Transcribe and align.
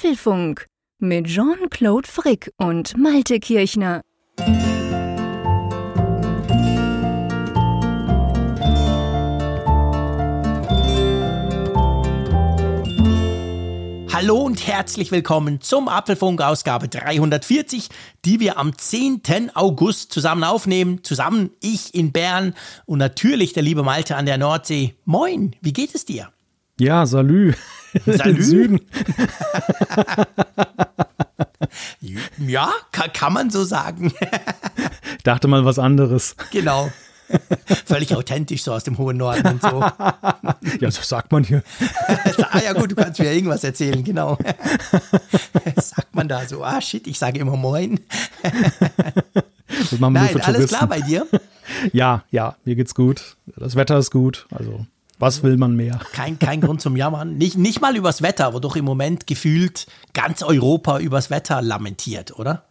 Apfelfunk 0.00 0.66
mit 0.98 1.26
Jean-Claude 1.26 2.08
Frick 2.08 2.50
und 2.56 2.96
Malte 2.96 3.38
Kirchner. 3.38 4.00
Hallo 14.10 14.38
und 14.38 14.66
herzlich 14.66 15.12
willkommen 15.12 15.60
zum 15.60 15.88
Apfelfunk 15.88 16.40
Ausgabe 16.40 16.88
340, 16.88 17.90
die 18.24 18.40
wir 18.40 18.56
am 18.56 18.78
10. 18.78 19.50
August 19.52 20.12
zusammen 20.12 20.44
aufnehmen. 20.44 21.04
Zusammen 21.04 21.50
ich 21.60 21.94
in 21.94 22.10
Bern 22.10 22.54
und 22.86 22.98
natürlich 23.00 23.52
der 23.52 23.64
liebe 23.64 23.82
Malte 23.82 24.16
an 24.16 24.24
der 24.24 24.38
Nordsee. 24.38 24.94
Moin, 25.04 25.54
wie 25.60 25.74
geht 25.74 25.94
es 25.94 26.06
dir? 26.06 26.30
Ja, 26.78 27.04
salü. 27.04 27.52
Salü? 28.06 28.42
Süden. 28.42 28.80
Ja, 32.38 32.72
kann, 32.92 33.12
kann 33.12 33.32
man 33.32 33.50
so 33.50 33.64
sagen. 33.64 34.12
Dachte 35.24 35.48
mal 35.48 35.64
was 35.64 35.78
anderes. 35.78 36.34
genau. 36.50 36.90
Völlig 37.84 38.14
authentisch 38.16 38.64
so 38.64 38.72
aus 38.72 38.82
dem 38.84 38.98
hohen 38.98 39.16
Norden 39.16 39.46
und 39.46 39.62
so. 39.62 39.80
Ja, 40.80 40.90
so 40.90 41.02
sagt 41.02 41.30
man 41.30 41.44
hier. 41.44 41.62
ah 42.50 42.60
ja 42.64 42.72
gut, 42.72 42.90
du 42.90 42.96
kannst 42.96 43.20
mir 43.20 43.32
irgendwas 43.32 43.62
erzählen, 43.62 44.02
genau. 44.02 44.36
Sagt 45.76 46.14
man 46.14 46.26
da 46.26 46.44
so, 46.46 46.64
ah 46.64 46.80
shit, 46.80 47.06
ich 47.06 47.18
sage 47.18 47.38
immer 47.38 47.56
Moin. 47.56 48.00
Das 48.42 49.98
machen 50.00 50.14
wir 50.14 50.22
Nein, 50.22 50.40
alles 50.40 50.68
klar 50.68 50.88
bei 50.88 51.00
dir? 51.00 51.26
Ja, 51.92 52.24
ja, 52.30 52.56
mir 52.64 52.74
geht's 52.74 52.94
gut. 52.94 53.36
Das 53.56 53.76
Wetter 53.76 53.98
ist 53.98 54.10
gut. 54.10 54.46
Also, 54.50 54.86
was 55.20 55.42
will 55.42 55.56
man 55.56 55.76
mehr? 55.76 56.00
Kein, 56.12 56.38
kein 56.38 56.60
Grund 56.60 56.80
zum 56.80 56.96
Jammern. 56.96 57.36
Nicht, 57.36 57.56
nicht 57.56 57.80
mal 57.80 57.94
übers 57.94 58.22
Wetter, 58.22 58.58
doch 58.60 58.74
im 58.74 58.84
Moment 58.84 59.26
gefühlt 59.26 59.86
ganz 60.14 60.42
Europa 60.42 60.98
übers 60.98 61.30
Wetter 61.30 61.62
lamentiert, 61.62 62.38
oder? 62.38 62.64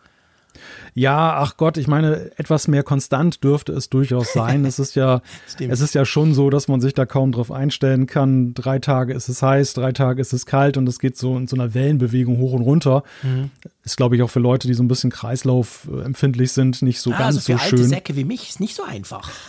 Ja, 0.94 1.36
ach 1.38 1.58
Gott, 1.58 1.77
ich 1.77 1.88
meine, 1.88 2.31
etwas 2.38 2.67
mehr 2.67 2.83
konstant 2.83 3.44
dürfte 3.44 3.72
es 3.73 3.89
durchaus 3.89 4.33
sein. 4.33 4.66
Es 4.66 4.80
ist 4.80 4.95
ja, 4.95 5.22
es 5.59 5.80
ist 5.80 5.94
ja 5.94 6.03
schon 6.05 6.33
so, 6.33 6.50
dass 6.50 6.67
man 6.67 6.81
sich 6.81 6.94
da 6.94 7.05
kaum 7.05 7.31
drauf 7.31 7.52
einstellen 7.52 8.08
kann. 8.08 8.53
Drei 8.53 8.80
Tage 8.80 9.14
ist 9.14 9.30
es 9.30 9.42
heiß, 9.42 9.73
drei 9.73 9.92
Tage 9.92 10.20
ist 10.20 10.33
es 10.33 10.45
kalt 10.45 10.75
und 10.77 10.89
es 10.89 11.00
geht 11.00 11.17
so 11.17 11.38
in 11.38 11.47
so 11.47 11.55
einer 11.55 11.73
Wellenbewegung 11.73 12.39
hoch 12.39 12.53
und 12.53 12.64
runter. 12.64 13.03
Mhm. 13.23 13.52
Ist, 13.90 13.98
glaube 13.98 14.16
ich, 14.16 14.22
auch 14.22 14.30
für 14.30 14.40
Leute, 14.40 14.68
die 14.68 14.76
so 14.76 14.84
ein 14.84 14.88
bisschen 14.88 15.09
kreislaufempfindlich 15.09 16.52
sind, 16.52 16.82
nicht 16.84 17.02
so 17.02 17.12
Ah, 17.12 17.18
ganz 17.18 17.38
also 17.38 17.40
für 17.40 17.58
so 17.58 17.64
alte 17.64 17.78
schön. 17.78 17.90
Säcke 17.90 18.16
wie 18.16 18.23
mich 18.23 18.50
ist 18.50 18.59
nicht 18.59 18.76
so 18.76 18.84
einfach. 18.84 19.30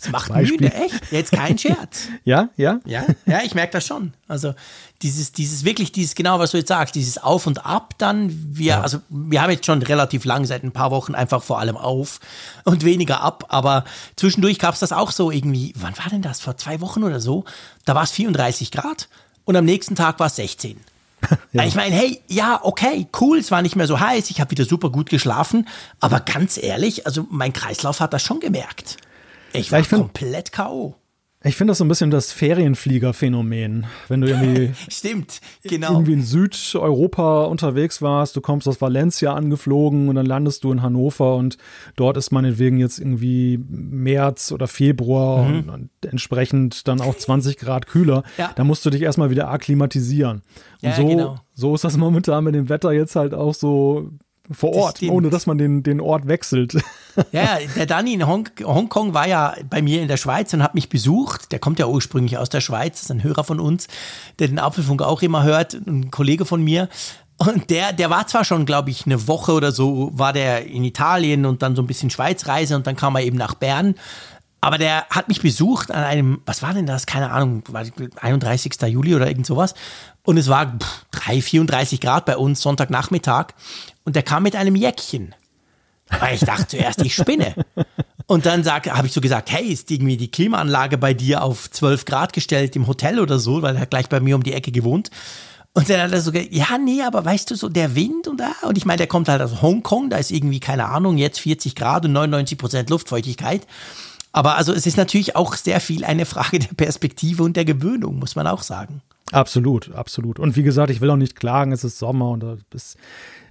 Das 0.00 0.10
macht 0.10 0.28
Beispiel. 0.28 0.60
müde, 0.60 0.72
echt. 0.74 1.10
Jetzt 1.10 1.32
kein 1.32 1.58
Scherz. 1.58 2.06
Ja, 2.24 2.50
ja. 2.56 2.78
Ja, 2.84 3.04
ja, 3.26 3.40
ich 3.44 3.56
merke 3.56 3.72
das 3.72 3.84
schon. 3.84 4.12
Also 4.28 4.54
dieses, 5.02 5.32
dieses 5.32 5.64
wirklich, 5.64 5.90
dieses 5.90 6.14
genau, 6.14 6.38
was 6.38 6.52
du 6.52 6.58
jetzt 6.58 6.68
sagst, 6.68 6.94
dieses 6.94 7.18
Auf 7.18 7.48
und 7.48 7.66
Ab 7.66 7.94
dann. 7.98 8.30
Wir, 8.56 8.80
also 8.80 9.00
wir 9.08 9.42
haben 9.42 9.50
jetzt 9.50 9.66
schon 9.66 9.82
relativ 9.82 10.24
lang 10.24 10.44
seit 10.44 10.62
ein 10.62 10.70
paar 10.70 10.92
Wochen 10.92 11.16
einfach 11.16 11.42
vor 11.42 11.58
allem 11.58 11.76
auf 11.76 12.20
und 12.64 12.84
weniger 12.84 13.20
ab. 13.22 13.46
Aber 13.48 13.84
zwischendurch 14.14 14.60
gab 14.60 14.74
es 14.74 14.78
das 14.80 14.92
auch 14.92 15.10
so 15.10 15.32
irgendwie. 15.32 15.72
Wann 15.76 15.98
war 15.98 16.08
denn 16.10 16.22
das? 16.22 16.38
Vor 16.40 16.56
zwei 16.56 16.80
Wochen 16.80 17.02
oder 17.02 17.18
so? 17.18 17.44
Da 17.84 17.96
war 17.96 18.04
es 18.04 18.12
34 18.12 18.70
Grad 18.70 19.08
und 19.44 19.56
am 19.56 19.64
nächsten 19.64 19.96
Tag 19.96 20.20
war 20.20 20.28
es 20.28 20.36
16. 20.36 20.78
Ich 21.52 21.74
meine, 21.74 21.94
hey, 21.94 22.20
ja, 22.28 22.60
okay, 22.62 23.06
cool, 23.20 23.38
es 23.38 23.50
war 23.50 23.62
nicht 23.62 23.74
mehr 23.76 23.86
so 23.86 23.98
heiß, 24.00 24.30
ich 24.30 24.40
habe 24.40 24.50
wieder 24.52 24.64
super 24.64 24.90
gut 24.90 25.10
geschlafen, 25.10 25.66
aber 26.00 26.20
ganz 26.20 26.56
ehrlich, 26.56 27.06
also 27.06 27.26
mein 27.30 27.52
Kreislauf 27.52 28.00
hat 28.00 28.12
das 28.12 28.22
schon 28.22 28.40
gemerkt. 28.40 28.96
Ich 29.52 29.72
war 29.72 29.80
ich 29.80 29.88
find- 29.88 30.02
komplett 30.02 30.52
K.O. 30.52 30.94
Ich 31.48 31.56
finde 31.56 31.70
das 31.70 31.78
so 31.78 31.84
ein 31.84 31.88
bisschen 31.88 32.10
das 32.10 32.30
Ferienflieger-Phänomen. 32.32 33.86
Wenn 34.08 34.20
du 34.20 34.28
irgendwie, 34.28 34.72
Stimmt, 34.88 35.40
genau. 35.62 35.92
irgendwie 35.92 36.12
in 36.12 36.22
Südeuropa 36.22 37.44
unterwegs 37.44 38.02
warst, 38.02 38.36
du 38.36 38.42
kommst 38.42 38.68
aus 38.68 38.82
Valencia 38.82 39.32
angeflogen 39.32 40.10
und 40.10 40.16
dann 40.16 40.26
landest 40.26 40.62
du 40.64 40.72
in 40.72 40.82
Hannover 40.82 41.36
und 41.36 41.56
dort 41.96 42.18
ist 42.18 42.32
meinetwegen 42.32 42.78
jetzt 42.78 42.98
irgendwie 42.98 43.58
März 43.66 44.52
oder 44.52 44.68
Februar 44.68 45.46
und, 45.46 45.70
und 45.70 45.90
entsprechend 46.06 46.86
dann 46.86 47.00
auch 47.00 47.16
20 47.16 47.56
Grad 47.56 47.86
kühler. 47.86 48.18
Mhm. 48.18 48.24
Ja. 48.36 48.50
Da 48.54 48.64
musst 48.64 48.84
du 48.84 48.90
dich 48.90 49.00
erstmal 49.00 49.30
wieder 49.30 49.48
akklimatisieren. 49.48 50.42
Und 50.82 50.88
Ja, 50.90 50.96
so, 50.96 51.06
genau. 51.06 51.36
so 51.54 51.74
ist 51.74 51.82
das 51.84 51.96
momentan 51.96 52.44
mit 52.44 52.54
dem 52.54 52.68
Wetter 52.68 52.92
jetzt 52.92 53.16
halt 53.16 53.32
auch 53.32 53.54
so 53.54 54.10
vor 54.50 54.72
Das 54.72 54.82
Ort, 54.82 54.96
stimmt. 54.98 55.12
ohne 55.12 55.30
dass 55.30 55.46
man 55.46 55.58
den, 55.58 55.82
den 55.82 56.00
Ort 56.00 56.26
wechselt. 56.28 56.76
Ja, 57.32 57.58
der 57.74 57.86
Danny 57.86 58.12
in 58.14 58.28
Hong 58.28 58.48
Hongkong 58.62 59.12
war 59.12 59.26
ja 59.26 59.56
bei 59.68 59.82
mir 59.82 60.00
in 60.02 60.06
der 60.06 60.18
Schweiz 60.18 60.54
und 60.54 60.62
hat 60.62 60.76
mich 60.76 60.88
besucht. 60.88 61.50
Der 61.50 61.58
kommt 61.58 61.80
ja 61.80 61.88
ursprünglich 61.88 62.38
aus 62.38 62.48
der 62.48 62.60
Schweiz, 62.60 63.02
ist 63.02 63.10
ein 63.10 63.24
Hörer 63.24 63.42
von 63.42 63.58
uns, 63.58 63.88
der 64.38 64.46
den 64.46 64.60
Apfelfunk 64.60 65.02
auch 65.02 65.20
immer 65.20 65.42
hört, 65.42 65.74
ein 65.74 66.12
Kollege 66.12 66.44
von 66.44 66.62
mir. 66.62 66.88
Und 67.36 67.70
der, 67.70 67.92
der 67.92 68.08
war 68.10 68.28
zwar 68.28 68.44
schon, 68.44 68.66
glaube 68.66 68.90
ich, 68.90 69.04
eine 69.04 69.26
Woche 69.26 69.50
oder 69.52 69.72
so, 69.72 70.12
war 70.14 70.32
der 70.32 70.66
in 70.66 70.84
Italien 70.84 71.44
und 71.44 71.62
dann 71.62 71.74
so 71.74 71.82
ein 71.82 71.88
bisschen 71.88 72.10
Schweizreise 72.10 72.76
und 72.76 72.86
dann 72.86 72.94
kam 72.94 73.16
er 73.16 73.22
eben 73.22 73.36
nach 73.36 73.54
Bern. 73.54 73.96
Aber 74.60 74.78
der 74.78 75.06
hat 75.10 75.28
mich 75.28 75.40
besucht 75.40 75.90
an 75.90 76.02
einem, 76.02 76.40
was 76.44 76.62
war 76.62 76.74
denn 76.74 76.86
das? 76.86 77.06
Keine 77.06 77.30
Ahnung, 77.30 77.62
war 77.68 77.84
31. 78.20 78.72
Juli 78.88 79.14
oder 79.14 79.28
irgend 79.28 79.46
sowas. 79.46 79.74
Und 80.24 80.36
es 80.36 80.48
war 80.48 80.78
pff, 80.78 81.04
3, 81.12 81.42
34 81.42 82.00
Grad 82.00 82.24
bei 82.24 82.36
uns, 82.36 82.60
Sonntagnachmittag. 82.60 83.48
Und 84.04 84.16
der 84.16 84.24
kam 84.24 84.42
mit 84.42 84.56
einem 84.56 84.74
Jäckchen. 84.74 85.34
Weil 86.20 86.34
ich 86.34 86.40
dachte 86.40 86.68
zuerst, 86.68 87.02
ich 87.02 87.14
spinne. 87.14 87.54
Und 88.26 88.46
dann 88.46 88.64
habe 88.66 89.06
ich 89.06 89.12
so 89.12 89.20
gesagt, 89.20 89.50
hey, 89.50 89.66
ist 89.66 89.90
irgendwie 89.90 90.16
die 90.16 90.30
Klimaanlage 90.30 90.98
bei 90.98 91.14
dir 91.14 91.42
auf 91.42 91.70
12 91.70 92.04
Grad 92.04 92.32
gestellt 92.32 92.76
im 92.76 92.86
Hotel 92.86 93.20
oder 93.20 93.38
so, 93.38 93.62
weil 93.62 93.76
er 93.76 93.86
gleich 93.86 94.08
bei 94.08 94.20
mir 94.20 94.36
um 94.36 94.42
die 94.42 94.52
Ecke 94.52 94.72
gewohnt. 94.72 95.10
Und 95.74 95.88
dann 95.88 96.00
hat 96.00 96.12
er 96.12 96.20
so 96.20 96.32
gesagt, 96.32 96.52
ja, 96.52 96.76
nee, 96.78 97.02
aber 97.02 97.24
weißt 97.24 97.50
du, 97.50 97.54
so 97.54 97.68
der 97.68 97.94
Wind 97.94 98.26
und 98.26 98.38
da, 98.38 98.52
und 98.62 98.76
ich 98.76 98.84
meine, 98.84 98.98
der 98.98 99.06
kommt 99.06 99.28
halt 99.28 99.40
aus 99.40 99.62
Hongkong, 99.62 100.10
da 100.10 100.16
ist 100.16 100.30
irgendwie, 100.30 100.60
keine 100.60 100.86
Ahnung, 100.86 101.18
jetzt 101.18 101.40
40 101.40 101.74
Grad 101.74 102.04
und 102.04 102.12
99 102.12 102.58
Prozent 102.58 102.90
Luftfeuchtigkeit. 102.90 103.66
Aber 104.38 104.54
also 104.54 104.72
es 104.72 104.86
ist 104.86 104.96
natürlich 104.96 105.34
auch 105.34 105.56
sehr 105.56 105.80
viel 105.80 106.04
eine 106.04 106.24
Frage 106.24 106.60
der 106.60 106.72
Perspektive 106.76 107.42
und 107.42 107.56
der 107.56 107.64
Gewöhnung, 107.64 108.20
muss 108.20 108.36
man 108.36 108.46
auch 108.46 108.62
sagen. 108.62 109.02
Absolut, 109.32 109.92
absolut. 109.92 110.38
Und 110.38 110.56
wie 110.56 110.62
gesagt, 110.62 110.90
ich 110.90 111.00
will 111.00 111.10
auch 111.10 111.16
nicht 111.16 111.36
klagen, 111.36 111.72
es 111.72 111.84
ist 111.84 111.98
Sommer 111.98 112.30
und 112.30 112.42
es 112.74 112.96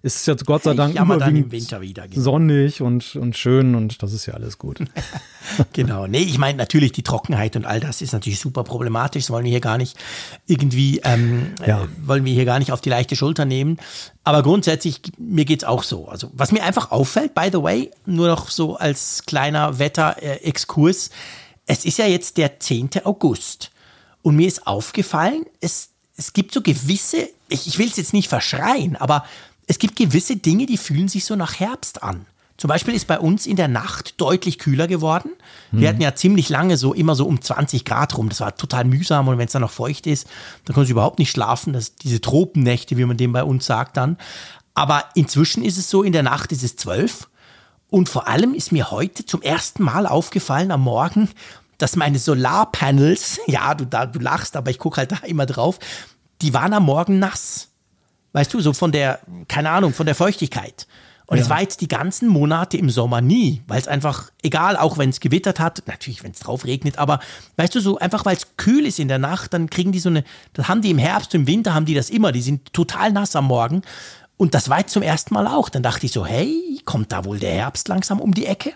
ist 0.01 0.25
jetzt 0.25 0.45
Gott 0.45 0.63
sei 0.63 0.73
Dank 0.73 0.95
überwiegend 0.99 1.51
wieder. 1.81 2.07
genau. 2.07 2.21
sonnig 2.21 2.81
und, 2.81 3.15
und 3.15 3.37
schön 3.37 3.75
und 3.75 4.01
das 4.01 4.13
ist 4.13 4.25
ja 4.25 4.33
alles 4.33 4.57
gut. 4.57 4.79
Genau. 5.73 6.07
Nee, 6.07 6.19
ich 6.19 6.37
meine 6.37 6.57
natürlich 6.57 6.91
die 6.91 7.03
Trockenheit 7.03 7.55
und 7.55 7.65
all 7.65 7.79
das 7.79 8.01
ist 8.01 8.11
natürlich 8.11 8.39
super 8.39 8.63
problematisch. 8.63 9.23
Das 9.23 9.29
wollen 9.31 9.45
wir 9.45 9.51
hier 9.51 9.61
gar 9.61 9.77
nicht 9.77 9.97
irgendwie, 10.45 10.99
ähm, 11.05 11.53
Ja. 11.65 11.83
äh, 11.83 11.87
wollen 12.05 12.25
wir 12.25 12.33
hier 12.33 12.43
gar 12.45 12.59
nicht 12.59 12.71
auf 12.73 12.81
die 12.81 12.89
leichte 12.89 13.15
Schulter 13.15 13.45
nehmen. 13.45 13.77
Aber 14.25 14.43
grundsätzlich, 14.43 15.01
mir 15.17 15.45
geht's 15.45 15.63
auch 15.63 15.83
so. 15.83 16.09
Also, 16.09 16.29
was 16.33 16.51
mir 16.51 16.63
einfach 16.63 16.91
auffällt, 16.91 17.33
by 17.33 17.49
the 17.51 17.63
way, 17.63 17.91
nur 18.05 18.27
noch 18.27 18.49
so 18.49 18.75
als 18.75 19.23
kleiner 19.25 19.79
Wetter-Exkurs. 19.79 21.11
Es 21.65 21.85
ist 21.85 21.97
ja 21.97 22.05
jetzt 22.05 22.37
der 22.37 22.59
10. 22.59 22.89
August. 23.05 23.71
Und 24.27 24.35
mir 24.35 24.49
ist 24.49 24.67
aufgefallen, 24.67 25.45
es, 25.61 25.91
es 26.17 26.33
gibt 26.33 26.53
so 26.53 26.61
gewisse, 26.61 27.29
ich, 27.47 27.65
ich 27.65 27.79
will 27.79 27.87
es 27.87 27.95
jetzt 27.95 28.11
nicht 28.11 28.27
verschreien, 28.27 28.97
aber 28.97 29.23
es 29.67 29.79
gibt 29.79 29.95
gewisse 29.95 30.35
Dinge, 30.35 30.65
die 30.65 30.75
fühlen 30.75 31.07
sich 31.07 31.23
so 31.23 31.37
nach 31.37 31.61
Herbst 31.61 32.03
an. 32.03 32.25
Zum 32.57 32.67
Beispiel 32.67 32.93
ist 32.93 33.07
bei 33.07 33.21
uns 33.21 33.45
in 33.45 33.55
der 33.55 33.69
Nacht 33.69 34.19
deutlich 34.19 34.59
kühler 34.59 34.87
geworden. 34.87 35.29
Wir 35.71 35.87
hatten 35.87 36.01
ja 36.01 36.13
ziemlich 36.13 36.49
lange 36.49 36.75
so 36.75 36.93
immer 36.93 37.15
so 37.15 37.25
um 37.25 37.41
20 37.41 37.85
Grad 37.85 38.17
rum. 38.17 38.27
Das 38.27 38.41
war 38.41 38.53
total 38.53 38.83
mühsam 38.83 39.29
und 39.29 39.37
wenn 39.37 39.45
es 39.45 39.53
dann 39.53 39.61
noch 39.61 39.71
feucht 39.71 40.05
ist, 40.07 40.27
dann 40.65 40.73
konnte 40.73 40.87
ich 40.87 40.91
überhaupt 40.91 41.19
nicht 41.19 41.31
schlafen. 41.31 41.71
Das, 41.71 41.95
diese 41.95 42.19
Tropennächte, 42.19 42.97
wie 42.97 43.05
man 43.05 43.15
dem 43.15 43.31
bei 43.31 43.45
uns 43.45 43.65
sagt 43.65 43.95
dann. 43.95 44.17
Aber 44.73 45.05
inzwischen 45.15 45.63
ist 45.63 45.77
es 45.77 45.89
so, 45.89 46.03
in 46.03 46.11
der 46.11 46.23
Nacht 46.23 46.51
ist 46.51 46.65
es 46.65 46.75
12. 46.75 47.29
Und 47.89 48.09
vor 48.09 48.27
allem 48.27 48.53
ist 48.53 48.73
mir 48.73 48.91
heute 48.91 49.25
zum 49.25 49.41
ersten 49.41 49.83
Mal 49.83 50.05
aufgefallen 50.05 50.71
am 50.71 50.81
Morgen, 50.81 51.29
dass 51.77 51.95
meine 51.95 52.19
Solarpanels, 52.19 53.39
ja, 53.47 53.73
du, 53.75 53.85
da, 53.85 54.05
du 54.05 54.19
lachst, 54.19 54.55
aber 54.55 54.71
ich 54.71 54.79
gucke 54.79 54.97
halt 54.97 55.11
da 55.11 55.19
immer 55.25 55.45
drauf, 55.45 55.79
die 56.41 56.53
waren 56.53 56.73
am 56.73 56.85
Morgen 56.85 57.19
nass. 57.19 57.69
Weißt 58.33 58.53
du, 58.53 58.59
so 58.59 58.73
von 58.73 58.91
der, 58.91 59.19
keine 59.47 59.71
Ahnung, 59.71 59.93
von 59.93 60.05
der 60.05 60.15
Feuchtigkeit. 60.15 60.87
Und 61.29 61.39
es 61.39 61.49
war 61.49 61.59
jetzt 61.59 61.81
die 61.81 61.89
ganzen 61.89 62.29
Monate 62.29 62.77
im 62.77 62.89
Sommer 62.89 63.19
nie, 63.19 63.61
weil 63.67 63.81
es 63.81 63.89
einfach, 63.89 64.31
egal, 64.43 64.77
auch 64.77 64.97
wenn 64.97 65.09
es 65.09 65.19
gewittert 65.19 65.59
hat, 65.59 65.83
natürlich, 65.85 66.23
wenn 66.23 66.31
es 66.31 66.39
drauf 66.39 66.63
regnet, 66.63 66.97
aber 66.97 67.19
weißt 67.57 67.75
du, 67.75 67.81
so 67.81 67.99
einfach, 67.99 68.23
weil 68.23 68.37
es 68.37 68.55
kühl 68.55 68.85
ist 68.85 68.97
in 68.97 69.09
der 69.09 69.19
Nacht, 69.19 69.53
dann 69.53 69.69
kriegen 69.69 69.91
die 69.91 69.99
so 69.99 70.07
eine, 70.07 70.23
das 70.53 70.69
haben 70.69 70.81
die 70.81 70.89
im 70.89 70.97
Herbst, 70.97 71.35
im 71.35 71.45
Winter 71.45 71.73
haben 71.73 71.85
die 71.85 71.95
das 71.95 72.09
immer, 72.09 72.31
die 72.31 72.41
sind 72.41 72.71
total 72.71 73.11
nass 73.11 73.35
am 73.35 73.45
Morgen. 73.45 73.81
Und 74.37 74.53
das 74.53 74.69
war 74.69 74.79
jetzt 74.79 74.93
zum 74.93 75.03
ersten 75.03 75.33
Mal 75.33 75.47
auch. 75.47 75.67
Dann 75.67 75.83
dachte 75.83 76.05
ich 76.05 76.13
so, 76.13 76.25
hey, 76.25 76.79
kommt 76.85 77.11
da 77.11 77.25
wohl 77.25 77.39
der 77.39 77.51
Herbst 77.51 77.89
langsam 77.89 78.21
um 78.21 78.33
die 78.33 78.45
Ecke? 78.45 78.73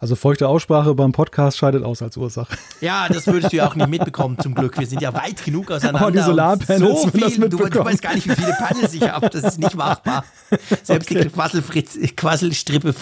Also 0.00 0.14
feuchte 0.14 0.46
Aussprache 0.46 0.94
beim 0.94 1.10
Podcast 1.10 1.58
scheidet 1.58 1.82
aus 1.82 2.02
als 2.02 2.16
Ursache. 2.16 2.56
Ja, 2.80 3.08
das 3.08 3.26
würdest 3.26 3.52
du 3.52 3.56
ja 3.56 3.66
auch 3.68 3.74
nicht 3.74 3.88
mitbekommen, 3.88 4.38
zum 4.38 4.54
Glück. 4.54 4.78
Wir 4.78 4.86
sind 4.86 5.02
ja 5.02 5.12
weit 5.12 5.44
genug 5.44 5.70
auseinander. 5.72 6.06
Oh, 6.06 6.10
die 6.10 6.20
Solarpanels, 6.20 7.02
so 7.02 7.12
wenn 7.12 7.20
das 7.20 7.32
viel, 7.32 7.40
du, 7.42 7.48
du 7.48 7.56
mitbekommen. 7.64 7.86
weißt 7.92 8.02
gar 8.02 8.14
nicht, 8.14 8.28
wie 8.28 8.34
viele 8.34 8.52
Panels 8.52 8.94
ich 8.94 9.02
habe. 9.10 9.28
Das 9.28 9.42
ist 9.42 9.58
nicht 9.58 9.74
machbar. 9.74 10.24
Selbst 10.84 11.10
die 11.10 11.16
Quasselfritz, 11.16 11.98
Quasselstrippe 12.16 12.94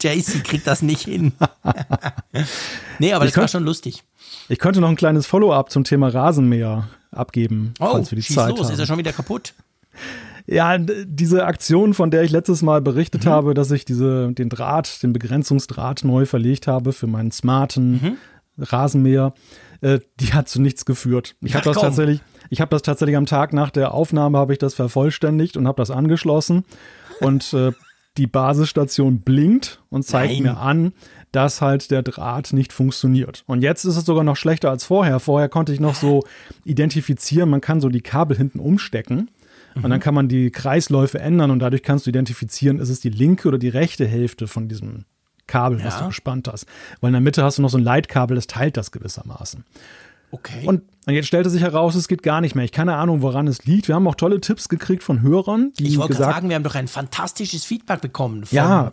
JC 0.00 0.44
kriegt 0.44 0.66
das 0.66 0.82
nicht 0.82 1.02
hin. 1.02 1.32
nee, 2.98 3.12
aber 3.12 3.24
Ich 3.24 3.30
das 3.32 3.36
war 3.36 3.42
könnt- 3.42 3.50
schon 3.50 3.64
lustig. 3.64 4.04
Ich 4.48 4.58
könnte 4.58 4.80
noch 4.80 4.88
ein 4.88 4.96
kleines 4.96 5.26
Follow-up 5.26 5.70
zum 5.70 5.84
Thema 5.84 6.08
Rasenmäher 6.08 6.88
abgeben, 7.10 7.74
Oh, 7.80 7.92
falls 7.92 8.10
wir 8.12 8.16
die 8.16 8.22
schieß 8.22 8.36
Zeit 8.36 8.50
los, 8.50 8.66
haben. 8.66 8.74
ist 8.74 8.78
er 8.78 8.86
schon 8.86 8.98
wieder 8.98 9.12
kaputt? 9.12 9.54
Ja, 10.46 10.76
diese 10.78 11.46
Aktion, 11.46 11.94
von 11.94 12.10
der 12.10 12.22
ich 12.22 12.30
letztes 12.30 12.60
Mal 12.62 12.82
berichtet 12.82 13.24
mhm. 13.24 13.30
habe, 13.30 13.54
dass 13.54 13.70
ich 13.70 13.84
diese, 13.84 14.32
den 14.32 14.50
Draht, 14.50 15.02
den 15.02 15.12
Begrenzungsdraht 15.12 16.04
neu 16.04 16.26
verlegt 16.26 16.66
habe 16.66 16.92
für 16.92 17.06
meinen 17.06 17.30
smarten 17.30 17.92
mhm. 17.92 18.16
Rasenmäher, 18.58 19.32
äh, 19.80 20.00
die 20.20 20.34
hat 20.34 20.48
zu 20.48 20.60
nichts 20.60 20.84
geführt. 20.84 21.34
Ich 21.40 21.54
habe 21.54 21.64
das 21.64 21.78
tatsächlich, 21.78 22.20
ich 22.50 22.60
habe 22.60 22.70
das 22.70 22.82
tatsächlich 22.82 23.16
am 23.16 23.26
Tag 23.26 23.52
nach 23.52 23.70
der 23.70 23.94
Aufnahme 23.94 24.38
habe 24.38 24.52
ich 24.52 24.58
das 24.58 24.74
vervollständigt 24.74 25.56
und 25.56 25.66
habe 25.66 25.76
das 25.76 25.90
angeschlossen 25.90 26.64
und 27.20 27.52
äh, 27.54 27.72
die 28.16 28.26
Basisstation 28.26 29.20
blinkt 29.20 29.82
und 29.90 30.04
zeigt 30.04 30.34
Nein. 30.34 30.42
mir 30.42 30.58
an, 30.58 30.92
dass 31.32 31.60
halt 31.60 31.90
der 31.90 32.02
Draht 32.02 32.52
nicht 32.52 32.72
funktioniert. 32.72 33.42
Und 33.46 33.62
jetzt 33.62 33.84
ist 33.84 33.96
es 33.96 34.04
sogar 34.04 34.22
noch 34.22 34.36
schlechter 34.36 34.70
als 34.70 34.84
vorher. 34.84 35.18
Vorher 35.18 35.48
konnte 35.48 35.72
ich 35.72 35.80
noch 35.80 35.96
so 35.96 36.22
identifizieren, 36.64 37.50
man 37.50 37.60
kann 37.60 37.80
so 37.80 37.88
die 37.88 38.02
Kabel 38.02 38.36
hinten 38.36 38.60
umstecken. 38.60 39.30
Und 39.82 39.90
dann 39.90 40.00
kann 40.00 40.14
man 40.14 40.28
die 40.28 40.50
Kreisläufe 40.50 41.18
ändern 41.18 41.50
und 41.50 41.58
dadurch 41.58 41.82
kannst 41.82 42.06
du 42.06 42.10
identifizieren, 42.10 42.78
ist 42.78 42.88
es 42.88 43.00
die 43.00 43.10
linke 43.10 43.48
oder 43.48 43.58
die 43.58 43.68
rechte 43.68 44.06
Hälfte 44.06 44.46
von 44.46 44.68
diesem 44.68 45.04
Kabel, 45.46 45.78
ja. 45.78 45.86
was 45.86 45.98
du 45.98 46.06
gespannt 46.06 46.48
hast. 46.48 46.66
Weil 47.00 47.08
in 47.08 47.14
der 47.14 47.20
Mitte 47.20 47.42
hast 47.42 47.58
du 47.58 47.62
noch 47.62 47.70
so 47.70 47.78
ein 47.78 47.84
Leitkabel, 47.84 48.34
das 48.34 48.46
teilt 48.46 48.76
das 48.76 48.92
gewissermaßen. 48.92 49.64
Okay. 50.30 50.66
Und 50.66 50.82
jetzt 51.06 51.26
stellte 51.26 51.48
sich 51.48 51.62
heraus, 51.62 51.94
es 51.94 52.08
geht 52.08 52.22
gar 52.22 52.40
nicht 52.40 52.54
mehr. 52.54 52.64
Ich 52.64 52.72
keine 52.72 52.96
Ahnung, 52.96 53.22
woran 53.22 53.46
es 53.46 53.64
liegt. 53.66 53.86
Wir 53.86 53.94
haben 53.94 54.06
auch 54.08 54.16
tolle 54.16 54.40
Tipps 54.40 54.68
gekriegt 54.68 55.04
von 55.04 55.22
Hörern. 55.22 55.72
Ich 55.78 55.96
wollte 55.96 56.14
sagen, 56.14 56.48
wir 56.48 56.56
haben 56.56 56.64
doch 56.64 56.74
ein 56.74 56.88
fantastisches 56.88 57.64
Feedback 57.64 58.00
bekommen. 58.00 58.44
Von, 58.44 58.56
ja. 58.56 58.92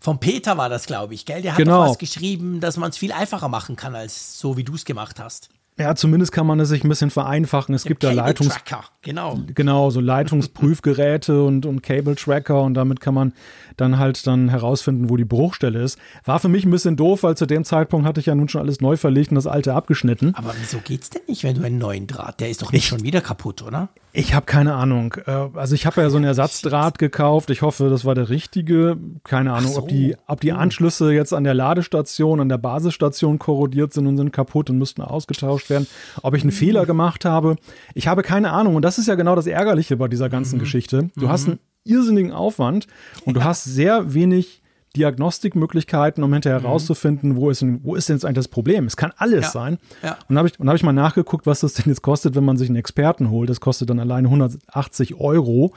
Von 0.00 0.18
Peter 0.18 0.56
war 0.56 0.68
das, 0.68 0.86
glaube 0.86 1.14
ich, 1.14 1.26
gell? 1.26 1.42
Der 1.42 1.52
hat 1.52 1.58
genau. 1.58 1.88
was 1.88 1.98
geschrieben, 1.98 2.60
dass 2.60 2.76
man 2.76 2.90
es 2.90 2.98
viel 2.98 3.12
einfacher 3.12 3.48
machen 3.48 3.76
kann, 3.76 3.94
als 3.94 4.40
so 4.40 4.56
wie 4.56 4.64
du 4.64 4.74
es 4.74 4.84
gemacht 4.84 5.20
hast. 5.20 5.50
Ja, 5.80 5.94
zumindest 5.94 6.32
kann 6.32 6.46
man 6.46 6.60
es 6.60 6.68
sich 6.68 6.84
ein 6.84 6.90
bisschen 6.90 7.08
vereinfachen. 7.08 7.74
Es 7.74 7.84
gibt 7.84 8.04
da 8.04 8.12
Leitungs 8.12 8.54
genau. 9.00 9.38
genau, 9.54 9.88
so 9.88 10.00
Leitungsprüfgeräte 10.00 11.42
und, 11.42 11.64
und 11.64 11.82
Cable 11.82 12.16
Tracker 12.16 12.60
und 12.60 12.74
damit 12.74 13.00
kann 13.00 13.14
man 13.14 13.32
dann 13.80 13.98
halt 13.98 14.26
dann 14.26 14.48
herausfinden, 14.48 15.08
wo 15.08 15.16
die 15.16 15.24
Bruchstelle 15.24 15.82
ist. 15.82 15.98
War 16.24 16.38
für 16.38 16.48
mich 16.48 16.64
ein 16.64 16.70
bisschen 16.70 16.96
doof, 16.96 17.22
weil 17.22 17.36
zu 17.36 17.46
dem 17.46 17.64
Zeitpunkt 17.64 18.06
hatte 18.06 18.20
ich 18.20 18.26
ja 18.26 18.34
nun 18.34 18.48
schon 18.48 18.60
alles 18.60 18.80
neu 18.80 18.96
verlegt 18.96 19.30
und 19.30 19.36
das 19.36 19.46
alte 19.46 19.74
abgeschnitten. 19.74 20.34
Aber 20.34 20.54
wieso 20.60 20.78
geht's 20.78 21.10
denn 21.10 21.22
nicht, 21.26 21.44
wenn 21.44 21.56
du 21.56 21.62
einen 21.62 21.78
neuen 21.78 22.06
Draht? 22.06 22.40
Der 22.40 22.50
ist 22.50 22.62
doch 22.62 22.72
nicht 22.72 22.84
ich, 22.84 22.88
schon 22.88 23.02
wieder 23.02 23.20
kaputt, 23.20 23.62
oder? 23.62 23.88
Ich 24.12 24.34
habe 24.34 24.46
keine 24.46 24.74
Ahnung. 24.74 25.14
Äh, 25.26 25.30
also 25.54 25.74
ich 25.74 25.86
habe 25.86 26.00
ja 26.00 26.10
so 26.10 26.16
einen 26.16 26.26
Ersatzdraht 26.26 26.98
gekauft. 26.98 27.50
Ich 27.50 27.62
hoffe, 27.62 27.88
das 27.90 28.04
war 28.04 28.14
der 28.14 28.28
richtige. 28.28 28.96
Keine 29.24 29.52
Ahnung, 29.52 29.72
so. 29.72 29.80
ob, 29.80 29.88
die, 29.88 30.16
ob 30.26 30.40
die 30.40 30.52
Anschlüsse 30.52 31.12
jetzt 31.12 31.32
an 31.32 31.44
der 31.44 31.54
Ladestation, 31.54 32.40
an 32.40 32.48
der 32.48 32.58
Basisstation 32.58 33.38
korrodiert 33.38 33.92
sind 33.92 34.06
und 34.06 34.16
sind 34.16 34.32
kaputt 34.32 34.70
und 34.70 34.78
müssten 34.78 35.02
ausgetauscht 35.02 35.70
werden. 35.70 35.86
Ob 36.22 36.34
ich 36.34 36.42
einen 36.42 36.50
mhm. 36.50 36.56
Fehler 36.56 36.86
gemacht 36.86 37.24
habe. 37.24 37.56
Ich 37.94 38.08
habe 38.08 38.22
keine 38.22 38.50
Ahnung. 38.52 38.76
Und 38.76 38.82
das 38.82 38.98
ist 38.98 39.06
ja 39.06 39.14
genau 39.14 39.36
das 39.36 39.46
Ärgerliche 39.46 39.96
bei 39.96 40.08
dieser 40.08 40.28
ganzen 40.28 40.56
mhm. 40.56 40.60
Geschichte. 40.60 41.10
Du 41.16 41.26
mhm. 41.26 41.30
hast 41.30 41.46
einen 41.46 41.58
irrsinnigen 41.84 42.32
Aufwand 42.32 42.86
und 43.24 43.34
du 43.34 43.44
hast 43.44 43.64
sehr 43.64 44.14
wenig 44.14 44.60
Diagnostikmöglichkeiten, 44.96 46.24
um 46.24 46.32
hinterher 46.32 46.62
herauszufinden, 46.62 47.30
mhm. 47.30 47.36
wo, 47.36 47.50
ist 47.50 47.62
denn, 47.62 47.80
wo 47.84 47.94
ist 47.94 48.08
denn 48.08 48.16
jetzt 48.16 48.24
eigentlich 48.24 48.36
das 48.36 48.48
Problem? 48.48 48.86
Es 48.86 48.96
kann 48.96 49.12
alles 49.16 49.46
ja. 49.46 49.50
sein. 49.50 49.78
Ja. 50.02 50.18
Und 50.28 50.36
habe 50.36 50.48
ich, 50.48 50.54
hab 50.58 50.74
ich 50.74 50.82
mal 50.82 50.92
nachgeguckt, 50.92 51.46
was 51.46 51.60
das 51.60 51.74
denn 51.74 51.86
jetzt 51.86 52.02
kostet, 52.02 52.34
wenn 52.34 52.44
man 52.44 52.56
sich 52.56 52.68
einen 52.68 52.76
Experten 52.76 53.30
holt. 53.30 53.48
Das 53.48 53.60
kostet 53.60 53.88
dann 53.88 54.00
alleine 54.00 54.28
180 54.28 55.14
Euro. 55.14 55.72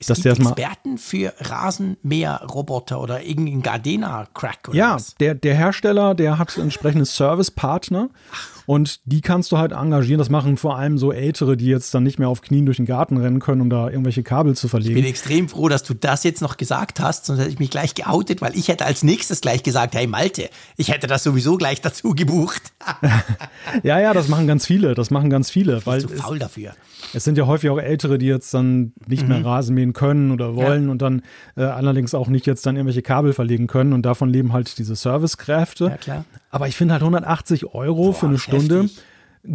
Es 0.00 0.08
dass 0.08 0.22
gibt 0.22 0.40
Experten 0.40 0.98
für 0.98 1.32
Rasenmäherroboter 1.38 3.00
oder 3.00 3.22
irgendeinen 3.22 3.62
Gardena-Crack 3.62 4.70
Ja, 4.72 4.96
was? 4.96 5.14
Der, 5.14 5.36
der 5.36 5.54
Hersteller, 5.54 6.16
der 6.16 6.38
hat 6.38 6.58
entsprechende 6.58 7.04
Servicepartner. 7.04 8.10
Ach 8.32 8.53
und 8.66 9.00
die 9.04 9.20
kannst 9.20 9.52
du 9.52 9.58
halt 9.58 9.72
engagieren. 9.72 10.18
Das 10.18 10.30
machen 10.30 10.56
vor 10.56 10.76
allem 10.76 10.98
so 10.98 11.12
Ältere, 11.12 11.56
die 11.56 11.66
jetzt 11.66 11.94
dann 11.94 12.02
nicht 12.02 12.18
mehr 12.18 12.28
auf 12.28 12.42
Knien 12.42 12.66
durch 12.66 12.76
den 12.76 12.86
Garten 12.86 13.16
rennen 13.16 13.40
können, 13.40 13.60
um 13.60 13.70
da 13.70 13.88
irgendwelche 13.88 14.22
Kabel 14.22 14.56
zu 14.56 14.68
verlegen. 14.68 14.96
Ich 14.96 15.02
bin 15.02 15.10
extrem 15.10 15.48
froh, 15.48 15.68
dass 15.68 15.82
du 15.82 15.94
das 15.94 16.24
jetzt 16.24 16.40
noch 16.40 16.56
gesagt 16.56 17.00
hast, 17.00 17.26
sonst 17.26 17.40
hätte 17.40 17.50
ich 17.50 17.58
mich 17.58 17.70
gleich 17.70 17.94
geoutet, 17.94 18.40
weil 18.40 18.56
ich 18.56 18.68
hätte 18.68 18.84
als 18.84 19.02
nächstes 19.02 19.40
gleich 19.40 19.62
gesagt, 19.62 19.94
hey 19.94 20.06
Malte, 20.06 20.48
ich 20.76 20.90
hätte 20.90 21.06
das 21.06 21.22
sowieso 21.22 21.56
gleich 21.56 21.80
dazu 21.80 22.14
gebucht. 22.14 22.62
ja, 23.82 24.00
ja, 24.00 24.12
das 24.12 24.28
machen 24.28 24.46
ganz 24.46 24.66
viele. 24.66 24.94
Das 24.94 25.10
machen 25.10 25.30
ganz 25.30 25.50
viele. 25.50 25.78
Ich 25.78 25.84
bin 25.84 26.00
zu 26.00 26.08
faul 26.08 26.38
dafür. 26.38 26.72
Es 27.12 27.24
sind 27.24 27.38
ja 27.38 27.46
häufig 27.46 27.70
auch 27.70 27.78
Ältere, 27.78 28.18
die 28.18 28.26
jetzt 28.26 28.52
dann 28.54 28.92
nicht 29.06 29.22
mhm. 29.22 29.28
mehr 29.28 29.44
Rasen 29.44 29.74
mähen 29.74 29.92
können 29.92 30.30
oder 30.30 30.56
wollen 30.56 30.86
ja. 30.86 30.90
und 30.90 31.02
dann 31.02 31.22
äh, 31.56 31.62
allerdings 31.62 32.14
auch 32.14 32.28
nicht 32.28 32.46
jetzt 32.46 32.66
dann 32.66 32.76
irgendwelche 32.76 33.02
Kabel 33.02 33.32
verlegen 33.32 33.66
können 33.66 33.92
und 33.92 34.02
davon 34.02 34.30
leben 34.30 34.52
halt 34.52 34.78
diese 34.78 34.96
Servicekräfte. 34.96 35.84
Ja, 35.84 35.96
klar. 35.96 36.24
Aber 36.50 36.68
ich 36.68 36.76
finde 36.76 36.94
halt 36.94 37.02
180 37.02 37.74
Euro 37.74 38.06
Boah, 38.06 38.14
für 38.14 38.26
eine 38.26 38.38
Stunde. 38.38 38.53
Heftig. 38.62 38.98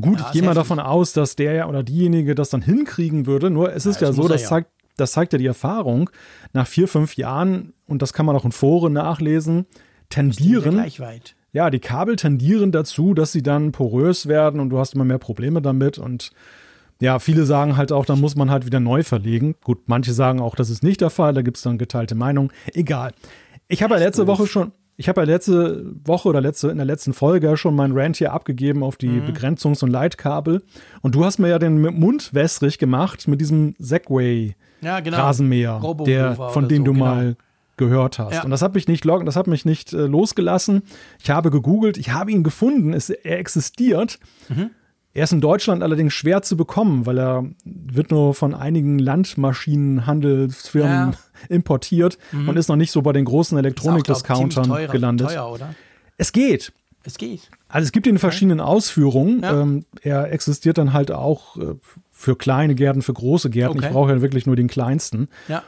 Gut, 0.01 0.19
ja, 0.19 0.25
ich 0.27 0.31
gehe 0.33 0.43
mal 0.43 0.53
davon 0.53 0.79
aus, 0.79 1.13
dass 1.13 1.35
der 1.35 1.67
oder 1.67 1.81
diejenige 1.81 2.35
das 2.35 2.49
dann 2.49 2.61
hinkriegen 2.61 3.25
würde. 3.25 3.49
Nur 3.49 3.73
es 3.73 3.85
ist 3.85 4.01
ja, 4.01 4.07
ja 4.07 4.13
so, 4.13 4.27
das 4.27 4.45
zeigt, 4.45 4.69
das 4.97 5.13
zeigt 5.13 5.33
ja 5.33 5.39
die 5.39 5.47
Erfahrung. 5.47 6.11
Nach 6.53 6.67
vier, 6.67 6.87
fünf 6.87 7.15
Jahren, 7.15 7.73
und 7.87 8.01
das 8.01 8.13
kann 8.13 8.25
man 8.25 8.35
auch 8.35 8.45
in 8.45 8.51
Foren 8.51 8.93
nachlesen, 8.93 9.65
tendieren. 10.09 10.75
Ja, 11.51 11.71
die 11.71 11.79
Kabel 11.79 12.15
tendieren 12.15 12.71
dazu, 12.71 13.15
dass 13.15 13.31
sie 13.31 13.41
dann 13.41 13.71
porös 13.71 14.27
werden 14.27 14.59
und 14.59 14.69
du 14.69 14.77
hast 14.77 14.93
immer 14.93 15.05
mehr 15.05 15.17
Probleme 15.17 15.61
damit. 15.61 15.97
Und 15.97 16.31
ja, 17.01 17.17
viele 17.17 17.45
sagen 17.45 17.75
halt 17.75 17.91
auch, 17.91 18.05
dann 18.05 18.19
muss 18.19 18.35
man 18.35 18.51
halt 18.51 18.67
wieder 18.67 18.79
neu 18.79 19.01
verlegen. 19.01 19.55
Gut, 19.63 19.79
manche 19.87 20.13
sagen 20.13 20.39
auch, 20.41 20.53
das 20.53 20.69
ist 20.69 20.83
nicht 20.83 21.01
der 21.01 21.09
Fall, 21.09 21.33
da 21.33 21.41
gibt 21.41 21.57
es 21.57 21.63
dann 21.63 21.79
geteilte 21.79 22.13
Meinung. 22.13 22.51
Egal. 22.73 23.13
Ich 23.67 23.81
habe 23.81 23.95
ja 23.95 24.01
letzte 24.01 24.27
Woche 24.27 24.45
schon, 24.45 24.71
ich 24.99 25.07
habe 25.07 25.21
ja 25.21 25.25
letzte 25.25 25.85
Woche 26.03 26.27
oder 26.27 26.41
letzte, 26.41 26.67
in 26.67 26.75
der 26.75 26.85
letzten 26.85 27.13
Folge 27.13 27.55
schon 27.55 27.73
meinen 27.73 27.97
Rant 27.97 28.17
hier 28.17 28.33
abgegeben 28.33 28.83
auf 28.83 28.97
die 28.97 29.07
mhm. 29.07 29.27
Begrenzungs- 29.27 29.81
und 29.81 29.89
Leitkabel. 29.89 30.61
Und 31.01 31.15
du 31.15 31.23
hast 31.23 31.39
mir 31.39 31.47
ja 31.47 31.57
den 31.57 31.79
Mund 31.79 32.33
wässrig 32.33 32.79
gemacht 32.79 33.25
mit 33.25 33.39
diesem 33.39 33.75
Segway 33.79 34.55
ja, 34.81 34.99
genau. 34.99 35.17
Der, 36.05 36.35
von 36.35 36.67
dem 36.67 36.79
so, 36.79 36.83
du 36.83 36.93
genau. 36.93 37.05
mal 37.05 37.37
gehört 37.77 38.19
hast. 38.19 38.33
Ja. 38.33 38.43
Und 38.43 38.51
das 38.51 38.61
hat 38.61 38.75
mich 38.75 38.89
nicht 38.89 39.05
das 39.05 39.37
hat 39.37 39.47
mich 39.47 39.63
nicht 39.63 39.93
äh, 39.93 40.05
losgelassen. 40.05 40.83
Ich 41.23 41.29
habe 41.29 41.49
gegoogelt, 41.49 41.97
ich 41.97 42.11
habe 42.11 42.31
ihn 42.31 42.43
gefunden, 42.43 42.91
es, 42.91 43.09
er 43.09 43.39
existiert. 43.39 44.19
Mhm. 44.49 44.71
Er 45.13 45.23
ist 45.23 45.33
in 45.33 45.41
Deutschland 45.41 45.81
allerdings 45.81 46.13
schwer 46.13 46.43
zu 46.43 46.55
bekommen, 46.55 47.05
weil 47.05 47.17
er 47.17 47.45
wird 47.65 48.11
nur 48.11 48.35
von 48.35 48.53
einigen 48.53 48.99
Landmaschinenhandelsfirmen 48.99 51.11
ja. 51.11 51.17
importiert 51.49 52.19
mhm. 52.31 52.49
und 52.49 52.57
ist 52.57 52.69
noch 52.69 52.75
nicht 52.75 52.91
so 52.91 53.01
bei 53.01 53.11
den 53.11 53.25
großen 53.25 53.57
Elektronik-Discountern 53.57 54.91
gelandet. 54.91 55.29
Teuer, 55.29 55.51
oder? 55.51 55.73
Es 56.17 56.31
geht. 56.31 56.71
Es 57.03 57.17
geht. 57.17 57.49
Also 57.69 57.85
es 57.85 57.91
gibt 57.91 58.07
ihn 58.07 58.15
in 58.15 58.19
verschiedenen 58.19 58.59
Ausführungen. 58.59 59.41
Ja. 59.41 59.61
Ähm, 59.61 59.85
er 60.01 60.31
existiert 60.31 60.77
dann 60.77 60.93
halt 60.93 61.11
auch 61.11 61.57
äh, 61.57 61.75
für 62.11 62.35
kleine 62.35 62.75
Gärten, 62.75 63.01
für 63.01 63.13
große 63.13 63.49
Gärten. 63.49 63.77
Okay. 63.77 63.87
Ich 63.87 63.93
brauche 63.93 64.11
ja 64.11 64.21
wirklich 64.21 64.45
nur 64.45 64.55
den 64.55 64.67
kleinsten. 64.67 65.29
Ja. 65.47 65.63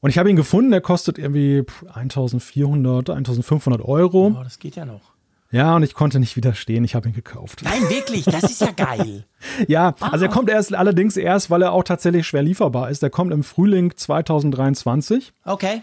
Und 0.00 0.10
ich 0.10 0.18
habe 0.18 0.30
ihn 0.30 0.36
gefunden, 0.36 0.70
der 0.70 0.80
kostet 0.80 1.18
irgendwie 1.18 1.64
1400, 1.92 3.10
1500 3.10 3.82
Euro. 3.82 4.36
Oh, 4.38 4.44
das 4.44 4.58
geht 4.58 4.76
ja 4.76 4.84
noch. 4.84 5.13
Ja, 5.54 5.76
und 5.76 5.84
ich 5.84 5.94
konnte 5.94 6.18
nicht 6.18 6.36
widerstehen. 6.36 6.82
Ich 6.82 6.96
habe 6.96 7.08
ihn 7.08 7.14
gekauft. 7.14 7.60
Nein, 7.62 7.88
wirklich, 7.88 8.24
das 8.24 8.42
ist 8.42 8.60
ja 8.60 8.72
geil. 8.72 9.24
ja, 9.68 9.94
ah. 10.00 10.08
also 10.08 10.24
er 10.24 10.30
kommt 10.30 10.50
erst 10.50 10.74
allerdings 10.74 11.16
erst, 11.16 11.48
weil 11.48 11.62
er 11.62 11.70
auch 11.70 11.84
tatsächlich 11.84 12.26
schwer 12.26 12.42
lieferbar 12.42 12.90
ist. 12.90 13.02
Der 13.04 13.10
kommt 13.10 13.32
im 13.32 13.44
Frühling 13.44 13.96
2023. 13.96 15.32
Okay. 15.44 15.82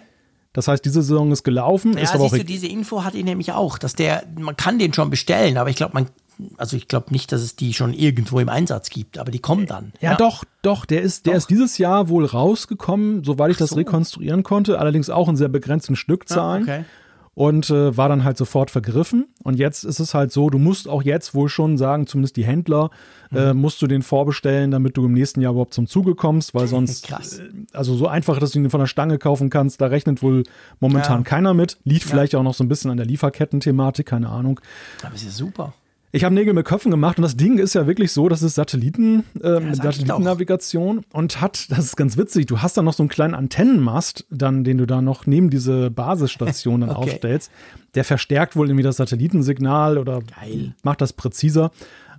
Das 0.52 0.68
heißt, 0.68 0.84
diese 0.84 1.02
Saison 1.02 1.32
ist 1.32 1.44
gelaufen. 1.44 1.94
Ja, 1.94 2.04
ist 2.04 2.12
siehst 2.12 2.34
du, 2.34 2.44
diese 2.44 2.68
Info 2.68 3.06
hat 3.06 3.14
ihn 3.14 3.24
nämlich 3.24 3.54
auch, 3.54 3.78
dass 3.78 3.96
der, 3.96 4.24
man 4.38 4.58
kann 4.58 4.78
den 4.78 4.94
schon 4.94 5.10
bestellen, 5.10 5.58
aber 5.58 5.70
ich 5.70 5.78
glaube, 5.78 5.94
man, 5.94 6.08
also 6.58 6.76
ich 6.76 6.90
glaube 6.90 7.14
nicht, 7.14 7.32
dass 7.32 7.42
es 7.42 7.56
die 7.56 7.74
schon 7.74 7.94
irgendwo 7.94 8.42
im 8.42 8.50
Einsatz 8.50 8.90
gibt, 8.90 9.18
aber 9.20 9.32
die 9.32 9.40
kommen 9.40 9.68
dann. 9.68 9.94
Ja, 10.02 10.12
ja. 10.12 10.18
doch, 10.18 10.44
doch, 10.64 10.84
der 10.84 11.02
ist, 11.02 11.28
der 11.28 11.34
doch. 11.34 11.38
ist 11.38 11.50
dieses 11.50 11.78
Jahr 11.78 12.10
wohl 12.10 12.26
rausgekommen, 12.26 13.24
soweit 13.24 13.52
ich 13.52 13.58
das 13.58 13.70
so. 13.70 13.78
rekonstruieren 13.78 14.44
konnte, 14.44 14.80
allerdings 14.80 15.10
auch 15.10 15.30
in 15.30 15.38
sehr 15.38 15.48
begrenzten 15.48 15.96
Stückzahlen. 15.96 16.68
Ja, 16.68 16.74
okay 16.74 16.86
und 17.42 17.72
äh, 17.72 17.98
war 17.98 18.08
dann 18.08 18.24
halt 18.24 18.38
sofort 18.38 18.70
vergriffen. 18.70 19.26
Und 19.42 19.58
jetzt 19.58 19.84
ist 19.84 20.00
es 20.00 20.14
halt 20.14 20.32
so, 20.32 20.52
du 20.52 20.60
musst 20.60 20.88
auch 20.88 21.02
jetzt 21.02 21.34
wohl 21.34 21.50
schon 21.50 21.76
sagen, 21.76 22.06
zumindest 22.06 22.38
die 22.38 22.46
Händler, 22.46 22.92
mhm. 23.32 23.38
äh, 23.38 23.54
musst 23.56 23.82
du 23.82 23.88
den 23.88 24.04
vorbestellen, 24.04 24.70
damit 24.70 24.96
du 24.96 25.08
im 25.08 25.14
nächsten 25.14 25.42
Jahr 25.42 25.54
überhaupt 25.54 25.74
zum 25.74 25.88
Zuge 25.88 26.14
kommst, 26.14 26.54
weil 26.54 26.68
sonst, 26.76 27.08
Krass. 27.08 27.40
Äh, 27.40 27.50
also 27.74 27.96
so 27.96 28.08
einfach, 28.08 28.38
dass 28.38 28.52
du 28.52 28.60
ihn 28.60 28.70
von 28.70 28.80
der 28.80 28.86
Stange 28.86 29.18
kaufen 29.18 29.50
kannst, 29.50 29.82
da 29.82 29.88
rechnet 29.88 30.22
wohl 30.22 30.44
momentan 30.80 31.22
ja. 31.22 31.24
keiner 31.24 31.56
mit. 31.56 31.80
Liegt 31.84 32.04
ja. 32.04 32.12
vielleicht 32.12 32.36
auch 32.36 32.44
noch 32.44 32.54
so 32.54 32.64
ein 32.64 32.68
bisschen 32.68 32.92
an 32.92 32.98
der 32.98 33.08
Lieferketten-Thematik, 33.08 34.06
keine 34.06 34.30
Ahnung. 34.30 34.60
Aber 35.02 35.16
ist 35.16 35.26
ja 35.26 35.32
super. 35.32 35.74
Ich 36.14 36.26
habe 36.26 36.36
Nägel 36.36 36.54
mit 36.54 36.66
Köpfen 36.66 36.92
gemacht 36.92 37.18
und 37.18 37.22
das 37.22 37.38
Ding 37.38 37.58
ist 37.58 37.74
ja 37.74 37.88
wirklich 37.88 38.12
so, 38.12 38.28
das 38.28 38.42
ist 38.42 38.56
Satelliten, 38.56 39.24
äh, 39.42 39.64
ja, 39.64 39.76
Satellitennavigation 39.76 41.06
und 41.14 41.40
hat, 41.40 41.72
das 41.72 41.86
ist 41.86 41.96
ganz 41.96 42.18
witzig, 42.18 42.48
du 42.48 42.62
hast 42.62 42.76
da 42.76 42.82
noch 42.82 42.94
so 42.94 43.04
einen 43.04 43.10
kleinen 43.10 43.34
Antennenmast, 43.34 44.26
dann, 44.30 44.66
den 44.66 44.78
du 44.78 44.86
da 44.86 45.02
noch 45.02 45.26
neben 45.26 45.50
diese 45.50 45.90
Basisstation 45.90 46.82
dann 46.82 46.90
okay. 46.96 47.00
aufstellst. 47.00 47.52
Der 47.96 48.04
verstärkt 48.04 48.56
wohl 48.56 48.68
irgendwie 48.68 48.84
das 48.84 48.98
Satellitensignal 48.98 49.98
oder 49.98 50.22
Geil. 50.40 50.74
macht 50.84 51.02
das 51.02 51.14
präziser. 51.14 51.72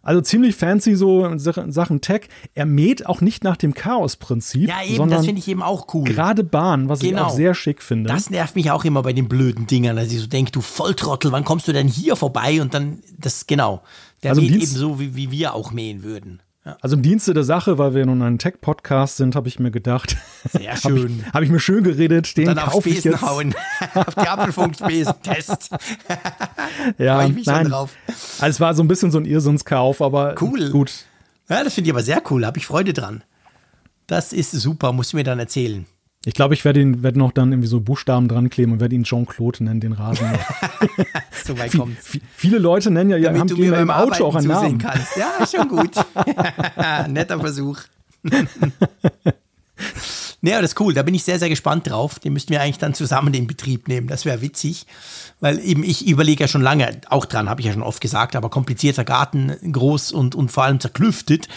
Also 0.02 0.20
ziemlich 0.20 0.56
fancy 0.56 0.96
so 0.96 1.24
in 1.24 1.38
Sachen 1.38 2.00
Tech. 2.00 2.22
Er 2.54 2.66
mäht 2.66 3.06
auch 3.06 3.20
nicht 3.20 3.44
nach 3.44 3.56
dem 3.56 3.72
Chaos-Prinzip. 3.72 4.68
Ja, 4.68 4.82
eben, 4.84 5.08
das 5.08 5.24
finde 5.24 5.40
ich 5.40 5.48
eben 5.48 5.62
auch 5.62 5.94
cool. 5.94 6.04
Gerade 6.04 6.42
Bahn, 6.42 6.88
was 6.88 7.00
genau. 7.00 7.18
ich 7.18 7.24
auch 7.24 7.30
sehr 7.30 7.54
schick 7.54 7.82
finde. 7.82 8.10
Das 8.10 8.28
nervt 8.28 8.56
mich 8.56 8.70
auch 8.70 8.84
immer 8.84 9.02
bei 9.02 9.12
den 9.12 9.28
blöden 9.28 9.66
Dingern, 9.66 9.96
dass 9.96 10.12
ich 10.12 10.20
so 10.20 10.26
denke, 10.26 10.50
du 10.50 10.60
Volltrottel, 10.60 11.30
wann 11.30 11.44
kommst 11.44 11.68
du 11.68 11.72
denn 11.72 11.86
hier 11.86 12.16
vorbei? 12.16 12.60
Und 12.60 12.74
dann, 12.74 12.98
das, 13.16 13.46
genau. 13.46 13.82
Der 14.22 14.30
also 14.30 14.42
mäht 14.42 14.50
eben 14.52 14.66
so, 14.66 14.98
wie, 14.98 15.14
wie 15.14 15.30
wir 15.30 15.54
auch 15.54 15.70
mähen 15.70 16.02
würden. 16.02 16.42
Also 16.80 16.94
im 16.94 17.02
Dienste 17.02 17.34
der 17.34 17.42
Sache, 17.42 17.76
weil 17.78 17.92
wir 17.94 18.06
nun 18.06 18.22
ein 18.22 18.38
Tech-Podcast 18.38 19.16
sind, 19.16 19.34
habe 19.34 19.48
ich 19.48 19.58
mir 19.58 19.72
gedacht. 19.72 20.16
Sehr 20.48 20.76
schön. 20.76 21.24
habe 21.34 21.44
ich, 21.44 21.50
mir 21.50 21.58
schön 21.58 21.82
geredet, 21.82 22.36
den 22.36 22.46
Dann 22.46 22.58
auf 22.60 22.70
kaufe 22.74 22.88
ich 22.88 23.02
jetzt. 23.02 23.20
hauen. 23.20 23.52
auf 23.94 24.14
die 24.14 24.28
Apfelfunk-Spesen-Test. 24.28 25.70
Ja, 26.98 27.16
Freu 27.18 27.26
ich 27.26 27.34
mich 27.34 27.44
schon 27.44 27.54
nein. 27.54 27.68
drauf. 27.68 27.90
Also 28.38 28.46
es 28.46 28.60
war 28.60 28.74
so 28.74 28.82
ein 28.84 28.88
bisschen 28.88 29.10
so 29.10 29.18
ein 29.18 29.24
Irrsinnskauf, 29.24 30.00
aber 30.00 30.36
Cool. 30.40 30.70
gut. 30.70 30.92
Ja, 31.48 31.64
das 31.64 31.74
finde 31.74 31.88
ich 31.88 31.94
aber 31.94 32.02
sehr 32.04 32.22
cool. 32.30 32.46
Habe 32.46 32.58
ich 32.58 32.66
Freude 32.66 32.92
dran. 32.92 33.24
Das 34.06 34.32
ist 34.32 34.52
super, 34.52 34.92
musst 34.92 35.12
du 35.12 35.16
mir 35.16 35.24
dann 35.24 35.40
erzählen. 35.40 35.86
Ich 36.24 36.34
glaube, 36.34 36.54
ich 36.54 36.64
werde 36.64 36.80
ihn 36.80 37.02
werde 37.02 37.18
noch 37.18 37.32
dann 37.32 37.50
irgendwie 37.50 37.66
so 37.68 37.80
Buchstaben 37.80 38.28
dran 38.28 38.48
kleben 38.48 38.72
und 38.72 38.80
werde 38.80 38.94
ihn 38.94 39.02
Jean-Claude 39.04 39.64
nennen, 39.64 39.80
den 39.80 39.92
Rasen. 39.92 40.26
So 41.44 41.58
weit 41.58 41.72
kommt's. 41.76 42.06
vi- 42.12 42.20
viele 42.36 42.58
Leute 42.58 42.90
nennen 42.92 43.10
ja, 43.10 43.16
ja 43.16 43.30
haben 43.30 43.38
Damit 43.38 43.50
du 43.50 43.56
mir 43.56 43.66
im 43.66 43.88
beim 43.88 43.90
Auto 43.90 44.24
auch 44.26 44.34
Arbeiten 44.36 44.50
einen 44.52 44.60
zusehen 44.60 44.78
Namen. 44.78 44.78
kannst. 44.78 45.16
Ja, 45.16 45.46
schon 45.46 45.68
gut. 45.68 45.90
Netter 47.08 47.40
Versuch. 47.40 47.78
Aber 50.44 50.60
das 50.60 50.72
ist 50.72 50.80
cool. 50.80 50.94
Da 50.94 51.02
bin 51.02 51.14
ich 51.14 51.24
sehr, 51.24 51.38
sehr 51.40 51.48
gespannt 51.48 51.88
drauf. 51.88 52.18
Den 52.20 52.32
müssten 52.32 52.50
wir 52.50 52.60
eigentlich 52.60 52.78
dann 52.78 52.94
zusammen 52.94 53.32
in 53.34 53.46
Betrieb 53.46 53.88
nehmen. 53.88 54.06
Das 54.06 54.24
wäre 54.24 54.40
witzig. 54.40 54.86
Weil 55.40 55.58
eben 55.60 55.82
ich 55.84 56.06
überlege 56.06 56.44
ja 56.44 56.48
schon 56.48 56.62
lange, 56.62 57.00
auch 57.08 57.26
dran, 57.26 57.48
habe 57.48 57.60
ich 57.60 57.66
ja 57.66 57.72
schon 57.72 57.82
oft 57.82 58.00
gesagt, 58.00 58.36
aber 58.36 58.48
komplizierter 58.50 59.04
Garten, 59.04 59.52
groß 59.72 60.12
und, 60.12 60.34
und 60.36 60.50
vor 60.52 60.64
allem 60.64 60.78
zerklüftet. 60.78 61.48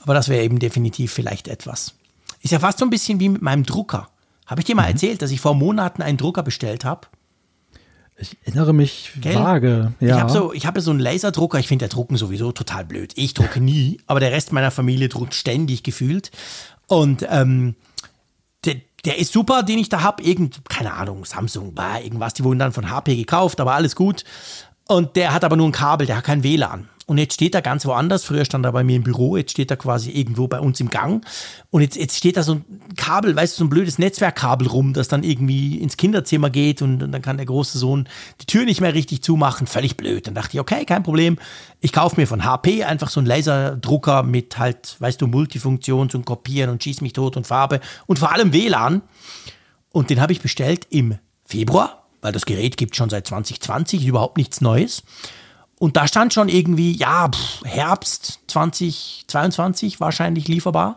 Aber 0.00 0.14
das 0.14 0.28
wäre 0.28 0.44
eben 0.44 0.58
definitiv 0.60 1.12
vielleicht 1.12 1.48
etwas. 1.48 1.94
Ist 2.42 2.50
ja 2.52 2.58
fast 2.60 2.78
so 2.78 2.84
ein 2.84 2.90
bisschen 2.90 3.20
wie 3.20 3.28
mit 3.28 3.42
meinem 3.42 3.64
Drucker. 3.64 4.08
Habe 4.52 4.60
ich 4.60 4.66
dir 4.66 4.74
Mhm. 4.74 4.82
mal 4.82 4.88
erzählt, 4.88 5.20
dass 5.22 5.30
ich 5.32 5.40
vor 5.40 5.54
Monaten 5.54 6.00
einen 6.02 6.16
Drucker 6.18 6.42
bestellt 6.42 6.84
habe? 6.84 7.08
Ich 8.18 8.36
erinnere 8.44 8.72
mich 8.72 9.12
Gell? 9.20 9.34
vage. 9.34 9.92
Ja. 9.98 10.14
Ich 10.16 10.20
habe 10.20 10.30
so, 10.32 10.52
ich 10.52 10.66
habe 10.66 10.80
so 10.80 10.90
einen 10.92 11.00
Laserdrucker. 11.00 11.58
Ich 11.58 11.66
finde 11.66 11.84
der 11.84 11.88
Drucken 11.88 12.16
sowieso 12.16 12.52
total 12.52 12.84
blöd. 12.84 13.12
Ich 13.16 13.34
drucke 13.34 13.60
nie, 13.60 13.98
aber 14.06 14.20
der 14.20 14.30
Rest 14.30 14.52
meiner 14.52 14.70
Familie 14.70 15.08
druckt 15.08 15.34
ständig 15.34 15.82
gefühlt. 15.82 16.30
Und 16.86 17.26
ähm, 17.28 17.74
der, 18.64 18.76
der 19.04 19.18
ist 19.18 19.32
super, 19.32 19.62
den 19.64 19.78
ich 19.78 19.88
da 19.88 20.02
habe. 20.02 20.22
Irgend, 20.22 20.60
keine 20.68 20.92
Ahnung, 20.92 21.24
Samsung, 21.24 21.74
bah, 21.74 21.98
irgendwas. 22.00 22.34
Die 22.34 22.44
wurden 22.44 22.58
dann 22.60 22.72
von 22.72 22.90
HP 22.90 23.16
gekauft, 23.16 23.60
aber 23.60 23.72
alles 23.74 23.96
gut. 23.96 24.24
Und 24.86 25.16
der 25.16 25.32
hat 25.32 25.42
aber 25.42 25.56
nur 25.56 25.68
ein 25.68 25.72
Kabel, 25.72 26.06
der 26.06 26.18
hat 26.18 26.24
kein 26.24 26.42
WLAN. 26.44 26.88
Und 27.12 27.18
jetzt 27.18 27.34
steht 27.34 27.54
er 27.54 27.60
ganz 27.60 27.84
woanders. 27.84 28.24
Früher 28.24 28.46
stand 28.46 28.64
er 28.64 28.72
bei 28.72 28.82
mir 28.82 28.96
im 28.96 29.02
Büro, 29.02 29.36
jetzt 29.36 29.50
steht 29.50 29.70
er 29.70 29.76
quasi 29.76 30.08
irgendwo 30.12 30.48
bei 30.48 30.58
uns 30.58 30.80
im 30.80 30.88
Gang. 30.88 31.22
Und 31.68 31.82
jetzt, 31.82 31.94
jetzt 31.94 32.16
steht 32.16 32.38
da 32.38 32.42
so 32.42 32.54
ein 32.54 32.64
Kabel, 32.96 33.36
weißt 33.36 33.52
du, 33.52 33.58
so 33.58 33.64
ein 33.66 33.68
blödes 33.68 33.98
Netzwerkkabel 33.98 34.66
rum, 34.66 34.94
das 34.94 35.08
dann 35.08 35.22
irgendwie 35.22 35.76
ins 35.76 35.98
Kinderzimmer 35.98 36.48
geht 36.48 36.80
und, 36.80 37.02
und 37.02 37.12
dann 37.12 37.20
kann 37.20 37.36
der 37.36 37.44
große 37.44 37.76
Sohn 37.76 38.08
die 38.40 38.46
Tür 38.46 38.64
nicht 38.64 38.80
mehr 38.80 38.94
richtig 38.94 39.22
zumachen. 39.22 39.66
Völlig 39.66 39.98
blöd. 39.98 40.26
Dann 40.26 40.34
dachte 40.34 40.56
ich, 40.56 40.60
okay, 40.60 40.86
kein 40.86 41.02
Problem. 41.02 41.36
Ich 41.80 41.92
kaufe 41.92 42.18
mir 42.18 42.26
von 42.26 42.46
HP 42.46 42.82
einfach 42.84 43.10
so 43.10 43.20
einen 43.20 43.26
Laserdrucker 43.26 44.22
mit 44.22 44.58
halt, 44.58 44.96
weißt 44.98 45.20
du, 45.20 45.26
Multifunktion 45.26 46.08
zum 46.08 46.24
Kopieren 46.24 46.70
und 46.70 46.82
schieß 46.82 47.02
mich 47.02 47.12
tot 47.12 47.36
und 47.36 47.46
Farbe 47.46 47.80
und 48.06 48.20
vor 48.20 48.32
allem 48.32 48.54
WLAN. 48.54 49.02
Und 49.90 50.08
den 50.08 50.18
habe 50.18 50.32
ich 50.32 50.40
bestellt 50.40 50.86
im 50.88 51.18
Februar, 51.44 52.06
weil 52.22 52.32
das 52.32 52.46
Gerät 52.46 52.78
gibt 52.78 52.96
schon 52.96 53.10
seit 53.10 53.26
2020, 53.26 54.06
überhaupt 54.06 54.38
nichts 54.38 54.62
Neues. 54.62 55.02
Und 55.82 55.96
da 55.96 56.06
stand 56.06 56.32
schon 56.32 56.48
irgendwie, 56.48 56.92
ja, 56.92 57.28
pff, 57.28 57.64
Herbst 57.64 58.38
2022 58.46 59.98
wahrscheinlich 59.98 60.46
lieferbar. 60.46 60.94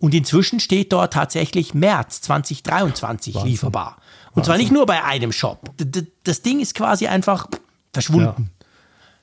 Und 0.00 0.12
inzwischen 0.12 0.58
steht 0.58 0.92
dort 0.92 1.12
tatsächlich 1.12 1.72
März 1.72 2.20
2023 2.22 3.44
lieferbar. 3.44 3.96
Und 4.32 4.44
zwar 4.44 4.56
nicht 4.56 4.72
nur 4.72 4.86
bei 4.86 5.04
einem 5.04 5.30
Shop. 5.30 5.70
Das 6.24 6.42
Ding 6.42 6.58
ist 6.58 6.74
quasi 6.74 7.06
einfach 7.06 7.46
verschwunden. 7.92 8.50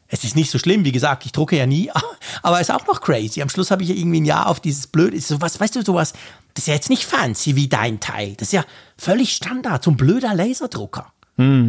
Es 0.07 0.23
ist 0.23 0.37
nicht 0.37 0.49
so 0.49 0.57
schlimm, 0.57 0.85
wie 0.85 0.93
gesagt, 0.93 1.25
ich 1.25 1.33
drucke 1.33 1.57
ja 1.57 1.65
nie, 1.65 1.91
aber 2.41 2.61
es 2.61 2.69
ist 2.69 2.73
auch 2.73 2.87
noch 2.87 3.01
crazy. 3.01 3.41
Am 3.41 3.49
Schluss 3.49 3.69
habe 3.69 3.83
ich 3.83 3.89
ja 3.89 3.95
irgendwie 3.95 4.21
ein 4.21 4.25
Jahr 4.25 4.47
auf 4.47 4.61
dieses 4.61 4.87
blöde, 4.87 5.17
ist 5.17 5.27
sowas, 5.27 5.59
weißt 5.59 5.75
du, 5.75 5.83
sowas, 5.83 6.13
das 6.53 6.63
ist 6.63 6.67
ja 6.67 6.73
jetzt 6.75 6.89
nicht 6.89 7.03
fancy 7.03 7.57
wie 7.57 7.67
dein 7.67 7.99
Teil. 7.99 8.35
Das 8.35 8.47
ist 8.47 8.53
ja 8.53 8.63
völlig 8.97 9.33
Standard, 9.35 9.83
so 9.83 9.91
ein 9.91 9.97
blöder 9.97 10.33
Laserdrucker. 10.33 11.11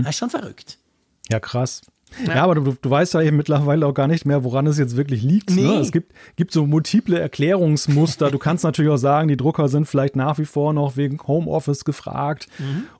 Das 0.04 0.11
ist 0.11 0.18
schon 0.18 0.30
verrückt. 0.30 0.78
Ja, 1.28 1.40
krass. 1.40 1.82
Ja, 2.26 2.45
aber 2.45 2.54
du, 2.54 2.76
du 2.81 2.90
weißt 2.90 3.14
ja 3.14 3.23
eben 3.23 3.37
mittlerweile 3.37 3.87
auch 3.87 3.95
gar 3.95 4.07
nicht 4.07 4.25
mehr, 4.26 4.45
woran 4.45 4.66
es 4.66 4.78
jetzt 4.78 4.97
wirklich 4.97 5.23
liegt. 5.23 5.50
Nee. 5.50 5.62
Ne? 5.62 5.75
Es 5.75 5.92
gibt, 5.92 6.12
gibt 6.37 6.52
so 6.52 6.66
multiple 6.66 7.19
Erklärungsmuster. 7.19 8.31
Du 8.31 8.38
kannst 8.38 8.64
natürlich 8.64 8.90
auch 8.90 8.97
sagen, 8.97 9.28
die 9.28 9.37
Drucker 9.37 9.69
sind 9.69 9.87
vielleicht 9.87 10.16
nach 10.16 10.38
wie 10.38 10.45
vor 10.45 10.73
noch 10.73 10.97
wegen 10.97 11.19
Homeoffice 11.26 11.85
gefragt 11.85 12.49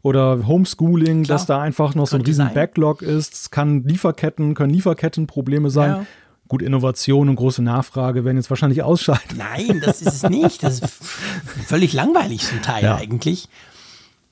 oder 0.03 0.47
Homeschooling, 0.47 1.19
Mhm. 1.21 1.23
Klar. 1.25 1.39
dass 1.39 1.47
da 1.47 1.61
einfach 1.61 1.95
noch 1.95 2.07
so 2.07 2.17
ein 2.17 2.21
Könnte 2.21 2.31
riesen 2.31 2.47
sein. 2.47 2.55
Backlog 2.55 3.03
ist. 3.03 3.35
Es 3.35 3.51
kann 3.51 3.85
Lieferketten, 3.85 4.55
können 4.55 4.73
Lieferkettenprobleme 4.73 5.71
sein. 5.71 5.91
Ja. 5.91 6.07
Gut, 6.49 6.61
Innovation 6.63 7.29
und 7.31 7.37
große 7.37 7.63
Nachfrage 7.63 8.25
werden 8.25 8.37
jetzt 8.37 8.51
wahrscheinlich 8.51 8.83
ausscheiden. 8.83 9.39
Nein, 9.39 9.81
das 9.85 10.03
ist 10.03 10.23
es 10.25 10.31
nicht. 10.31 10.63
Das 10.63 10.81
ist 10.81 10.93
völlig 11.67 11.93
langweilig 11.95 12.41
zum 12.47 12.61
Teil 12.61 12.85
Ja. 12.85 12.97
eigentlich. 12.97 13.49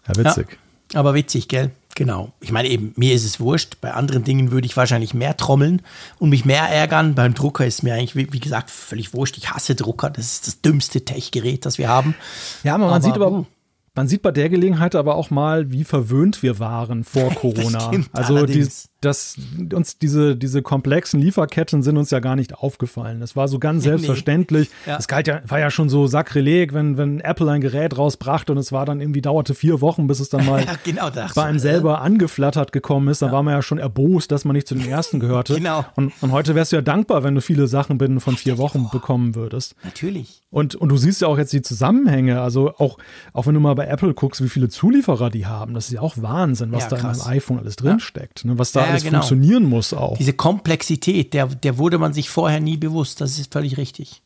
Ja, 0.07 0.17
witzig. 0.25 0.59
Aber 0.95 1.15
witzig, 1.15 1.49
gell? 1.49 1.71
Genau. 1.97 2.33
Ich 2.41 2.53
meine 2.53 2.69
eben, 2.69 2.93
mir 2.97 3.15
ist 3.15 3.25
es 3.25 3.41
wurscht. 3.41 3.81
Bei 3.81 3.93
anderen 3.93 4.25
Dingen 4.25 4.51
würde 4.51 4.67
ich 4.67 4.77
wahrscheinlich 4.77 5.13
mehr 5.13 5.37
trommeln 5.37 5.83
und 6.19 6.31
mich 6.31 6.45
mehr 6.45 6.63
ärgern. 6.63 7.15
Beim 7.15 7.35
Drucker 7.35 7.67
ist 7.67 7.83
mir 7.83 7.95
eigentlich, 7.95 8.17
wie, 8.17 8.33
wie 8.33 8.41
gesagt, 8.41 8.71
völlig 8.71 9.13
wurscht. 9.13 9.37
Ich 9.37 9.51
hasse 9.51 9.75
Drucker. 9.75 10.11
Das 10.11 10.33
ist 10.33 10.47
das 10.47 10.61
dümmste 10.61 11.05
Tech-Gerät, 11.05 11.67
das 11.67 11.79
wir 11.79 11.89
haben. 11.89 12.15
Ja, 12.63 12.75
aber 12.75 12.85
man 12.85 12.95
Aber, 12.95 13.03
sieht 13.03 13.15
aber, 13.15 13.31
hm. 13.31 13.47
man 13.95 14.09
sieht 14.09 14.23
bei 14.23 14.31
der 14.31 14.49
Gelegenheit 14.49 14.95
aber 14.95 15.17
auch 15.17 15.31
mal, 15.31 15.71
wie 15.73 15.85
verwöhnt 15.85 16.43
wir 16.43 16.59
waren 16.59 17.05
vor 17.05 17.31
Corona. 17.35 17.81
stimmt 17.81 18.11
also 18.13 18.47
die, 18.47 18.67
allerdings. 19.05 19.37
das, 19.37 19.75
uns 19.75 19.99
diese, 19.99 20.37
diese 20.37 20.63
komplexen 20.63 21.21
Lieferketten 21.21 21.83
sind 21.83 21.97
uns 21.97 22.11
ja 22.11 22.21
gar 22.21 22.37
nicht 22.37 22.55
aufgefallen. 22.55 23.21
Das 23.21 23.37
war 23.37 23.49
so 23.49 23.59
ganz 23.59 23.85
selbstverständlich. 23.85 24.71
Ja. 24.87 24.97
Es 24.99 25.09
galt 25.09 25.27
ja, 25.27 25.41
war 25.47 25.59
ja 25.59 25.71
schon 25.71 25.89
so 25.89 26.07
Sakrileg, 26.07 26.75
wenn, 26.75 26.97
wenn 26.97 27.21
Apple 27.21 27.51
ein 27.51 27.61
Gerät 27.61 27.97
rausbrachte 27.97 28.53
und 28.53 28.59
es 28.59 28.73
war 28.73 28.87
dann 28.87 29.01
irgendwie, 29.01 29.23
dauerte 29.23 29.55
vier 29.55 29.81
Wochen, 29.81 30.07
bis 30.07 30.21
es 30.21 30.29
dann 30.29 30.47
mal 30.47 30.61
Ja, 30.65 30.75
genau 30.85 31.11
bei 31.35 31.45
einem 31.45 31.59
selber 31.59 32.01
angeflattert 32.01 32.73
gekommen 32.73 33.09
ist. 33.09 33.23
Da 33.23 33.33
war 33.33 33.43
man 33.43 33.55
ja 33.55 33.63
schon 33.63 33.79
erbost, 33.79 34.31
dass 34.31 34.45
man 34.45 34.55
nicht 34.55 34.69
zu 34.69 34.75
den 34.75 34.89
ersten 34.89 35.21
gehörte. 35.21 35.55
Genau. 35.61 35.85
Und, 35.95 36.15
und 36.23 36.33
heute 36.33 36.55
wärst 36.55 36.73
du 36.73 36.77
ja 36.77 36.83
dankbar, 36.83 37.23
wenn 37.23 37.35
du 37.35 37.43
viele 37.43 37.67
Sachen 37.67 37.99
binnen 37.99 38.21
von 38.21 38.35
vier 38.37 38.57
Wochen 38.57 38.89
bekommen 38.91 39.35
würdest. 39.35 39.75
Natürlich. 39.85 40.41
Und, 40.51 40.75
und 40.75 40.89
du 40.89 40.97
siehst 40.97 41.21
ja 41.21 41.29
auch 41.29 41.37
jetzt 41.37 41.53
die 41.53 41.61
Zusammenhänge. 41.61 42.41
Also 42.41 42.75
auch, 42.79 42.97
auch 43.35 43.47
wenn 43.47 43.53
du 43.53 43.61
mal 43.61 43.75
bei 43.75 43.87
Apple 43.87 44.15
guckst, 44.15 44.43
wie 44.43 44.49
viele 44.49 44.71
Zulieferer 44.71 45.29
die 45.29 45.45
haben, 45.45 45.75
das 45.75 45.89
ist 45.89 45.93
ja 45.93 46.01
auch 46.01 46.15
Wahnsinn, 46.17 46.73
was 46.73 46.85
Ja, 46.85 46.89
da 46.91 46.97
in 46.97 47.07
einem 47.07 47.21
iPhone 47.27 47.59
alles 47.59 47.77
drinsteckt. 47.77 48.47
Ne? 48.47 48.59
Was 48.59 48.73
da 48.73 48.81
Ja, 48.81 48.87
ja, 48.87 48.90
alles 48.91 49.05
genau. 49.05 49.19
funktionieren 49.19 49.65
muss 49.65 49.93
auch. 49.93 50.17
Diese 50.19 50.33
Komplexität, 50.33 51.35
der, 51.35 51.47
der 51.47 51.79
wurde 51.79 51.99
man 51.99 52.13
sich 52.13 52.31
vorher 52.31 52.61
nie 52.61 52.77
bewusst. 52.77 53.21
Das 53.21 53.39
ist 53.39 53.53
völlig 53.53 53.77
richtig. 53.77 54.23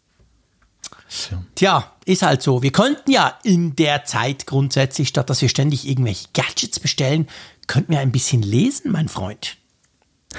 Tja, 1.54 1.92
ist 2.04 2.22
halt 2.22 2.42
so. 2.42 2.62
Wir 2.62 2.72
könnten 2.72 3.10
ja 3.10 3.38
in 3.44 3.76
der 3.76 4.04
Zeit 4.04 4.46
grundsätzlich, 4.46 5.08
statt 5.08 5.30
dass 5.30 5.40
wir 5.42 5.48
ständig 5.48 5.88
irgendwelche 5.88 6.28
Gadgets 6.32 6.80
bestellen, 6.80 7.28
könnten 7.66 7.92
wir 7.92 8.00
ein 8.00 8.12
bisschen 8.12 8.42
lesen, 8.42 8.90
mein 8.90 9.08
Freund. 9.08 9.56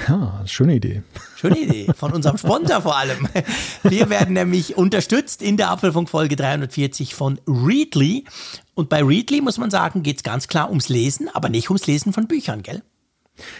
Ja, 0.08 0.42
schöne 0.46 0.74
Idee. 0.76 1.02
Schöne 1.36 1.58
Idee. 1.58 1.92
Von 1.96 2.12
unserem 2.12 2.36
Sponsor 2.36 2.82
vor 2.82 2.96
allem. 2.96 3.28
Wir 3.82 4.10
werden 4.10 4.34
nämlich 4.34 4.76
unterstützt 4.76 5.40
in 5.40 5.56
der 5.56 5.70
Apfelfunk-Folge 5.70 6.36
340 6.36 7.14
von 7.14 7.40
Readly. 7.46 8.24
Und 8.74 8.90
bei 8.90 9.02
Readly 9.02 9.40
muss 9.40 9.56
man 9.56 9.70
sagen, 9.70 10.02
geht 10.02 10.18
es 10.18 10.22
ganz 10.22 10.48
klar 10.48 10.68
ums 10.68 10.90
Lesen, 10.90 11.30
aber 11.32 11.48
nicht 11.48 11.70
ums 11.70 11.86
Lesen 11.86 12.12
von 12.12 12.26
Büchern, 12.28 12.62
gell? 12.62 12.82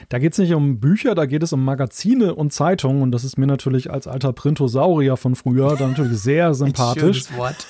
Da 0.08 0.18
geht 0.18 0.32
es 0.32 0.38
nicht 0.38 0.54
um 0.54 0.80
Bücher, 0.80 1.14
da 1.14 1.26
geht 1.26 1.42
es 1.42 1.52
um 1.52 1.64
Magazine 1.64 2.34
und 2.34 2.52
Zeitungen. 2.52 3.02
Und 3.02 3.12
das 3.12 3.24
ist 3.24 3.38
mir 3.38 3.46
natürlich 3.46 3.90
als 3.90 4.06
alter 4.06 4.32
Printosaurier 4.32 5.16
von 5.16 5.34
früher 5.34 5.76
dann 5.76 5.90
natürlich 5.90 6.18
sehr 6.18 6.54
sympathisch. 6.54 7.24
Schönes 7.26 7.36
Wort. 7.36 7.66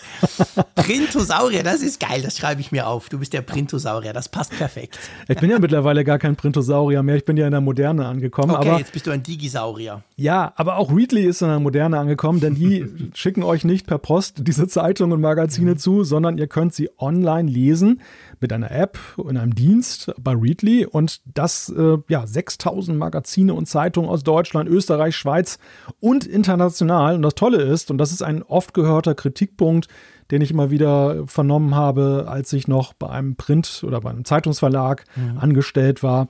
Printosaurier, 0.74 1.62
das 1.62 1.82
ist 1.82 2.00
geil, 2.00 2.22
das 2.22 2.38
schreibe 2.38 2.60
ich 2.60 2.72
mir 2.72 2.86
auf. 2.86 3.08
Du 3.08 3.18
bist 3.18 3.32
der 3.32 3.42
Printosaurier, 3.42 4.12
das 4.12 4.28
passt 4.28 4.56
perfekt. 4.56 4.98
Ich 5.28 5.38
bin 5.38 5.50
ja 5.50 5.58
mittlerweile 5.58 6.04
gar 6.04 6.18
kein 6.18 6.36
Printosaurier 6.36 7.02
mehr, 7.02 7.16
ich 7.16 7.24
bin 7.24 7.36
ja 7.36 7.46
in 7.46 7.52
der 7.52 7.60
Moderne 7.60 8.06
angekommen. 8.06 8.52
Okay, 8.52 8.68
aber 8.68 8.78
jetzt 8.78 8.92
bist 8.92 9.06
du 9.06 9.10
ein 9.10 9.22
Digisaurier. 9.22 10.02
Ja, 10.16 10.52
aber 10.56 10.76
auch 10.76 10.94
Readly 10.94 11.24
ist 11.24 11.42
in 11.42 11.48
der 11.48 11.60
Moderne 11.60 11.98
angekommen, 11.98 12.40
denn 12.40 12.54
die 12.54 12.86
schicken 13.14 13.42
euch 13.42 13.64
nicht 13.64 13.86
per 13.86 13.98
Post 13.98 14.46
diese 14.46 14.68
Zeitungen 14.68 15.12
und 15.12 15.20
Magazine 15.20 15.72
Mhm. 15.72 15.78
zu, 15.78 16.04
sondern 16.04 16.38
ihr 16.38 16.46
könnt 16.46 16.74
sie 16.74 16.90
online 16.98 17.50
lesen 17.50 18.00
mit 18.40 18.52
einer 18.52 18.70
App 18.70 18.98
in 19.28 19.36
einem 19.36 19.54
Dienst 19.54 20.12
bei 20.20 20.32
Readly 20.32 20.86
und 20.86 21.20
das 21.34 21.68
äh, 21.68 21.98
ja 22.08 22.26
6000 22.26 22.96
Magazine 22.98 23.54
und 23.54 23.66
Zeitungen 23.66 24.08
aus 24.10 24.22
Deutschland, 24.24 24.68
Österreich, 24.68 25.16
Schweiz 25.16 25.58
und 26.00 26.26
international 26.26 27.16
und 27.16 27.22
das 27.22 27.34
Tolle 27.34 27.62
ist 27.62 27.90
und 27.90 27.98
das 27.98 28.12
ist 28.12 28.22
ein 28.22 28.42
oft 28.42 28.74
gehörter 28.74 29.14
Kritikpunkt, 29.14 29.88
den 30.30 30.42
ich 30.42 30.50
immer 30.50 30.70
wieder 30.70 31.26
vernommen 31.26 31.74
habe, 31.74 32.26
als 32.28 32.52
ich 32.52 32.66
noch 32.68 32.92
bei 32.94 33.08
einem 33.08 33.36
Print 33.36 33.82
oder 33.86 34.00
bei 34.00 34.10
einem 34.10 34.24
Zeitungsverlag 34.24 35.04
Mhm. 35.16 35.38
angestellt 35.38 36.02
war. 36.02 36.28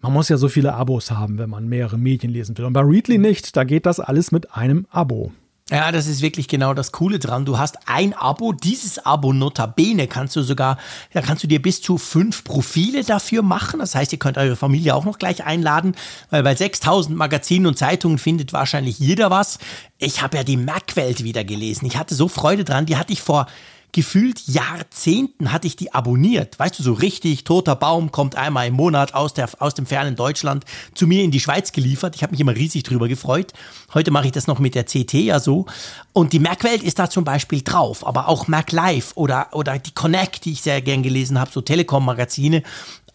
Man 0.00 0.12
muss 0.12 0.28
ja 0.28 0.36
so 0.36 0.48
viele 0.48 0.74
Abos 0.74 1.10
haben, 1.10 1.38
wenn 1.38 1.50
man 1.50 1.68
mehrere 1.68 1.98
Medien 1.98 2.32
lesen 2.32 2.56
will. 2.56 2.64
Und 2.64 2.72
bei 2.72 2.82
Readly 2.82 3.18
nicht. 3.18 3.56
Da 3.56 3.64
geht 3.64 3.84
das 3.84 3.98
alles 3.98 4.30
mit 4.30 4.54
einem 4.54 4.86
Abo. 4.90 5.32
Ja, 5.70 5.92
das 5.92 6.06
ist 6.06 6.22
wirklich 6.22 6.48
genau 6.48 6.72
das 6.72 6.92
Coole 6.92 7.18
dran. 7.18 7.44
Du 7.44 7.58
hast 7.58 7.76
ein 7.86 8.14
Abo, 8.14 8.52
dieses 8.52 9.04
Abo 9.04 9.34
notabene 9.34 10.06
kannst 10.06 10.34
du 10.34 10.42
sogar, 10.42 10.78
da 11.12 11.20
kannst 11.20 11.42
du 11.42 11.46
dir 11.46 11.60
bis 11.60 11.82
zu 11.82 11.98
fünf 11.98 12.42
Profile 12.42 13.04
dafür 13.04 13.42
machen. 13.42 13.80
Das 13.80 13.94
heißt, 13.94 14.10
ihr 14.12 14.18
könnt 14.18 14.38
eure 14.38 14.56
Familie 14.56 14.94
auch 14.94 15.04
noch 15.04 15.18
gleich 15.18 15.44
einladen, 15.44 15.94
weil 16.30 16.42
bei 16.42 16.54
6000 16.54 17.14
Magazinen 17.14 17.66
und 17.66 17.76
Zeitungen 17.76 18.16
findet 18.16 18.54
wahrscheinlich 18.54 18.98
jeder 18.98 19.30
was. 19.30 19.58
Ich 19.98 20.22
habe 20.22 20.38
ja 20.38 20.44
die 20.44 20.56
Mac-Welt 20.56 21.22
wieder 21.22 21.44
gelesen. 21.44 21.84
Ich 21.84 21.98
hatte 21.98 22.14
so 22.14 22.28
Freude 22.28 22.64
dran. 22.64 22.86
Die 22.86 22.96
hatte 22.96 23.12
ich 23.12 23.20
vor 23.20 23.46
gefühlt 23.92 24.46
Jahrzehnten 24.46 25.52
hatte 25.52 25.66
ich 25.66 25.76
die 25.76 25.92
abonniert. 25.94 26.58
Weißt 26.58 26.78
du, 26.78 26.82
so 26.82 26.92
richtig, 26.92 27.44
toter 27.44 27.76
Baum 27.76 28.12
kommt 28.12 28.36
einmal 28.36 28.68
im 28.68 28.74
Monat 28.74 29.14
aus, 29.14 29.34
der, 29.34 29.48
aus 29.58 29.74
dem 29.74 29.86
fernen 29.86 30.16
Deutschland 30.16 30.64
zu 30.94 31.06
mir 31.06 31.22
in 31.22 31.30
die 31.30 31.40
Schweiz 31.40 31.72
geliefert. 31.72 32.14
Ich 32.14 32.22
habe 32.22 32.32
mich 32.32 32.40
immer 32.40 32.54
riesig 32.54 32.82
drüber 32.82 33.08
gefreut. 33.08 33.52
Heute 33.94 34.10
mache 34.10 34.26
ich 34.26 34.32
das 34.32 34.46
noch 34.46 34.58
mit 34.58 34.74
der 34.74 34.84
CT 34.84 35.14
ja 35.14 35.40
so. 35.40 35.66
Und 36.12 36.32
die 36.32 36.38
Merkwelt 36.38 36.82
ist 36.82 36.98
da 36.98 37.08
zum 37.08 37.24
Beispiel 37.24 37.62
drauf, 37.62 38.06
aber 38.06 38.28
auch 38.28 38.48
Merk 38.48 38.72
Live 38.72 39.12
oder, 39.14 39.48
oder 39.52 39.78
die 39.78 39.92
Connect, 39.92 40.44
die 40.44 40.52
ich 40.52 40.62
sehr 40.62 40.82
gern 40.82 41.02
gelesen 41.02 41.38
habe, 41.40 41.50
so 41.50 41.60
Telekom-Magazine. 41.60 42.62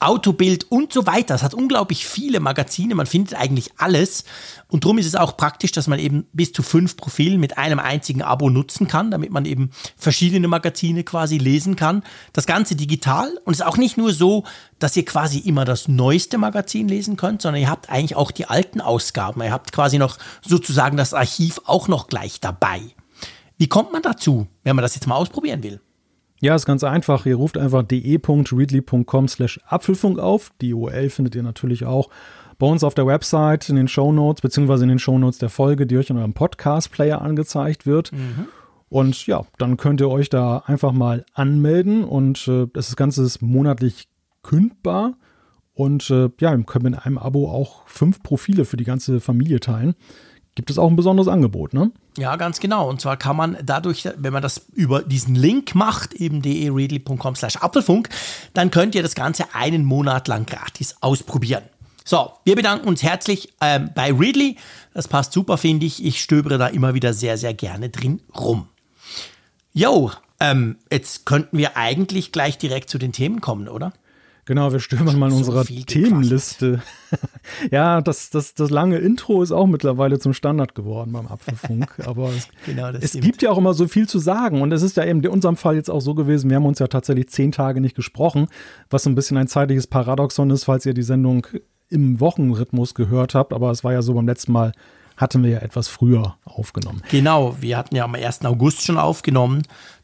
Autobild 0.03 0.69
und 0.71 0.93
so 0.93 1.07
weiter. 1.07 1.35
Es 1.35 1.43
hat 1.43 1.53
unglaublich 1.53 2.05
viele 2.05 2.39
Magazine, 2.39 2.95
man 2.95 3.05
findet 3.05 3.35
eigentlich 3.35 3.71
alles. 3.77 4.25
Und 4.67 4.83
darum 4.83 4.97
ist 4.97 5.05
es 5.05 5.15
auch 5.15 5.37
praktisch, 5.37 5.71
dass 5.71 5.87
man 5.87 5.99
eben 5.99 6.25
bis 6.33 6.51
zu 6.51 6.63
fünf 6.63 6.97
Profilen 6.97 7.39
mit 7.39 7.57
einem 7.57 7.79
einzigen 7.79 8.21
Abo 8.21 8.49
nutzen 8.49 8.87
kann, 8.87 9.11
damit 9.11 9.31
man 9.31 9.45
eben 9.45 9.71
verschiedene 9.97 10.47
Magazine 10.47 11.03
quasi 11.03 11.37
lesen 11.37 11.75
kann. 11.75 12.03
Das 12.33 12.45
Ganze 12.45 12.75
digital. 12.75 13.29
Und 13.45 13.53
es 13.53 13.59
ist 13.59 13.65
auch 13.65 13.77
nicht 13.77 13.97
nur 13.97 14.13
so, 14.13 14.43
dass 14.79 14.95
ihr 14.97 15.05
quasi 15.05 15.39
immer 15.39 15.65
das 15.65 15.87
neueste 15.87 16.37
Magazin 16.37 16.87
lesen 16.87 17.15
könnt, 17.15 17.41
sondern 17.41 17.61
ihr 17.61 17.69
habt 17.69 17.89
eigentlich 17.89 18.15
auch 18.15 18.31
die 18.31 18.45
alten 18.45 18.81
Ausgaben. 18.81 19.41
Ihr 19.41 19.51
habt 19.51 19.71
quasi 19.71 19.97
noch 19.97 20.17
sozusagen 20.45 20.97
das 20.97 21.13
Archiv 21.13 21.61
auch 21.65 21.87
noch 21.87 22.07
gleich 22.07 22.39
dabei. 22.39 22.81
Wie 23.57 23.67
kommt 23.67 23.93
man 23.93 24.01
dazu, 24.01 24.47
wenn 24.63 24.75
man 24.75 24.83
das 24.83 24.95
jetzt 24.95 25.07
mal 25.07 25.15
ausprobieren 25.15 25.63
will? 25.63 25.79
Ja, 26.43 26.55
ist 26.55 26.65
ganz 26.65 26.83
einfach. 26.83 27.25
Ihr 27.25 27.37
ruft 27.37 27.57
einfach 27.57 27.83
de.readly.com 27.83 29.29
slash 29.29 29.61
Apfelfunk 29.65 30.19
auf. 30.19 30.51
Die 30.59 30.73
URL 30.73 31.09
findet 31.09 31.35
ihr 31.35 31.41
natürlich 31.41 31.85
auch 31.85 32.09
bei 32.59 32.67
uns 32.67 32.83
auf 32.83 32.93
der 32.93 33.07
Website, 33.07 33.69
in 33.69 33.77
den 33.77 33.87
Shownotes, 33.87 34.41
beziehungsweise 34.41 34.83
in 34.83 34.89
den 34.89 34.99
Shownotes 34.99 35.39
der 35.39 35.47
Folge, 35.47 35.87
die 35.87 35.97
euch 35.97 36.09
in 36.09 36.17
eurem 36.17 36.33
Podcast-Player 36.33 37.21
angezeigt 37.21 37.85
wird. 37.85 38.11
Mhm. 38.11 38.49
Und 38.89 39.25
ja, 39.25 39.45
dann 39.57 39.77
könnt 39.77 40.01
ihr 40.01 40.09
euch 40.09 40.29
da 40.29 40.57
einfach 40.65 40.91
mal 40.91 41.23
anmelden 41.33 42.03
und 42.03 42.45
äh, 42.49 42.67
das 42.73 42.93
Ganze 42.97 43.23
ist 43.23 43.41
monatlich 43.41 44.09
kündbar. 44.41 45.13
Und 45.73 46.09
äh, 46.09 46.29
ja, 46.41 46.53
ihr 46.53 46.63
könnt 46.65 46.83
mit 46.83 47.05
einem 47.05 47.19
Abo 47.19 47.49
auch 47.49 47.87
fünf 47.87 48.21
Profile 48.21 48.65
für 48.65 48.75
die 48.75 48.83
ganze 48.83 49.21
Familie 49.21 49.61
teilen 49.61 49.95
gibt 50.55 50.69
es 50.69 50.77
auch 50.77 50.89
ein 50.89 50.95
besonderes 50.95 51.27
Angebot, 51.27 51.73
ne? 51.73 51.91
Ja, 52.17 52.35
ganz 52.35 52.59
genau. 52.59 52.89
Und 52.89 53.01
zwar 53.01 53.17
kann 53.17 53.35
man 53.35 53.57
dadurch, 53.63 54.07
wenn 54.17 54.33
man 54.33 54.43
das 54.43 54.67
über 54.73 55.01
diesen 55.01 55.35
Link 55.35 55.73
macht, 55.73 56.13
eben 56.13 56.41
de.readly.com 56.41 57.35
slash 57.35 57.57
Apfelfunk, 57.57 58.09
dann 58.53 58.69
könnt 58.69 58.93
ihr 58.93 59.01
das 59.01 59.15
Ganze 59.15 59.45
einen 59.53 59.83
Monat 59.83 60.27
lang 60.27 60.45
gratis 60.45 60.95
ausprobieren. 61.01 61.63
So, 62.05 62.33
wir 62.43 62.55
bedanken 62.55 62.87
uns 62.87 63.01
herzlich 63.01 63.53
ähm, 63.61 63.89
bei 63.95 64.11
Readly. 64.11 64.57
Das 64.93 65.07
passt 65.07 65.33
super, 65.33 65.57
finde 65.57 65.85
ich. 65.85 66.03
Ich 66.03 66.21
stöbere 66.21 66.57
da 66.57 66.67
immer 66.67 66.93
wieder 66.93 67.13
sehr, 67.13 67.37
sehr 67.37 67.53
gerne 67.53 67.89
drin 67.89 68.21
rum. 68.35 68.67
Jo, 69.73 70.11
ähm, 70.39 70.75
jetzt 70.91 71.25
könnten 71.25 71.57
wir 71.57 71.77
eigentlich 71.77 72.31
gleich 72.31 72.57
direkt 72.57 72.89
zu 72.89 72.97
den 72.97 73.13
Themen 73.13 73.41
kommen, 73.41 73.69
oder? 73.69 73.93
Genau, 74.45 74.73
wir 74.73 74.79
stöbern 74.79 75.17
mal 75.17 75.27
in 75.27 75.31
so 75.31 75.37
unserer 75.37 75.63
Themenliste. 75.63 76.81
ja, 77.71 78.01
das, 78.01 78.29
das, 78.29 78.53
das 78.53 78.69
lange 78.69 78.97
Intro 78.97 79.41
ist 79.41 79.53
auch 79.53 79.67
mittlerweile 79.67 80.19
zum 80.19 80.33
Standard 80.33 80.75
geworden 80.75 81.13
beim 81.13 81.27
Apfelfunk. 81.27 81.95
Aber 82.05 82.29
es, 82.29 82.49
genau, 82.65 82.89
es 82.89 83.13
gibt 83.13 83.41
ja 83.41 83.51
auch 83.51 83.57
immer 83.57 83.73
so 83.73 83.87
viel 83.87 84.07
zu 84.07 84.19
sagen. 84.19 84.61
Und 84.61 84.73
es 84.73 84.81
ist 84.81 84.97
ja 84.97 85.05
eben 85.05 85.21
in 85.21 85.29
unserem 85.29 85.55
Fall 85.55 85.75
jetzt 85.75 85.89
auch 85.89 86.01
so 86.01 86.13
gewesen, 86.13 86.49
wir 86.49 86.57
haben 86.57 86.65
uns 86.65 86.79
ja 86.79 86.87
tatsächlich 86.87 87.29
zehn 87.29 87.53
Tage 87.53 87.79
nicht 87.79 87.95
gesprochen, 87.95 88.47
was 88.89 89.03
so 89.03 89.09
ein 89.09 89.15
bisschen 89.15 89.37
ein 89.37 89.47
zeitliches 89.47 89.87
Paradoxon 89.87 90.49
ist, 90.49 90.65
falls 90.65 90.85
ihr 90.85 90.93
die 90.93 91.03
Sendung 91.03 91.47
im 91.89 92.19
Wochenrhythmus 92.19 92.95
gehört 92.95 93.35
habt. 93.35 93.53
Aber 93.53 93.71
es 93.71 93.83
war 93.85 93.93
ja 93.93 94.01
so 94.01 94.13
beim 94.13 94.27
letzten 94.27 94.51
Mal 94.51 94.73
hatten 95.15 95.43
wir 95.43 95.51
ja 95.51 95.59
etwas 95.59 95.87
früher 95.87 96.35
aufgenommen. 96.43 97.01
Genau, 97.09 97.55
wir 97.61 97.77
hatten 97.77 97.95
ja 97.95 98.03
am 98.03 98.15
1. 98.15 98.45
August 98.45 98.83
schon 98.83 98.97
aufgenommen. 98.97 99.63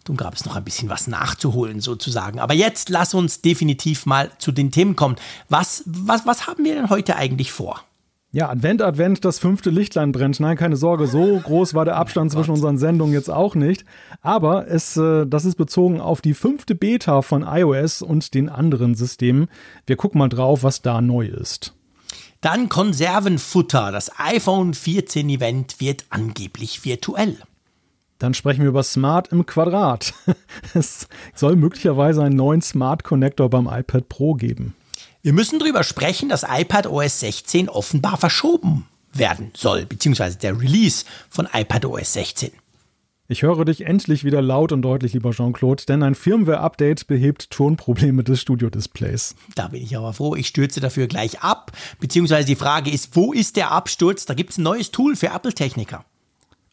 Nun 0.09 0.17
gab 0.17 0.33
es 0.33 0.43
noch 0.43 0.55
ein 0.55 0.63
bisschen 0.63 0.89
was 0.89 1.05
nachzuholen 1.07 1.81
sozusagen. 1.81 2.39
Aber 2.39 2.55
jetzt 2.55 2.89
lass 2.89 3.13
uns 3.13 3.41
definitiv 3.41 4.07
mal 4.07 4.31
zu 4.39 4.51
den 4.51 4.71
Themen 4.71 4.95
kommen. 4.95 5.17
Was, 5.49 5.83
was, 5.85 6.25
was 6.25 6.47
haben 6.47 6.65
wir 6.65 6.73
denn 6.73 6.89
heute 6.89 7.15
eigentlich 7.15 7.51
vor? 7.51 7.83
Ja, 8.31 8.49
Advent, 8.49 8.81
Advent, 8.81 9.23
das 9.23 9.37
fünfte 9.37 9.69
Lichtlein 9.69 10.11
brennt. 10.11 10.39
Nein, 10.39 10.57
keine 10.57 10.77
Sorge, 10.77 11.05
so 11.05 11.39
groß 11.39 11.75
war 11.75 11.85
der 11.85 11.95
Abstand 11.95 12.31
oh 12.31 12.35
zwischen 12.35 12.51
unseren 12.51 12.79
Sendungen 12.79 13.13
jetzt 13.13 13.29
auch 13.29 13.53
nicht. 13.53 13.85
Aber 14.21 14.67
es, 14.67 14.97
äh, 14.97 15.27
das 15.27 15.45
ist 15.45 15.55
bezogen 15.55 16.01
auf 16.01 16.21
die 16.21 16.33
fünfte 16.33 16.73
Beta 16.73 17.21
von 17.21 17.43
iOS 17.43 18.01
und 18.01 18.33
den 18.33 18.49
anderen 18.49 18.95
Systemen. 18.95 19.47
Wir 19.85 19.95
gucken 19.95 20.17
mal 20.17 20.29
drauf, 20.29 20.63
was 20.63 20.81
da 20.81 21.01
neu 21.01 21.27
ist. 21.27 21.75
Dann 22.41 22.67
Konservenfutter. 22.67 23.91
Das 23.91 24.19
iPhone 24.19 24.73
14 24.73 25.29
Event 25.29 25.79
wird 25.79 26.05
angeblich 26.09 26.83
virtuell. 26.83 27.37
Dann 28.19 28.33
sprechen 28.33 28.61
wir 28.61 28.69
über 28.69 28.83
Smart 28.83 29.29
im 29.29 29.45
Quadrat. 29.45 30.13
Es 30.73 31.07
soll 31.33 31.55
möglicherweise 31.55 32.21
einen 32.21 32.35
neuen 32.35 32.61
Smart 32.61 33.03
Connector 33.03 33.49
beim 33.49 33.67
iPad 33.67 34.07
Pro 34.09 34.33
geben. 34.33 34.75
Wir 35.21 35.33
müssen 35.33 35.57
darüber 35.57 35.83
sprechen, 35.83 36.29
dass 36.29 36.43
iPad 36.43 36.87
OS 36.87 37.21
16 37.21 37.69
offenbar 37.69 38.17
verschoben 38.17 38.85
werden 39.13 39.51
soll, 39.55 39.85
beziehungsweise 39.85 40.37
der 40.37 40.59
Release 40.59 41.05
von 41.29 41.47
iPad 41.51 41.85
OS 41.85 42.13
16. 42.13 42.51
Ich 43.31 43.43
höre 43.43 43.63
dich 43.63 43.85
endlich 43.85 44.23
wieder 44.23 44.41
laut 44.41 44.71
und 44.71 44.81
deutlich, 44.81 45.13
lieber 45.13 45.31
Jean-Claude, 45.31 45.83
denn 45.87 46.01
ein 46.01 46.15
Firmware-Update 46.15 47.05
behebt 47.05 47.51
Tonprobleme 47.51 48.23
des 48.23 48.41
Studio-Displays. 48.41 49.35
Da 49.53 49.67
bin 49.67 49.83
ich 49.83 49.95
aber 49.95 50.13
froh. 50.13 50.35
Ich 50.35 50.47
stürze 50.47 50.79
dafür 50.79 51.07
gleich 51.07 51.41
ab. 51.41 51.71
Beziehungsweise 51.99 52.47
die 52.47 52.55
Frage 52.55 52.89
ist, 52.89 53.15
wo 53.15 53.31
ist 53.31 53.55
der 53.55 53.71
Absturz? 53.71 54.25
Da 54.25 54.33
gibt 54.33 54.51
es 54.51 54.57
ein 54.57 54.63
neues 54.63 54.89
Tool 54.89 55.15
für 55.15 55.27
Apple-Techniker. 55.27 56.05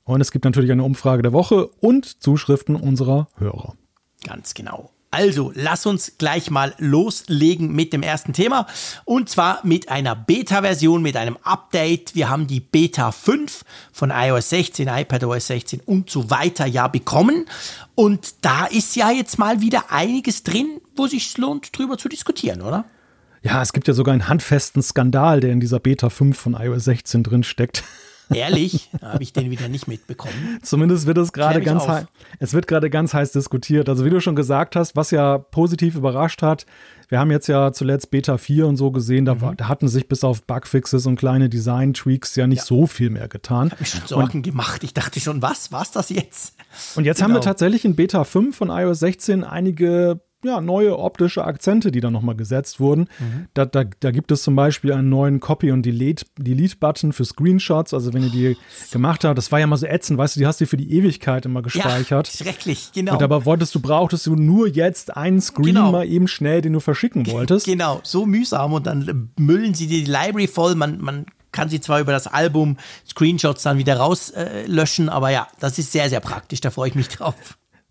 Und 0.06 0.20
es 0.20 0.30
gibt 0.30 0.44
natürlich 0.44 0.70
eine 0.70 0.84
Umfrage 0.84 1.22
der 1.22 1.32
Woche 1.32 1.66
und 1.80 2.22
Zuschriften 2.22 2.76
unserer 2.76 3.26
Hörer. 3.38 3.74
Ganz 4.24 4.54
genau. 4.54 4.90
Also, 5.10 5.50
lass 5.54 5.84
uns 5.84 6.12
gleich 6.18 6.50
mal 6.50 6.74
loslegen 6.78 7.74
mit 7.74 7.92
dem 7.92 8.02
ersten 8.02 8.32
Thema. 8.32 8.66
Und 9.04 9.28
zwar 9.28 9.60
mit 9.64 9.88
einer 9.88 10.14
Beta-Version, 10.14 11.02
mit 11.02 11.16
einem 11.16 11.36
Update. 11.42 12.14
Wir 12.14 12.28
haben 12.28 12.46
die 12.46 12.60
Beta 12.60 13.10
5 13.10 13.64
von 13.92 14.12
iOS 14.14 14.50
16, 14.50 14.86
iPadOS 14.86 15.48
16 15.48 15.80
und 15.80 16.08
so 16.08 16.30
weiter 16.30 16.66
ja 16.66 16.86
bekommen. 16.86 17.46
Und 17.94 18.34
da 18.42 18.66
ist 18.66 18.94
ja 18.94 19.10
jetzt 19.10 19.38
mal 19.38 19.60
wieder 19.60 19.90
einiges 19.90 20.44
drin, 20.44 20.80
wo 20.94 21.08
sich 21.08 21.36
lohnt, 21.36 21.76
drüber 21.76 21.98
zu 21.98 22.08
diskutieren, 22.08 22.62
oder? 22.62 22.84
Ja, 23.42 23.60
es 23.62 23.72
gibt 23.72 23.88
ja 23.88 23.94
sogar 23.94 24.12
einen 24.12 24.28
handfesten 24.28 24.82
Skandal, 24.82 25.40
der 25.40 25.50
in 25.50 25.60
dieser 25.60 25.80
Beta 25.80 26.10
5 26.10 26.38
von 26.38 26.54
iOS 26.54 26.84
16 26.84 27.24
drin 27.24 27.42
steckt. 27.42 27.82
Ehrlich, 28.32 28.90
habe 29.02 29.22
ich 29.22 29.32
den 29.32 29.50
wieder 29.50 29.68
nicht 29.68 29.86
mitbekommen. 29.86 30.58
Zumindest 30.62 31.06
wird 31.06 31.18
es 31.18 31.32
gerade 31.32 31.60
ganz 31.62 31.86
heiß. 31.86 32.06
Es 32.38 32.54
wird 32.54 32.66
gerade 32.66 32.90
ganz 32.90 33.14
heiß 33.14 33.32
diskutiert. 33.32 33.88
Also 33.88 34.04
wie 34.04 34.10
du 34.10 34.20
schon 34.20 34.36
gesagt 34.36 34.76
hast, 34.76 34.96
was 34.96 35.10
ja 35.10 35.38
positiv 35.38 35.94
überrascht 35.94 36.42
hat, 36.42 36.66
wir 37.08 37.20
haben 37.20 37.30
jetzt 37.30 37.46
ja 37.46 37.72
zuletzt 37.72 38.10
Beta 38.10 38.36
4 38.36 38.66
und 38.66 38.76
so 38.76 38.90
gesehen, 38.90 39.24
da, 39.24 39.34
mhm. 39.34 39.56
da 39.56 39.68
hatten 39.68 39.86
sich 39.86 40.08
bis 40.08 40.24
auf 40.24 40.42
Bugfixes 40.42 41.06
und 41.06 41.16
kleine 41.16 41.48
Design-Tweaks 41.48 42.34
ja 42.34 42.48
nicht 42.48 42.58
ja. 42.58 42.64
so 42.64 42.86
viel 42.86 43.10
mehr 43.10 43.28
getan. 43.28 43.70
Hab 43.70 43.78
mich 43.78 43.90
schon 43.90 44.06
Sorgen 44.06 44.38
und, 44.38 44.42
gemacht. 44.42 44.82
Ich 44.82 44.92
dachte 44.92 45.20
schon, 45.20 45.40
was? 45.40 45.70
War's 45.70 45.92
das 45.92 46.08
jetzt? 46.08 46.54
Und 46.96 47.04
jetzt 47.04 47.18
genau. 47.18 47.24
haben 47.24 47.30
wir 47.34 47.40
genau. 47.40 47.50
tatsächlich 47.50 47.84
in 47.84 47.94
Beta 47.94 48.24
5 48.24 48.56
von 48.56 48.70
iOS 48.70 48.98
16 49.00 49.44
einige 49.44 50.20
ja, 50.46 50.60
neue 50.60 50.98
optische 50.98 51.44
Akzente, 51.44 51.90
die 51.90 52.00
da 52.00 52.10
nochmal 52.10 52.36
gesetzt 52.36 52.80
wurden. 52.80 53.08
Mhm. 53.18 53.46
Da, 53.54 53.66
da, 53.66 53.84
da, 54.00 54.10
gibt 54.10 54.30
es 54.30 54.42
zum 54.42 54.56
Beispiel 54.56 54.92
einen 54.92 55.08
neuen 55.08 55.40
Copy- 55.40 55.70
und 55.70 55.84
Delete-Button 55.84 57.12
für 57.12 57.24
Screenshots. 57.24 57.92
Also 57.94 58.12
wenn 58.14 58.22
ihr 58.22 58.30
die 58.30 58.56
gemacht 58.90 59.24
habt, 59.24 59.36
das 59.36 59.52
war 59.52 59.60
ja 59.60 59.66
mal 59.66 59.76
so 59.76 59.86
ätzend, 59.86 60.18
weißt 60.18 60.36
du, 60.36 60.40
die 60.40 60.46
hast 60.46 60.60
du 60.60 60.66
für 60.66 60.76
die 60.76 60.92
Ewigkeit 60.92 61.44
immer 61.46 61.62
gespeichert. 61.62 62.28
Ja, 62.28 62.36
schrecklich, 62.44 62.90
genau. 62.94 63.14
Und 63.14 63.22
aber 63.22 63.44
wolltest 63.44 63.74
du, 63.74 63.80
brauchtest 63.80 64.26
du 64.26 64.36
nur 64.36 64.68
jetzt 64.68 65.16
einen 65.16 65.40
Screen 65.40 65.74
genau. 65.74 65.92
mal 65.92 66.06
eben 66.06 66.28
schnell, 66.28 66.62
den 66.62 66.72
du 66.72 66.80
verschicken 66.80 67.26
wolltest. 67.26 67.66
Genau, 67.66 68.00
so 68.02 68.26
mühsam 68.26 68.72
und 68.72 68.86
dann 68.86 69.30
müllen 69.38 69.74
sie 69.74 69.86
die 69.86 70.04
Library 70.04 70.46
voll. 70.46 70.74
Man, 70.74 71.00
man 71.00 71.26
kann 71.52 71.68
sie 71.68 71.80
zwar 71.80 72.00
über 72.00 72.12
das 72.12 72.26
Album 72.26 72.76
Screenshots 73.08 73.62
dann 73.62 73.78
wieder 73.78 73.96
rauslöschen, 73.96 75.08
äh, 75.08 75.10
aber 75.10 75.30
ja, 75.30 75.48
das 75.58 75.78
ist 75.78 75.92
sehr, 75.92 76.08
sehr 76.08 76.20
praktisch. 76.20 76.60
Da 76.60 76.70
freue 76.70 76.88
ich 76.88 76.94
mich 76.94 77.08
drauf 77.08 77.34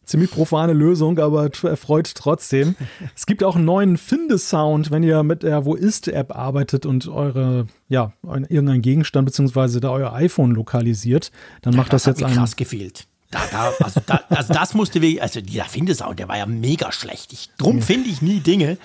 ziemlich 0.05 0.31
profane 0.31 0.73
Lösung, 0.73 1.19
aber 1.19 1.49
erfreut 1.63 2.13
trotzdem. 2.15 2.75
es 3.15 3.25
gibt 3.25 3.43
auch 3.43 3.55
einen 3.55 3.65
neuen 3.65 3.97
Findesound, 3.97 4.91
wenn 4.91 5.03
ihr 5.03 5.23
mit 5.23 5.43
der 5.43 5.65
Wo 5.65 5.75
ist 5.75 6.07
App 6.07 6.35
arbeitet 6.35 6.85
und 6.85 7.07
eure, 7.07 7.67
ja, 7.87 8.13
irgendein 8.23 8.81
Gegenstand 8.81 9.25
beziehungsweise 9.25 9.79
da 9.79 9.91
euer 9.91 10.13
iPhone 10.13 10.51
lokalisiert, 10.51 11.31
dann 11.61 11.73
ja, 11.73 11.77
macht 11.77 11.93
das, 11.93 12.03
das 12.03 12.19
jetzt 12.19 12.23
einen. 12.23 12.35
krass 12.35 12.55
gefehlt. 12.55 13.07
Da, 13.31 13.41
da, 13.51 13.73
also, 13.83 14.01
da, 14.05 14.21
also 14.29 14.53
das 14.53 14.73
musste 14.75 15.01
wir, 15.01 15.21
also 15.21 15.41
dieser 15.41 15.65
Findesound, 15.65 16.19
der 16.19 16.27
war 16.27 16.37
ja 16.37 16.45
mega 16.45 16.91
schlecht. 16.91 17.33
Ich, 17.33 17.49
drum 17.57 17.81
finde 17.81 18.09
ich 18.09 18.21
nie 18.21 18.39
Dinge. 18.39 18.77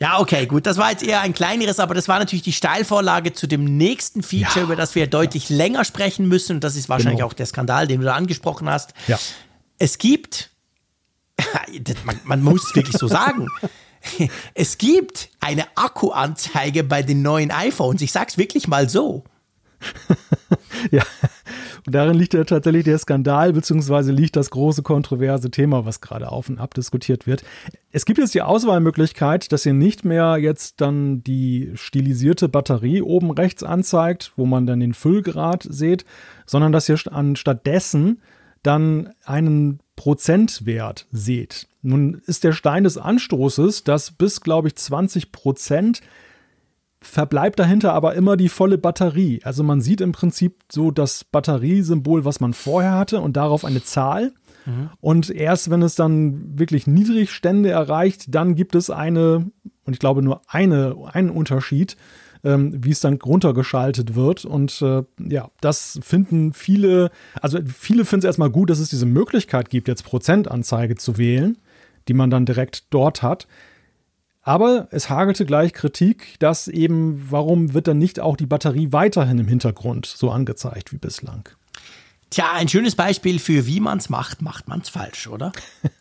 Ja, 0.00 0.18
okay, 0.18 0.46
gut. 0.46 0.64
Das 0.64 0.78
war 0.78 0.90
jetzt 0.90 1.02
eher 1.02 1.20
ein 1.20 1.34
kleineres, 1.34 1.78
aber 1.78 1.94
das 1.94 2.08
war 2.08 2.18
natürlich 2.18 2.42
die 2.42 2.54
Steilvorlage 2.54 3.34
zu 3.34 3.46
dem 3.46 3.76
nächsten 3.76 4.22
Feature, 4.22 4.60
ja, 4.60 4.62
über 4.62 4.74
das 4.74 4.94
wir 4.94 5.06
deutlich 5.06 5.50
ja. 5.50 5.56
länger 5.58 5.84
sprechen 5.84 6.26
müssen. 6.26 6.56
Und 6.56 6.64
das 6.64 6.74
ist 6.74 6.88
wahrscheinlich 6.88 7.18
genau. 7.18 7.28
auch 7.28 7.34
der 7.34 7.44
Skandal, 7.44 7.86
den 7.86 8.00
du 8.00 8.06
da 8.06 8.14
angesprochen 8.14 8.70
hast. 8.70 8.94
Ja. 9.08 9.18
Es 9.80 9.96
gibt, 9.98 10.50
man, 12.04 12.20
man 12.24 12.42
muss 12.42 12.76
wirklich 12.76 12.96
so 12.96 13.08
sagen, 13.08 13.48
es 14.54 14.78
gibt 14.78 15.30
eine 15.40 15.64
Akkuanzeige 15.74 16.84
bei 16.84 17.02
den 17.02 17.22
neuen 17.22 17.50
iPhones. 17.50 18.02
Ich 18.02 18.12
sag's 18.12 18.38
wirklich 18.38 18.68
mal 18.68 18.88
so. 18.88 19.24
ja, 20.90 21.02
und 21.86 21.94
darin 21.94 22.14
liegt 22.14 22.34
ja 22.34 22.44
tatsächlich 22.44 22.84
der 22.84 22.98
Skandal, 22.98 23.54
beziehungsweise 23.54 24.12
liegt 24.12 24.36
das 24.36 24.50
große 24.50 24.82
kontroverse 24.82 25.50
Thema, 25.50 25.86
was 25.86 26.02
gerade 26.02 26.30
auf 26.30 26.50
und 26.50 26.58
ab 26.58 26.74
diskutiert 26.74 27.26
wird. 27.26 27.42
Es 27.90 28.04
gibt 28.04 28.18
jetzt 28.18 28.34
die 28.34 28.42
Auswahlmöglichkeit, 28.42 29.50
dass 29.52 29.64
ihr 29.64 29.72
nicht 29.72 30.04
mehr 30.04 30.36
jetzt 30.36 30.82
dann 30.82 31.24
die 31.24 31.72
stilisierte 31.76 32.50
Batterie 32.50 33.00
oben 33.00 33.30
rechts 33.30 33.62
anzeigt, 33.62 34.32
wo 34.36 34.44
man 34.44 34.66
dann 34.66 34.80
den 34.80 34.92
Füllgrad 34.92 35.66
seht, 35.66 36.04
sondern 36.44 36.72
dass 36.72 36.86
ihr 36.86 36.98
anstattdessen 37.10 38.20
dann 38.62 39.12
einen 39.24 39.80
Prozentwert 39.96 41.06
seht. 41.10 41.68
Nun 41.82 42.20
ist 42.26 42.44
der 42.44 42.52
Stein 42.52 42.84
des 42.84 42.98
Anstoßes, 42.98 43.84
dass 43.84 44.10
bis, 44.10 44.40
glaube 44.40 44.68
ich, 44.68 44.76
20 44.76 45.32
Prozent 45.32 46.00
verbleibt 47.02 47.58
dahinter 47.58 47.94
aber 47.94 48.14
immer 48.14 48.36
die 48.36 48.50
volle 48.50 48.76
Batterie. 48.76 49.40
Also 49.42 49.62
man 49.62 49.80
sieht 49.80 50.00
im 50.00 50.12
Prinzip 50.12 50.56
so 50.70 50.90
das 50.90 51.24
Batteriesymbol, 51.24 52.24
was 52.24 52.40
man 52.40 52.52
vorher 52.52 52.92
hatte 52.92 53.20
und 53.20 53.36
darauf 53.36 53.64
eine 53.64 53.82
Zahl. 53.82 54.32
Mhm. 54.66 54.90
Und 55.00 55.30
erst 55.30 55.70
wenn 55.70 55.82
es 55.82 55.94
dann 55.94 56.58
wirklich 56.58 56.86
Niedrigstände 56.86 57.70
erreicht, 57.70 58.34
dann 58.34 58.54
gibt 58.54 58.74
es 58.74 58.90
eine, 58.90 59.50
und 59.84 59.92
ich 59.94 59.98
glaube 59.98 60.22
nur 60.22 60.42
eine, 60.46 60.94
einen 61.12 61.30
Unterschied, 61.30 61.96
ähm, 62.44 62.72
wie 62.84 62.90
es 62.90 63.00
dann 63.00 63.14
runtergeschaltet 63.14 64.14
wird. 64.14 64.44
Und 64.44 64.82
äh, 64.82 65.02
ja, 65.18 65.50
das 65.60 65.98
finden 66.02 66.52
viele, 66.52 67.10
also 67.40 67.58
viele 67.66 68.04
finden 68.04 68.20
es 68.20 68.28
erstmal 68.28 68.50
gut, 68.50 68.70
dass 68.70 68.78
es 68.78 68.90
diese 68.90 69.06
Möglichkeit 69.06 69.70
gibt, 69.70 69.88
jetzt 69.88 70.04
Prozentanzeige 70.04 70.96
zu 70.96 71.18
wählen, 71.18 71.58
die 72.08 72.14
man 72.14 72.30
dann 72.30 72.46
direkt 72.46 72.84
dort 72.90 73.22
hat. 73.22 73.46
Aber 74.42 74.88
es 74.90 75.10
hagelte 75.10 75.44
gleich 75.44 75.74
Kritik, 75.74 76.36
dass 76.38 76.66
eben, 76.66 77.30
warum 77.30 77.74
wird 77.74 77.88
dann 77.88 77.98
nicht 77.98 78.20
auch 78.20 78.36
die 78.36 78.46
Batterie 78.46 78.90
weiterhin 78.90 79.38
im 79.38 79.48
Hintergrund 79.48 80.06
so 80.06 80.30
angezeigt 80.30 80.92
wie 80.92 80.98
bislang? 80.98 81.48
Tja, 82.30 82.46
ein 82.54 82.68
schönes 82.68 82.94
Beispiel 82.94 83.38
für 83.38 83.66
wie 83.66 83.80
man 83.80 83.98
es 83.98 84.08
macht, 84.08 84.40
macht 84.40 84.68
man 84.68 84.80
es 84.80 84.88
falsch, 84.88 85.26
oder? 85.26 85.52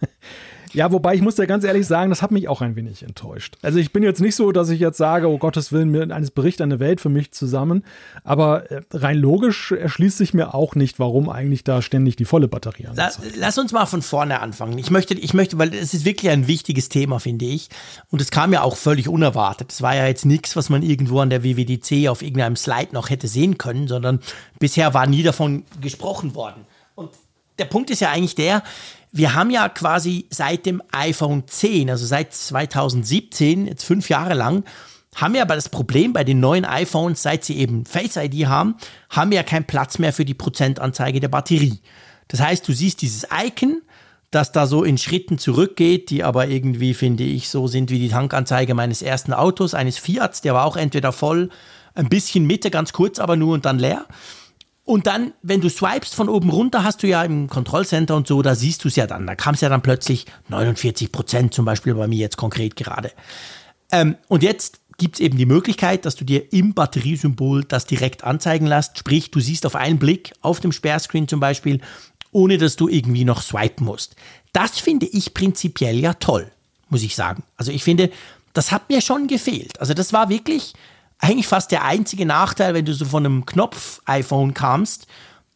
Ja, 0.73 0.91
wobei 0.91 1.15
ich 1.15 1.21
muss 1.21 1.35
dir 1.35 1.47
ganz 1.47 1.63
ehrlich 1.63 1.87
sagen, 1.87 2.09
das 2.09 2.21
hat 2.21 2.31
mich 2.31 2.47
auch 2.47 2.61
ein 2.61 2.75
wenig 2.75 3.03
enttäuscht. 3.03 3.57
Also 3.61 3.79
ich 3.79 3.91
bin 3.91 4.03
jetzt 4.03 4.21
nicht 4.21 4.35
so, 4.35 4.51
dass 4.51 4.69
ich 4.69 4.79
jetzt 4.79 4.97
sage, 4.97 5.27
oh 5.27 5.37
Gottes 5.37 5.71
Willen, 5.71 5.89
mir 5.89 6.03
eines 6.13 6.31
Bericht 6.31 6.61
eine 6.61 6.79
Welt 6.79 7.01
für 7.01 7.09
mich 7.09 7.31
zusammen. 7.31 7.83
Aber 8.23 8.69
äh, 8.71 8.81
rein 8.91 9.17
logisch 9.17 9.71
erschließt 9.71 10.17
sich 10.17 10.33
mir 10.33 10.53
auch 10.53 10.75
nicht, 10.75 10.99
warum 10.99 11.29
eigentlich 11.29 11.63
da 11.63 11.81
ständig 11.81 12.15
die 12.15 12.25
volle 12.25 12.47
Batterie 12.47 12.87
anzeigt. 12.87 13.19
Lass, 13.23 13.35
lass 13.37 13.57
uns 13.57 13.71
mal 13.71 13.85
von 13.85 14.01
vorne 14.01 14.39
anfangen. 14.39 14.77
Ich 14.77 14.91
möchte, 14.91 15.13
ich 15.13 15.33
möchte, 15.33 15.57
weil 15.57 15.73
es 15.73 15.93
ist 15.93 16.05
wirklich 16.05 16.31
ein 16.31 16.47
wichtiges 16.47 16.89
Thema, 16.89 17.19
finde 17.19 17.45
ich. 17.45 17.69
Und 18.09 18.21
es 18.21 18.31
kam 18.31 18.53
ja 18.53 18.61
auch 18.61 18.75
völlig 18.75 19.07
unerwartet. 19.07 19.71
Es 19.71 19.81
war 19.81 19.95
ja 19.95 20.07
jetzt 20.07 20.25
nichts, 20.25 20.55
was 20.55 20.69
man 20.69 20.83
irgendwo 20.83 21.19
an 21.19 21.29
der 21.29 21.43
WWDC 21.43 22.09
auf 22.09 22.21
irgendeinem 22.21 22.55
Slide 22.55 22.89
noch 22.93 23.09
hätte 23.09 23.27
sehen 23.27 23.57
können, 23.57 23.87
sondern 23.87 24.19
bisher 24.59 24.93
war 24.93 25.07
nie 25.07 25.23
davon 25.23 25.63
gesprochen 25.81 26.35
worden. 26.35 26.65
Und 26.95 27.11
der 27.59 27.65
Punkt 27.65 27.89
ist 27.89 27.99
ja 27.99 28.09
eigentlich 28.09 28.35
der, 28.35 28.63
wir 29.11 29.33
haben 29.33 29.49
ja 29.49 29.69
quasi 29.69 30.27
seit 30.29 30.65
dem 30.65 30.81
iPhone 30.91 31.47
10, 31.47 31.89
also 31.89 32.05
seit 32.05 32.33
2017, 32.33 33.67
jetzt 33.67 33.83
fünf 33.83 34.09
Jahre 34.09 34.33
lang, 34.33 34.63
haben 35.15 35.33
wir 35.33 35.41
aber 35.41 35.55
das 35.55 35.69
Problem 35.69 36.13
bei 36.13 36.23
den 36.23 36.39
neuen 36.39 36.65
iPhones, 36.65 37.21
seit 37.21 37.43
sie 37.43 37.57
eben 37.57 37.85
Face 37.85 38.15
ID 38.15 38.45
haben, 38.45 38.75
haben 39.09 39.31
wir 39.31 39.37
ja 39.37 39.43
keinen 39.43 39.65
Platz 39.65 39.97
mehr 39.99 40.13
für 40.13 40.25
die 40.25 40.35
Prozentanzeige 40.35 41.19
der 41.19 41.29
Batterie. 41.29 41.79
Das 42.27 42.39
heißt, 42.39 42.67
du 42.67 42.73
siehst 42.73 43.01
dieses 43.01 43.27
Icon, 43.45 43.81
das 44.31 44.51
da 44.51 44.67
so 44.67 44.83
in 44.83 44.99
Schritten 44.99 45.39
zurückgeht, 45.39 46.11
die 46.11 46.23
aber 46.23 46.47
irgendwie, 46.47 46.93
finde 46.93 47.23
ich, 47.23 47.49
so 47.49 47.65
sind 47.67 47.89
wie 47.89 47.97
die 47.97 48.09
Tankanzeige 48.09 48.75
meines 48.75 49.01
ersten 49.01 49.33
Autos, 49.33 49.73
eines 49.73 49.97
Fiats, 49.97 50.41
der 50.41 50.53
war 50.53 50.65
auch 50.65 50.77
entweder 50.77 51.11
voll, 51.11 51.49
ein 51.95 52.09
bisschen 52.09 52.45
Mitte, 52.45 52.69
ganz 52.69 52.93
kurz, 52.93 53.17
aber 53.17 53.35
nur 53.35 53.55
und 53.55 53.65
dann 53.65 53.79
leer. 53.79 54.05
Und 54.89 55.05
dann, 55.05 55.33
wenn 55.43 55.61
du 55.61 55.69
swipest 55.69 56.15
von 56.15 56.29
oben 56.29 56.49
runter, 56.49 56.83
hast 56.83 57.03
du 57.03 57.07
ja 57.07 57.23
im 57.23 57.47
Kontrollcenter 57.47 58.15
und 58.15 58.25
so, 58.25 58.41
da 58.41 58.55
siehst 58.55 58.83
du 58.83 58.87
es 58.87 58.95
ja 58.95 59.05
dann. 59.05 59.27
Da 59.27 59.35
kam 59.35 59.53
es 59.53 59.61
ja 59.61 59.69
dann 59.69 59.83
plötzlich 59.83 60.25
49 60.47 61.11
Prozent 61.11 61.53
zum 61.53 61.63
Beispiel 61.63 61.93
bei 61.93 62.07
mir 62.07 62.17
jetzt 62.17 62.37
konkret 62.37 62.75
gerade. 62.75 63.11
Ähm, 63.91 64.15
und 64.29 64.41
jetzt 64.41 64.79
gibt 64.97 65.17
es 65.17 65.19
eben 65.19 65.37
die 65.37 65.45
Möglichkeit, 65.45 66.05
dass 66.05 66.15
du 66.15 66.25
dir 66.25 66.51
im 66.51 66.73
Batteriesymbol 66.73 67.65
das 67.65 67.85
direkt 67.85 68.23
anzeigen 68.23 68.65
lässt. 68.65 68.97
Sprich, 68.97 69.29
du 69.29 69.39
siehst 69.39 69.67
auf 69.67 69.75
einen 69.75 69.99
Blick 69.99 70.33
auf 70.41 70.59
dem 70.59 70.71
Sperrscreen 70.71 71.27
zum 71.27 71.39
Beispiel, 71.39 71.81
ohne 72.31 72.57
dass 72.57 72.75
du 72.75 72.87
irgendwie 72.87 73.25
noch 73.25 73.43
swipen 73.43 73.85
musst. 73.85 74.15
Das 74.53 74.79
finde 74.79 75.05
ich 75.05 75.35
prinzipiell 75.35 75.99
ja 75.99 76.15
toll, 76.15 76.49
muss 76.89 77.03
ich 77.03 77.15
sagen. 77.15 77.43
Also 77.57 77.71
ich 77.71 77.83
finde, 77.83 78.09
das 78.53 78.71
hat 78.71 78.89
mir 78.89 79.01
schon 79.01 79.27
gefehlt. 79.27 79.79
Also 79.79 79.93
das 79.93 80.13
war 80.13 80.29
wirklich 80.29 80.73
eigentlich 81.19 81.47
fast 81.47 81.71
der 81.71 81.83
einzige 81.83 82.25
Nachteil, 82.25 82.73
wenn 82.73 82.85
du 82.85 82.93
so 82.93 83.05
von 83.05 83.25
einem 83.25 83.45
Knopf-iPhone 83.45 84.53
kamst, 84.53 85.07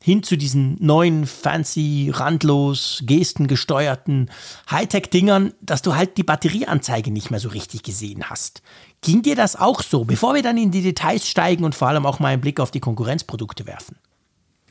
hin 0.03 0.21
zu 0.21 0.35
diesen 0.35 0.75
neuen, 0.81 1.25
fancy, 1.25 2.11
randlos, 2.13 3.03
gestengesteuerten 3.05 4.29
Hightech-Dingern, 4.69 5.53
dass 5.61 5.81
du 5.81 5.95
halt 5.95 6.17
die 6.17 6.23
Batterieanzeige 6.23 7.09
nicht 7.09 7.31
mehr 7.31 7.39
so 7.39 7.47
richtig 7.47 7.83
gesehen 7.83 8.29
hast. 8.29 8.61
Ging 8.99 9.21
dir 9.21 9.37
das 9.37 9.55
auch 9.55 9.81
so, 9.81 10.03
bevor 10.03 10.35
wir 10.35 10.43
dann 10.43 10.57
in 10.57 10.71
die 10.71 10.81
Details 10.81 11.27
steigen 11.27 11.63
und 11.63 11.73
vor 11.73 11.87
allem 11.87 12.05
auch 12.05 12.19
mal 12.19 12.29
einen 12.29 12.41
Blick 12.41 12.59
auf 12.59 12.69
die 12.69 12.81
Konkurrenzprodukte 12.81 13.65
werfen? 13.65 13.95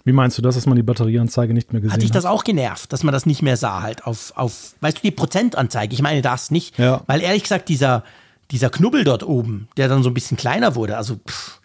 Wie 0.05 0.13
meinst 0.13 0.37
du 0.37 0.43
das, 0.43 0.57
dass 0.57 0.67
man 0.67 0.77
die 0.77 0.83
Batterieanzeige 0.83 1.55
nicht 1.55 1.73
mehr 1.73 1.81
gesehen 1.81 1.93
hat? 1.93 1.97
Hat 1.97 2.03
dich 2.03 2.11
das 2.11 2.27
auch 2.27 2.45
genervt, 2.45 2.93
dass 2.93 3.03
man 3.03 3.13
das 3.13 3.25
nicht 3.25 3.41
mehr 3.41 3.57
sah, 3.57 3.81
halt 3.81 4.05
auf, 4.05 4.33
auf 4.37 4.75
weißt 4.81 4.99
du, 4.99 5.03
die 5.03 5.13
Prozentanzeige? 5.13 5.95
Ich 5.95 6.03
meine 6.03 6.21
das 6.21 6.51
nicht. 6.51 6.79
Ja. 6.79 7.03
Weil 7.07 7.23
ehrlich 7.23 7.45
gesagt, 7.45 7.71
dieser, 7.71 8.05
dieser 8.53 8.71
Knubbel 8.71 9.03
dort 9.05 9.25
oben, 9.25 9.69
der 9.77 9.89
dann 9.89 10.03
so 10.03 10.11
ein 10.11 10.15
bisschen 10.15 10.37
kleiner 10.37 10.75
wurde, 10.75 10.97
also 10.97 11.17
pff, 11.17 11.61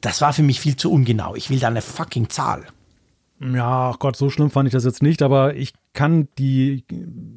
das 0.00 0.20
war 0.20 0.32
für 0.32 0.42
mich 0.42 0.60
viel 0.60 0.76
zu 0.76 0.90
ungenau. 0.90 1.36
Ich 1.36 1.50
will 1.50 1.60
da 1.60 1.68
eine 1.68 1.82
fucking 1.82 2.30
Zahl. 2.30 2.66
Ja, 3.40 3.90
ach 3.90 3.98
Gott, 3.98 4.16
so 4.16 4.28
schlimm 4.28 4.50
fand 4.50 4.66
ich 4.66 4.72
das 4.72 4.84
jetzt 4.84 5.02
nicht, 5.02 5.22
aber 5.22 5.56
ich 5.56 5.72
kann 5.94 6.28
die 6.38 6.84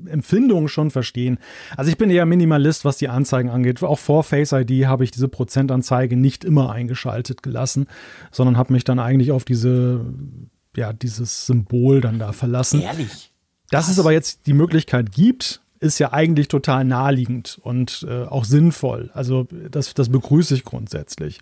Empfindung 0.05 0.67
schon 0.67 0.91
verstehen. 0.91 1.37
Also 1.77 1.91
ich 1.91 1.97
bin 1.97 2.09
eher 2.09 2.25
Minimalist, 2.25 2.83
was 2.83 2.97
die 2.97 3.07
Anzeigen 3.07 3.49
angeht. 3.49 3.81
Auch 3.83 3.99
vor 3.99 4.23
Face 4.23 4.51
ID 4.51 4.85
habe 4.85 5.05
ich 5.05 5.11
diese 5.11 5.29
Prozentanzeige 5.29 6.17
nicht 6.17 6.43
immer 6.43 6.71
eingeschaltet 6.71 7.41
gelassen, 7.41 7.87
sondern 8.31 8.57
habe 8.57 8.73
mich 8.73 8.83
dann 8.83 8.99
eigentlich 8.99 9.31
auf 9.31 9.45
diese, 9.45 10.05
ja, 10.75 10.91
dieses 10.91 11.45
Symbol 11.45 12.01
dann 12.01 12.19
da 12.19 12.33
verlassen. 12.33 12.81
Ehrlich? 12.81 13.31
Dass 13.69 13.87
es 13.87 13.97
aber 13.97 14.11
jetzt 14.11 14.45
die 14.45 14.53
Möglichkeit 14.53 15.13
gibt, 15.13 15.61
ist 15.83 15.99
ja 15.99 16.13
eigentlich 16.13 16.47
total 16.47 16.85
naheliegend 16.85 17.59
und 17.61 18.05
äh, 18.09 18.23
auch 18.23 18.45
sinnvoll. 18.45 19.11
Also 19.13 19.47
das, 19.69 19.93
das 19.93 20.09
begrüße 20.09 20.55
ich 20.55 20.63
grundsätzlich. 20.63 21.39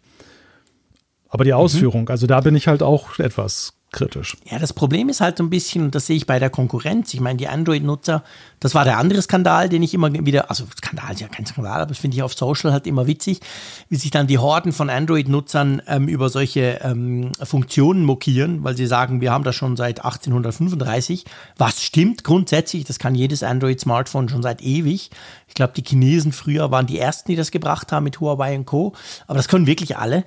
Aber 1.30 1.44
die 1.44 1.52
mhm. 1.52 1.58
Ausführung, 1.58 2.02
mhm. 2.02 2.08
also 2.10 2.28
da 2.28 2.42
bin 2.42 2.56
ich 2.56 2.68
halt 2.68 2.84
auch 2.84 3.20
etwas 3.20 3.74
kritisch. 3.92 4.38
Ja, 4.50 4.58
das 4.58 4.74
Problem 4.74 5.10
ist 5.10 5.20
halt 5.20 5.38
so 5.38 5.44
ein 5.44 5.50
bisschen, 5.50 5.84
und 5.84 5.96
das 5.96 6.08
sehe 6.08 6.16
ich 6.16 6.26
bei 6.26 6.40
der 6.40 6.50
Konkurrenz. 6.50 7.14
Ich 7.14 7.20
meine, 7.20 7.38
die 7.38 7.48
Android-Nutzer, 7.48 8.24
das 8.60 8.74
war 8.74 8.86
der 8.86 8.98
andere 8.98 9.22
Skandal, 9.22 9.68
den 9.68 9.84
ich 9.84 9.94
immer 9.94 10.12
wieder, 10.14 10.50
also 10.50 10.66
Skandal 10.78 11.14
ist 11.14 11.20
ja 11.20 11.28
kein 11.28 11.46
Skandal, 11.46 11.82
aber 11.82 11.88
das 11.88 11.98
finde 11.98 12.16
ich 12.16 12.24
auf 12.24 12.34
Social 12.34 12.72
halt 12.72 12.88
immer 12.88 13.08
witzig, 13.08 13.42
wie 13.90 13.98
sich 13.98 14.10
dann 14.10 14.28
die 14.28 14.38
Horden 14.38 14.72
von 14.72 14.90
Android-Nutzern 14.90 15.82
ähm, 15.88 16.08
über 16.08 16.30
solche 16.30 16.80
ähm, 16.84 17.32
Funktionen 17.44 18.06
mokieren, 18.06 18.64
weil 18.64 18.78
sie 18.78 18.88
sagen, 18.88 19.20
wir 19.20 19.32
haben 19.32 19.44
das 19.44 19.56
schon 19.56 19.76
seit 19.76 20.00
1835. 20.00 21.26
Was 21.58 21.84
stimmt 21.84 22.24
grundsätzlich, 22.24 22.86
das 22.86 22.98
kann 22.98 23.14
jedes 23.14 23.44
Android-Smartphone 23.44 24.30
schon 24.30 24.42
seit 24.42 24.62
ewig. 24.62 25.10
Ich 25.48 25.54
glaube, 25.54 25.74
die 25.76 25.84
Chinesen 25.84 26.32
früher 26.32 26.72
waren 26.72 26.88
die 26.88 26.98
ersten, 26.98 27.30
die 27.30 27.36
das 27.36 27.52
gebracht 27.52 27.92
haben 27.92 28.06
mit 28.06 28.22
Huawei 28.22 28.56
und 28.56 28.66
Co. 28.66 28.94
Aber 29.28 29.36
das 29.36 29.50
können 29.50 29.68
wirklich 29.68 29.98
alle. 29.98 30.24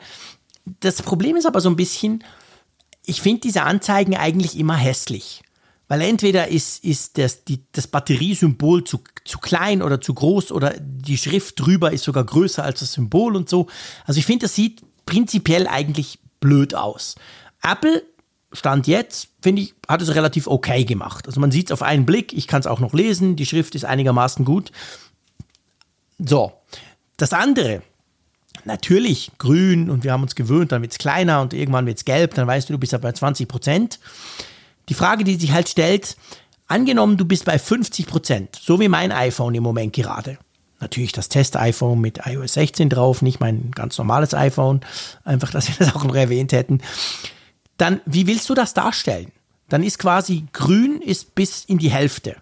Das 0.81 1.03
Problem 1.03 1.37
ist 1.37 1.47
aber 1.47 1.61
so 1.61 1.69
ein 1.69 1.77
bisschen, 1.77 2.23
ich 3.05 3.21
finde 3.21 3.43
diese 3.43 3.63
Anzeigen 3.63 4.17
eigentlich 4.17 4.59
immer 4.59 4.77
hässlich. 4.77 5.43
Weil 5.87 6.01
entweder 6.01 6.49
ist, 6.49 6.83
ist 6.83 7.19
das, 7.19 7.45
die, 7.45 7.61
das 7.73 7.87
Batteriesymbol 7.87 8.85
zu, 8.85 9.01
zu 9.25 9.39
klein 9.39 9.83
oder 9.83 10.01
zu 10.01 10.15
groß 10.15 10.51
oder 10.51 10.75
die 10.81 11.19
Schrift 11.19 11.61
drüber 11.61 11.93
ist 11.93 12.05
sogar 12.05 12.25
größer 12.25 12.65
als 12.65 12.81
das 12.81 12.95
Symbol 12.95 13.37
und 13.37 13.51
so. 13.51 13.67
Also 14.07 14.19
ich 14.19 14.25
finde, 14.25 14.47
das 14.47 14.55
sieht 14.55 14.83
prinzipiell 15.05 15.67
eigentlich 15.67 16.19
blöd 16.41 16.75
aus. 16.75 17.17
Apple 17.63 18.03
Stand 18.53 18.87
jetzt, 18.87 19.29
finde 19.43 19.63
ich, 19.63 19.75
hat 19.89 20.01
es 20.01 20.15
relativ 20.15 20.47
okay 20.47 20.85
gemacht. 20.85 21.27
Also 21.27 21.41
man 21.41 21.51
sieht 21.51 21.67
es 21.67 21.73
auf 21.73 21.83
einen 21.83 22.07
Blick, 22.07 22.33
ich 22.33 22.47
kann 22.47 22.61
es 22.61 22.67
auch 22.67 22.81
noch 22.81 22.95
lesen, 22.95 23.37
die 23.37 23.47
Schrift 23.47 23.75
ist 23.75 23.85
einigermaßen 23.85 24.45
gut. 24.45 24.71
So, 26.19 26.53
das 27.17 27.33
andere, 27.33 27.83
natürlich 28.65 29.33
grün 29.39 29.91
und 29.91 30.05
wir 30.05 30.13
haben 30.13 30.23
uns 30.23 30.35
gewöhnt, 30.35 30.73
dann 30.73 30.83
wird 30.83 30.93
es 30.93 30.99
kleiner 30.99 31.41
und 31.41 31.53
irgendwann 31.53 31.87
wird 31.87 31.99
es 31.99 32.05
gelb, 32.05 32.35
dann 32.35 32.47
weißt 32.47 32.69
du, 32.69 32.75
du 32.75 32.79
bist 32.79 32.93
ja 32.93 32.99
bei 32.99 33.13
20 33.13 33.49
Prozent. 33.49 33.99
Die 34.89 34.95
Frage, 34.95 35.25
die 35.25 35.37
sich 35.37 35.53
halt 35.53 35.69
stellt, 35.69 36.17
angenommen, 36.67 37.17
du 37.17 37.25
bist 37.25 37.45
bei 37.45 37.59
50 37.59 38.07
Prozent, 38.07 38.59
so 38.61 38.81
wie 38.81 38.89
mein 38.89 39.13
iPhone 39.13 39.55
im 39.55 39.63
Moment 39.63 39.93
gerade. 39.93 40.39
Natürlich 40.81 41.13
das 41.13 41.29
Test-iPhone 41.29 42.01
mit 42.01 42.21
iOS 42.27 42.55
16 42.55 42.91
drauf, 42.91 43.23
nicht 43.23 43.41
mein 43.41 43.71
ganz 43.71 43.97
normales 43.97 44.35
iPhone. 44.35 44.81
Einfach, 45.25 45.51
dass 45.51 45.69
wir 45.69 45.75
das 45.79 45.95
auch 45.95 46.05
noch 46.05 46.17
erwähnt 46.17 46.53
hätten. 46.53 46.81
Dann, 47.79 48.01
wie 48.05 48.27
willst 48.27 48.49
du 48.51 48.55
das 48.55 48.75
darstellen? 48.75 49.33
Dann 49.69 49.83
ist 49.83 49.99
quasi 49.99 50.45
grün 50.53 51.01
ist 51.01 51.35
bis 51.35 51.65
in 51.65 51.79
die 51.79 51.91
Hälfte. 51.91 52.37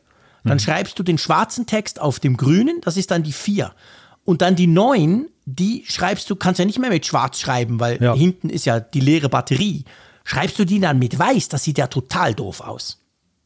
Dann 0.44 0.54
mhm. 0.54 0.60
schreibst 0.60 0.98
du 0.98 1.02
den 1.02 1.18
schwarzen 1.18 1.66
Text 1.66 2.00
auf 2.00 2.18
dem 2.18 2.36
grünen, 2.36 2.80
das 2.82 2.96
ist 2.96 3.10
dann 3.10 3.22
die 3.22 3.32
4. 3.32 3.72
Und 4.24 4.42
dann 4.42 4.56
die 4.56 4.66
9, 4.66 5.26
die 5.44 5.84
schreibst 5.86 6.28
du, 6.30 6.36
kannst 6.36 6.58
ja 6.58 6.64
nicht 6.64 6.78
mehr 6.78 6.90
mit 6.90 7.06
schwarz 7.06 7.40
schreiben, 7.40 7.80
weil 7.80 8.02
ja. 8.02 8.14
hinten 8.14 8.48
ist 8.48 8.64
ja 8.64 8.80
die 8.80 9.00
leere 9.00 9.28
Batterie. 9.28 9.84
Schreibst 10.24 10.58
du 10.58 10.64
die 10.64 10.80
dann 10.80 10.98
mit 10.98 11.18
weiß, 11.18 11.48
das 11.48 11.64
sieht 11.64 11.78
ja 11.78 11.88
total 11.88 12.34
doof 12.34 12.60
aus. 12.60 12.98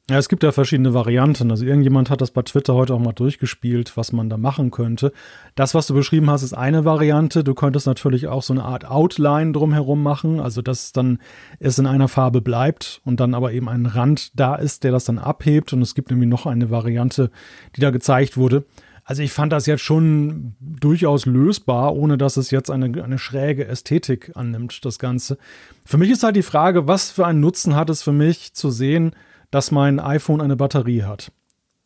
Ja, 0.09 0.18
es 0.18 0.28
gibt 0.28 0.44
ja 0.44 0.52
verschiedene 0.52 0.94
Varianten. 0.94 1.50
Also 1.50 1.64
irgendjemand 1.64 2.11
hat 2.11 2.20
das 2.20 2.30
bei 2.30 2.42
Twitter 2.42 2.74
heute 2.74 2.94
auch 2.94 3.00
mal 3.00 3.12
durchgespielt, 3.12 3.96
was 3.96 4.12
man 4.12 4.30
da 4.30 4.37
machen 4.37 4.70
könnte. 4.70 5.12
Das, 5.56 5.74
was 5.74 5.88
du 5.88 5.94
beschrieben 5.94 6.30
hast, 6.30 6.44
ist 6.44 6.52
eine 6.52 6.85
Variante. 6.85 7.42
Du 7.42 7.54
könntest 7.54 7.88
natürlich 7.88 8.28
auch 8.28 8.44
so 8.44 8.52
eine 8.52 8.62
Art 8.62 8.85
Outline 8.85 9.50
drumherum 9.50 10.04
machen, 10.04 10.38
also 10.38 10.62
dass 10.62 10.92
dann 10.92 11.18
es 11.59 11.80
in 11.80 11.87
einer 11.87 12.06
Farbe 12.06 12.40
bleibt 12.40 13.00
und 13.04 13.18
dann 13.18 13.35
aber 13.35 13.50
eben 13.52 13.68
ein 13.68 13.87
Rand 13.87 14.38
da 14.38 14.54
ist, 14.54 14.85
der 14.85 14.92
das 14.92 15.06
dann 15.06 15.18
abhebt. 15.18 15.72
Und 15.72 15.82
es 15.82 15.96
gibt 15.96 16.11
nämlich 16.11 16.28
noch 16.28 16.46
eine 16.46 16.70
Variante, 16.70 17.32
die 17.74 17.80
da 17.80 17.90
gezeigt 17.90 18.37
wurde. 18.37 18.64
Also 19.09 19.23
ich 19.23 19.31
fand 19.31 19.53
das 19.53 19.66
jetzt 19.66 19.85
schon 19.85 20.57
durchaus 20.61 21.27
lösbar, 21.27 21.95
ohne 21.95 22.19
dass 22.19 22.37
es 22.37 22.51
jetzt 22.51 22.73
eine, 22.73 23.03
eine 23.05 23.19
schräge 23.19 23.64
Ästhetik 23.64 24.33
annimmt, 24.35 24.85
das 24.85 24.99
Ganze. 24.99 25.38
Für 25.85 25.97
mich 25.97 26.11
ist 26.11 26.25
halt 26.25 26.35
die 26.35 26.42
Frage, 26.42 26.88
was 26.88 27.12
für 27.12 27.25
einen 27.25 27.38
Nutzen 27.38 27.77
hat 27.77 27.88
es 27.88 28.03
für 28.03 28.11
mich 28.11 28.53
zu 28.55 28.69
sehen, 28.69 29.12
dass 29.53 29.71
mein 29.71 30.01
iPhone 30.01 30.40
eine 30.40 30.57
Batterie 30.57 31.05
hat. 31.05 31.31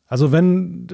Also 0.07 0.33
wenn, 0.33 0.87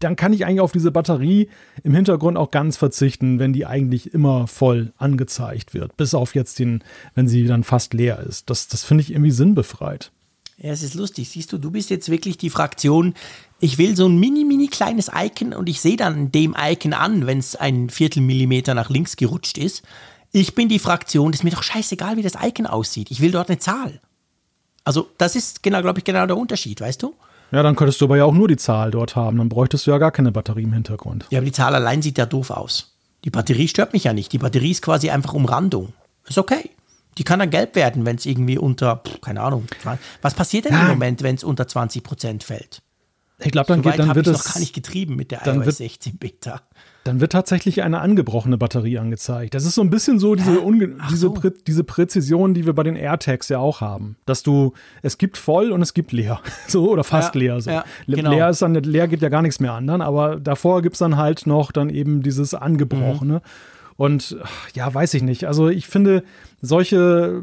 dann 0.00 0.16
kann 0.16 0.32
ich 0.32 0.44
eigentlich 0.44 0.60
auf 0.60 0.72
diese 0.72 0.90
Batterie 0.90 1.48
im 1.84 1.94
Hintergrund 1.94 2.36
auch 2.36 2.50
ganz 2.50 2.76
verzichten, 2.76 3.38
wenn 3.38 3.52
die 3.52 3.66
eigentlich 3.66 4.12
immer 4.14 4.48
voll 4.48 4.92
angezeigt 4.96 5.74
wird. 5.74 5.96
Bis 5.96 6.14
auf 6.14 6.34
jetzt 6.34 6.58
den, 6.58 6.82
wenn 7.14 7.28
sie 7.28 7.46
dann 7.46 7.62
fast 7.62 7.94
leer 7.94 8.18
ist. 8.18 8.50
Das, 8.50 8.66
das 8.66 8.82
finde 8.82 9.02
ich 9.02 9.12
irgendwie 9.12 9.30
sinnbefreit. 9.30 10.10
Ja, 10.56 10.70
es 10.70 10.82
ist 10.82 10.94
lustig. 10.94 11.28
Siehst 11.28 11.52
du, 11.52 11.58
du 11.58 11.70
bist 11.70 11.90
jetzt 11.90 12.08
wirklich 12.08 12.38
die 12.38 12.50
Fraktion, 12.50 13.14
ich 13.64 13.78
will 13.78 13.96
so 13.96 14.06
ein 14.06 14.18
mini, 14.18 14.44
mini 14.44 14.68
kleines 14.68 15.10
Icon 15.14 15.54
und 15.54 15.70
ich 15.70 15.80
sehe 15.80 15.96
dann 15.96 16.30
dem 16.30 16.54
Icon 16.54 16.92
an, 16.92 17.26
wenn 17.26 17.38
es 17.38 17.56
ein 17.56 17.88
Viertelmillimeter 17.88 18.74
nach 18.74 18.90
links 18.90 19.16
gerutscht 19.16 19.56
ist. 19.56 19.82
Ich 20.32 20.54
bin 20.54 20.68
die 20.68 20.78
Fraktion, 20.78 21.32
ist 21.32 21.44
mir 21.44 21.50
doch 21.50 21.62
scheißegal, 21.62 22.18
wie 22.18 22.22
das 22.22 22.34
Icon 22.42 22.66
aussieht. 22.66 23.10
Ich 23.10 23.22
will 23.22 23.30
dort 23.30 23.48
eine 23.48 23.58
Zahl. 23.58 24.00
Also 24.84 25.08
das 25.16 25.34
ist 25.34 25.62
genau, 25.62 25.80
glaube 25.80 26.00
ich, 26.00 26.04
genau 26.04 26.26
der 26.26 26.36
Unterschied, 26.36 26.82
weißt 26.82 27.02
du? 27.02 27.14
Ja, 27.52 27.62
dann 27.62 27.74
könntest 27.74 28.02
du 28.02 28.04
aber 28.04 28.18
ja 28.18 28.26
auch 28.26 28.34
nur 28.34 28.48
die 28.48 28.58
Zahl 28.58 28.90
dort 28.90 29.16
haben. 29.16 29.38
Dann 29.38 29.48
bräuchtest 29.48 29.86
du 29.86 29.92
ja 29.92 29.96
gar 29.96 30.10
keine 30.10 30.30
Batterie 30.30 30.64
im 30.64 30.74
Hintergrund. 30.74 31.24
Ja, 31.30 31.38
aber 31.38 31.46
die 31.46 31.52
Zahl 31.52 31.74
allein 31.74 32.02
sieht 32.02 32.18
ja 32.18 32.26
doof 32.26 32.50
aus. 32.50 32.94
Die 33.24 33.30
Batterie 33.30 33.68
stört 33.68 33.94
mich 33.94 34.04
ja 34.04 34.12
nicht. 34.12 34.30
Die 34.34 34.38
Batterie 34.38 34.72
ist 34.72 34.82
quasi 34.82 35.08
einfach 35.08 35.32
Umrandung. 35.32 35.94
Ist 36.28 36.36
okay. 36.36 36.68
Die 37.16 37.24
kann 37.24 37.38
dann 37.38 37.48
gelb 37.48 37.76
werden, 37.76 38.04
wenn 38.04 38.16
es 38.16 38.26
irgendwie 38.26 38.58
unter, 38.58 39.02
keine 39.22 39.40
Ahnung. 39.40 39.64
Was 40.20 40.34
passiert 40.34 40.66
denn 40.66 40.74
ja. 40.74 40.82
im 40.82 40.88
Moment, 40.88 41.22
wenn 41.22 41.36
es 41.36 41.44
unter 41.44 41.66
20 41.66 42.02
Prozent 42.02 42.44
fällt? 42.44 42.82
Ich 43.44 43.52
glaube, 43.52 43.68
dann, 43.68 43.82
geht, 43.82 43.98
dann 43.98 44.14
wird 44.14 44.26
es 44.26 44.44
noch 44.44 44.54
gar 44.54 44.60
nicht 44.60 44.74
getrieben 44.74 45.16
mit 45.16 45.30
der 45.30 45.46
iOS 45.46 45.66
wird, 45.66 45.76
16 45.76 46.16
Beta. 46.18 46.62
Dann 47.04 47.20
wird 47.20 47.32
tatsächlich 47.32 47.82
eine 47.82 48.00
angebrochene 48.00 48.56
Batterie 48.56 48.98
angezeigt. 48.98 49.54
Das 49.54 49.64
ist 49.66 49.74
so 49.74 49.82
ein 49.82 49.90
bisschen 49.90 50.18
so 50.18 50.34
diese, 50.34 50.58
diese, 51.10 51.16
so. 51.16 51.32
Prä 51.32 51.50
diese 51.66 51.84
Präzision, 51.84 52.54
die 52.54 52.64
wir 52.64 52.72
bei 52.72 52.82
den 52.82 52.96
AirTags 52.96 53.50
ja 53.50 53.58
auch 53.58 53.82
haben. 53.82 54.16
Dass 54.24 54.42
du, 54.42 54.72
es 55.02 55.18
gibt 55.18 55.36
voll 55.36 55.70
und 55.72 55.82
es 55.82 55.94
gibt 55.94 56.12
leer. 56.12 56.40
So, 56.66 56.90
oder 56.90 57.04
fast 57.04 57.34
ja, 57.34 57.40
leer. 57.40 57.60
So. 57.60 57.70
Ja, 57.70 57.84
genau. 58.08 58.30
Leer 58.30 58.48
ist 58.48 58.62
dann, 58.62 58.74
leer 58.74 59.06
geht 59.06 59.20
ja 59.20 59.28
gar 59.28 59.42
nichts 59.42 59.60
mehr 59.60 59.74
an 59.74 59.86
dann, 59.86 60.00
aber 60.00 60.36
davor 60.36 60.80
gibt 60.80 60.94
es 60.94 60.98
dann 60.98 61.16
halt 61.16 61.46
noch 61.46 61.72
dann 61.72 61.90
eben 61.90 62.22
dieses 62.22 62.54
angebrochene. 62.54 63.34
Mhm. 63.34 63.40
Und 63.96 64.36
ja, 64.74 64.92
weiß 64.92 65.14
ich 65.14 65.22
nicht. 65.22 65.44
Also 65.44 65.68
ich 65.68 65.86
finde, 65.86 66.24
solche 66.60 67.42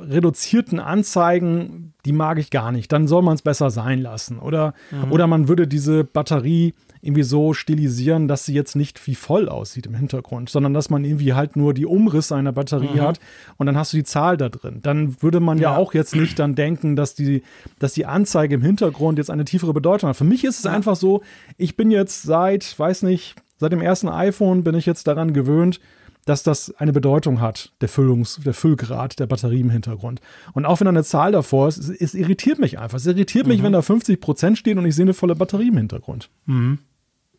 reduzierten 0.00 0.78
Anzeigen, 0.78 1.92
die 2.04 2.12
mag 2.12 2.38
ich 2.38 2.50
gar 2.50 2.70
nicht. 2.70 2.92
Dann 2.92 3.08
soll 3.08 3.22
man 3.22 3.34
es 3.34 3.42
besser 3.42 3.70
sein 3.70 4.00
lassen. 4.00 4.38
Oder, 4.38 4.74
mhm. 4.90 5.12
oder 5.12 5.26
man 5.26 5.48
würde 5.48 5.66
diese 5.66 6.04
Batterie 6.04 6.74
irgendwie 7.04 7.22
so 7.22 7.52
stilisieren, 7.52 8.28
dass 8.28 8.46
sie 8.46 8.54
jetzt 8.54 8.76
nicht 8.76 9.06
wie 9.06 9.14
voll 9.14 9.50
aussieht 9.50 9.84
im 9.84 9.94
Hintergrund, 9.94 10.48
sondern 10.48 10.72
dass 10.72 10.88
man 10.88 11.04
irgendwie 11.04 11.34
halt 11.34 11.54
nur 11.54 11.74
die 11.74 11.84
Umrisse 11.84 12.34
einer 12.34 12.52
Batterie 12.52 12.94
mhm. 12.94 13.02
hat 13.02 13.20
und 13.58 13.66
dann 13.66 13.76
hast 13.76 13.92
du 13.92 13.98
die 13.98 14.04
Zahl 14.04 14.38
da 14.38 14.48
drin. 14.48 14.80
Dann 14.82 15.20
würde 15.22 15.40
man 15.40 15.58
ja, 15.58 15.72
ja 15.72 15.76
auch 15.76 15.92
jetzt 15.92 16.16
nicht 16.16 16.38
dann 16.38 16.54
denken, 16.54 16.96
dass 16.96 17.14
die, 17.14 17.42
dass 17.78 17.92
die 17.92 18.06
Anzeige 18.06 18.54
im 18.54 18.62
Hintergrund 18.62 19.18
jetzt 19.18 19.30
eine 19.30 19.44
tiefere 19.44 19.74
Bedeutung 19.74 20.08
hat. 20.08 20.16
Für 20.16 20.24
mich 20.24 20.44
ist 20.44 20.60
es 20.60 20.66
einfach 20.66 20.96
so, 20.96 21.22
ich 21.58 21.76
bin 21.76 21.90
jetzt 21.90 22.22
seit, 22.22 22.78
weiß 22.78 23.02
nicht, 23.02 23.36
seit 23.64 23.72
dem 23.72 23.80
ersten 23.80 24.10
iPhone 24.10 24.62
bin 24.62 24.74
ich 24.74 24.84
jetzt 24.84 25.06
daran 25.06 25.32
gewöhnt, 25.32 25.80
dass 26.26 26.42
das 26.42 26.74
eine 26.76 26.92
Bedeutung 26.92 27.40
hat, 27.40 27.72
der, 27.80 27.88
Füllungs-, 27.88 28.42
der 28.42 28.54
Füllgrad 28.54 29.18
der 29.18 29.26
Batterie 29.26 29.60
im 29.60 29.70
Hintergrund. 29.70 30.20
Und 30.52 30.66
auch 30.66 30.80
wenn 30.80 30.84
da 30.84 30.90
eine 30.90 31.04
Zahl 31.04 31.32
davor 31.32 31.68
ist, 31.68 31.78
es, 31.78 31.88
es 31.88 32.14
irritiert 32.14 32.58
mich 32.58 32.78
einfach. 32.78 32.98
Es 32.98 33.06
irritiert 33.06 33.46
mhm. 33.46 33.52
mich, 33.52 33.62
wenn 33.62 33.72
da 33.72 33.82
50 33.82 34.20
Prozent 34.20 34.58
stehen 34.58 34.78
und 34.78 34.86
ich 34.86 34.94
sehe 34.94 35.04
eine 35.04 35.14
volle 35.14 35.34
Batterie 35.34 35.68
im 35.68 35.76
Hintergrund. 35.76 36.28
Mhm. 36.46 36.78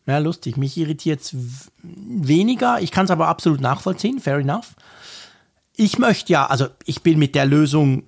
Ja, 0.06 0.18
lustig. 0.18 0.56
Mich 0.56 0.76
irritiert 0.76 1.20
es 1.20 1.36
weniger. 1.82 2.80
Ich 2.80 2.92
kann 2.92 3.06
es 3.06 3.10
aber 3.10 3.28
absolut 3.28 3.60
nachvollziehen. 3.60 4.20
Fair 4.20 4.38
enough. 4.38 4.74
Ich 5.74 5.98
möchte 5.98 6.32
ja, 6.32 6.46
also 6.46 6.66
ich 6.84 7.02
bin 7.02 7.18
mit 7.18 7.34
der 7.34 7.46
Lösung 7.46 8.04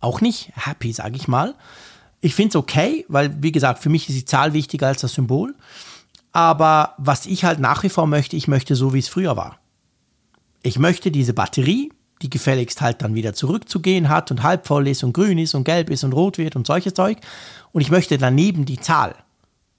auch 0.00 0.20
nicht 0.20 0.52
happy, 0.54 0.92
sage 0.92 1.16
ich 1.16 1.28
mal. 1.28 1.54
Ich 2.20 2.34
finde 2.34 2.50
es 2.50 2.56
okay, 2.56 3.04
weil, 3.08 3.42
wie 3.42 3.50
gesagt, 3.50 3.82
für 3.82 3.88
mich 3.88 4.08
ist 4.08 4.16
die 4.16 4.24
Zahl 4.24 4.52
wichtiger 4.52 4.86
als 4.86 5.00
das 5.00 5.14
Symbol. 5.14 5.54
Aber 6.32 6.94
was 6.98 7.26
ich 7.26 7.44
halt 7.44 7.60
nach 7.60 7.82
wie 7.82 7.88
vor 7.88 8.06
möchte, 8.06 8.36
ich 8.36 8.48
möchte 8.48 8.74
so, 8.74 8.94
wie 8.94 8.98
es 8.98 9.08
früher 9.08 9.36
war. 9.36 9.58
Ich 10.62 10.78
möchte 10.78 11.10
diese 11.10 11.34
Batterie, 11.34 11.92
die 12.22 12.30
gefälligst 12.30 12.80
halt 12.80 13.02
dann 13.02 13.14
wieder 13.14 13.34
zurückzugehen 13.34 14.08
hat 14.08 14.30
und 14.30 14.42
halb 14.42 14.66
voll 14.66 14.88
ist 14.88 15.02
und 15.02 15.12
grün 15.12 15.38
ist 15.38 15.54
und 15.54 15.64
gelb 15.64 15.90
ist 15.90 16.04
und 16.04 16.12
rot 16.12 16.38
wird 16.38 16.56
und 16.56 16.66
solches 16.66 16.94
Zeug. 16.94 17.18
Und 17.72 17.80
ich 17.80 17.90
möchte 17.90 18.16
daneben 18.16 18.64
die 18.64 18.80
Zahl. 18.80 19.14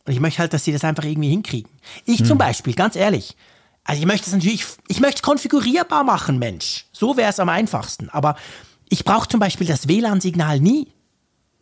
Und 0.05 0.11
ich 0.11 0.19
möchte 0.19 0.39
halt, 0.39 0.53
dass 0.53 0.65
sie 0.65 0.73
das 0.73 0.83
einfach 0.83 1.05
irgendwie 1.05 1.29
hinkriegen. 1.29 1.71
Ich 2.05 2.19
hm. 2.19 2.25
zum 2.25 2.37
Beispiel, 2.37 2.73
ganz 2.73 2.95
ehrlich, 2.95 3.37
also 3.85 3.99
ich 3.99 4.05
möchte 4.05 4.27
es 4.27 4.33
natürlich, 4.33 4.65
ich 4.89 4.99
möchte 4.99 5.17
es 5.17 5.21
konfigurierbar 5.21 6.03
machen, 6.03 6.37
Mensch. 6.37 6.85
So 6.91 7.15
wäre 7.15 7.29
es 7.29 7.39
am 7.39 7.49
einfachsten. 7.49 8.09
Aber 8.09 8.35
ich 8.89 9.05
brauche 9.05 9.29
zum 9.29 9.39
Beispiel 9.39 9.67
das 9.67 9.87
WLAN-Signal 9.87 10.59
nie. 10.59 10.87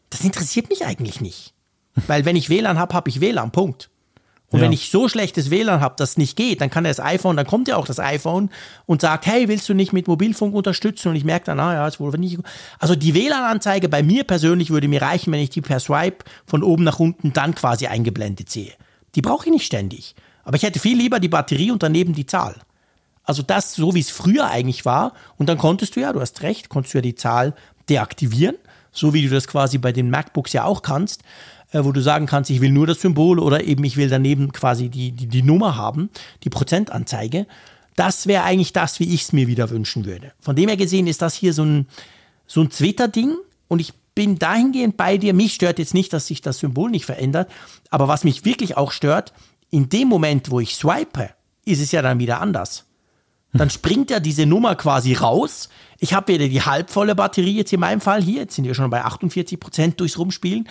Das 0.10 0.22
interessiert 0.22 0.70
mich 0.70 0.86
eigentlich 0.86 1.22
nicht. 1.22 1.54
Weil 2.08 2.26
wenn 2.26 2.36
ich 2.36 2.50
WLAN 2.50 2.80
habe, 2.80 2.94
habe 2.96 3.10
ich 3.10 3.22
WLAN, 3.22 3.52
Punkt. 3.52 3.91
Und 4.52 4.60
ja. 4.60 4.66
wenn 4.66 4.74
ich 4.74 4.92
so 4.92 5.08
schlechtes 5.08 5.50
WLAN 5.50 5.80
habe, 5.80 5.96
dass 5.98 6.12
es 6.12 6.18
nicht 6.18 6.36
geht, 6.36 6.60
dann 6.60 6.70
kann 6.70 6.84
das 6.84 7.00
iPhone, 7.00 7.38
dann 7.38 7.48
kommt 7.48 7.70
ja 7.70 7.78
auch 7.78 7.88
das 7.88 8.00
iPhone 8.00 8.50
und 8.86 9.02
sagt, 9.02 9.26
hey, 9.26 9.48
willst 9.48 9.70
du 9.70 9.74
nicht 9.74 9.94
mit 9.94 10.08
Mobilfunk 10.08 10.54
unterstützen? 10.54 11.08
Und 11.08 11.16
ich 11.16 11.24
merke 11.24 11.46
dann, 11.46 11.60
ah 11.62 11.74
ja, 11.74 11.88
ist 11.88 12.02
wohl 12.02 12.12
nicht. 12.18 12.38
Also 12.78 12.96
die 12.96 13.16
WLAN-Anzeige 13.16 13.88
bei 13.88 14.04
mir 14.04 14.26
persönlich 14.26 14.70
würde 14.70 14.90
mir 14.90 15.02
reichen, 15.02 15.32
wenn 15.32 15.40
ich 15.40 15.52
die 15.52 15.62
per 15.62 15.80
Swipe 15.80 16.26
von 16.46 16.64
oben 16.64 16.84
nach 16.84 17.00
unten 17.00 17.32
dann 17.32 17.56
quasi 17.56 17.88
eingeblendet 17.88 18.50
sehe. 18.50 18.74
Die 19.16 19.22
brauche 19.22 19.46
ich 19.46 19.52
nicht 19.52 19.66
ständig. 19.66 20.16
Aber 20.44 20.58
ich 20.58 20.64
hätte 20.64 20.80
viel 20.80 20.98
lieber 20.98 21.22
die 21.22 21.30
Batterie 21.30 21.72
und 21.72 21.82
daneben 21.82 22.14
die 22.14 22.26
Zahl. 22.26 22.56
Also 23.24 23.44
das, 23.44 23.74
so 23.74 23.96
wie 23.96 24.00
es 24.02 24.10
früher 24.10 24.50
eigentlich 24.50 24.84
war. 24.84 25.14
Und 25.38 25.48
dann 25.48 25.58
konntest 25.58 25.96
du 25.96 26.02
ja, 26.02 26.12
du 26.12 26.20
hast 26.20 26.42
recht, 26.42 26.68
konntest 26.68 26.94
du 26.94 26.98
ja 26.98 27.02
die 27.02 27.16
Zahl 27.16 27.54
deaktivieren, 27.88 28.58
so 28.92 29.14
wie 29.14 29.22
du 29.26 29.30
das 29.34 29.48
quasi 29.48 29.78
bei 29.78 29.94
den 29.94 30.10
MacBooks 30.10 30.52
ja 30.52 30.66
auch 30.66 30.82
kannst 30.82 31.24
äh, 31.72 31.84
wo 31.84 31.92
du 31.92 32.02
sagen 32.02 32.26
kannst, 32.26 32.50
ich 32.50 32.62
will 32.62 32.72
nur 32.72 32.88
das 32.88 33.02
Symbol 33.02 33.40
oder 33.40 33.64
eben 33.64 33.84
ich 33.84 33.98
will 33.98 34.10
daneben 34.10 34.52
quasi 34.52 34.90
die, 34.90 35.12
die, 35.12 35.28
die 35.28 35.44
Nummer 35.44 35.76
haben, 35.76 36.10
die 36.44 36.50
Prozentanzeige. 36.50 37.48
Das 37.96 38.28
wäre 38.28 38.44
eigentlich 38.44 38.74
das, 38.74 39.00
wie 39.00 39.14
ich 39.14 39.24
es 39.24 39.34
mir 39.34 39.48
wieder 39.48 39.70
wünschen 39.70 40.06
würde. 40.06 40.32
Von 40.40 40.56
dem 40.56 40.70
her 40.70 40.78
gesehen 40.78 41.08
ist 41.08 41.22
das 41.22 41.36
hier 41.36 41.54
so 41.54 41.64
ein, 41.64 41.88
so 42.48 42.62
ein 42.62 42.70
Twitter-Ding 42.70 43.36
und 43.68 43.80
ich 43.80 43.94
bin 44.16 44.38
dahingehend 44.38 44.98
bei 44.98 45.18
dir. 45.18 45.34
Mich 45.34 45.54
stört 45.54 45.80
jetzt 45.80 45.94
nicht, 45.94 46.12
dass 46.14 46.28
sich 46.28 46.42
das 46.42 46.60
Symbol 46.60 46.90
nicht 46.90 47.06
verändert, 47.06 47.50
aber 47.90 48.08
was 48.08 48.24
mich 48.24 48.46
wirklich 48.46 48.78
auch 48.78 48.92
stört, 48.92 49.34
in 49.70 49.88
dem 49.90 50.08
Moment, 50.08 50.52
wo 50.52 50.60
ich 50.60 50.76
swipe, 50.76 51.30
ist 51.64 51.82
es 51.82 51.92
ja 51.92 52.02
dann 52.02 52.20
wieder 52.20 52.42
anders. 52.42 52.86
Dann 53.54 53.70
springt 53.70 54.10
ja 54.10 54.22
diese 54.22 54.46
Nummer 54.46 54.76
quasi 54.76 55.14
raus. 55.14 55.68
Ich 56.00 56.14
habe 56.14 56.34
wieder 56.34 56.48
die 56.48 56.62
halbvolle 56.62 57.16
Batterie 57.16 57.58
jetzt 57.58 57.74
in 57.74 57.82
meinem 57.82 58.00
Fall 58.00 58.22
hier. 58.24 58.42
Jetzt 58.42 58.56
sind 58.56 58.64
wir 58.64 58.74
schon 58.74 58.90
bei 58.90 59.04
48 59.04 59.60
Prozent 59.60 60.00
durchs 60.00 60.18
Rumspielen 60.18 60.70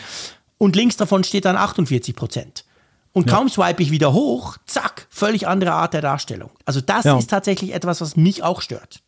und 0.60 0.76
links 0.76 0.98
davon 0.98 1.24
steht 1.24 1.46
dann 1.46 1.56
48 1.56 2.14
Prozent. 2.14 2.64
Und 3.12 3.28
ja. 3.28 3.36
kaum 3.36 3.48
swipe 3.48 3.82
ich 3.82 3.90
wieder 3.90 4.12
hoch, 4.12 4.58
zack, 4.66 5.06
völlig 5.08 5.48
andere 5.48 5.72
Art 5.72 5.94
der 5.94 6.02
Darstellung. 6.02 6.50
Also 6.66 6.82
das 6.82 7.04
ja. 7.04 7.18
ist 7.18 7.30
tatsächlich 7.30 7.72
etwas, 7.72 8.02
was 8.02 8.14
mich 8.14 8.42
auch 8.42 8.60
stört. 8.60 9.00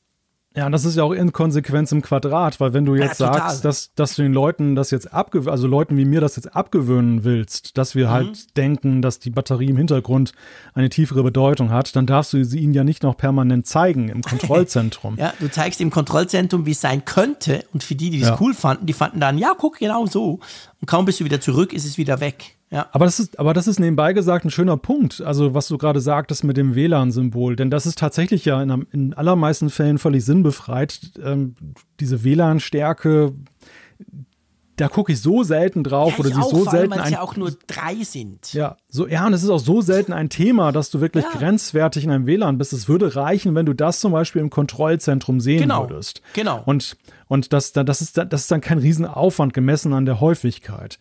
Ja, 0.55 0.69
das 0.69 0.85
ist 0.85 0.97
ja 0.97 1.03
auch 1.03 1.13
Inkonsequenz 1.13 1.93
im 1.93 2.03
Quadrat, 2.03 2.61
weil 2.61 2.75
wenn 2.75 2.85
du 2.85 2.95
jetzt 2.95 3.21
ja, 3.21 3.33
sagst, 3.33 3.65
dass, 3.65 3.95
dass 3.95 4.17
du 4.17 4.23
den 4.23 4.35
Leuten 4.35 4.75
das 4.75 4.91
jetzt 4.91 5.13
abgewöhnen, 5.13 5.51
also 5.51 5.67
Leuten 5.67 5.97
wie 5.97 6.05
mir 6.05 6.21
das 6.21 6.37
jetzt 6.37 6.55
abgewöhnen 6.55 7.25
willst, 7.25 7.79
dass 7.79 7.95
wir 7.95 8.11
halt 8.11 8.27
mhm. 8.27 8.29
halt 8.29 8.57
denken, 8.57 9.03
dass 9.03 9.19
die 9.19 9.31
Batterie 9.31 9.71
im 9.71 9.77
Hintergrund 9.79 10.33
eine 10.75 10.91
tiefere 10.91 11.23
Bedeutung 11.23 11.71
hat, 11.71 11.97
dann 11.97 12.07
darfst 12.07 12.35
du 12.35 12.45
sie 12.45 12.59
ihnen 12.59 12.75
ja 12.75 12.85
nicht 12.85 13.03
noch 13.03 13.17
permanent 13.17 13.67
zeigen 13.67 14.09
im 14.09 14.23
Kontrollzentrum. 14.23 15.17
ja, 15.17 15.33
du 15.41 15.51
zeigst 15.51 15.81
im 15.81 15.91
Kontrollzentrum, 15.91 16.67
wie 16.67 16.73
es 16.73 16.81
sein 16.81 17.05
könnte 17.05 17.65
und 17.73 17.83
für 17.83 17.95
die, 17.95 18.11
die 18.11 18.21
es 18.21 18.29
ja. 18.29 18.39
cool 18.41 18.53
fanden, 18.53 18.87
die 18.87 18.93
fanden 18.93 19.21
dann, 19.21 19.39
ja, 19.39 19.55
guck, 19.57 19.79
genau 19.79 20.07
so. 20.07 20.41
Und 20.81 20.87
kaum 20.87 21.07
bist 21.07 21.21
du 21.21 21.25
wieder 21.25 21.41
zurück, 21.41 21.73
ist 21.73 21.87
es 21.87 21.97
wieder 21.97 22.21
weg. 22.21 22.57
Ja. 22.73 22.87
Aber 22.93 23.05
das 23.05 23.21
ist, 23.21 23.39
aber 23.39 23.53
das 23.53 23.67
ist 23.67 23.79
nebenbei 23.79 24.15
gesagt 24.15 24.47
ein 24.47 24.51
schöner 24.51 24.79
Punkt. 24.79 25.21
Also, 25.21 25.53
was 25.53 25.69
du 25.69 25.77
gerade 25.77 26.01
sagtest 26.01 26.43
mit 26.43 26.57
dem 26.57 26.75
WLAN-Symbol. 26.75 27.55
Denn 27.55 27.71
das 27.71 27.85
ist 27.85 27.99
tatsächlich 27.99 28.47
ja 28.47 28.63
in, 28.63 28.87
in 28.91 29.13
allermeisten 29.13 29.69
Fällen 29.69 29.99
völlig 29.99 30.25
sinnbefreit. 30.43 31.01
Ähm, 31.25 31.55
diese 32.01 32.25
WLAN-Stärke, 32.25 33.33
da 34.77 34.89
gucke 34.89 35.13
ich 35.13 35.21
so 35.21 35.43
selten 35.43 35.85
drauf 35.85 36.15
Ja, 36.15 36.19
oder 36.19 36.29
sie 36.31 36.43
so 36.51 36.65
selten 36.65 36.95
ein 36.95 37.13
ja 37.13 37.21
auch 37.21 37.37
nur 37.37 37.53
drei 37.67 38.03
sind. 38.03 38.53
Ja, 38.55 38.77
so, 38.89 39.07
ja, 39.07 39.27
und 39.27 39.33
es 39.35 39.43
ist 39.43 39.51
auch 39.51 39.59
so 39.59 39.81
selten 39.83 40.13
ein 40.13 40.29
Thema, 40.31 40.73
dass 40.73 40.91
du 40.91 41.01
wirklich 41.01 41.25
Ja. 41.25 41.39
grenzwertig 41.39 42.05
in 42.05 42.11
einem 42.11 42.27
WLAN 42.27 42.59
bist. 42.59 42.73
Es 42.73 42.89
würde 42.89 43.15
reichen, 43.15 43.55
wenn 43.55 43.67
du 43.67 43.75
das 43.75 44.01
zum 44.01 44.13
Beispiel 44.13 44.41
im 44.41 44.51
Kontrollzentrum 44.51 45.41
sehen 45.41 45.61
Genau, 45.61 45.89
würdest. 45.89 46.23
genau. 46.33 46.63
Und, 46.65 46.97
und 47.33 47.55
das, 47.55 47.73
das, 47.73 48.03
ist, 48.03 48.19
das 48.19 48.43
ist 48.43 48.51
dann 48.51 48.61
kein 48.61 48.77
Riesenaufwand 48.77 49.55
gemessen 49.55 49.95
an 49.95 50.05
der 50.05 50.21
Häufigkeit. 50.21 50.99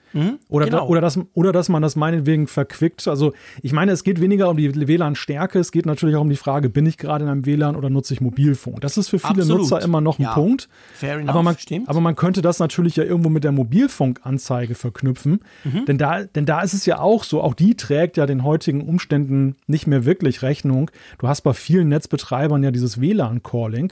oder, 0.47 0.63
genau. 0.63 0.77
da, 0.77 0.83
oder, 0.85 1.01
das, 1.01 1.19
oder 1.33 1.51
dass 1.51 1.67
man 1.67 1.81
das 1.81 1.97
meinetwegen 1.97 2.47
verquickt. 2.47 3.05
Also 3.09 3.33
ich 3.61 3.73
meine, 3.73 3.91
es 3.91 4.05
geht 4.05 4.21
weniger 4.21 4.49
um 4.49 4.55
die 4.55 4.73
WLAN-Stärke, 4.87 5.59
es 5.59 5.73
geht 5.73 5.85
natürlich 5.85 6.15
auch 6.15 6.21
um 6.21 6.29
die 6.29 6.37
Frage, 6.37 6.69
bin 6.69 6.85
ich 6.85 6.97
gerade 6.97 7.25
in 7.25 7.29
einem 7.29 7.45
WLAN 7.45 7.75
oder 7.75 7.89
nutze 7.89 8.13
ich 8.13 8.21
Mobilfunk? 8.21 8.79
Das 8.79 8.97
ist 8.97 9.09
für 9.09 9.19
viele 9.19 9.41
Absolut. 9.41 9.63
Nutzer 9.63 9.81
immer 9.81 9.99
noch 9.99 10.19
ein 10.19 10.21
Ja. 10.21 10.33
Punkt. 10.33 10.69
Fair 10.93 11.15
enough, 11.17 11.31
aber 11.31 11.43
man, 11.43 11.57
stimmt. 11.57 11.89
aber 11.89 11.99
man 11.99 12.15
könnte 12.15 12.41
das 12.41 12.59
natürlich 12.59 12.95
ja 12.95 13.03
irgendwo 13.03 13.29
mit 13.29 13.43
der 13.43 13.51
Mobilfunkanzeige 13.51 14.73
verknüpfen. 14.73 15.41
Mhm. 15.65 15.83
Denn, 15.85 15.97
da, 15.97 16.23
denn 16.23 16.45
da 16.45 16.61
ist 16.61 16.73
es 16.73 16.85
ja 16.85 16.99
auch 16.99 17.25
so, 17.25 17.41
auch 17.41 17.55
die 17.55 17.75
trägt 17.75 18.15
ja 18.15 18.25
den 18.25 18.45
heutigen 18.45 18.87
Umständen 18.87 19.57
nicht 19.67 19.85
mehr 19.85 20.05
wirklich 20.05 20.43
Rechnung. 20.43 20.91
Du 21.19 21.27
hast 21.27 21.41
bei 21.41 21.51
vielen 21.51 21.89
Netzbetreibern 21.89 22.63
ja 22.63 22.71
dieses 22.71 23.01
WLAN-Calling. 23.01 23.91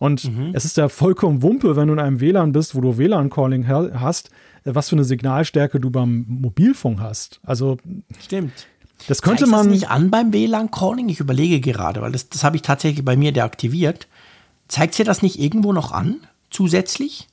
Und 0.00 0.24
Mhm. 0.24 0.50
es 0.54 0.64
ist 0.64 0.76
ja 0.78 0.88
vollkommen 0.88 1.42
Wumpe, 1.42 1.76
wenn 1.76 1.86
du 1.88 1.92
in 1.92 2.00
einem 2.00 2.20
WLAN 2.20 2.52
bist, 2.52 2.74
wo 2.74 2.80
du 2.80 2.96
WLAN-Calling 2.96 3.68
ha- 3.68 3.90
hast, 4.00 4.30
was 4.64 4.88
für 4.88 4.96
eine 4.96 5.04
Signalstärke 5.04 5.78
du 5.78 5.90
beim 5.90 6.24
Mobilfunk 6.26 7.00
hast. 7.00 7.38
Also 7.44 7.76
Stimmt. 8.18 8.66
das 9.08 9.20
könnte 9.20 9.40
Zeigt 9.44 9.50
man. 9.52 9.66
das 9.66 9.74
nicht 9.74 9.90
an 9.90 10.10
beim 10.10 10.32
WLAN-Calling? 10.32 11.08
Ich 11.10 11.20
überlege 11.20 11.60
gerade, 11.60 12.00
weil 12.00 12.12
das, 12.12 12.30
das 12.30 12.42
habe 12.44 12.56
ich 12.56 12.62
tatsächlich 12.62 13.04
bei 13.04 13.14
mir 13.14 13.30
deaktiviert. 13.32 14.08
Zeigt 14.68 14.96
dir 14.98 15.04
das 15.04 15.20
nicht 15.20 15.38
irgendwo 15.38 15.72
noch 15.74 15.92
an, 15.92 16.16
zusätzlich? 16.48 17.28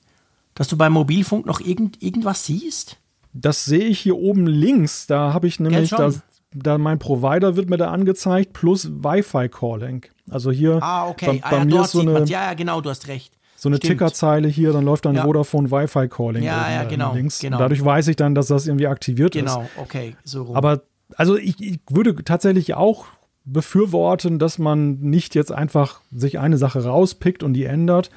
Dass 0.53 0.67
du 0.67 0.75
beim 0.75 0.91
Mobilfunk 0.93 1.45
noch 1.45 1.61
irgend, 1.61 2.03
irgendwas 2.03 2.45
siehst? 2.45 2.97
Das 3.31 3.63
sehe 3.63 3.85
ich 3.85 3.99
hier 3.99 4.17
oben 4.17 4.45
links. 4.45 5.07
Da 5.07 5.31
habe 5.33 5.47
ich 5.47 5.59
nämlich 5.61 5.89
schon. 5.89 5.99
das, 5.99 6.19
da 6.53 6.77
mein 6.77 6.97
Provider 6.99 7.55
wird 7.55 7.69
mir 7.69 7.77
da 7.77 7.91
angezeigt 7.91 8.53
plus 8.53 8.89
Wi-Fi-Calling. 8.89 10.05
Also 10.29 10.51
hier 10.51 10.79
Ah, 10.81 11.07
okay. 11.07 11.25
bei, 11.25 11.39
ah, 11.43 11.49
bei 11.51 11.57
ja, 11.57 11.65
mir 11.65 11.71
dort 11.71 11.85
ist 11.85 11.91
so 11.91 11.99
eine. 12.01 12.19
Ja, 12.25 12.45
ja, 12.45 12.53
genau, 12.53 12.81
du 12.81 12.89
hast 12.89 13.07
recht. 13.07 13.33
so 13.55 13.69
eine 13.69 13.77
Stimmt. 13.77 13.91
Tickerzeile 13.93 14.47
hier, 14.47 14.71
dann 14.71 14.85
läuft 14.85 15.05
dann 15.05 15.15
Ja. 15.15 15.23
Vodafone 15.23 15.71
Wi-Fi-Calling 15.71 16.43
Ja, 16.43 16.61
oben 16.61 16.71
ja, 16.73 16.83
da 16.83 16.89
genau, 16.89 17.13
links. 17.13 17.39
genau. 17.39 17.57
Und 17.57 17.61
dadurch 17.61 17.83
weiß 17.83 18.07
ich 18.07 18.15
dann, 18.15 18.35
dass 18.35 18.47
das 18.47 18.67
irgendwie 18.67 18.87
aktiviert 18.87 19.35
ist. 19.35 19.41
Genau, 19.45 19.67
okay, 19.77 20.15
so 20.23 20.43
rum. 20.43 20.55
Aber 20.55 20.81
also 21.15 21.37
ich, 21.37 21.59
ich 21.61 21.79
würde 21.89 22.15
tatsächlich 22.23 22.73
auch 22.75 23.05
befürworten, 23.45 24.39
dass 24.39 24.57
man 24.59 24.99
nicht 24.99 25.33
jetzt 25.35 25.51
einfach 25.51 26.01
sich 26.11 26.37
eine 26.39 26.57
Sache 26.57 26.83
rauspickt 26.83 27.43
und 27.43 27.53
die 27.53 27.63
ändert, 27.65 28.09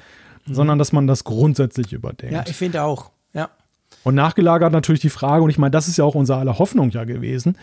sondern 0.45 0.77
dass 0.77 0.91
man 0.91 1.07
das 1.07 1.23
grundsätzlich 1.23 1.93
überdenkt. 1.93 2.31
Mhm. 2.33 2.37
ja, 2.37 2.43
ich 2.47 2.55
finde 2.55 2.83
auch. 2.83 3.11
Ja. 3.33 3.49
Und 4.03 4.15
nachgelagert 4.15 4.71
natürlich 4.71 5.01
die 5.01 5.09
Frage, 5.09 5.43
und 5.43 5.49
ich 5.49 5.57
meine, 5.57 5.71
das 5.71 5.87
ist 5.87 5.97
ja 5.97 6.03
auch 6.05 6.15
unsere 6.15 6.39
aller 6.39 6.59
Hoffnung 6.59 6.89
ja 6.91 7.03
gewesen, 7.05 7.57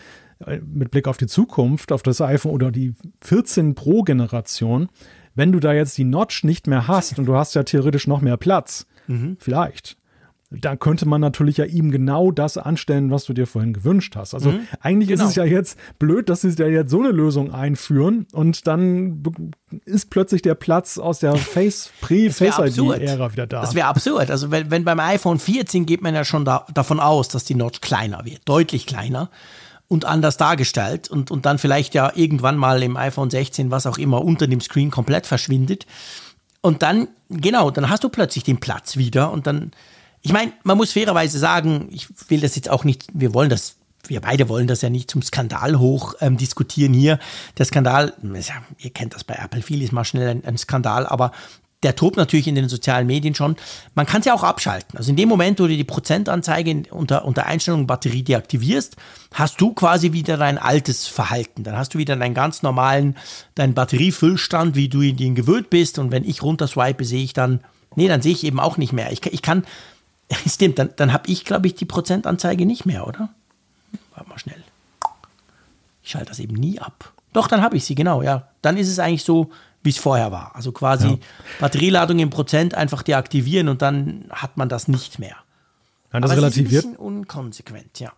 mit 0.65 0.91
Blick 0.91 1.07
auf 1.07 1.17
die 1.17 1.27
Zukunft, 1.27 1.91
auf 1.91 2.03
das 2.03 2.21
iPhone 2.21 2.51
oder 2.53 2.71
die 2.71 2.93
14 3.21 3.75
Pro 3.75 4.03
Generation, 4.03 4.89
wenn 5.35 5.51
du 5.51 5.59
da 5.59 5.73
jetzt 5.73 5.97
die 5.97 6.05
Notch 6.05 6.43
nicht 6.43 6.67
mehr 6.67 6.87
hast 6.87 7.19
und 7.19 7.25
du 7.25 7.35
hast 7.35 7.55
ja 7.55 7.63
theoretisch 7.63 8.07
noch 8.07 8.21
mehr 8.21 8.37
Platz, 8.37 8.85
Mhm. 9.07 9.37
vielleicht, 9.39 9.97
dann 10.51 10.79
könnte 10.79 11.07
man 11.07 11.21
natürlich 11.21 11.57
ja 11.57 11.65
ihm 11.65 11.91
genau 11.91 12.31
das 12.31 12.57
anstellen, 12.57 13.11
was 13.11 13.25
du 13.25 13.33
dir 13.33 13.45
vorhin 13.45 13.73
gewünscht 13.73 14.15
hast. 14.15 14.33
Also 14.33 14.53
eigentlich 14.79 15.09
genau. 15.09 15.23
ist 15.23 15.31
es 15.31 15.35
ja 15.35 15.43
jetzt 15.43 15.77
blöd, 15.99 16.29
dass 16.29 16.41
sie 16.41 16.49
ja 16.49 16.67
jetzt 16.67 16.89
so 16.89 16.99
eine 16.99 17.09
Lösung 17.11 17.53
einführen 17.53 18.25
und 18.31 18.65
dann 18.65 19.23
ist 19.85 20.09
plötzlich 20.09 20.41
der 20.41 20.55
Platz 20.55 20.97
aus 20.97 21.19
der 21.19 21.35
Face 21.35 21.91
Das 22.01 22.09
wär 22.09 22.51
Pre-Face-ID-Ära 22.51 23.31
wieder 23.31 23.45
da. 23.47 23.61
Das 23.61 23.75
wäre 23.75 23.87
absurd. 23.87 24.31
Also 24.31 24.49
wenn, 24.49 24.71
wenn 24.71 24.85
beim 24.85 24.99
iPhone 24.99 25.37
14 25.37 25.85
geht 25.85 26.01
man 26.01 26.15
ja 26.15 26.25
schon 26.25 26.45
da, 26.45 26.65
davon 26.73 26.99
aus, 26.99 27.27
dass 27.27 27.45
die 27.45 27.55
Notch 27.55 27.81
kleiner 27.81 28.25
wird, 28.25 28.41
deutlich 28.45 28.87
kleiner 28.87 29.29
und 29.89 30.05
anders 30.05 30.37
dargestellt 30.37 31.09
und, 31.09 31.31
und 31.31 31.45
dann 31.45 31.57
vielleicht 31.57 31.93
ja 31.95 32.13
irgendwann 32.15 32.55
mal 32.55 32.81
im 32.83 32.95
iPhone 32.95 33.29
16, 33.29 33.71
was 33.71 33.87
auch 33.87 33.97
immer, 33.97 34.23
unter 34.23 34.47
dem 34.47 34.61
Screen 34.61 34.91
komplett 34.91 35.27
verschwindet. 35.27 35.85
Und 36.61 36.83
dann, 36.83 37.09
genau, 37.29 37.71
dann 37.71 37.89
hast 37.89 38.03
du 38.03 38.09
plötzlich 38.09 38.43
den 38.43 38.59
Platz 38.59 38.95
wieder 38.97 39.31
und 39.31 39.47
dann, 39.47 39.71
ich 40.21 40.31
meine, 40.31 40.53
man 40.63 40.77
muss 40.77 40.93
fairerweise 40.93 41.39
sagen, 41.39 41.89
ich 41.91 42.07
will 42.29 42.39
das 42.39 42.55
jetzt 42.55 42.69
auch 42.69 42.83
nicht, 42.83 43.07
wir 43.13 43.33
wollen 43.33 43.49
das, 43.49 43.77
wir 44.07 44.21
beide 44.21 44.47
wollen 44.47 44.67
das 44.67 44.83
ja 44.83 44.91
nicht 44.91 45.09
zum 45.09 45.23
Skandal 45.23 45.79
hoch 45.79 46.13
ähm, 46.21 46.37
diskutieren 46.37 46.93
hier. 46.93 47.17
Der 47.57 47.65
Skandal, 47.65 48.13
ihr 48.77 48.91
kennt 48.91 49.15
das 49.15 49.23
bei 49.23 49.35
Apple, 49.35 49.63
viel 49.63 49.81
ist 49.81 49.91
mal 49.91 50.05
schnell 50.05 50.29
ein, 50.29 50.45
ein 50.45 50.57
Skandal, 50.57 51.07
aber 51.07 51.31
der 51.83 51.95
tobt 51.95 52.17
natürlich 52.17 52.47
in 52.47 52.55
den 52.55 52.67
sozialen 52.67 53.07
Medien 53.07 53.33
schon. 53.35 53.55
Man 53.95 54.05
kann 54.05 54.19
es 54.19 54.25
ja 54.25 54.33
auch 54.33 54.43
abschalten. 54.43 54.97
Also 54.97 55.11
in 55.11 55.15
dem 55.15 55.29
Moment, 55.29 55.59
wo 55.59 55.67
du 55.67 55.75
die 55.77 55.83
Prozentanzeige 55.85 56.83
unter, 56.91 57.23
unter 57.23 57.45
Einstellung 57.45 57.87
Batterie 57.87 58.23
deaktivierst, 58.23 58.97
hast 59.33 59.61
du 59.61 59.73
quasi 59.73 60.11
wieder 60.11 60.35
dein 60.35 60.57
altes 60.57 61.07
Verhalten. 61.07 61.63
Dann 61.63 61.77
hast 61.77 61.93
du 61.93 61.97
wieder 61.97 62.17
deinen 62.17 62.33
ganz 62.33 62.63
normalen, 62.63 63.15
deinen 63.55 63.73
Batteriefüllstand, 63.73 64.75
wie 64.75 64.89
du 64.89 65.01
ihn 65.01 65.35
gewöhnt 65.35 65.69
bist. 65.69 65.99
Und 65.99 66.11
wenn 66.11 66.25
ich 66.25 66.43
runterswipe, 66.43 67.05
sehe 67.05 67.23
ich 67.23 67.31
dann, 67.33 67.61
nee, 67.95 68.09
dann 68.09 68.21
sehe 68.21 68.33
ich 68.33 68.43
eben 68.43 68.59
auch 68.59 68.75
nicht 68.75 68.91
mehr. 68.91 69.11
Ich, 69.13 69.21
kann- 69.21 69.33
ich 69.33 69.41
kann, 69.41 69.63
stimmt, 70.47 70.79
dann, 70.79 70.89
dann 70.97 71.13
habe 71.13 71.29
ich, 71.29 71.45
glaube 71.45 71.67
ich, 71.67 71.75
die 71.75 71.85
Prozentanzeige 71.85 72.65
nicht 72.65 72.85
mehr, 72.85 73.07
oder? 73.07 73.29
Warte 74.15 74.29
mal 74.29 74.37
schnell. 74.39 74.61
Ich 76.03 76.11
schalte 76.11 76.27
das 76.27 76.39
eben 76.39 76.55
nie 76.55 76.79
ab. 76.79 77.13
Doch, 77.31 77.47
dann 77.47 77.61
habe 77.61 77.77
ich 77.77 77.85
sie, 77.85 77.95
genau, 77.95 78.21
ja. 78.21 78.47
Dann 78.61 78.75
ist 78.75 78.89
es 78.89 78.99
eigentlich 78.99 79.23
so, 79.23 79.51
wie 79.89 79.91
es 79.91 79.97
vorher 79.97 80.31
war. 80.31 80.51
Also 80.55 80.71
quasi 80.71 81.17
Batterieladung 81.59 82.19
im 82.19 82.29
Prozent 82.29 82.75
einfach 82.75 83.01
deaktivieren 83.01 83.69
und 83.69 83.81
dann 83.81 84.25
hat 84.29 84.55
man 84.55 84.69
das 84.69 84.87
nicht 84.87 85.17
mehr. 85.17 85.35
Ja, 86.13 86.19
das 86.19 86.23
Aber 86.23 86.25
es 86.25 86.31
ist 86.31 86.31
ein 86.31 86.39
relativiert, 86.43 86.83
bisschen 86.83 86.95
unkonsequent, 86.95 87.99
ja. 87.99 88.11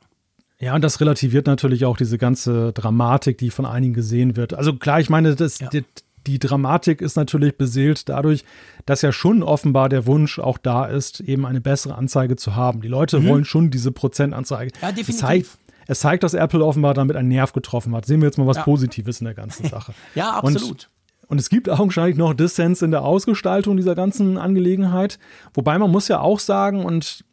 Ja, 0.59 0.75
und 0.75 0.81
das 0.83 0.99
relativiert 0.99 1.47
natürlich 1.47 1.85
auch 1.85 1.95
diese 1.95 2.17
ganze 2.17 2.73
Dramatik, 2.73 3.37
die 3.37 3.49
von 3.51 3.65
einigen 3.65 3.93
gesehen 3.93 4.35
wird. 4.35 4.53
Also 4.53 4.73
klar, 4.75 4.99
ich 4.99 5.09
meine, 5.09 5.33
das, 5.35 5.59
Ja. 5.59 5.69
die, 5.69 5.85
die 6.27 6.39
Dramatik 6.39 6.99
ist 7.01 7.15
natürlich 7.15 7.57
beseelt 7.57 8.09
dadurch, 8.09 8.43
dass 8.85 9.01
ja 9.01 9.13
schon 9.13 9.41
offenbar 9.43 9.87
der 9.87 10.05
Wunsch 10.05 10.39
auch 10.39 10.57
da 10.57 10.85
ist, 10.85 11.21
eben 11.21 11.45
eine 11.45 11.61
bessere 11.61 11.95
Anzeige 11.95 12.35
zu 12.35 12.53
haben. 12.55 12.81
Die 12.81 12.87
Leute 12.89 13.25
wollen 13.25 13.45
schon 13.45 13.71
diese 13.71 13.91
Prozentanzeige. 13.93 14.71
Mhm. 14.75 14.81
Ja, 14.81 14.91
definitiv. 14.91 15.15
Es 15.15 15.19
zeigt, 15.21 15.47
es 15.87 15.99
zeigt, 16.01 16.23
dass 16.23 16.33
Apple 16.35 16.63
offenbar 16.63 16.93
damit 16.93 17.15
einen 17.15 17.29
Nerv 17.29 17.53
getroffen 17.53 17.95
hat. 17.95 18.05
Sehen 18.05 18.21
wir 18.21 18.27
jetzt 18.27 18.37
mal 18.37 18.45
was 18.45 18.57
Ja. 18.57 18.63
Positives 18.63 19.19
in 19.21 19.25
der 19.25 19.33
ganzen 19.33 19.65
Sache. 19.69 19.93
Ja, 20.15 20.31
absolut. 20.33 20.69
Und 20.69 20.89
es 21.39 21.49
gibt 21.49 21.69
augenscheinlich 21.69 22.17
noch 22.17 22.33
Dissens 22.33 22.81
in 22.81 22.91
der 22.91 23.03
Ausgestaltung 23.03 23.77
dieser 23.77 23.95
ganzen 23.95 24.37
Angelegenheit. 24.37 25.19
Wobei 25.53 25.77
man 25.77 25.91
muss 25.91 26.07
ja 26.07 26.19
auch 26.19 26.39
sagen, 26.39 26.83
und 26.83 27.23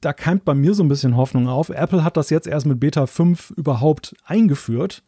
da 0.00 0.12
keimt 0.12 0.44
bei 0.44 0.54
mir 0.54 0.74
so 0.74 0.82
ein 0.82 0.88
bisschen 0.88 1.16
Hoffnung 1.16 1.48
auf, 1.48 1.68
Apple 1.68 2.04
hat 2.04 2.16
das 2.16 2.30
jetzt 2.30 2.46
erst 2.46 2.66
mit 2.66 2.80
Beta 2.80 3.06
5 3.06 3.50
überhaupt 3.56 4.14
eingeführt. 4.24 5.02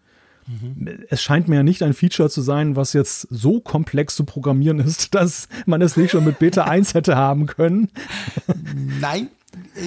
Es 1.09 1.23
scheint 1.23 1.49
mir 1.49 1.57
ja 1.57 1.63
nicht 1.65 1.83
ein 1.83 1.93
Feature 1.93 2.31
zu 2.31 2.41
sein, 2.41 2.77
was 2.77 2.93
jetzt 2.93 3.27
so 3.31 3.61
komplex 3.61 4.15
zu 4.15 4.25
programmieren 4.25 4.79
ist, 4.79 5.15
dass 5.15 5.49
man 5.67 5.83
es 5.83 5.97
nicht 5.97 6.13
schon 6.13 6.25
mit 6.25 6.39
Beta 6.39 6.65
1 6.65 6.95
hätte 6.95 7.17
haben 7.17 7.47
können. 7.47 7.89
Nein, 9.01 9.29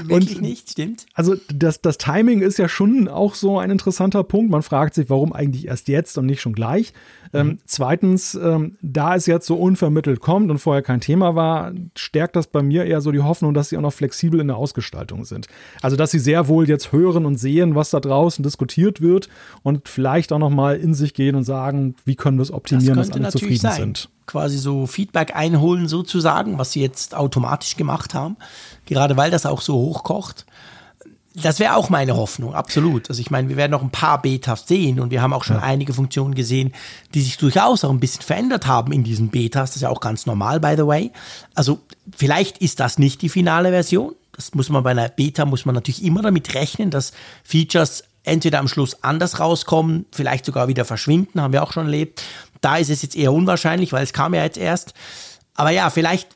wirklich 0.06 0.36
Und- 0.38 0.42
nicht, 0.42 0.72
stimmt. 0.72 1.06
Also 1.14 1.36
das, 1.54 1.82
das 1.82 1.98
Timing 1.98 2.42
ist 2.42 2.58
ja 2.58 2.70
schon 2.70 3.08
auch 3.08 3.36
so 3.36 3.60
ein 3.60 3.72
interessanter 3.72 4.24
Punkt. 4.24 4.52
Man 4.52 4.62
fragt 4.62 4.94
sich, 4.96 5.10
warum 5.10 5.34
eigentlich 5.34 5.68
erst 5.68 5.88
jetzt 5.88 6.18
und 6.18 6.26
nicht 6.26 6.42
schon 6.42 6.54
gleich. 6.54 6.94
Ähm, 7.32 7.60
zweitens, 7.66 8.34
ähm, 8.34 8.78
da 8.82 9.16
es 9.16 9.28
jetzt 9.28 9.46
so 9.46 9.56
unvermittelt 9.56 10.20
kommt 10.20 10.50
und 10.50 10.58
vorher 10.58 10.82
kein 10.82 11.00
Thema 11.00 11.36
war, 11.36 11.74
stärkt 11.96 12.36
das 12.36 12.48
bei 12.48 12.64
mir 12.64 12.86
eher 12.86 13.02
so 13.02 13.12
die 13.12 13.22
Hoffnung, 13.22 13.54
dass 13.54 13.70
sie 13.70 13.78
auch 13.78 13.82
noch 13.82 13.94
flexibel 13.94 14.40
in 14.40 14.48
der 14.48 14.58
Ausgestaltung 14.58 15.26
sind. 15.26 15.48
Also 15.82 15.96
dass 15.96 16.12
sie 16.12 16.20
sehr 16.20 16.48
wohl 16.48 16.68
jetzt 16.68 16.92
hören 16.92 17.26
und 17.26 17.36
sehen, 17.38 17.76
was 17.76 17.92
da 17.92 18.00
draußen 18.00 18.42
diskutiert 18.44 19.02
wird 19.02 19.30
und 19.62 19.88
vielleicht 19.88 20.34
auch 20.34 20.40
noch 20.40 20.50
mal 20.50 20.78
in 20.78 20.94
sich 20.94 21.14
gehen 21.14 21.36
und 21.36 21.44
sagen, 21.44 21.96
wie 22.06 22.16
können 22.16 22.38
wir 22.38 22.44
es 22.44 22.52
optimieren, 22.52 22.98
dass 22.98 23.12
alle 23.12 23.30
zufrieden 23.30 23.72
sind. 23.72 24.10
Quasi 24.30 24.60
so 24.60 24.86
Feedback 24.86 25.36
einholen 25.36 25.88
sozusagen, 25.88 26.60
was 26.60 26.72
sie 26.72 26.82
jetzt 26.82 27.16
automatisch 27.16 27.76
gemacht 27.78 28.14
haben, 28.14 28.38
gerade 28.86 29.18
weil 29.18 29.32
das 29.32 29.48
auch 29.48 29.60
so 29.60 29.74
hochkocht. 29.74 30.46
Das 31.34 31.58
wäre 31.58 31.76
auch 31.76 31.90
meine 31.90 32.16
Hoffnung, 32.16 32.54
absolut. 32.54 33.10
Also 33.10 33.22
ich 33.22 33.32
meine, 33.32 33.50
wir 33.50 33.56
werden 33.56 33.72
noch 33.72 33.82
ein 33.82 33.90
paar 33.90 34.22
Betas 34.22 34.68
sehen 34.68 35.00
und 35.00 35.10
wir 35.10 35.24
haben 35.24 35.34
auch 35.34 35.44
schon 35.44 35.58
einige 35.58 35.96
Funktionen 35.96 36.36
gesehen, 36.36 36.74
die 37.16 37.22
sich 37.22 37.38
durchaus 37.38 37.84
auch 37.84 37.90
ein 37.90 38.00
bisschen 38.00 38.22
verändert 38.22 38.68
haben 38.68 38.92
in 38.92 39.04
diesen 39.04 39.30
Betas. 39.30 39.72
Das 39.72 39.78
ist 39.78 39.82
ja 39.82 39.90
auch 39.90 40.00
ganz 40.00 40.28
normal, 40.28 40.60
by 40.60 40.76
the 40.78 40.86
way. 40.86 41.12
Also 41.56 41.80
vielleicht 42.16 42.60
ist 42.60 42.80
das 42.80 43.00
nicht 43.00 43.24
die 43.24 43.30
finale 43.30 43.70
Version. 43.72 44.14
Das 44.34 44.54
muss 44.54 44.70
man 44.70 44.84
bei 44.84 44.92
einer 44.92 45.10
Beta, 45.10 45.46
muss 45.46 45.66
man 45.66 45.74
natürlich 45.74 46.04
immer 46.04 46.22
damit 46.22 46.54
rechnen, 46.54 46.92
dass 46.92 47.14
Features 47.44 48.04
entweder 48.24 48.60
am 48.60 48.68
Schluss 48.68 49.04
anders 49.04 49.40
rauskommen, 49.40 50.06
vielleicht 50.12 50.46
sogar 50.46 50.68
wieder 50.68 50.86
verschwinden, 50.86 51.42
haben 51.42 51.54
wir 51.54 51.64
auch 51.64 51.74
schon 51.74 51.86
erlebt. 51.86 52.22
Da 52.62 52.78
ist 52.78 52.90
es 52.90 53.02
jetzt 53.02 53.16
eher 53.16 53.34
unwahrscheinlich, 53.34 53.94
weil 53.94 54.04
es 54.04 54.14
kam 54.14 54.34
ja 54.34 54.44
jetzt 54.44 54.58
erst. 54.58 54.94
Aber 55.56 55.72
ja, 55.72 55.90
vielleicht 55.90 56.36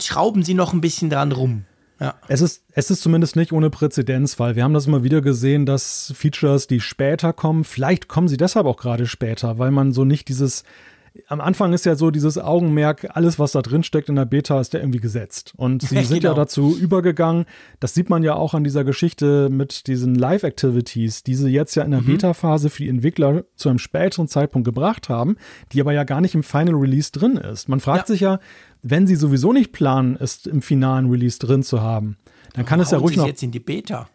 schrauben 0.00 0.42
sie 0.42 0.54
noch 0.54 0.72
ein 0.72 0.80
bisschen 0.80 1.10
dran 1.10 1.32
rum. 1.32 1.64
Ja. 2.00 2.14
Es, 2.26 2.40
ist, 2.40 2.64
es 2.72 2.90
ist 2.90 3.02
zumindest 3.02 3.36
nicht 3.36 3.52
ohne 3.52 3.70
Präzedenzfall. 3.70 4.56
Wir 4.56 4.64
haben 4.64 4.74
das 4.74 4.86
immer 4.86 5.04
wieder 5.04 5.20
gesehen, 5.20 5.64
dass 5.64 6.12
Features, 6.16 6.66
die 6.66 6.80
später 6.80 7.32
kommen, 7.32 7.64
vielleicht 7.64 8.08
kommen 8.08 8.28
sie 8.28 8.36
deshalb 8.36 8.66
auch 8.66 8.76
gerade 8.76 9.06
später, 9.06 9.58
weil 9.58 9.70
man 9.70 9.92
so 9.92 10.04
nicht 10.04 10.28
dieses 10.28 10.64
am 11.28 11.40
Anfang 11.40 11.72
ist 11.72 11.86
ja 11.86 11.94
so 11.94 12.10
dieses 12.10 12.38
Augenmerk, 12.38 13.08
alles, 13.14 13.38
was 13.38 13.52
da 13.52 13.62
drin 13.62 13.82
steckt 13.82 14.08
in 14.08 14.16
der 14.16 14.24
Beta, 14.24 14.60
ist 14.60 14.72
ja 14.72 14.80
irgendwie 14.80 15.00
gesetzt. 15.00 15.52
Und 15.56 15.82
sie 15.82 15.96
sind 16.04 16.20
genau. 16.20 16.32
ja 16.32 16.34
dazu 16.34 16.76
übergegangen, 16.76 17.46
das 17.80 17.94
sieht 17.94 18.10
man 18.10 18.22
ja 18.22 18.34
auch 18.34 18.54
an 18.54 18.64
dieser 18.64 18.84
Geschichte 18.84 19.48
mit 19.48 19.86
diesen 19.86 20.14
Live-Activities, 20.16 21.22
die 21.22 21.34
sie 21.34 21.50
jetzt 21.50 21.74
ja 21.76 21.84
in 21.84 21.92
der 21.92 22.00
mhm. 22.00 22.06
Beta-Phase 22.06 22.68
für 22.70 22.82
die 22.82 22.88
Entwickler 22.88 23.44
zu 23.54 23.68
einem 23.68 23.78
späteren 23.78 24.28
Zeitpunkt 24.28 24.64
gebracht 24.64 25.08
haben, 25.08 25.36
die 25.72 25.80
aber 25.80 25.92
ja 25.92 26.04
gar 26.04 26.20
nicht 26.20 26.34
im 26.34 26.42
Final 26.42 26.74
Release 26.74 27.12
drin 27.12 27.36
ist. 27.36 27.68
Man 27.68 27.80
fragt 27.80 28.08
ja. 28.08 28.14
sich 28.14 28.20
ja, 28.20 28.40
wenn 28.82 29.06
sie 29.06 29.16
sowieso 29.16 29.52
nicht 29.52 29.72
planen, 29.72 30.16
es 30.18 30.46
im 30.46 30.62
finalen 30.62 31.10
Release 31.10 31.38
drin 31.38 31.62
zu 31.62 31.80
haben, 31.80 32.16
dann 32.54 32.66
kann 32.66 32.80
es 32.80 32.90
ja 32.90 32.98
ruhig 32.98 33.16
noch. 33.16 33.26
jetzt 33.26 33.42
in 33.42 33.50
die 33.50 33.60
Beta 33.60 34.08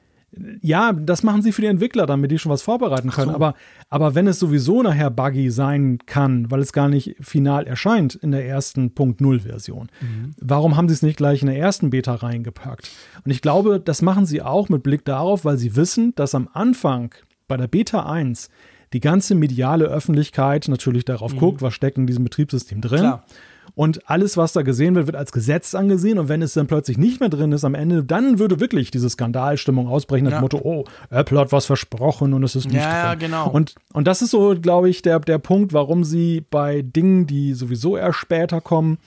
ja, 0.62 0.94
das 0.94 1.24
machen 1.24 1.42
sie 1.42 1.52
für 1.52 1.62
die 1.62 1.68
Entwickler, 1.68 2.06
damit 2.06 2.32
die 2.32 2.38
schon 2.38 2.52
was 2.52 2.62
vorbereiten 2.62 3.10
können. 3.10 3.30
So. 3.30 3.36
Aber, 3.36 3.56
aber 3.90 4.16
wenn 4.16 4.28
es 4.28 4.40
sowieso 4.40 4.84
nachher 4.84 5.10
buggy 5.10 5.50
sein 5.50 6.00
kann, 6.06 6.52
weil 6.52 6.60
es 6.60 6.72
gar 6.72 6.88
nicht 6.88 7.16
final 7.20 7.66
erscheint 7.66 8.16
in 8.16 8.32
der 8.32 8.46
ersten 8.46 8.94
Punkt 8.94 9.22
Null 9.22 9.40
Version, 9.42 9.90
mhm. 10.02 10.34
warum 10.40 10.78
haben 10.78 10.88
sie 10.88 10.94
es 10.94 11.02
nicht 11.02 11.18
gleich 11.18 11.42
in 11.42 11.48
der 11.48 11.58
ersten 11.58 11.90
Beta 11.90 12.16
reingepackt? 12.16 12.90
Und 13.26 13.32
ich 13.32 13.42
glaube, 13.42 13.80
das 13.80 14.02
machen 14.02 14.26
sie 14.26 14.42
auch 14.42 14.70
mit 14.70 14.84
Blick 14.84 15.04
darauf, 15.04 15.46
weil 15.46 15.58
sie 15.58 15.76
wissen, 15.76 16.14
dass 16.16 16.36
am 16.36 16.48
Anfang 16.54 17.14
bei 17.48 17.58
der 17.58 17.68
Beta 17.68 18.06
1 18.06 18.50
die 18.94 19.00
ganze 19.00 19.36
mediale 19.36 19.86
Öffentlichkeit 19.86 20.68
natürlich 20.68 21.06
darauf 21.06 21.34
mhm. 21.34 21.40
guckt, 21.40 21.62
was 21.62 21.74
steckt 21.74 21.98
in 21.98 22.08
diesem 22.08 22.24
Betriebssystem 22.24 22.82
drin. 22.82 23.00
Klar. 23.00 23.26
Und 23.76 24.10
alles, 24.10 24.38
was 24.38 24.54
da 24.54 24.62
gesehen 24.62 24.96
wird, 24.96 25.08
wird 25.08 25.16
als 25.16 25.32
Gesetz 25.32 25.76
angesehen. 25.76 26.20
Und 26.20 26.30
wenn 26.30 26.42
es 26.42 26.54
dann 26.54 26.68
plötzlich 26.68 26.98
nicht 26.98 27.20
mehr 27.20 27.30
drin 27.30 27.52
ist 27.52 27.64
am 27.64 27.76
Ende, 27.76 28.04
dann 28.04 28.40
würde 28.40 28.60
wirklich 28.60 28.92
diese 28.92 29.10
Skandalstimmung 29.10 29.88
ausbrechen, 29.88 30.26
das 30.26 30.36
ja. 30.36 30.42
Motto, 30.42 30.60
oh, 30.64 30.86
Apple 31.10 31.40
hat 31.40 31.52
was 31.52 31.66
versprochen 31.66 32.34
und 32.34 32.44
es 32.44 32.56
ist 32.56 32.66
nicht 32.66 32.76
ja, 32.76 33.16
drin. 33.16 33.32
Ja, 33.32 33.44
genau. 33.44 33.50
Und, 33.50 33.76
und 33.94 34.08
das 34.08 34.22
ist 34.22 34.32
so, 34.32 34.56
glaube 34.60 34.90
ich, 34.90 35.02
der, 35.02 35.20
der 35.20 35.38
Punkt, 35.38 35.74
warum 35.74 36.04
sie 36.04 36.44
bei 36.50 36.82
Dingen, 36.82 37.28
die 37.28 37.54
sowieso 37.54 37.98
erst 37.98 38.20
später 38.20 38.62
kommen, 38.62 38.98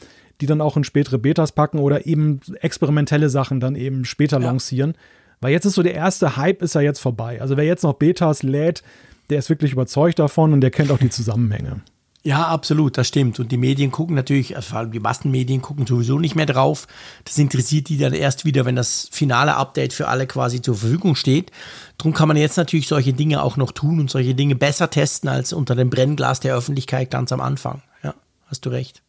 die 0.41 0.47
dann 0.47 0.61
auch 0.61 0.77
in 0.77 0.85
spätere 0.85 1.19
Betas 1.19 1.53
packen 1.53 1.79
oder 1.79 2.07
eben 2.07 2.41
experimentelle 2.61 3.29
Sachen 3.29 3.61
dann 3.61 3.77
eben 3.77 4.05
später 4.05 4.41
ja. 4.41 4.47
lancieren. 4.47 4.95
Weil 5.41 5.53
jetzt 5.53 5.65
ist 5.65 5.75
so 5.75 5.83
der 5.83 5.95
erste 5.95 6.37
Hype 6.37 6.63
ist 6.63 6.75
ja 6.75 6.81
jetzt 6.81 7.01
vorbei. 7.01 7.41
Also 7.41 7.57
wer 7.57 7.65
jetzt 7.65 7.83
noch 7.83 7.95
Betas 7.95 8.43
lädt, 8.43 8.83
der 9.31 9.39
ist 9.39 9.51
wirklich 9.51 9.73
überzeugt 9.73 10.19
davon 10.19 10.53
und 10.53 10.61
der 10.61 10.71
kennt 10.71 10.91
auch 10.91 10.99
die 10.99 11.11
Zusammenhänge. 11.11 11.81
Ja, 12.25 12.47
absolut, 12.47 12.99
das 12.99 13.09
stimmt. 13.09 13.41
Und 13.41 13.51
die 13.51 13.57
Medien 13.57 13.91
gucken 13.91 14.15
natürlich, 14.15 14.55
also 14.55 14.71
vor 14.71 14.79
allem 14.79 14.93
die 14.93 15.01
Massenmedien 15.01 15.61
gucken 15.61 15.87
sowieso 15.87 16.21
nicht 16.21 16.37
mehr 16.37 16.47
drauf. 16.47 16.87
Das 17.25 17.37
interessiert 17.37 17.89
die 17.89 17.99
dann 17.99 18.13
erst 18.13 18.45
wieder, 18.45 18.65
wenn 18.65 18.77
das 18.77 19.09
finale 19.11 19.57
Update 19.57 19.93
für 19.93 20.07
alle 20.07 20.29
quasi 20.29 20.63
zur 20.63 20.77
Verfügung 20.77 21.17
steht. 21.17 21.51
Drum 21.99 22.15
kann 22.15 22.29
man 22.29 22.37
jetzt 22.37 22.57
natürlich 22.57 22.87
solche 22.87 23.13
Dinge 23.13 23.43
auch 23.43 23.57
noch 23.57 23.73
tun 23.73 23.99
und 23.99 24.09
solche 24.09 24.37
Dinge 24.37 24.55
besser 24.55 24.89
testen 24.89 25.29
als 25.29 25.53
unter 25.53 25.75
dem 25.75 25.91
Brennglas 25.91 26.39
der 26.39 26.55
Öffentlichkeit 26.55 27.11
ganz 27.11 27.33
am 27.33 27.41
Anfang. 27.41 27.83
Ja, 28.05 28.15
hast 28.47 28.65
du 28.67 28.71
recht. 28.71 29.03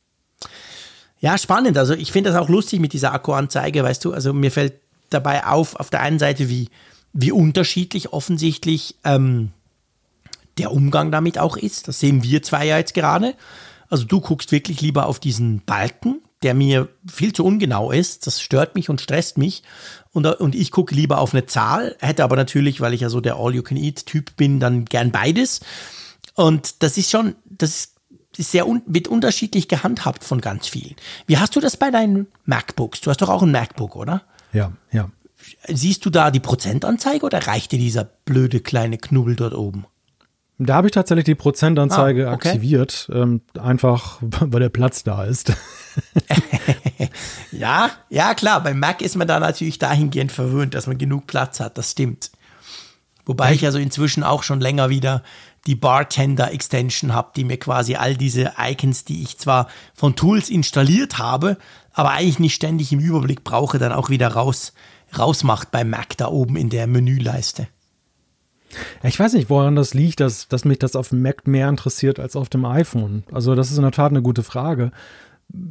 Ja, 1.19 1.37
spannend. 1.37 1.77
Also 1.77 1.93
ich 1.93 2.11
finde 2.11 2.31
das 2.31 2.39
auch 2.39 2.49
lustig 2.49 2.79
mit 2.79 2.93
dieser 2.93 3.13
Akkuanzeige, 3.13 3.83
weißt 3.83 4.03
du. 4.03 4.13
Also 4.13 4.33
mir 4.33 4.51
fällt 4.51 4.73
dabei 5.11 5.45
auf, 5.45 5.75
auf 5.75 5.91
der 5.91 6.01
einen 6.01 6.17
Seite, 6.17 6.49
wie, 6.49 6.69
wie 7.13 7.31
unterschiedlich 7.31 8.11
offensichtlich 8.11 8.95
ähm, 9.03 9.51
der 10.57 10.71
Umgang 10.71 11.11
damit 11.11 11.37
auch 11.37 11.57
ist. 11.57 11.87
Das 11.87 11.99
sehen 11.99 12.23
wir 12.23 12.43
zwei 12.43 12.65
ja 12.65 12.77
jetzt 12.77 12.93
gerade. 12.93 13.35
Also 13.89 14.05
du 14.05 14.21
guckst 14.21 14.51
wirklich 14.51 14.81
lieber 14.81 15.05
auf 15.05 15.19
diesen 15.19 15.61
Balken, 15.65 16.21
der 16.41 16.53
mir 16.53 16.89
viel 17.11 17.33
zu 17.33 17.45
ungenau 17.45 17.91
ist. 17.91 18.27
Das 18.27 18.41
stört 18.41 18.75
mich 18.75 18.89
und 18.89 19.01
stresst 19.01 19.37
mich. 19.37 19.63
Und, 20.11 20.25
und 20.25 20.55
ich 20.55 20.71
gucke 20.71 20.93
lieber 20.93 21.19
auf 21.19 21.33
eine 21.33 21.45
Zahl, 21.45 21.95
hätte 21.99 22.23
aber 22.23 22.35
natürlich, 22.35 22.81
weil 22.81 22.93
ich 22.93 23.01
ja 23.01 23.09
so 23.09 23.21
der 23.21 23.35
All-You-Can-Eat-Typ 23.35 24.35
bin, 24.35 24.59
dann 24.59 24.85
gern 24.85 25.11
beides. 25.11 25.61
Und 26.35 26.83
das 26.83 26.97
ist 26.97 27.09
schon, 27.09 27.35
das 27.45 27.93
ist 28.37 28.51
sehr 28.51 28.67
un 28.67 28.81
wird 28.85 29.07
unterschiedlich 29.07 29.67
gehandhabt 29.67 30.23
von 30.23 30.41
ganz 30.41 30.67
vielen. 30.67 30.95
Wie 31.27 31.37
hast 31.37 31.55
du 31.55 31.59
das 31.59 31.77
bei 31.77 31.91
deinen 31.91 32.27
MacBooks? 32.45 33.01
Du 33.01 33.09
hast 33.09 33.21
doch 33.21 33.29
auch 33.29 33.43
ein 33.43 33.51
MacBook, 33.51 33.95
oder? 33.95 34.23
Ja, 34.53 34.71
ja. 34.91 35.09
Siehst 35.67 36.05
du 36.05 36.09
da 36.09 36.31
die 36.31 36.39
Prozentanzeige 36.39 37.25
oder 37.25 37.47
reicht 37.47 37.71
dir 37.71 37.79
dieser 37.79 38.05
blöde 38.05 38.59
kleine 38.59 38.97
Knubbel 38.97 39.35
dort 39.35 39.53
oben? 39.53 39.85
Da 40.59 40.75
habe 40.75 40.87
ich 40.87 40.93
tatsächlich 40.93 41.25
die 41.25 41.35
Prozentanzeige 41.35 42.29
ah, 42.29 42.33
okay. 42.33 42.49
aktiviert, 42.49 43.09
ähm, 43.11 43.41
einfach 43.59 44.17
weil 44.21 44.59
der 44.59 44.69
Platz 44.69 45.03
da 45.03 45.23
ist. 45.25 45.53
ja, 47.51 47.91
ja 48.09 48.33
klar, 48.33 48.61
beim 48.61 48.79
Mac 48.79 49.01
ist 49.01 49.15
man 49.15 49.27
da 49.27 49.39
natürlich 49.39 49.79
dahingehend 49.79 50.31
verwöhnt, 50.31 50.73
dass 50.73 50.87
man 50.87 50.97
genug 50.97 51.27
Platz 51.27 51.59
hat, 51.59 51.77
das 51.77 51.91
stimmt. 51.91 52.31
Wobei 53.25 53.53
ich 53.53 53.65
also 53.65 53.79
inzwischen 53.79 54.23
auch 54.23 54.43
schon 54.43 54.59
länger 54.59 54.89
wieder 54.89 55.23
die 55.65 55.75
Bartender-Extension 55.75 57.13
habe, 57.13 57.31
die 57.35 57.45
mir 57.45 57.57
quasi 57.57 57.95
all 57.95 58.17
diese 58.17 58.53
Icons, 58.59 59.05
die 59.05 59.23
ich 59.23 59.37
zwar 59.37 59.67
von 59.93 60.15
Tools 60.15 60.49
installiert 60.49 61.19
habe, 61.19 61.57
aber 61.93 62.11
eigentlich 62.11 62.39
nicht 62.39 62.55
ständig 62.55 62.91
im 62.91 62.99
Überblick 62.99 63.43
brauche, 63.45 63.79
dann 63.79 63.93
auch 63.93 64.09
wieder 64.09 64.27
raus, 64.29 64.73
rausmacht 65.17 65.71
beim 65.71 65.89
Mac 65.89 66.17
da 66.17 66.27
oben 66.27 66.57
in 66.57 66.69
der 66.69 66.85
Menüleiste. 66.87 67.67
Ich 69.03 69.19
weiß 69.19 69.33
nicht, 69.33 69.49
woran 69.49 69.75
das 69.75 69.93
liegt, 69.93 70.19
dass, 70.19 70.47
dass 70.47 70.65
mich 70.65 70.79
das 70.79 70.95
auf 70.95 71.09
dem 71.09 71.21
Mac 71.21 71.47
mehr 71.47 71.69
interessiert 71.69 72.19
als 72.19 72.35
auf 72.35 72.49
dem 72.49 72.65
iPhone. 72.65 73.23
Also 73.31 73.55
das 73.55 73.71
ist 73.71 73.77
in 73.77 73.83
der 73.83 73.91
Tat 73.91 74.11
eine 74.11 74.21
gute 74.21 74.43
Frage. 74.43 74.91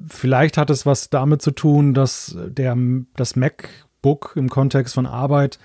Vielleicht 0.08 0.58
hat 0.58 0.70
es 0.70 0.86
was 0.86 1.10
damit 1.10 1.42
zu 1.42 1.50
tun, 1.50 1.94
dass 1.94 2.36
der, 2.46 2.76
das 3.16 3.36
MacBook 3.36 4.32
im 4.36 4.48
Kontext 4.48 4.94
von 4.94 5.06
Arbeit 5.06 5.58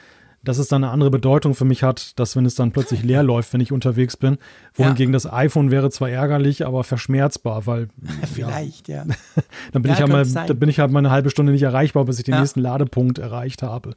dass 0.48 0.58
es 0.60 0.68
dann 0.70 0.84
eine 0.84 0.94
andere 0.94 1.12
Bedeutung 1.12 1.56
für 1.56 1.66
mich 1.66 1.84
hat, 1.84 2.18
dass 2.20 2.36
wenn 2.36 2.46
es 2.46 2.56
dann 2.56 2.72
plötzlich 2.72 3.04
leer 3.04 3.24
läuft, 3.24 3.54
wenn 3.54 3.62
ich 3.62 3.72
unterwegs 3.72 4.16
bin. 4.16 4.38
Wohingegen 4.76 5.12
ja. 5.12 5.18
das 5.18 5.32
iPhone 5.32 5.72
wäre 5.72 5.90
zwar 5.90 6.10
ärgerlich, 6.10 6.66
aber 6.66 6.84
verschmerzbar, 6.84 7.66
weil. 7.66 7.90
Vielleicht, 8.34 8.88
ja. 8.88 9.04
ja. 9.04 9.16
dann, 9.74 9.82
bin 9.82 9.90
ja, 9.90 9.96
ich 9.96 10.02
halt 10.02 10.12
mal, 10.12 10.46
dann 10.48 10.60
bin 10.60 10.70
ich 10.70 10.80
halt 10.80 10.92
mal 10.92 11.00
eine 11.00 11.12
halbe 11.12 11.30
Stunde 11.30 11.52
nicht 11.52 11.64
erreichbar, 11.64 12.06
bis 12.06 12.20
ich 12.20 12.26
den 12.26 12.40
nächsten 12.40 12.62
Ladepunkt 12.62 13.20
erreicht 13.20 13.64
habe. 13.64 13.96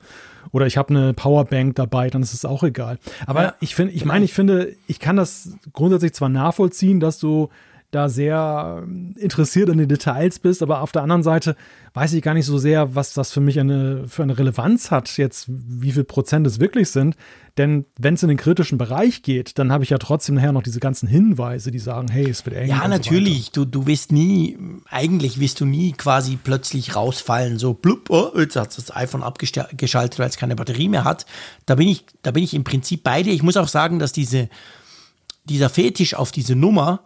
Oder 0.53 0.67
ich 0.67 0.77
habe 0.77 0.91
eine 0.91 1.15
Powerbank 1.15 1.77
dabei, 1.77 2.11
dann 2.11 2.23
ist 2.23 2.35
es 2.35 2.45
auch 2.45 2.65
egal. 2.65 2.99
Aber 3.27 3.55
ich 3.61 3.75
finde, 3.75 3.93
ich 3.93 4.05
meine, 4.05 4.25
ich 4.25 4.33
finde, 4.33 4.75
ich 4.87 4.99
kann 4.99 5.17
das 5.17 5.57
grundsätzlich 5.73 6.15
zwar 6.15 6.29
nachvollziehen, 6.29 6.99
dass 6.99 7.19
du 7.19 7.51
da 7.91 8.09
sehr 8.09 8.83
ähm, 8.83 9.15
interessiert 9.19 9.69
an 9.69 9.79
den 9.79 9.89
Details 9.89 10.39
bist, 10.39 10.63
aber 10.63 10.81
auf 10.83 10.93
der 10.93 11.03
anderen 11.03 11.23
Seite 11.23 11.57
weiß 11.93 12.13
ich 12.13 12.23
gar 12.23 12.35
nicht 12.35 12.47
so 12.47 12.57
sehr, 12.57 12.95
was 12.95 13.15
das 13.15 13.33
für 13.33 13.41
mich 13.41 13.59
eine, 13.59 14.07
für 14.07 14.23
eine 14.23 14.39
Relevanz 14.39 14.91
hat, 14.93 15.17
jetzt 15.17 15.47
wie 15.49 15.91
viel 15.91 16.05
Prozent 16.05 16.47
es 16.47 16.61
wirklich 16.61 16.91
sind. 16.91 17.17
Denn 17.59 17.85
wenn 17.99 18.15
es 18.15 18.23
in 18.23 18.29
den 18.29 18.39
kritischen 18.39 18.79
Bereich 18.79 19.23
geht, 19.23 19.59
dann 19.59 19.73
habe 19.73 19.83
ich 19.83 19.91
ja 19.91 19.99
trotzdem 19.99 20.37
nachher 20.37 20.53
noch 20.53 20.63
diese 20.63 20.79
ganzen 20.79 21.09
Hinweise, 21.09 21.73
die 21.73 21.81
sagen, 21.81 22.07
hey, 22.09 22.31
es 22.31 22.47
wird 22.47 22.55
eng. 22.55 22.69
Ja, 22.69 22.87
natürlich. 22.87 23.47
So 23.53 23.65
du, 23.65 23.81
du 23.81 23.87
wirst 23.89 24.13
nie, 24.13 24.57
eigentlich 24.89 25.41
wirst 25.41 25.61
du 25.61 25.67
nie 25.67 25.93
quasi 25.93 26.39
plötzlich 26.43 26.95
rausfallen, 26.95 27.59
so 27.59 27.75
blub, 27.75 28.09
oh, 28.09 28.31
jetzt 28.39 28.55
hat 28.55 28.77
das 28.79 28.95
iPhone 28.95 29.25
abgeschaltet, 29.25 30.19
weil 30.21 30.29
es 30.29 30.37
keine 30.37 30.55
Batterie 30.55 30.89
mehr 30.89 31.03
hat. 31.03 31.27
Da 31.67 31.75
bin 31.75 31.89
ich, 31.89 32.05
da 32.23 32.31
bin 32.31 32.45
ich 32.45 32.55
im 32.55 32.63
Prinzip 32.63 33.03
bei 33.03 33.25
dir. 33.25 33.33
Ich 33.33 33.43
muss 33.43 33.57
auch 33.57 33.69
sagen, 33.69 33.99
dass 33.99 34.13
diese, 34.13 34.49
dieser 35.45 35.69
Fetisch 35.71 36.15
auf 36.15 36.31
diese 36.31 36.55
Nummer, 36.55 37.01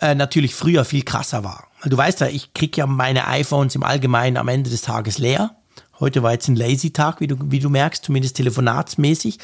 äh, 0.00 0.14
natürlich 0.14 0.54
früher 0.54 0.84
viel 0.84 1.02
krasser 1.02 1.44
war. 1.44 1.68
Du 1.84 1.96
weißt 1.96 2.20
ja, 2.20 2.28
ich 2.28 2.54
kriege 2.54 2.78
ja 2.78 2.86
meine 2.86 3.26
iPhones 3.28 3.74
im 3.74 3.82
Allgemeinen 3.82 4.36
am 4.36 4.48
Ende 4.48 4.70
des 4.70 4.82
Tages 4.82 5.18
leer. 5.18 5.56
Heute 6.00 6.22
war 6.22 6.32
jetzt 6.32 6.48
ein 6.48 6.56
Lazy-Tag, 6.56 7.20
wie 7.20 7.26
du, 7.26 7.36
wie 7.40 7.60
du 7.60 7.68
merkst, 7.68 8.04
zumindest 8.04 8.36
telefonatsmäßig. 8.36 9.38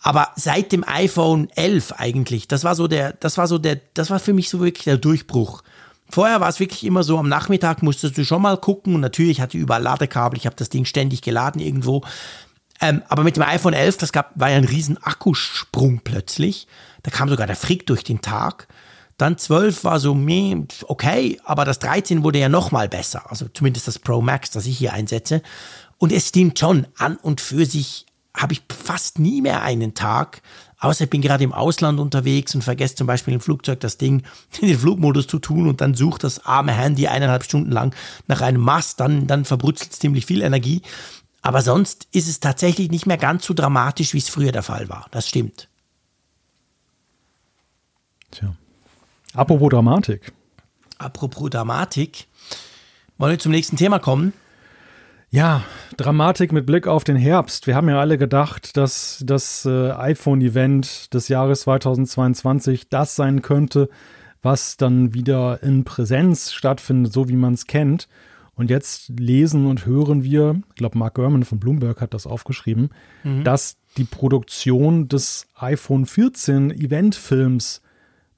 Aber 0.00 0.28
seit 0.36 0.72
dem 0.72 0.84
iPhone 0.86 1.48
11 1.54 1.92
eigentlich, 1.92 2.48
das 2.48 2.64
war 2.64 2.74
so 2.74 2.86
der, 2.86 3.12
das 3.14 3.38
war 3.38 3.48
so 3.48 3.58
der, 3.58 3.80
das 3.94 4.10
war 4.10 4.20
für 4.20 4.32
mich 4.32 4.48
so 4.48 4.60
wirklich 4.60 4.84
der 4.84 4.96
Durchbruch. 4.96 5.62
Vorher 6.10 6.40
war 6.40 6.48
es 6.48 6.60
wirklich 6.60 6.84
immer 6.84 7.02
so, 7.02 7.18
am 7.18 7.28
Nachmittag 7.28 7.82
musstest 7.82 8.16
du 8.16 8.24
schon 8.24 8.42
mal 8.42 8.56
gucken 8.56 8.94
und 8.94 9.00
natürlich 9.00 9.40
hatte 9.40 9.56
ich 9.56 9.62
überall 9.62 9.82
Ladekabel, 9.82 10.38
ich 10.38 10.46
habe 10.46 10.56
das 10.56 10.70
Ding 10.70 10.84
ständig 10.84 11.22
geladen 11.22 11.60
irgendwo. 11.60 12.02
Ähm, 12.80 13.02
aber 13.08 13.24
mit 13.24 13.36
dem 13.36 13.42
iPhone 13.42 13.74
11, 13.74 13.98
das 13.98 14.12
gab, 14.12 14.30
war 14.36 14.50
ja 14.50 14.56
ein 14.56 14.64
riesen 14.64 15.02
Akkusprung 15.02 16.00
plötzlich. 16.02 16.68
Da 17.02 17.10
kam 17.10 17.28
sogar 17.28 17.46
der 17.46 17.56
Frick 17.56 17.86
durch 17.86 18.04
den 18.04 18.20
Tag. 18.20 18.68
Dann 19.18 19.36
12 19.36 19.84
war 19.84 19.98
so, 19.98 20.16
okay, 20.86 21.40
aber 21.44 21.64
das 21.64 21.80
13 21.80 22.22
wurde 22.22 22.38
ja 22.38 22.48
noch 22.48 22.70
mal 22.70 22.88
besser. 22.88 23.30
Also 23.30 23.48
zumindest 23.52 23.88
das 23.88 23.98
Pro 23.98 24.22
Max, 24.22 24.50
das 24.50 24.64
ich 24.64 24.78
hier 24.78 24.92
einsetze. 24.92 25.42
Und 25.98 26.12
es 26.12 26.28
stimmt 26.28 26.58
schon, 26.58 26.86
an 26.96 27.16
und 27.16 27.40
für 27.40 27.66
sich 27.66 28.06
habe 28.36 28.52
ich 28.52 28.62
fast 28.70 29.18
nie 29.18 29.42
mehr 29.42 29.62
einen 29.62 29.94
Tag, 29.94 30.42
außer 30.78 31.04
ich 31.04 31.10
bin 31.10 31.20
gerade 31.20 31.42
im 31.42 31.52
Ausland 31.52 31.98
unterwegs 31.98 32.54
und 32.54 32.62
vergesse 32.62 32.94
zum 32.94 33.08
Beispiel 33.08 33.34
im 33.34 33.40
Flugzeug 33.40 33.80
das 33.80 33.98
Ding 33.98 34.22
in 34.60 34.68
den 34.68 34.78
Flugmodus 34.78 35.26
zu 35.26 35.40
tun 35.40 35.66
und 35.66 35.80
dann 35.80 35.94
sucht 35.94 36.22
das 36.22 36.46
arme 36.46 36.72
Handy 36.72 37.08
eineinhalb 37.08 37.42
Stunden 37.42 37.72
lang 37.72 37.92
nach 38.28 38.40
einem 38.40 38.60
Mast, 38.60 39.00
dann, 39.00 39.26
dann 39.26 39.44
verbrutzelt 39.44 39.92
es 39.92 39.98
ziemlich 39.98 40.26
viel 40.26 40.42
Energie. 40.42 40.82
Aber 41.42 41.62
sonst 41.62 42.06
ist 42.12 42.28
es 42.28 42.38
tatsächlich 42.38 42.90
nicht 42.90 43.06
mehr 43.06 43.18
ganz 43.18 43.44
so 43.44 43.54
dramatisch, 43.54 44.14
wie 44.14 44.18
es 44.18 44.28
früher 44.28 44.52
der 44.52 44.62
Fall 44.62 44.88
war. 44.88 45.06
Das 45.10 45.26
stimmt. 45.28 45.68
Tja. 48.30 48.54
Apropos 49.34 49.68
Dramatik. 49.68 50.32
Apropos 50.98 51.50
Dramatik. 51.50 52.26
Wollen 53.18 53.32
wir 53.32 53.38
zum 53.38 53.52
nächsten 53.52 53.76
Thema 53.76 53.98
kommen? 53.98 54.32
Ja, 55.30 55.62
Dramatik 55.98 56.52
mit 56.52 56.64
Blick 56.64 56.86
auf 56.86 57.04
den 57.04 57.16
Herbst. 57.16 57.66
Wir 57.66 57.74
haben 57.74 57.88
ja 57.88 58.00
alle 58.00 58.16
gedacht, 58.16 58.76
dass 58.78 59.22
das 59.26 59.66
äh, 59.66 59.90
iPhone-Event 59.90 61.12
des 61.12 61.28
Jahres 61.28 61.62
2022 61.62 62.88
das 62.88 63.14
sein 63.14 63.42
könnte, 63.42 63.90
was 64.40 64.78
dann 64.78 65.12
wieder 65.12 65.62
in 65.62 65.84
Präsenz 65.84 66.52
stattfindet, 66.52 67.12
so 67.12 67.28
wie 67.28 67.36
man 67.36 67.54
es 67.54 67.66
kennt. 67.66 68.08
Und 68.54 68.70
jetzt 68.70 69.10
lesen 69.20 69.66
und 69.66 69.84
hören 69.84 70.24
wir, 70.24 70.62
ich 70.70 70.76
glaube, 70.76 70.98
Mark 70.98 71.14
Gurman 71.14 71.44
von 71.44 71.60
Bloomberg 71.60 72.00
hat 72.00 72.14
das 72.14 72.26
aufgeschrieben, 72.26 72.90
mhm. 73.22 73.44
dass 73.44 73.76
die 73.98 74.04
Produktion 74.04 75.08
des 75.08 75.46
iPhone 75.56 76.06
14 76.06 76.70
Eventfilms 76.70 77.82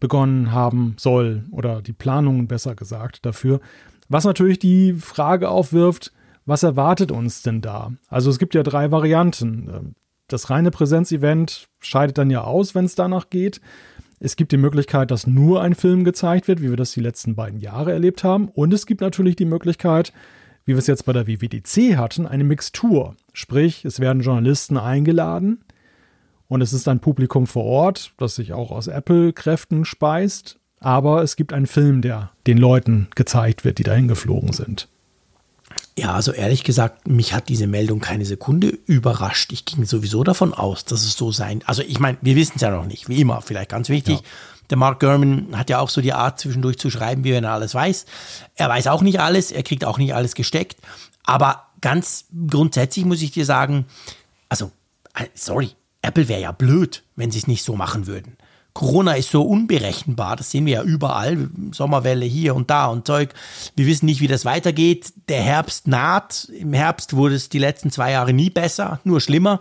begonnen 0.01 0.53
haben 0.53 0.97
soll 0.99 1.45
oder 1.51 1.83
die 1.83 1.93
Planungen 1.93 2.49
besser 2.49 2.75
gesagt 2.75 3.25
dafür. 3.25 3.61
Was 4.09 4.25
natürlich 4.25 4.59
die 4.59 4.95
Frage 4.95 5.49
aufwirft, 5.49 6.13
was 6.47 6.63
erwartet 6.63 7.13
uns 7.13 7.43
denn 7.43 7.61
da? 7.61 7.93
Also 8.09 8.31
es 8.31 8.39
gibt 8.39 8.55
ja 8.55 8.63
drei 8.63 8.91
Varianten. 8.91 9.95
Das 10.27 10.51
reine 10.51 10.71
Präsenzevent 10.71 11.69
scheidet 11.81 12.19
dann 12.19 12.31
ja 12.31 12.43
aus, 12.43 12.75
wenn 12.75 12.87
es 12.87 12.95
danach 12.95 13.31
geht. 13.31 13.61
Es 14.19 14.37
gibt 14.37 14.53
die 14.53 14.57
Möglichkeit, 14.57 15.11
dass 15.11 15.27
nur 15.27 15.63
ein 15.63 15.75
Film 15.75 16.05
gezeigt 16.05 16.49
wird, 16.49 16.61
wie 16.61 16.71
wir 16.71 16.77
das 16.77 16.93
die 16.93 17.01
letzten 17.01 17.37
beiden 17.37 17.61
Jahre 17.61 17.93
erlebt 17.93 18.25
haben. 18.25 18.49
Und 18.49 18.75
es 18.75 18.87
gibt 18.87 19.01
natürlich 19.01 19.37
die 19.37 19.45
Möglichkeit, 19.45 20.13
wie 20.65 20.73
wir 20.73 20.79
es 20.79 20.87
jetzt 20.87 21.05
bei 21.05 21.13
der 21.13 21.27
WWDC 21.27 21.97
hatten, 21.97 22.27
eine 22.27 22.45
Mixtur. 22.45 23.17
Sprich, 23.33 23.85
es 23.85 24.01
werden 24.01 24.23
Journalisten 24.23 24.77
eingeladen 24.77 25.61
und 26.51 26.63
es 26.63 26.73
ist 26.73 26.89
ein 26.89 26.99
Publikum 26.99 27.47
vor 27.47 27.65
Ort, 27.65 28.13
das 28.19 28.35
sich 28.35 28.53
auch 28.53 28.73
aus 28.73 28.89
Apple-Kräften 28.89 29.85
speist. 29.85 30.59
Aber 30.81 31.23
es 31.23 31.37
gibt 31.37 31.53
einen 31.53 31.69
Film, 31.69 32.03
der 32.03 32.33
den 32.47 32.59
Leuten 32.59 33.09
gezeigt 33.15 33.65
wird, 33.65 33.79
die 33.79 33.85
dahin 33.85 34.09
geflogen 34.09 34.53
sind. 34.53 34.89
Ja, 35.97 36.13
also 36.13 36.33
ehrlich 36.33 36.65
gesagt, 36.65 37.07
mich 37.07 37.35
hat 37.35 37.49
diese 37.49 37.69
Meldung 37.69 38.01
keine 38.01 38.25
Sekunde 38.25 38.77
überrascht. 38.87 39.53
Ich 39.53 39.65
ging 39.65 39.85
sowieso 39.85 40.25
davon 40.25 40.53
aus, 40.53 40.85
dass 40.85 41.05
es 41.05 41.13
so 41.13 41.31
sein. 41.31 41.63
Also 41.67 41.83
ich 41.83 42.01
meine, 42.01 42.19
wir 42.21 42.35
wissen 42.35 42.55
es 42.57 42.63
ja 42.63 42.71
noch 42.71 42.87
nicht, 42.87 43.09
wie 43.09 43.21
immer, 43.21 43.43
vielleicht 43.43 43.71
ganz 43.71 43.89
wichtig. 43.89 44.17
Ja. 44.17 44.27
Der 44.71 44.77
Mark 44.77 44.99
Gurman 44.99 45.57
hat 45.57 45.71
ja 45.71 45.79
auch 45.79 45.89
so 45.89 46.01
die 46.01 46.15
Art, 46.15 46.41
zwischendurch 46.41 46.79
zu 46.79 46.91
schreiben, 46.91 47.23
wie 47.23 47.33
wenn 47.33 47.45
er 47.45 47.53
alles 47.53 47.77
weiß. 47.77 48.07
Er 48.57 48.69
weiß 48.69 48.89
auch 48.89 49.03
nicht 49.03 49.21
alles, 49.21 49.53
er 49.53 49.63
kriegt 49.63 49.85
auch 49.85 49.99
nicht 49.99 50.15
alles 50.15 50.35
gesteckt. 50.35 50.79
Aber 51.23 51.69
ganz 51.81 52.25
grundsätzlich 52.49 53.05
muss 53.05 53.23
ich 53.23 53.31
dir 53.31 53.45
sagen, 53.45 53.87
also, 54.49 54.73
äh, 55.15 55.27
sorry, 55.35 55.71
Apple 56.03 56.29
wäre 56.29 56.41
ja 56.41 56.53
blöd, 56.53 57.05
wenn 57.17 57.31
sie 57.31 57.39
es 57.39 57.47
nicht 57.47 57.65
so 57.65 57.77
machen 57.77 58.07
würden. 58.07 58.37
Corona 58.73 59.15
ist 59.15 59.31
so 59.31 59.43
unberechenbar, 59.43 60.37
das 60.37 60.51
sehen 60.51 60.65
wir 60.65 60.75
ja 60.75 60.83
überall, 60.83 61.49
Sommerwelle 61.73 62.25
hier 62.25 62.55
und 62.55 62.71
da 62.71 62.87
und 62.87 63.07
Zeug. 63.07 63.35
Wir 63.75 63.87
wissen 63.87 64.07
nicht, 64.07 64.21
wie 64.21 64.29
das 64.29 64.45
weitergeht. 64.45 65.13
Der 65.29 65.43
Herbst 65.43 65.89
naht. 65.89 66.45
Im 66.57 66.73
Herbst 66.73 67.17
wurde 67.17 67.35
es 67.35 67.49
die 67.49 67.59
letzten 67.59 67.91
zwei 67.91 68.13
Jahre 68.13 68.33
nie 68.33 68.51
besser, 68.51 69.01
nur 69.03 69.21
schlimmer. 69.21 69.59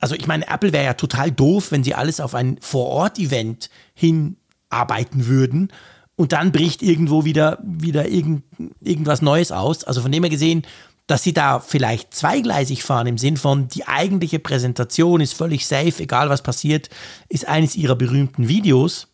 Also 0.00 0.14
ich 0.14 0.26
meine, 0.26 0.48
Apple 0.48 0.72
wäre 0.72 0.84
ja 0.84 0.94
total 0.94 1.30
doof, 1.30 1.70
wenn 1.70 1.84
sie 1.84 1.94
alles 1.94 2.20
auf 2.20 2.34
ein 2.34 2.58
Vor-Ort-Event 2.60 3.70
hinarbeiten 3.94 5.26
würden 5.26 5.70
und 6.16 6.32
dann 6.32 6.50
bricht 6.50 6.82
irgendwo 6.82 7.24
wieder, 7.24 7.58
wieder 7.62 8.08
irgend, 8.08 8.42
irgendwas 8.80 9.20
Neues 9.20 9.52
aus. 9.52 9.84
Also 9.84 10.00
von 10.00 10.12
dem 10.12 10.22
her 10.22 10.30
gesehen, 10.30 10.62
dass 11.06 11.22
sie 11.22 11.32
da 11.32 11.60
vielleicht 11.60 12.14
zweigleisig 12.14 12.82
fahren 12.82 13.06
im 13.06 13.18
Sinn 13.18 13.36
von, 13.36 13.68
die 13.68 13.86
eigentliche 13.86 14.38
Präsentation 14.38 15.20
ist 15.20 15.34
völlig 15.34 15.66
safe, 15.66 16.02
egal 16.02 16.28
was 16.28 16.42
passiert, 16.42 16.90
ist 17.28 17.46
eines 17.46 17.76
ihrer 17.76 17.94
berühmten 17.94 18.48
Videos 18.48 19.08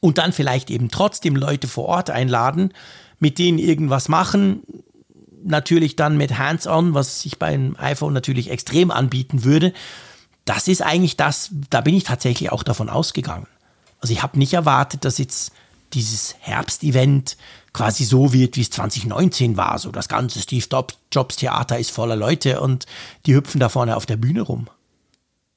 und 0.00 0.18
dann 0.18 0.32
vielleicht 0.32 0.70
eben 0.70 0.90
trotzdem 0.90 1.34
Leute 1.34 1.66
vor 1.66 1.86
Ort 1.86 2.10
einladen, 2.10 2.72
mit 3.18 3.38
denen 3.38 3.58
irgendwas 3.58 4.08
machen, 4.08 4.62
natürlich 5.44 5.96
dann 5.96 6.16
mit 6.16 6.38
Hands-on, 6.38 6.94
was 6.94 7.22
sich 7.22 7.38
beim 7.38 7.76
iPhone 7.78 8.12
natürlich 8.12 8.50
extrem 8.50 8.90
anbieten 8.90 9.44
würde. 9.44 9.72
Das 10.44 10.68
ist 10.68 10.82
eigentlich 10.82 11.16
das, 11.16 11.50
da 11.70 11.80
bin 11.80 11.94
ich 11.94 12.04
tatsächlich 12.04 12.52
auch 12.52 12.62
davon 12.62 12.88
ausgegangen. 12.88 13.46
Also 14.00 14.12
ich 14.12 14.22
habe 14.22 14.38
nicht 14.38 14.52
erwartet, 14.54 15.04
dass 15.04 15.18
jetzt 15.18 15.52
dieses 15.94 16.36
Herbstevent 16.40 17.36
quasi 17.72 18.04
so 18.04 18.32
wird, 18.32 18.56
wie 18.56 18.62
es 18.62 18.70
2019 18.70 19.56
war. 19.56 19.78
So 19.78 19.90
das 19.90 20.08
ganze 20.08 20.40
Steve 20.40 20.66
Jobs 21.10 21.36
Theater 21.36 21.78
ist 21.78 21.90
voller 21.90 22.16
Leute 22.16 22.60
und 22.60 22.86
die 23.26 23.34
hüpfen 23.34 23.60
da 23.60 23.68
vorne 23.68 23.96
auf 23.96 24.06
der 24.06 24.16
Bühne 24.16 24.42
rum. 24.42 24.68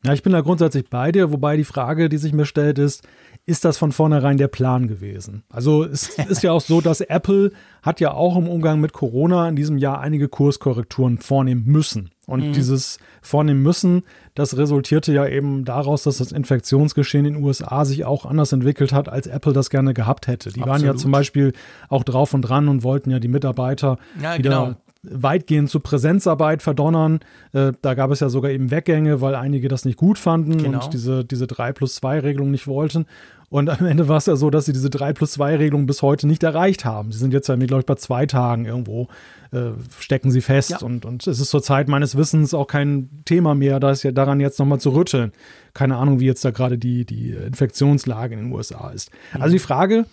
Ja, 0.04 0.14
ich 0.14 0.22
bin 0.22 0.34
da 0.34 0.42
grundsätzlich 0.42 0.88
bei 0.88 1.12
dir, 1.12 1.32
wobei 1.32 1.58
die 1.58 1.64
Frage, 1.64 2.10
die 2.10 2.18
sich 2.18 2.32
mir 2.32 2.46
stellt, 2.46 2.78
ist, 2.78 3.02
ist 3.48 3.64
das 3.64 3.78
von 3.78 3.92
vornherein 3.92 4.38
der 4.38 4.48
Plan 4.48 4.88
gewesen? 4.88 5.44
Also 5.50 5.84
es 5.84 6.10
ist 6.30 6.42
ja 6.42 6.52
auch 6.52 6.62
so, 6.62 6.82
dass 6.82 7.02
Apple 7.02 7.52
hat 7.84 8.00
ja 8.00 8.14
auch 8.14 8.38
im 8.38 8.48
Umgang 8.48 8.80
mit 8.80 8.94
Corona 8.94 9.48
in 9.48 9.56
diesem 9.56 9.78
Jahr 9.78 10.00
einige 10.00 10.28
Kurskorrekturen 10.28 11.20
vornehmen 11.20 11.64
müssen. 11.66 12.10
Und 12.26 12.48
mhm. 12.48 12.54
dieses 12.54 12.98
vornehmen 13.22 13.62
müssen, 13.62 14.02
das 14.34 14.58
resultierte 14.58 15.14
ja 15.14 15.28
eben 15.28 15.64
daraus, 15.64 16.02
dass 16.04 16.18
das 16.18 16.32
Infektionsgeschehen 16.32 17.26
in 17.26 17.34
den 17.36 17.44
USA 17.44 17.86
sich 17.86 18.04
auch 18.04 18.26
anders 18.26 18.52
entwickelt 18.52 18.94
hat, 18.94 19.10
als 19.10 19.28
Apple 19.28 19.54
das 19.54 19.70
gerne 19.70 19.94
gehabt 19.94 20.26
hätte. 20.26 20.50
Die 20.50 20.62
Absolut. 20.62 20.68
waren 20.68 20.84
ja 20.84 20.96
zum 20.96 21.12
Beispiel 21.12 21.54
auch 21.88 22.04
drauf 22.04 22.34
und 22.34 22.42
dran 22.42 22.68
und 22.68 22.84
wollten 22.84 23.12
ja 23.12 23.20
die 23.20 23.28
Mitarbeiter 23.28 24.00
ja, 24.20 24.40
wieder 24.40 24.50
genau 24.50 24.76
weitgehend 25.10 25.70
zur 25.70 25.84
Präsenzarbeit 25.84 26.62
verdonnern. 26.62 27.20
Äh, 27.54 27.74
da 27.82 27.94
gab 27.94 28.12
es 28.12 28.20
ja 28.20 28.30
sogar 28.30 28.52
eben 28.52 28.72
Weggänge, 28.72 29.22
weil 29.22 29.36
einige 29.36 29.68
das 29.68 29.86
nicht 29.86 29.98
gut 29.98 30.18
fanden 30.18 30.58
genau. 30.58 30.84
und 30.84 30.94
diese, 30.94 31.24
diese 31.24 31.48
3 31.48 31.74
plus 31.74 31.96
2 31.96 32.20
Regelung 32.20 32.52
nicht 32.52 32.68
wollten. 32.68 33.06
Und 33.50 33.70
am 33.70 33.86
Ende 33.86 34.08
war 34.08 34.18
es 34.18 34.26
ja 34.26 34.36
so, 34.36 34.50
dass 34.50 34.66
sie 34.66 34.74
diese 34.74 34.90
3 34.90 35.14
plus 35.14 35.34
2 35.34 35.58
Regelung 35.58 35.86
bis 35.86 36.02
heute 36.02 36.28
nicht 36.28 36.44
erreicht 36.44 36.86
haben. 36.86 37.12
Sie 37.12 37.20
sind 37.20 37.34
jetzt 37.34 37.48
ja, 37.48 37.56
glaube 37.56 37.82
ich, 37.82 37.86
bei 37.86 37.96
zwei 37.96 38.26
Tagen 38.26 38.66
irgendwo, 38.66 39.08
äh, 39.52 39.72
stecken 40.00 40.32
sie 40.32 40.42
fest. 40.42 40.72
Ja. 40.72 40.78
Und, 40.80 41.06
und 41.06 41.26
es 41.28 41.40
ist 41.40 41.50
zur 41.50 41.62
Zeit 41.62 41.88
meines 41.88 42.18
Wissens 42.18 42.54
auch 42.54 42.68
kein 42.68 43.10
Thema 43.26 43.56
mehr, 43.56 43.80
da 43.80 43.92
ist 43.92 44.04
ja 44.04 44.12
daran 44.12 44.40
jetzt 44.40 44.60
nochmal 44.60 44.80
zu 44.80 44.90
rütteln. 44.92 45.32
Keine 45.74 45.98
Ahnung, 45.98 46.20
wie 46.20 46.26
jetzt 46.26 46.44
da 46.44 46.52
gerade 46.52 46.78
die, 46.78 47.06
die 47.06 47.32
Infektionslage 47.32 48.34
in 48.34 48.46
den 48.46 48.52
USA 48.52 48.90
ist. 48.90 49.12
Mhm. 49.34 49.42
Also 49.42 49.54
die 49.54 49.60
Frage, 49.60 50.06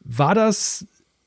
war 0.00 0.34
das 0.34 0.86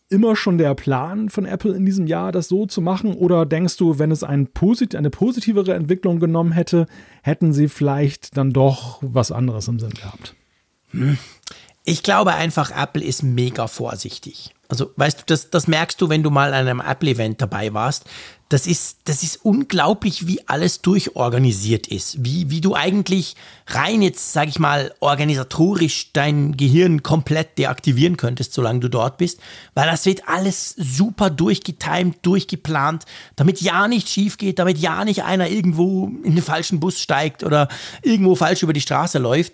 immer 0.09 0.35
schon 0.35 0.57
der 0.57 0.73
Plan 0.73 1.29
von 1.29 1.45
Apple 1.45 1.75
in 1.75 1.85
diesem 1.85 2.07
Jahr, 2.07 2.31
das 2.31 2.47
so 2.47 2.65
zu 2.65 2.81
machen? 2.81 3.13
Oder 3.13 3.45
denkst 3.45 3.77
du, 3.77 3.99
wenn 3.99 4.11
es 4.11 4.23
ein 4.23 4.47
posit 4.47 4.95
eine 4.95 5.09
positivere 5.09 5.73
Entwicklung 5.73 6.19
genommen 6.19 6.53
hätte, 6.53 6.87
hätten 7.23 7.53
sie 7.53 7.67
vielleicht 7.67 8.37
dann 8.37 8.51
doch 8.51 8.99
was 9.01 9.31
anderes 9.31 9.67
im 9.67 9.79
Sinn 9.79 9.91
gehabt? 9.91 10.35
Hm. 10.91 11.17
Ich 11.89 12.03
glaube 12.03 12.33
einfach, 12.33 12.71
Apple 12.71 13.03
ist 13.03 13.23
mega 13.23 13.67
vorsichtig. 13.67 14.53
Also, 14.67 14.91
weißt 14.97 15.19
du, 15.19 15.23
das, 15.27 15.49
das 15.49 15.67
merkst 15.67 16.01
du, 16.01 16.09
wenn 16.09 16.23
du 16.23 16.29
mal 16.29 16.53
an 16.53 16.67
einem 16.67 16.81
Apple-Event 16.81 17.41
dabei 17.41 17.73
warst. 17.73 18.03
Das 18.49 18.67
ist, 18.67 18.97
das 19.05 19.23
ist 19.23 19.45
unglaublich, 19.45 20.27
wie 20.27 20.45
alles 20.49 20.81
durchorganisiert 20.81 21.87
ist. 21.87 22.25
Wie, 22.25 22.49
wie 22.49 22.59
du 22.59 22.75
eigentlich 22.75 23.37
rein 23.67 24.01
jetzt, 24.01 24.33
sag 24.33 24.49
ich 24.49 24.59
mal, 24.59 24.93
organisatorisch 24.99 26.11
dein 26.11 26.57
Gehirn 26.57 27.03
komplett 27.03 27.57
deaktivieren 27.57 28.17
könntest, 28.17 28.53
solange 28.53 28.81
du 28.81 28.89
dort 28.89 29.17
bist. 29.17 29.39
Weil 29.73 29.89
das 29.89 30.05
wird 30.05 30.27
alles 30.27 30.75
super 30.77 31.29
durchgetimt, 31.29 32.17
durchgeplant, 32.21 33.05
damit 33.37 33.61
ja 33.61 33.87
nichts 33.87 34.11
schief 34.11 34.37
geht, 34.37 34.59
damit 34.59 34.77
ja 34.77 35.05
nicht 35.05 35.23
einer 35.23 35.49
irgendwo 35.49 36.07
in 36.23 36.35
den 36.35 36.43
falschen 36.43 36.81
Bus 36.81 36.99
steigt 36.99 37.45
oder 37.45 37.69
irgendwo 38.01 38.35
falsch 38.35 38.63
über 38.63 38.73
die 38.73 38.81
Straße 38.81 39.19
läuft. 39.19 39.53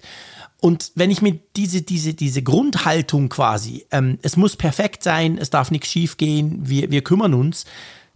Und 0.64 0.94
wenn 0.96 1.12
ich 1.12 1.22
mir 1.22 1.38
diese, 1.58 1.82
diese, 1.82 2.14
diese 2.14 2.42
Grundhaltung 2.42 3.28
quasi, 3.28 3.86
ähm, 3.92 4.18
es 4.22 4.38
muss 4.38 4.56
perfekt 4.56 5.04
sein, 5.04 5.38
es 5.38 5.50
darf 5.50 5.72
nichts 5.72 5.90
schief 5.90 6.16
gehen, 6.16 6.70
wir, 6.70 6.90
wir 6.90 7.04
kümmern 7.04 7.34
uns, 7.34 7.66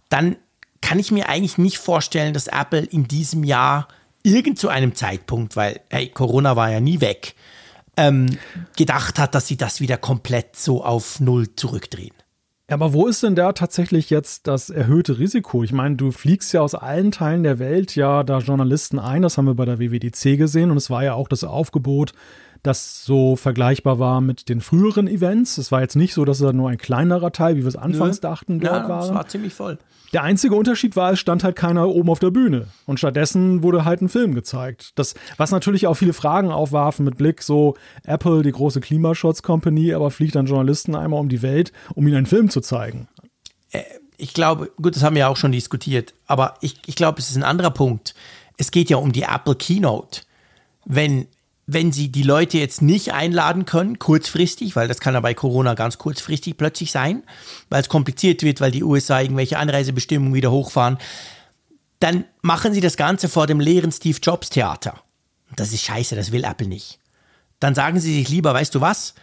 dann 0.08 0.38
kann 0.80 0.98
ich 0.98 1.12
mir 1.12 1.28
eigentlich 1.28 1.58
nicht 1.58 1.78
vorstellen, 1.78 2.34
dass 2.34 2.48
Apple 2.48 2.86
in 2.86 3.06
diesem 3.06 3.44
Jahr 3.44 3.90
irgend 4.24 4.58
zu 4.60 4.70
einem 4.70 4.96
Zeitpunkt, 4.96 5.58
weil 5.58 5.82
hey, 5.90 6.08
Corona 6.08 6.56
war 6.56 6.72
ja 6.72 6.80
nie 6.80 7.02
weg, 7.02 7.36
ähm, 7.98 8.38
gedacht 8.78 9.20
hat, 9.20 9.36
dass 9.36 9.48
sie 9.48 9.58
das 9.58 9.82
wieder 9.82 9.98
komplett 9.98 10.56
so 10.56 10.86
auf 10.86 11.20
Null 11.20 11.54
zurückdrehen. 11.54 12.16
Ja, 12.70 12.76
aber 12.76 12.92
wo 12.92 13.08
ist 13.08 13.24
denn 13.24 13.36
da 13.36 13.54
tatsächlich 13.54 14.10
jetzt 14.10 14.46
das 14.46 14.70
erhöhte 14.70 15.20
Risiko? 15.20 15.64
Ich 15.64 15.72
meine, 15.72 15.96
du 15.96 16.12
fliegst 16.12 16.52
ja 16.52 16.60
aus 16.60 16.76
allen 16.76 17.12
Teilen 17.12 17.44
der 17.44 17.60
Welt 17.60 17.96
ja 17.96 18.24
da 18.24 18.40
Journalisten 18.40 19.00
ein, 19.00 19.22
das 19.22 19.38
haben 19.38 19.46
wir 19.46 19.56
bei 19.56 19.64
der 19.64 19.80
WWDC 19.80 20.38
gesehen 20.38 20.70
und 20.70 20.76
es 20.76 20.90
war 20.90 21.02
ja 21.02 21.14
auch 21.14 21.30
das 21.30 21.46
Aufgebot, 21.46 22.12
das 22.64 23.04
so 23.04 23.36
vergleichbar 23.36 24.00
war 24.00 24.22
mit 24.22 24.50
den 24.50 24.62
früheren 24.62 25.08
Events. 25.08 25.58
Es 25.58 25.72
war 25.72 25.82
jetzt 25.82 25.96
nicht 25.96 26.14
so, 26.14 26.26
dass 26.26 26.42
es 26.42 26.54
nur 26.54 26.70
ein 26.70 26.78
kleinerer 26.78 27.32
Teil, 27.32 27.56
wie 27.56 27.62
wir 27.62 27.68
es 27.68 27.76
anfangs 27.76 28.18
Nö. 28.18 28.22
dachten, 28.22 28.60
dort 28.60 28.84
ja, 28.84 28.90
war. 28.90 29.04
Es 29.04 29.14
war 29.14 29.28
ziemlich 29.28 29.54
voll. 29.54 29.78
Der 30.14 30.24
einzige 30.24 30.56
Unterschied 30.56 30.96
war, 30.96 31.12
es 31.12 31.20
stand 31.20 31.44
halt 31.44 31.56
keiner 31.56 31.88
oben 31.88 32.10
auf 32.10 32.20
der 32.20 32.32
Bühne. 32.32 32.68
Und 32.86 32.98
stattdessen 32.98 33.62
wurde 33.62 33.84
halt 33.84 34.02
ein 34.02 34.10
Film 34.10 34.36
gezeigt. 34.36 34.92
Das, 34.96 35.16
was 35.36 35.52
natürlich 35.52 35.86
auch 35.86 35.96
viele 35.96 36.14
Fragen 36.14 36.52
aufwarfen 36.52 37.04
mit 37.04 37.18
Blick, 37.18 37.42
so 37.42 37.76
Apple, 38.06 38.42
die 38.42 38.52
große 38.52 38.80
Klimaschutz 38.80 39.42
Company, 39.42 39.94
aber 39.94 40.10
fliegt 40.10 40.36
dann 40.36 40.46
Journalisten 40.46 40.96
einmal 40.96 41.20
um 41.20 41.30
die 41.30 41.42
Welt, 41.42 41.74
um 41.94 42.08
ihnen 42.08 42.18
einen 42.18 42.26
Film 42.26 42.50
zu 42.50 42.62
zeigen. 42.62 43.08
Äh, 43.72 43.84
ich 44.18 44.34
glaube, 44.34 44.72
gut, 44.82 44.96
das 44.96 45.04
haben 45.04 45.16
wir 45.16 45.22
ja 45.22 45.28
auch 45.28 45.38
schon 45.38 45.52
diskutiert, 45.52 46.14
aber 46.26 46.56
ich, 46.62 46.78
ich 46.88 46.96
glaube, 46.96 47.20
es 47.20 47.30
ist 47.30 47.36
ein 47.36 47.44
anderer 47.44 47.70
Punkt. 47.70 48.16
Es 48.58 48.72
geht 48.72 48.90
ja 48.90 48.98
um 48.98 49.12
die 49.12 49.24
Apple 49.24 49.56
Keynote. 49.56 50.22
Wenn 50.86 51.28
wenn 51.70 51.92
sie 51.92 52.10
die 52.10 52.24
Leute 52.24 52.58
jetzt 52.58 52.82
nicht 52.82 53.14
einladen 53.14 53.66
können, 53.66 54.00
kurzfristig, 54.00 54.78
weil 54.78 54.88
das 54.88 55.02
kann 55.02 55.14
ja 55.14 55.20
bei 55.20 55.34
Corona 55.34 55.74
ganz 55.74 55.98
kurzfristig 55.98 56.56
plötzlich 56.56 56.94
sein, 56.94 57.24
weil 57.70 57.82
es 57.82 57.90
kompliziert 57.90 58.42
wird, 58.42 58.62
weil 58.62 58.72
die 58.72 58.84
USA 58.84 59.20
irgendwelche 59.20 59.60
Anreisebestimmungen 59.60 60.34
wieder 60.34 60.50
hochfahren, 60.50 60.98
dann 62.00 62.24
machen 62.42 62.74
sie 62.74 62.80
das 62.80 62.96
Ganze 62.96 63.28
vor 63.28 63.48
dem 63.48 63.60
leeren 63.60 63.92
Steve 63.92 64.18
Jobs 64.24 64.50
Theater. 64.50 65.02
Das 65.58 65.74
ist 65.74 65.84
scheiße, 65.84 66.16
das 66.16 66.32
will 66.32 66.46
Apple 66.46 66.68
nicht. 66.68 67.00
Dann 67.60 67.76
sagen 67.76 68.00
sie 68.00 68.14
sich 68.14 68.30
lieber, 68.30 68.54
weißt 68.54 68.74
du 68.74 68.82
was? 68.82 69.14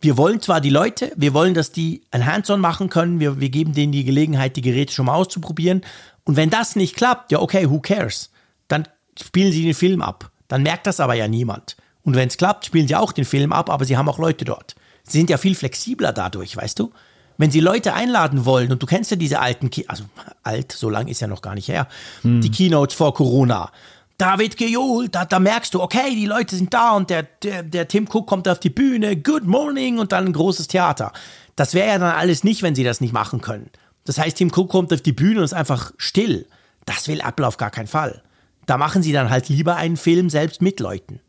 Wir 0.00 0.18
wollen 0.18 0.42
zwar 0.42 0.60
die 0.60 0.70
Leute, 0.70 1.12
wir 1.16 1.32
wollen, 1.32 1.54
dass 1.54 1.72
die 1.72 2.02
ein 2.10 2.26
Hands-on 2.26 2.60
machen 2.60 2.90
können, 2.90 3.20
wir, 3.20 3.40
wir 3.40 3.48
geben 3.48 3.72
denen 3.72 3.92
die 3.92 4.04
Gelegenheit, 4.04 4.56
die 4.56 4.62
Geräte 4.62 4.92
schon 4.92 5.06
mal 5.06 5.14
auszuprobieren. 5.14 5.80
Und 6.24 6.36
wenn 6.36 6.50
das 6.50 6.76
nicht 6.76 6.94
klappt, 6.94 7.32
ja 7.32 7.40
okay, 7.40 7.70
who 7.70 7.80
cares? 7.80 8.30
Dann 8.68 8.86
spielen 9.18 9.52
sie 9.52 9.62
den 9.62 9.72
Film 9.72 10.02
ab. 10.02 10.30
Dann 10.48 10.62
merkt 10.62 10.86
das 10.86 11.00
aber 11.00 11.14
ja 11.14 11.26
niemand. 11.26 11.76
Und 12.06 12.14
wenn 12.14 12.28
es 12.28 12.36
klappt, 12.36 12.64
spielen 12.64 12.86
sie 12.86 12.94
auch 12.94 13.12
den 13.12 13.24
Film 13.24 13.52
ab, 13.52 13.68
aber 13.68 13.84
sie 13.84 13.96
haben 13.96 14.08
auch 14.08 14.18
Leute 14.18 14.44
dort. 14.44 14.76
Sie 15.02 15.18
sind 15.18 15.28
ja 15.28 15.38
viel 15.38 15.56
flexibler 15.56 16.12
dadurch, 16.12 16.56
weißt 16.56 16.78
du? 16.78 16.92
Wenn 17.36 17.50
sie 17.50 17.60
Leute 17.60 17.94
einladen 17.94 18.46
wollen, 18.46 18.70
und 18.72 18.80
du 18.82 18.86
kennst 18.86 19.10
ja 19.10 19.16
diese 19.16 19.40
alten, 19.40 19.70
Ki 19.70 19.84
also 19.88 20.04
alt, 20.44 20.70
so 20.70 20.88
lang 20.88 21.08
ist 21.08 21.20
ja 21.20 21.26
noch 21.26 21.42
gar 21.42 21.56
nicht 21.56 21.68
her, 21.68 21.88
hm. 22.22 22.40
die 22.40 22.50
Keynotes 22.50 22.94
vor 22.94 23.12
Corona. 23.12 23.72
Da 24.18 24.38
wird 24.38 24.56
gejohlt, 24.56 25.16
da, 25.16 25.24
da 25.24 25.40
merkst 25.40 25.74
du, 25.74 25.82
okay, 25.82 26.14
die 26.14 26.26
Leute 26.26 26.54
sind 26.54 26.72
da 26.72 26.92
und 26.92 27.10
der, 27.10 27.24
der, 27.24 27.64
der 27.64 27.88
Tim 27.88 28.08
Cook 28.10 28.26
kommt 28.26 28.48
auf 28.48 28.60
die 28.60 28.70
Bühne, 28.70 29.16
good 29.16 29.44
morning 29.44 29.98
und 29.98 30.12
dann 30.12 30.26
ein 30.26 30.32
großes 30.32 30.68
Theater. 30.68 31.12
Das 31.56 31.74
wäre 31.74 31.88
ja 31.88 31.98
dann 31.98 32.14
alles 32.14 32.44
nicht, 32.44 32.62
wenn 32.62 32.76
sie 32.76 32.84
das 32.84 33.00
nicht 33.00 33.12
machen 33.12 33.40
können. 33.40 33.68
Das 34.04 34.18
heißt, 34.18 34.36
Tim 34.36 34.52
Cook 34.54 34.70
kommt 34.70 34.92
auf 34.92 35.02
die 35.02 35.12
Bühne 35.12 35.40
und 35.40 35.44
ist 35.44 35.52
einfach 35.52 35.92
still. 35.98 36.46
Das 36.84 37.08
will 37.08 37.20
Apple 37.20 37.46
auf 37.46 37.56
gar 37.56 37.70
keinen 37.70 37.88
Fall. 37.88 38.22
Da 38.66 38.78
machen 38.78 39.02
sie 39.02 39.12
dann 39.12 39.28
halt 39.28 39.48
lieber 39.48 39.74
einen 39.74 39.96
Film 39.96 40.30
selbst 40.30 40.62
mit 40.62 40.80
Leuten. 40.80 41.20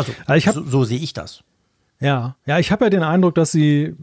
Also, 0.00 0.12
also 0.26 0.46
hab, 0.46 0.54
so, 0.54 0.64
so 0.64 0.84
sehe 0.84 0.98
ich 0.98 1.12
das. 1.12 1.42
Ja, 2.00 2.36
ja, 2.46 2.58
ich 2.58 2.72
habe 2.72 2.84
ja 2.84 2.90
den 2.90 3.02
Eindruck, 3.02 3.34
dass 3.34 3.52
sie 3.52 3.94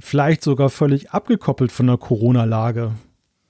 vielleicht 0.00 0.42
sogar 0.42 0.68
völlig 0.70 1.10
abgekoppelt 1.10 1.72
von 1.72 1.86
der 1.86 1.96
Corona-Lage 1.96 2.92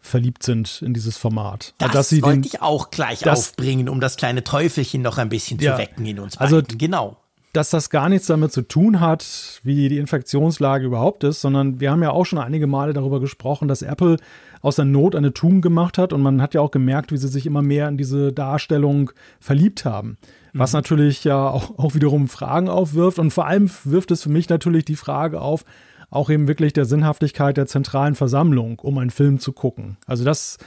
verliebt 0.01 0.43
sind 0.43 0.83
in 0.83 0.95
dieses 0.95 1.17
Format. 1.19 1.75
Das 1.79 1.93
dass 1.93 2.13
wollte 2.23 2.41
den, 2.41 2.45
ich 2.45 2.63
auch 2.63 2.91
gleich 2.91 3.21
das, 3.21 3.51
aufbringen, 3.51 3.89
um 3.89 4.01
das 4.01 4.17
kleine 4.17 4.45
Teufelchen 4.45 5.03
noch 5.03 5.19
ein 5.19 5.29
bisschen 5.29 5.59
ja, 5.59 5.73
zu 5.73 5.79
wecken 5.79 6.07
in 6.07 6.21
uns 6.21 6.37
also 6.39 6.57
beiden. 6.57 6.69
Also, 6.69 6.79
genau. 6.79 7.17
Dass 7.53 7.71
das 7.71 7.89
gar 7.89 8.09
nichts 8.11 8.27
damit 8.27 8.53
zu 8.53 8.63
tun 8.63 9.01
hat, 9.01 9.61
wie 9.63 9.89
die 9.89 9.97
Infektionslage 9.97 10.85
überhaupt 10.85 11.25
ist, 11.25 11.41
sondern 11.41 11.81
wir 11.81 11.91
haben 11.91 12.03
ja 12.03 12.11
auch 12.11 12.27
schon 12.27 12.39
einige 12.39 12.67
Male 12.67 12.93
darüber 12.93 13.19
gesprochen, 13.19 13.67
dass 13.67 13.81
Apple 13.81 14.19
aus 14.61 14.77
der 14.77 14.85
Not 14.85 15.15
eine 15.15 15.33
Tugend 15.33 15.63
gemacht 15.63 15.97
hat 15.97 16.13
und 16.13 16.21
man 16.21 16.43
hat 16.43 16.55
ja 16.55 16.61
auch 16.61 16.71
gemerkt, 16.71 17.13
wie 17.13 17.17
sie 17.17 17.29
sich 17.29 17.47
immer 17.47 17.63
mehr 17.63 17.89
in 17.89 17.97
diese 17.97 18.33
Darstellung 18.33 19.11
verliebt 19.41 19.85
haben. 19.85 20.19
Was 20.57 20.73
mhm. 20.73 20.79
natürlich 20.79 21.25
ja 21.25 21.49
auch, 21.49 21.79
auch 21.79 21.95
wiederum 21.95 22.29
Fragen 22.29 22.69
aufwirft 22.69 23.19
und 23.19 23.31
vor 23.31 23.47
allem 23.47 23.71
wirft 23.85 24.11
es 24.11 24.23
für 24.23 24.31
mich 24.31 24.49
natürlich 24.49 24.85
die 24.85 24.97
Frage 24.97 25.41
auf, 25.41 25.65
auch 26.11 26.31
eben 26.31 26.49
wirklich 26.49 26.73
der 26.73 26.85
Sinnhaftigkeit 26.85 27.57
der 27.57 27.67
zentralen 27.67 28.15
Versammlung, 28.15 28.79
um 28.79 28.99
einen 28.99 29.11
Film 29.11 29.39
zu 29.39 29.53
gucken. 29.53 29.97
Also 30.07 30.25
das, 30.25 30.59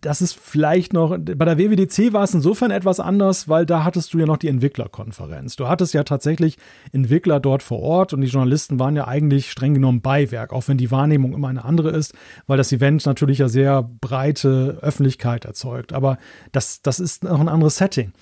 das 0.00 0.22
ist 0.22 0.38
vielleicht 0.38 0.92
noch, 0.92 1.16
bei 1.18 1.44
der 1.44 1.58
WWDC 1.58 2.12
war 2.12 2.24
es 2.24 2.34
insofern 2.34 2.70
etwas 2.70 3.00
anders, 3.00 3.48
weil 3.48 3.66
da 3.66 3.84
hattest 3.84 4.14
du 4.14 4.18
ja 4.18 4.26
noch 4.26 4.36
die 4.36 4.48
Entwicklerkonferenz. 4.48 5.56
Du 5.56 5.68
hattest 5.68 5.92
ja 5.94 6.04
tatsächlich 6.04 6.56
Entwickler 6.92 7.40
dort 7.40 7.62
vor 7.62 7.80
Ort 7.80 8.12
und 8.12 8.20
die 8.20 8.28
Journalisten 8.28 8.78
waren 8.78 8.96
ja 8.96 9.06
eigentlich 9.06 9.50
streng 9.50 9.74
genommen 9.74 10.02
Beiwerk, 10.02 10.52
auch 10.52 10.66
wenn 10.68 10.78
die 10.78 10.90
Wahrnehmung 10.90 11.34
immer 11.34 11.48
eine 11.48 11.64
andere 11.64 11.90
ist, 11.90 12.14
weil 12.46 12.58
das 12.58 12.72
Event 12.72 13.04
natürlich 13.06 13.38
ja 13.38 13.48
sehr 13.48 13.82
breite 13.82 14.78
Öffentlichkeit 14.80 15.44
erzeugt. 15.44 15.92
Aber 15.92 16.18
das, 16.52 16.82
das 16.82 17.00
ist 17.00 17.24
noch 17.24 17.40
ein 17.40 17.48
anderes 17.48 17.76
Setting. 17.76 18.12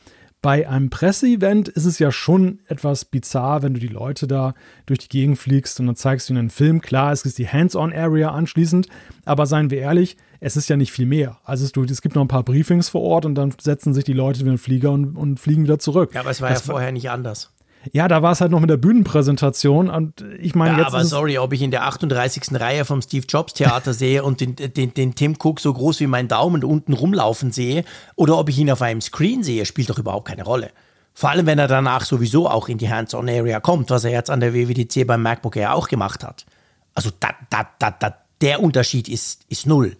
Bei 0.42 0.66
einem 0.66 0.88
Presseevent 0.88 1.68
ist 1.68 1.84
es 1.84 1.98
ja 1.98 2.10
schon 2.10 2.60
etwas 2.66 3.04
bizarr, 3.04 3.62
wenn 3.62 3.74
du 3.74 3.80
die 3.80 3.88
Leute 3.88 4.26
da 4.26 4.54
durch 4.86 5.00
die 5.00 5.08
Gegend 5.08 5.38
fliegst 5.38 5.78
und 5.80 5.86
dann 5.86 5.96
zeigst 5.96 6.28
du 6.28 6.32
ihnen 6.32 6.38
einen 6.38 6.50
Film. 6.50 6.80
Klar, 6.80 7.12
es 7.12 7.26
ist 7.26 7.36
die 7.36 7.46
Hands-on-Area 7.46 8.30
anschließend, 8.30 8.88
aber 9.26 9.44
seien 9.44 9.70
wir 9.70 9.80
ehrlich, 9.80 10.16
es 10.40 10.56
ist 10.56 10.70
ja 10.70 10.78
nicht 10.78 10.92
viel 10.92 11.04
mehr. 11.04 11.38
Also 11.44 11.66
es, 11.66 11.90
es 11.90 12.00
gibt 12.00 12.14
noch 12.14 12.22
ein 12.22 12.28
paar 12.28 12.42
Briefings 12.42 12.88
vor 12.88 13.02
Ort 13.02 13.26
und 13.26 13.34
dann 13.34 13.52
setzen 13.60 13.92
sich 13.92 14.04
die 14.04 14.14
Leute 14.14 14.40
in 14.40 14.46
den 14.46 14.56
Flieger 14.56 14.92
und, 14.92 15.14
und 15.14 15.38
fliegen 15.38 15.64
wieder 15.64 15.78
zurück. 15.78 16.14
Ja, 16.14 16.20
aber 16.20 16.30
es 16.30 16.40
war 16.40 16.48
das 16.48 16.66
ja 16.66 16.72
vorher 16.72 16.92
nicht 16.92 17.10
anders. 17.10 17.52
Ja, 17.92 18.08
da 18.08 18.22
war 18.22 18.32
es 18.32 18.40
halt 18.40 18.50
noch 18.50 18.60
mit 18.60 18.68
der 18.68 18.76
Bühnenpräsentation 18.76 19.88
und 19.88 20.22
ich 20.38 20.54
meine 20.54 20.76
ja, 20.76 20.84
jetzt. 20.84 20.94
Aber 20.94 21.04
sorry, 21.04 21.38
ob 21.38 21.52
ich 21.52 21.62
in 21.62 21.70
der 21.70 21.86
38. 21.86 22.60
Reihe 22.60 22.84
vom 22.84 23.00
Steve 23.00 23.24
Jobs 23.26 23.54
Theater 23.54 23.94
sehe 23.94 24.22
und 24.22 24.40
den, 24.40 24.56
den, 24.56 24.92
den 24.92 25.14
Tim 25.14 25.36
Cook 25.42 25.60
so 25.60 25.72
groß 25.72 26.00
wie 26.00 26.06
mein 26.06 26.28
Daumen 26.28 26.62
unten 26.62 26.92
rumlaufen 26.92 27.52
sehe 27.52 27.84
oder 28.16 28.38
ob 28.38 28.48
ich 28.50 28.58
ihn 28.58 28.70
auf 28.70 28.82
einem 28.82 29.00
Screen 29.00 29.42
sehe, 29.42 29.64
spielt 29.64 29.88
doch 29.88 29.98
überhaupt 29.98 30.28
keine 30.28 30.44
Rolle. 30.44 30.70
Vor 31.14 31.30
allem, 31.30 31.46
wenn 31.46 31.58
er 31.58 31.68
danach 31.68 32.04
sowieso 32.04 32.48
auch 32.48 32.68
in 32.68 32.78
die 32.78 32.90
Hands-on-Area 32.90 33.60
kommt, 33.60 33.90
was 33.90 34.04
er 34.04 34.10
jetzt 34.10 34.30
an 34.30 34.40
der 34.40 34.54
WWDC 34.54 35.06
beim 35.06 35.22
MacBook 35.22 35.56
Air 35.56 35.74
auch 35.74 35.88
gemacht 35.88 36.22
hat. 36.22 36.46
Also 36.94 37.10
da, 37.18 37.30
da, 37.48 37.68
da, 37.78 37.90
da, 37.90 38.14
der 38.40 38.62
Unterschied 38.62 39.08
ist, 39.08 39.44
ist 39.48 39.66
null. 39.66 39.96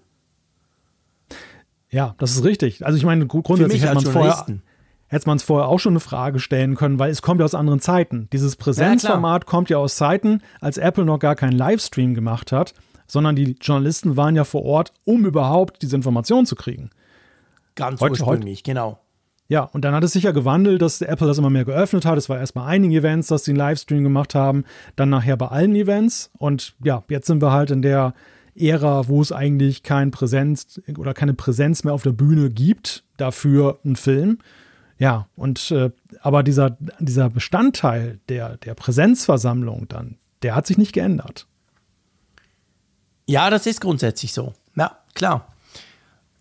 Ja, 1.91 2.14
das 2.18 2.33
ist 2.33 2.45
richtig. 2.45 2.87
Also 2.87 2.97
ich 2.97 3.05
meine, 3.05 3.26
grundsätzlich 3.26 3.83
hätte 3.83 3.95
man 3.95 4.05
vorher 4.05 4.47
hätte 5.11 5.29
man 5.29 5.37
es 5.37 5.43
vorher 5.43 5.69
auch 5.69 5.79
schon 5.79 5.93
eine 5.93 6.01
Frage 6.01 6.39
stellen 6.39 6.77
können, 6.77 6.99
weil 6.99 7.11
es 7.11 7.21
kommt 7.21 7.41
ja 7.41 7.45
aus 7.45 7.55
anderen 7.55 7.81
Zeiten. 7.81 8.29
Dieses 8.33 8.57
Präsenzformat 8.57 9.43
ja, 9.45 9.47
kommt 9.51 9.69
ja 9.69 9.77
aus 9.77 9.97
Zeiten, 9.97 10.41
als 10.61 10.79
Apple 10.79 11.05
noch 11.05 11.19
gar 11.19 11.35
keinen 11.35 11.53
Livestream 11.53 12.15
gemacht 12.15 12.53
hat, 12.53 12.75
sondern 13.07 13.35
die 13.35 13.57
Journalisten 13.61 14.17
waren 14.17 14.37
ja 14.37 14.45
vor 14.45 14.65
Ort, 14.65 14.93
um 15.05 15.27
überhaupt 15.27 15.83
diese 15.83 15.97
Informationen 15.97 16.47
zu 16.47 16.55
kriegen. 16.55 16.91
Ganz 17.75 18.01
heute, 18.01 18.13
ursprünglich, 18.13 18.61
heute, 18.61 18.71
genau. 18.71 19.01
Ja, 19.49 19.65
und 19.65 19.85
dann 19.85 19.95
hat 19.95 20.05
es 20.05 20.13
sich 20.13 20.23
ja 20.23 20.31
gewandelt, 20.31 20.81
dass 20.81 21.01
Apple 21.01 21.27
das 21.27 21.39
immer 21.39 21.51
mehr 21.51 21.65
geöffnet 21.65 22.07
hat. 22.07 22.17
Es 22.17 22.29
war 22.29 22.39
erst 22.39 22.55
bei 22.55 22.63
einigen 22.63 22.95
Events, 22.95 23.27
dass 23.27 23.45
sie 23.45 23.51
einen 23.51 23.59
Livestream 23.59 24.05
gemacht 24.05 24.37
haben, 24.37 24.65
dann 24.95 25.11
nachher 25.11 25.37
bei 25.37 25.49
allen 25.49 25.75
Events. 25.75 26.31
Und 26.39 26.77
ja, 26.85 27.03
jetzt 27.09 27.27
sind 27.27 27.43
wir 27.43 27.51
halt 27.51 27.73
in 27.73 27.83
der 27.83 28.15
Ära, 28.55 29.09
wo 29.09 29.21
es 29.21 29.33
eigentlich 29.33 29.83
kein 29.83 30.13
Präsenz 30.13 30.81
oder 30.97 31.15
keine 31.15 31.35
Präsenz 31.35 31.83
mehr 31.83 31.95
auf 31.95 32.05
der 32.05 32.13
Bühne 32.13 32.51
gibt, 32.51 33.03
dafür 33.17 33.81
ein 33.85 33.97
Film. 33.97 34.39
Ja, 35.01 35.28
und 35.34 35.70
äh, 35.70 35.90
aber 36.20 36.42
dieser, 36.42 36.76
dieser 36.98 37.30
Bestandteil 37.30 38.20
der, 38.28 38.59
der 38.59 38.74
Präsenzversammlung 38.74 39.88
dann, 39.88 40.18
der 40.42 40.55
hat 40.55 40.66
sich 40.66 40.76
nicht 40.76 40.92
geändert. 40.92 41.46
Ja, 43.26 43.48
das 43.48 43.64
ist 43.64 43.80
grundsätzlich 43.80 44.34
so. 44.34 44.53
Ja, 44.76 44.98
klar. 45.14 45.48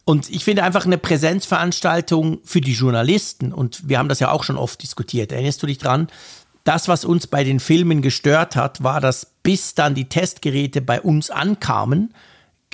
Und 0.04 0.30
ich 0.30 0.44
finde 0.44 0.64
einfach 0.64 0.86
eine 0.86 0.98
Präsenzveranstaltung 0.98 2.40
für 2.44 2.60
die 2.60 2.74
Journalisten, 2.74 3.54
und 3.54 3.88
wir 3.88 3.98
haben 3.98 4.10
das 4.10 4.20
ja 4.20 4.30
auch 4.30 4.44
schon 4.44 4.58
oft 4.58 4.84
diskutiert, 4.84 5.32
erinnerst 5.32 5.64
du 5.64 5.68
dich 5.68 5.78
dran? 5.78 6.08
Das, 6.66 6.90
was 6.90 7.06
uns 7.06 7.28
bei 7.28 7.46
den 7.46 7.62
Filmen 7.62 8.02
gestört 8.02 8.58
hat, 8.58 8.84
war, 8.84 9.00
dass 9.00 9.26
bis 9.42 9.74
dann 9.74 9.96
die 9.96 10.10
Testgeräte 10.10 10.82
bei 10.82 11.00
uns 11.00 11.30
ankamen, 11.30 12.14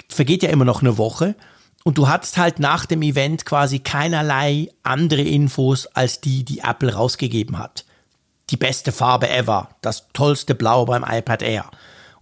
vergeht 0.10 0.42
ja 0.42 0.50
immer 0.50 0.66
noch 0.66 0.82
eine 0.82 0.98
Woche, 0.98 1.36
und 1.86 2.00
du 2.00 2.10
hattest 2.10 2.38
halt 2.38 2.60
nach 2.60 2.88
dem 2.88 3.04
Event 3.04 3.46
quasi 3.46 3.78
keinerlei 3.78 4.70
andere 4.82 5.22
Infos 5.22 5.86
als 5.86 6.20
die, 6.20 6.44
die 6.44 6.60
Apple 6.60 6.92
rausgegeben 6.92 7.60
hat. 7.60 7.86
Die 8.50 8.58
beste 8.58 8.92
Farbe 8.92 9.30
ever, 9.30 9.70
das 9.82 10.08
tollste 10.12 10.56
Blau 10.56 10.86
beim 10.86 11.06
iPad 11.08 11.44
Air. 11.44 11.70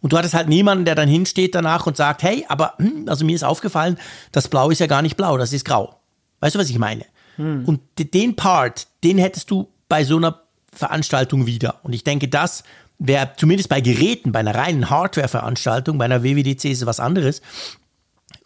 Und 0.01 0.11
du 0.11 0.17
hattest 0.17 0.33
halt 0.33 0.49
niemanden, 0.49 0.83
der 0.83 0.95
dann 0.95 1.07
hinsteht 1.07 1.55
danach 1.55 1.87
und 1.87 1.95
sagt, 1.95 2.23
hey, 2.23 2.45
aber 2.49 2.73
hm, 2.77 3.05
also 3.07 3.23
mir 3.23 3.35
ist 3.35 3.43
aufgefallen, 3.43 3.97
das 4.33 4.49
Blau 4.49 4.69
ist 4.69 4.79
ja 4.79 4.87
gar 4.87 5.01
nicht 5.01 5.15
blau, 5.15 5.37
das 5.37 5.53
ist 5.53 5.63
grau. 5.63 5.95
Weißt 6.41 6.55
du, 6.55 6.59
was 6.59 6.69
ich 6.69 6.77
meine? 6.77 7.05
Hm. 7.37 7.63
Und 7.65 7.79
den 7.97 8.35
Part, 8.35 8.87
den 9.05 9.17
hättest 9.17 9.49
du 9.49 9.69
bei 9.87 10.03
so 10.03 10.17
einer 10.17 10.41
Veranstaltung 10.73 11.45
wieder. 11.45 11.79
Und 11.83 11.93
ich 11.93 12.03
denke, 12.03 12.27
das 12.27 12.65
wäre 12.99 13.31
zumindest 13.37 13.69
bei 13.69 13.79
Geräten, 13.79 14.33
bei 14.33 14.39
einer 14.39 14.55
reinen 14.55 14.89
Hardware-Veranstaltung, 14.89 15.97
bei 15.97 16.05
einer 16.05 16.21
WWDC 16.21 16.65
ist 16.65 16.81
es 16.81 16.85
was 16.85 16.99
anderes, 16.99 17.41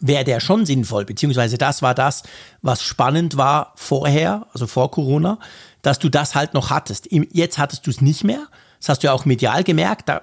wäre 0.00 0.24
der 0.24 0.40
schon 0.40 0.66
sinnvoll, 0.66 1.04
beziehungsweise 1.04 1.58
das 1.58 1.82
war 1.82 1.94
das, 1.94 2.22
was 2.62 2.82
spannend 2.82 3.36
war 3.36 3.72
vorher, 3.76 4.46
also 4.52 4.66
vor 4.66 4.90
Corona, 4.90 5.38
dass 5.82 5.98
du 5.98 6.08
das 6.08 6.34
halt 6.34 6.54
noch 6.54 6.70
hattest. 6.70 7.08
Jetzt 7.10 7.58
hattest 7.58 7.86
du 7.86 7.90
es 7.90 8.00
nicht 8.00 8.24
mehr. 8.24 8.46
Das 8.78 8.90
hast 8.90 9.02
du 9.02 9.08
ja 9.08 9.12
auch 9.12 9.24
medial 9.24 9.64
gemerkt. 9.64 10.08
Da 10.08 10.22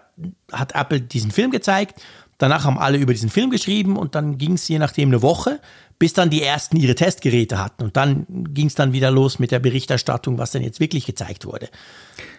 hat 0.51 0.75
Apple 0.75 1.01
diesen 1.01 1.31
Film 1.31 1.51
gezeigt. 1.51 2.01
Danach 2.37 2.65
haben 2.65 2.77
alle 2.77 2.97
über 2.97 3.13
diesen 3.13 3.29
Film 3.29 3.49
geschrieben 3.49 3.95
und 3.97 4.15
dann 4.15 4.37
ging 4.37 4.53
es 4.53 4.67
je 4.67 4.77
nachdem 4.77 5.09
eine 5.09 5.21
Woche, 5.21 5.61
bis 5.99 6.11
dann 6.11 6.29
die 6.29 6.41
ersten 6.41 6.75
ihre 6.75 6.95
Testgeräte 6.95 7.63
hatten. 7.63 7.83
Und 7.83 7.95
dann 7.95 8.25
ging 8.29 8.67
es 8.67 8.75
dann 8.75 8.91
wieder 8.91 9.09
los 9.09 9.39
mit 9.39 9.51
der 9.51 9.59
Berichterstattung, 9.59 10.37
was 10.37 10.51
denn 10.51 10.61
jetzt 10.61 10.81
wirklich 10.81 11.05
gezeigt 11.05 11.45
wurde. 11.45 11.69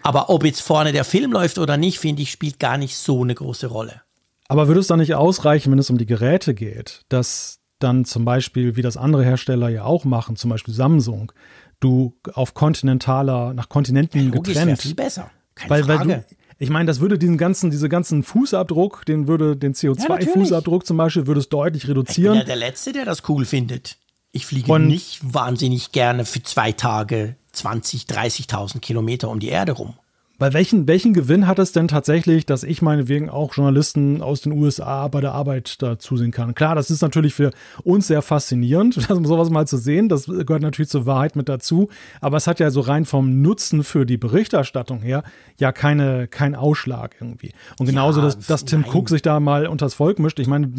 Aber 0.03 0.29
ob 0.29 0.45
jetzt 0.45 0.61
vorne 0.61 0.93
der 0.93 1.05
Film 1.05 1.33
läuft 1.33 1.59
oder 1.59 1.79
nicht, 1.79 1.99
finde 1.99 2.23
ich, 2.23 2.31
spielt 2.31 2.61
gar 2.61 2.77
nicht 2.77 2.97
so 2.97 3.23
eine 3.23 3.35
große 3.35 3.69
Rolle. 3.69 4.03
Aber 4.49 4.69
würde 4.69 4.81
es 4.81 4.87
dann 4.87 4.99
nicht 4.99 5.15
ausreichen, 5.15 5.73
wenn 5.73 5.79
es 5.79 5.91
um 5.91 5.99
die 5.99 6.07
Geräte 6.07 6.55
geht, 6.55 7.03
dass 7.09 7.61
dann 7.79 8.05
zum 8.05 8.25
Beispiel, 8.25 8.77
wie 8.77 8.83
das 8.83 8.97
andere 8.97 9.25
Hersteller 9.25 9.69
ja 9.69 9.85
auch 9.85 10.05
machen, 10.05 10.37
zum 10.37 10.51
Beispiel 10.51 10.73
Samsung, 10.73 11.33
du 11.81 12.17
auf 12.33 12.55
kontinentaler, 12.55 13.53
nach 13.55 13.69
Kontinenten 13.69 14.21
ja, 14.21 14.35
logisch, 14.35 14.55
getrennt. 14.55 14.81
viel 14.81 14.95
besser. 14.95 15.31
Keine 15.55 15.71
weil, 15.71 15.85
Frage. 15.85 16.09
Weil 16.09 16.25
du, 16.29 16.37
ich 16.59 16.71
meine, 16.71 16.87
das 16.87 17.01
würde 17.01 17.19
diesen 17.19 17.37
ganzen, 17.37 17.71
diese 17.71 17.89
ganzen 17.89 18.23
Fußabdruck, 18.23 19.05
den 19.05 19.29
würde 19.29 19.57
den 19.57 19.75
CO2-Fußabdruck 19.75 20.83
ja, 20.83 20.85
zum 20.85 20.97
Beispiel, 20.97 21.27
würde 21.27 21.41
es 21.41 21.51
deutlich 21.51 21.87
reduzieren. 21.87 22.37
Ich 22.37 22.45
bin 22.45 22.49
ja 22.49 22.57
der 22.57 22.69
Letzte, 22.69 22.93
der 22.93 23.05
das 23.05 23.29
cool 23.29 23.45
findet. 23.45 23.99
Ich 24.33 24.47
fliege 24.47 24.73
Und 24.73 24.87
nicht 24.87 25.21
wahnsinnig 25.23 25.93
gerne 25.93 26.25
für 26.25 26.43
zwei 26.43 26.73
Tage 26.73 27.37
20, 27.53 28.05
30.000 28.05 28.81
Kilometer 28.81 29.29
um 29.29 29.39
die 29.39 29.49
Erde 29.49 29.73
rum. 29.73 29.95
Bei 30.39 30.53
welchen, 30.53 30.87
welchen 30.87 31.15
Gewinn 31.15 31.47
hat 31.47 31.59
es 31.59 31.73
denn 31.73 31.89
tatsächlich, 31.89 32.45
dass 32.45 32.63
ich 32.63 32.83
meinetwegen 32.83 33.31
auch 33.31 33.55
Journalisten 33.55 34.21
aus 34.21 34.43
den 34.43 34.53
USA 34.53 35.09
bei 35.09 35.23
der 35.23 35.33
Arbeit 35.33 35.81
da 35.81 35.99
zusehen 35.99 36.31
kann? 36.31 36.55
Klar, 36.55 36.75
das 36.75 36.91
ist 36.91 37.01
natürlich 37.01 37.33
für 37.33 37.53
uns 37.85 38.07
sehr 38.07 38.21
faszinierend, 38.21 38.95
sowas 39.09 39.49
mal 39.49 39.67
zu 39.67 39.79
sehen. 39.79 40.11
Das 40.11 40.27
gehört 40.27 40.61
natürlich 40.61 40.91
zur 40.91 41.07
Wahrheit 41.07 41.37
mit 41.37 41.49
dazu. 41.49 41.89
Aber 42.21 42.37
es 42.37 42.47
hat 42.47 42.61
ja 42.61 42.71
so 42.71 42.81
rein 42.81 43.07
vom 43.07 43.41
Nutzen 43.41 43.83
für 43.83 44.05
die 44.05 44.19
Berichterstattung 44.19 45.01
her 45.01 45.23
ja 45.59 45.73
keine, 45.73 46.29
kein 46.29 46.55
Ausschlag 46.55 47.17
irgendwie. 47.19 47.53
Und 47.79 47.87
genauso, 47.87 48.21
ja, 48.21 48.27
dass, 48.27 48.39
dass 48.41 48.67
Tim 48.67 48.83
nein. 48.83 48.91
Cook 48.93 49.09
sich 49.09 49.23
da 49.23 49.41
mal 49.41 49.67
unters 49.67 49.95
Volk 49.95 50.19
mischt. 50.19 50.39
Ich 50.39 50.49
meine, 50.49 50.71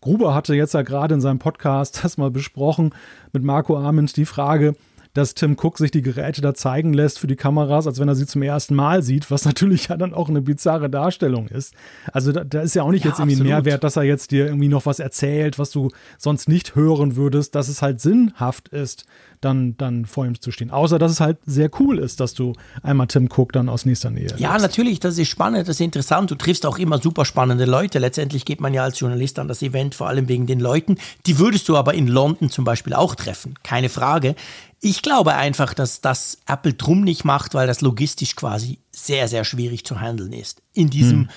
Gruber 0.00 0.32
hatte 0.32 0.54
jetzt 0.54 0.74
ja 0.74 0.82
gerade 0.82 1.14
in 1.14 1.20
seinem 1.20 1.40
Podcast 1.40 2.00
das 2.04 2.18
mal 2.18 2.30
besprochen 2.30 2.94
mit 3.32 3.42
Marco 3.42 3.76
Arment 3.76 4.16
die 4.16 4.26
Frage, 4.26 4.76
dass 5.14 5.34
Tim 5.34 5.56
Cook 5.60 5.78
sich 5.78 5.90
die 5.90 6.02
Geräte 6.02 6.40
da 6.40 6.54
zeigen 6.54 6.94
lässt 6.94 7.18
für 7.18 7.26
die 7.26 7.36
Kameras, 7.36 7.86
als 7.86 8.00
wenn 8.00 8.08
er 8.08 8.14
sie 8.14 8.26
zum 8.26 8.42
ersten 8.42 8.74
Mal 8.74 9.02
sieht, 9.02 9.30
was 9.30 9.44
natürlich 9.52 9.88
ja 9.88 9.96
dann 9.96 10.14
auch 10.14 10.28
eine 10.28 10.40
bizarre 10.40 10.88
Darstellung 10.88 11.48
ist. 11.48 11.74
Also 12.12 12.32
da, 12.32 12.44
da 12.44 12.60
ist 12.60 12.74
ja 12.74 12.82
auch 12.82 12.90
nicht 12.90 13.04
ja, 13.04 13.10
jetzt 13.10 13.18
irgendwie 13.18 13.34
absolut. 13.34 13.52
ein 13.52 13.64
Mehrwert, 13.64 13.84
dass 13.84 13.96
er 13.96 14.04
jetzt 14.04 14.30
dir 14.30 14.46
irgendwie 14.46 14.68
noch 14.68 14.86
was 14.86 14.98
erzählt, 14.98 15.58
was 15.58 15.70
du 15.70 15.90
sonst 16.18 16.48
nicht 16.48 16.74
hören 16.74 17.16
würdest, 17.16 17.54
dass 17.54 17.68
es 17.68 17.82
halt 17.82 18.00
sinnhaft 18.00 18.68
ist, 18.68 19.04
dann, 19.40 19.76
dann 19.76 20.06
vor 20.06 20.24
ihm 20.24 20.40
zu 20.40 20.50
stehen. 20.50 20.70
Außer, 20.70 20.98
dass 20.98 21.12
es 21.12 21.20
halt 21.20 21.38
sehr 21.44 21.68
cool 21.80 21.98
ist, 21.98 22.20
dass 22.20 22.32
du 22.32 22.54
einmal 22.82 23.08
Tim 23.08 23.28
Cook 23.34 23.52
dann 23.52 23.68
aus 23.68 23.84
nächster 23.84 24.10
Nähe 24.10 24.28
Ja, 24.38 24.52
lässt. 24.52 24.62
natürlich, 24.62 25.00
das 25.00 25.18
ist 25.18 25.28
spannend, 25.28 25.68
das 25.68 25.76
ist 25.76 25.80
interessant. 25.80 26.30
Du 26.30 26.36
triffst 26.36 26.64
auch 26.64 26.78
immer 26.78 26.98
super 26.98 27.24
spannende 27.24 27.64
Leute. 27.64 27.98
Letztendlich 27.98 28.44
geht 28.44 28.60
man 28.60 28.72
ja 28.72 28.84
als 28.84 28.98
Journalist 29.00 29.38
an 29.38 29.48
das 29.48 29.62
Event, 29.62 29.94
vor 29.94 30.08
allem 30.08 30.28
wegen 30.28 30.46
den 30.46 30.60
Leuten. 30.60 30.96
Die 31.26 31.38
würdest 31.38 31.68
du 31.68 31.76
aber 31.76 31.94
in 31.94 32.06
London 32.06 32.50
zum 32.50 32.64
Beispiel 32.64 32.94
auch 32.94 33.14
treffen, 33.14 33.54
keine 33.62 33.88
Frage. 33.88 34.36
Ich 34.84 35.00
glaube 35.00 35.36
einfach, 35.36 35.74
dass 35.74 36.00
das 36.00 36.38
Apple 36.48 36.74
drum 36.74 37.02
nicht 37.02 37.24
macht, 37.24 37.54
weil 37.54 37.68
das 37.68 37.82
logistisch 37.82 38.34
quasi 38.34 38.80
sehr, 38.90 39.28
sehr 39.28 39.44
schwierig 39.44 39.86
zu 39.86 40.00
handeln 40.00 40.32
ist. 40.32 40.60
In 40.74 40.90
diesem, 40.90 41.20
hm. 41.20 41.30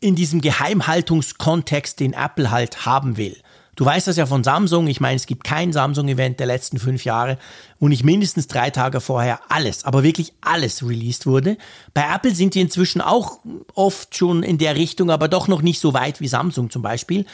in 0.00 0.16
diesem 0.16 0.40
Geheimhaltungskontext, 0.40 2.00
den 2.00 2.14
Apple 2.14 2.50
halt 2.50 2.86
haben 2.86 3.18
will. 3.18 3.36
Du 3.76 3.84
weißt 3.84 4.06
das 4.06 4.16
ja 4.16 4.24
von 4.24 4.42
Samsung. 4.42 4.86
Ich 4.86 5.00
meine, 5.00 5.16
es 5.16 5.26
gibt 5.26 5.44
kein 5.44 5.70
Samsung-Event 5.70 6.40
der 6.40 6.46
letzten 6.46 6.78
fünf 6.78 7.04
Jahre, 7.04 7.36
wo 7.78 7.88
nicht 7.88 8.04
mindestens 8.04 8.46
drei 8.46 8.70
Tage 8.70 9.02
vorher 9.02 9.40
alles, 9.50 9.84
aber 9.84 10.02
wirklich 10.02 10.32
alles 10.40 10.82
released 10.82 11.26
wurde. 11.26 11.58
Bei 11.92 12.06
Apple 12.12 12.34
sind 12.34 12.54
die 12.54 12.62
inzwischen 12.62 13.02
auch 13.02 13.38
oft 13.74 14.16
schon 14.16 14.42
in 14.42 14.56
der 14.56 14.76
Richtung, 14.76 15.10
aber 15.10 15.28
doch 15.28 15.46
noch 15.46 15.60
nicht 15.60 15.78
so 15.78 15.92
weit 15.92 16.22
wie 16.22 16.26
Samsung 16.26 16.70
zum 16.70 16.80
Beispiel 16.80 17.26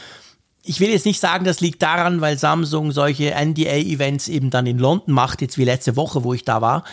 ich 0.64 0.80
will 0.80 0.90
jetzt 0.90 1.06
nicht 1.06 1.20
sagen, 1.20 1.44
das 1.44 1.60
liegt 1.60 1.82
daran, 1.82 2.20
weil 2.20 2.38
Samsung 2.38 2.90
solche 2.90 3.34
NDA-Events 3.34 4.28
eben 4.28 4.50
dann 4.50 4.66
in 4.66 4.78
London 4.78 5.14
macht, 5.14 5.42
jetzt 5.42 5.58
wie 5.58 5.64
letzte 5.64 5.96
Woche, 5.96 6.24
wo 6.24 6.32
ich 6.32 6.44
da 6.44 6.60
war. 6.60 6.84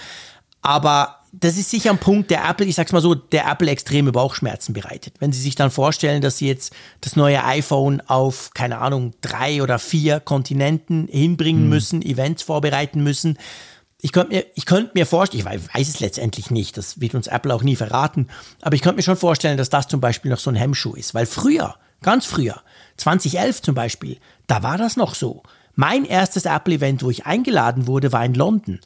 Aber 0.61 1.21
das 1.31 1.57
ist 1.57 1.69
sicher 1.69 1.91
ein 1.91 1.97
Punkt, 1.97 2.29
der 2.29 2.47
Apple, 2.47 2.65
ich 2.65 2.75
sag's 2.75 2.91
mal 2.91 3.01
so, 3.01 3.15
der 3.15 3.49
Apple 3.49 3.71
extreme 3.71 4.11
Bauchschmerzen 4.11 4.73
bereitet. 4.73 5.13
Wenn 5.19 5.31
Sie 5.31 5.41
sich 5.41 5.55
dann 5.55 5.71
vorstellen, 5.71 6.21
dass 6.21 6.37
Sie 6.37 6.47
jetzt 6.47 6.73
das 6.99 7.15
neue 7.15 7.43
iPhone 7.45 8.01
auf, 8.01 8.51
keine 8.53 8.79
Ahnung, 8.79 9.13
drei 9.21 9.63
oder 9.63 9.79
vier 9.79 10.19
Kontinenten 10.19 11.07
hinbringen 11.07 11.63
hm. 11.63 11.69
müssen, 11.69 12.01
Events 12.01 12.43
vorbereiten 12.43 13.01
müssen. 13.01 13.37
Ich 14.01 14.11
könnte 14.11 14.33
mir, 14.33 14.45
ich 14.55 14.65
könnte 14.65 14.91
mir 14.95 15.05
vorstellen, 15.05 15.45
ich 15.47 15.73
weiß 15.73 15.87
es 15.87 15.99
letztendlich 15.99 16.51
nicht, 16.51 16.75
das 16.75 16.99
wird 16.99 17.15
uns 17.15 17.27
Apple 17.27 17.53
auch 17.53 17.63
nie 17.63 17.75
verraten, 17.75 18.27
aber 18.61 18.75
ich 18.75 18.81
könnte 18.81 18.97
mir 18.97 19.03
schon 19.03 19.15
vorstellen, 19.15 19.57
dass 19.57 19.69
das 19.69 19.87
zum 19.87 20.01
Beispiel 20.01 20.31
noch 20.31 20.39
so 20.39 20.49
ein 20.49 20.55
Hemmschuh 20.55 20.95
ist, 20.95 21.13
weil 21.13 21.27
früher, 21.27 21.75
ganz 22.01 22.25
früher, 22.25 22.61
2011 23.01 23.61
zum 23.61 23.75
Beispiel, 23.75 24.17
da 24.47 24.63
war 24.63 24.77
das 24.77 24.95
noch 24.95 25.15
so. 25.15 25.43
Mein 25.75 26.05
erstes 26.05 26.45
Apple-Event, 26.45 27.03
wo 27.03 27.09
ich 27.09 27.25
eingeladen 27.25 27.87
wurde, 27.87 28.11
war 28.11 28.23
in 28.23 28.33
London. 28.33 28.79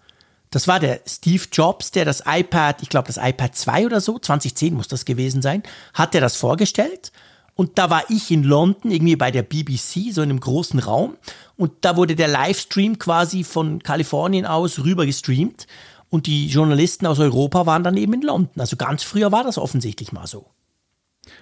Das 0.52 0.68
war 0.68 0.80
der 0.80 1.02
Steve 1.06 1.44
Jobs, 1.52 1.92
der 1.92 2.06
das 2.06 2.24
iPad, 2.26 2.82
ich 2.82 2.90
glaube 2.90 3.08
das 3.08 3.18
iPad 3.18 3.56
2 3.56 3.86
oder 3.86 4.02
so, 4.02 4.20
2010 4.20 4.74
muss 4.74 4.88
das 4.88 5.06
gewesen 5.06 5.42
sein, 5.42 5.64
hat 5.94 6.16
er 6.16 6.22
das 6.22 6.38
vorgestellt. 6.38 7.12
Und 7.56 7.78
da 7.78 7.90
war 7.90 8.04
ich 8.10 8.32
in 8.32 8.44
London, 8.44 8.92
irgendwie 8.92 9.16
bei 9.16 9.32
der 9.32 9.44
BBC, 9.44 10.12
so 10.12 10.22
in 10.22 10.30
einem 10.30 10.40
großen 10.40 10.80
Raum. 10.80 11.16
Und 11.58 11.72
da 11.82 11.96
wurde 11.96 12.16
der 12.16 12.28
Livestream 12.28 13.00
quasi 13.00 13.44
von 13.44 13.82
Kalifornien 13.82 14.46
aus 14.46 14.80
rüber 14.80 15.06
gestreamt. 15.06 15.66
Und 16.10 16.28
die 16.28 16.48
Journalisten 16.48 17.08
aus 17.08 17.20
Europa 17.20 17.66
waren 17.66 17.84
dann 17.84 17.98
eben 17.98 18.14
in 18.14 18.22
London. 18.22 18.60
Also 18.60 18.76
ganz 18.76 19.04
früher 19.04 19.32
war 19.32 19.44
das 19.44 19.58
offensichtlich 19.58 20.12
mal 20.12 20.28
so. 20.28 20.46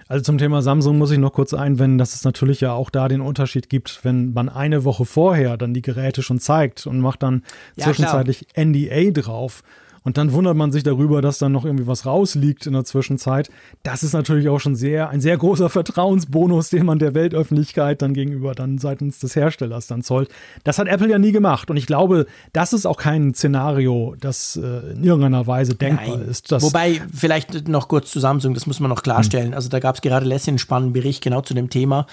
Also 0.08 0.22
zum 0.22 0.38
Thema 0.38 0.62
Samsung 0.62 0.98
muss 0.98 1.10
ich 1.10 1.18
noch 1.18 1.32
kurz 1.32 1.54
einwenden, 1.54 1.98
dass 1.98 2.14
es 2.14 2.24
natürlich 2.24 2.60
ja 2.60 2.72
auch 2.72 2.90
da 2.90 3.08
den 3.08 3.20
Unterschied 3.20 3.68
gibt, 3.68 4.04
wenn 4.04 4.32
man 4.32 4.48
eine 4.48 4.84
Woche 4.84 5.04
vorher 5.04 5.56
dann 5.56 5.74
die 5.74 5.82
Geräte 5.82 6.22
schon 6.22 6.38
zeigt 6.38 6.86
und 6.86 7.00
macht 7.00 7.22
dann 7.22 7.42
ja, 7.76 7.84
zwischenzeitlich 7.84 8.48
klar. 8.48 8.66
NDA 8.66 9.10
drauf 9.10 9.62
und 10.04 10.18
dann 10.18 10.32
wundert 10.32 10.54
man 10.54 10.70
sich 10.70 10.82
darüber, 10.82 11.22
dass 11.22 11.38
dann 11.38 11.52
noch 11.52 11.64
irgendwie 11.64 11.86
was 11.86 12.04
rausliegt 12.04 12.66
in 12.66 12.74
der 12.74 12.84
Zwischenzeit. 12.84 13.48
Das 13.82 14.02
ist 14.02 14.12
natürlich 14.12 14.50
auch 14.50 14.60
schon 14.60 14.76
sehr, 14.76 15.08
ein 15.08 15.22
sehr 15.22 15.38
großer 15.38 15.70
Vertrauensbonus, 15.70 16.68
den 16.68 16.84
man 16.84 16.98
der 16.98 17.14
Weltöffentlichkeit 17.14 18.02
dann 18.02 18.12
gegenüber 18.12 18.54
dann 18.54 18.76
seitens 18.76 19.18
des 19.18 19.34
Herstellers 19.34 19.86
dann 19.86 20.02
zollt. 20.02 20.28
Das 20.62 20.78
hat 20.78 20.88
Apple 20.88 21.08
ja 21.08 21.18
nie 21.18 21.32
gemacht. 21.32 21.70
Und 21.70 21.78
ich 21.78 21.86
glaube, 21.86 22.26
das 22.52 22.74
ist 22.74 22.84
auch 22.84 22.98
kein 22.98 23.32
Szenario, 23.32 24.14
das 24.20 24.56
äh, 24.56 24.92
in 24.92 25.04
irgendeiner 25.04 25.46
Weise 25.46 25.74
denkbar 25.74 26.18
Nein. 26.18 26.28
ist. 26.28 26.52
Wobei, 26.52 27.00
vielleicht 27.12 27.66
noch 27.68 27.88
kurz 27.88 28.10
zu 28.10 28.20
Samsung, 28.20 28.52
das 28.52 28.66
muss 28.66 28.80
man 28.80 28.90
noch 28.90 29.02
klarstellen. 29.02 29.48
Hm. 29.48 29.54
Also 29.54 29.70
da 29.70 29.80
gab 29.80 29.94
es 29.94 30.02
gerade 30.02 30.26
letztens 30.26 30.48
einen 30.48 30.58
spannenden 30.58 30.92
Bericht 30.92 31.24
genau 31.24 31.40
zu 31.40 31.54
dem 31.54 31.70
Thema. 31.70 32.06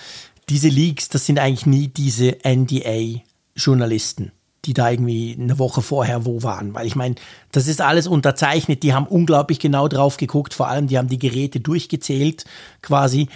Diese 0.48 0.70
Leaks, 0.70 1.10
das 1.10 1.26
sind 1.26 1.40
eigentlich 1.40 1.66
nie 1.66 1.90
diese 1.90 2.38
NDA-Journalisten 2.46 4.32
die 4.66 4.74
da 4.74 4.92
irgendwie 4.92 5.36
eine 5.40 5.58
Woche 5.60 5.82
vorher 5.82 6.26
wo 6.26 6.44
waren. 6.44 6.74
Weil 6.74 6.86
ich 6.86 6.96
meine, 6.96 7.16
das 7.52 7.68
ist 7.68 7.82
alles 7.82 8.08
unterzeichnet, 8.08 8.84
die 8.84 8.94
haben 8.94 9.08
unglaublich 9.08 9.60
genau 9.60 9.88
drauf 9.88 10.18
geguckt, 10.18 10.54
vor 10.54 10.68
allem 10.68 10.88
die 10.88 10.98
haben 10.98 11.08
die 11.08 11.20
Geräte 11.20 11.60
durchgezählt 11.60 12.46
quasi. 12.82 13.28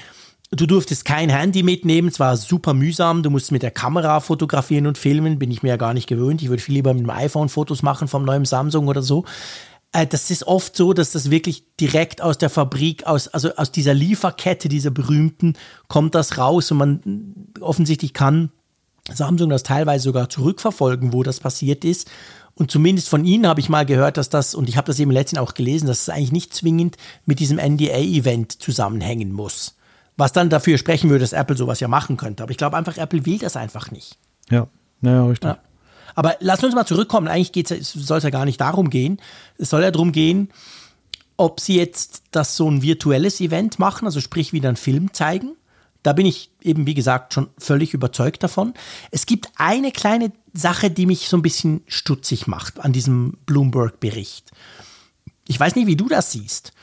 Du 0.51 0.67
durftest 0.67 1.05
kein 1.05 1.29
Handy 1.29 1.63
mitnehmen, 1.63 2.07
es 2.07 2.19
war 2.19 2.37
super 2.37 2.73
mühsam, 2.73 3.23
du 3.23 3.31
musst 3.31 3.51
mit 3.51 3.63
der 3.63 3.71
Kamera 3.71 4.19
fotografieren 4.19 4.85
und 4.85 4.97
filmen, 4.97 5.39
bin 5.39 5.49
ich 5.49 5.63
mir 5.63 5.69
ja 5.69 5.77
gar 5.77 5.93
nicht 5.93 6.07
gewöhnt. 6.07 6.41
Ich 6.43 6.49
würde 6.49 6.61
viel 6.61 6.75
lieber 6.75 6.93
mit 6.93 7.03
dem 7.03 7.09
iPhone 7.09 7.49
Fotos 7.49 7.81
machen 7.81 8.07
vom 8.07 8.23
neuen 8.23 8.45
Samsung 8.45 8.87
oder 8.87 9.01
so. 9.01 9.25
Äh, 9.91 10.05
das 10.05 10.29
ist 10.29 10.45
oft 10.45 10.75
so, 10.75 10.93
dass 10.93 11.11
das 11.11 11.31
wirklich 11.31 11.63
direkt 11.79 12.21
aus 12.21 12.37
der 12.37 12.51
Fabrik, 12.51 13.07
aus, 13.07 13.27
also 13.27 13.55
aus 13.55 13.71
dieser 13.71 13.93
Lieferkette, 13.93 14.69
dieser 14.69 14.91
berühmten, 14.91 15.53
kommt 15.87 16.13
das 16.13 16.37
raus 16.37 16.69
und 16.71 16.77
man 16.77 17.01
offensichtlich 17.59 18.13
kann 18.13 18.51
Samsung 19.13 19.49
das 19.49 19.63
teilweise 19.63 20.05
sogar 20.05 20.29
zurückverfolgen, 20.29 21.13
wo 21.13 21.23
das 21.23 21.39
passiert 21.39 21.85
ist. 21.85 22.09
Und 22.55 22.71
zumindest 22.71 23.09
von 23.09 23.25
Ihnen 23.25 23.47
habe 23.47 23.59
ich 23.59 23.69
mal 23.69 23.85
gehört, 23.85 24.17
dass 24.17 24.29
das, 24.29 24.55
und 24.55 24.69
ich 24.69 24.77
habe 24.77 24.87
das 24.87 24.99
eben 24.99 25.11
letztens 25.11 25.41
auch 25.41 25.53
gelesen, 25.53 25.87
dass 25.87 26.03
es 26.03 26.09
eigentlich 26.09 26.31
nicht 26.31 26.53
zwingend 26.53 26.95
mit 27.25 27.39
diesem 27.39 27.57
NDA-Event 27.57 28.61
zusammenhängen 28.61 29.33
muss. 29.33 29.75
Was 30.17 30.31
dann 30.31 30.49
dafür 30.49 30.77
sprechen 30.77 31.09
würde, 31.09 31.23
dass 31.23 31.33
Apple 31.33 31.57
sowas 31.57 31.81
ja 31.81 31.89
machen 31.89 32.15
könnte. 32.15 32.43
Aber 32.43 32.51
ich 32.51 32.57
glaube 32.57 32.77
einfach, 32.77 32.97
Apple 32.97 33.25
will 33.25 33.37
das 33.37 33.57
einfach 33.57 33.91
nicht. 33.91 34.17
Ja, 34.49 34.67
naja, 35.01 35.25
richtig. 35.25 35.49
Ja. 35.49 35.57
Aber 36.15 36.37
lass 36.39 36.63
uns 36.63 36.73
mal 36.73 36.85
zurückkommen. 36.85 37.27
Eigentlich 37.27 37.67
soll 37.67 38.19
es 38.19 38.23
ja 38.23 38.29
gar 38.29 38.45
nicht 38.45 38.61
darum 38.61 38.89
gehen. 38.89 39.19
Es 39.57 39.69
soll 39.69 39.83
ja 39.83 39.91
darum 39.91 40.13
gehen, 40.13 40.49
ob 41.35 41.59
sie 41.59 41.75
jetzt 41.75 42.23
das 42.31 42.55
so 42.55 42.71
ein 42.71 42.81
virtuelles 42.81 43.41
Event 43.41 43.77
machen, 43.79 44.05
also 44.05 44.21
sprich 44.21 44.53
wieder 44.53 44.69
einen 44.69 44.77
Film 44.77 45.11
zeigen 45.13 45.57
da 46.05 46.13
bin 46.13 46.27
ich 46.27 46.51
eben, 46.61 46.85
wie 46.85 46.93
gesagt, 46.93 47.33
schon 47.33 47.47
völlig 47.57 47.95
überzeugt 47.95 48.43
davon. 48.43 48.75
Es 49.09 49.25
gibt 49.25 49.49
eine 49.55 49.91
kleine 49.91 50.31
Sache, 50.53 50.91
die 50.91 51.07
mich 51.07 51.27
so 51.29 51.37
ein 51.37 51.41
bisschen 51.41 51.81
stutzig 51.87 52.45
macht 52.45 52.79
an 52.79 52.93
diesem 52.93 53.33
Bloomberg-Bericht. 53.47 54.51
Ich 55.47 55.59
weiß 55.59 55.75
nicht, 55.75 55.87
wie 55.87 55.95
du 55.95 56.07
das 56.07 56.31
siehst. 56.31 56.73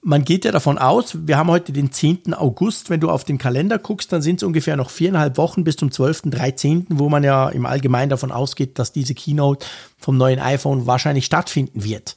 Man 0.00 0.24
geht 0.24 0.46
ja 0.46 0.52
davon 0.52 0.78
aus, 0.78 1.16
wir 1.26 1.36
haben 1.36 1.50
heute 1.50 1.72
den 1.72 1.92
10. 1.92 2.34
August, 2.34 2.88
wenn 2.88 2.98
du 2.98 3.10
auf 3.10 3.24
den 3.24 3.38
Kalender 3.38 3.78
guckst, 3.78 4.10
dann 4.10 4.22
sind 4.22 4.36
es 4.36 4.42
ungefähr 4.42 4.76
noch 4.76 4.90
viereinhalb 4.90 5.36
Wochen 5.36 5.64
bis 5.64 5.76
zum 5.76 5.92
12., 5.92 6.22
13., 6.24 6.86
wo 6.88 7.08
man 7.08 7.22
ja 7.22 7.50
im 7.50 7.66
Allgemeinen 7.66 8.08
davon 8.08 8.32
ausgeht, 8.32 8.78
dass 8.78 8.92
diese 8.92 9.14
Keynote 9.14 9.66
vom 9.98 10.16
neuen 10.16 10.40
iPhone 10.40 10.86
wahrscheinlich 10.86 11.26
stattfinden 11.26 11.84
wird. 11.84 12.16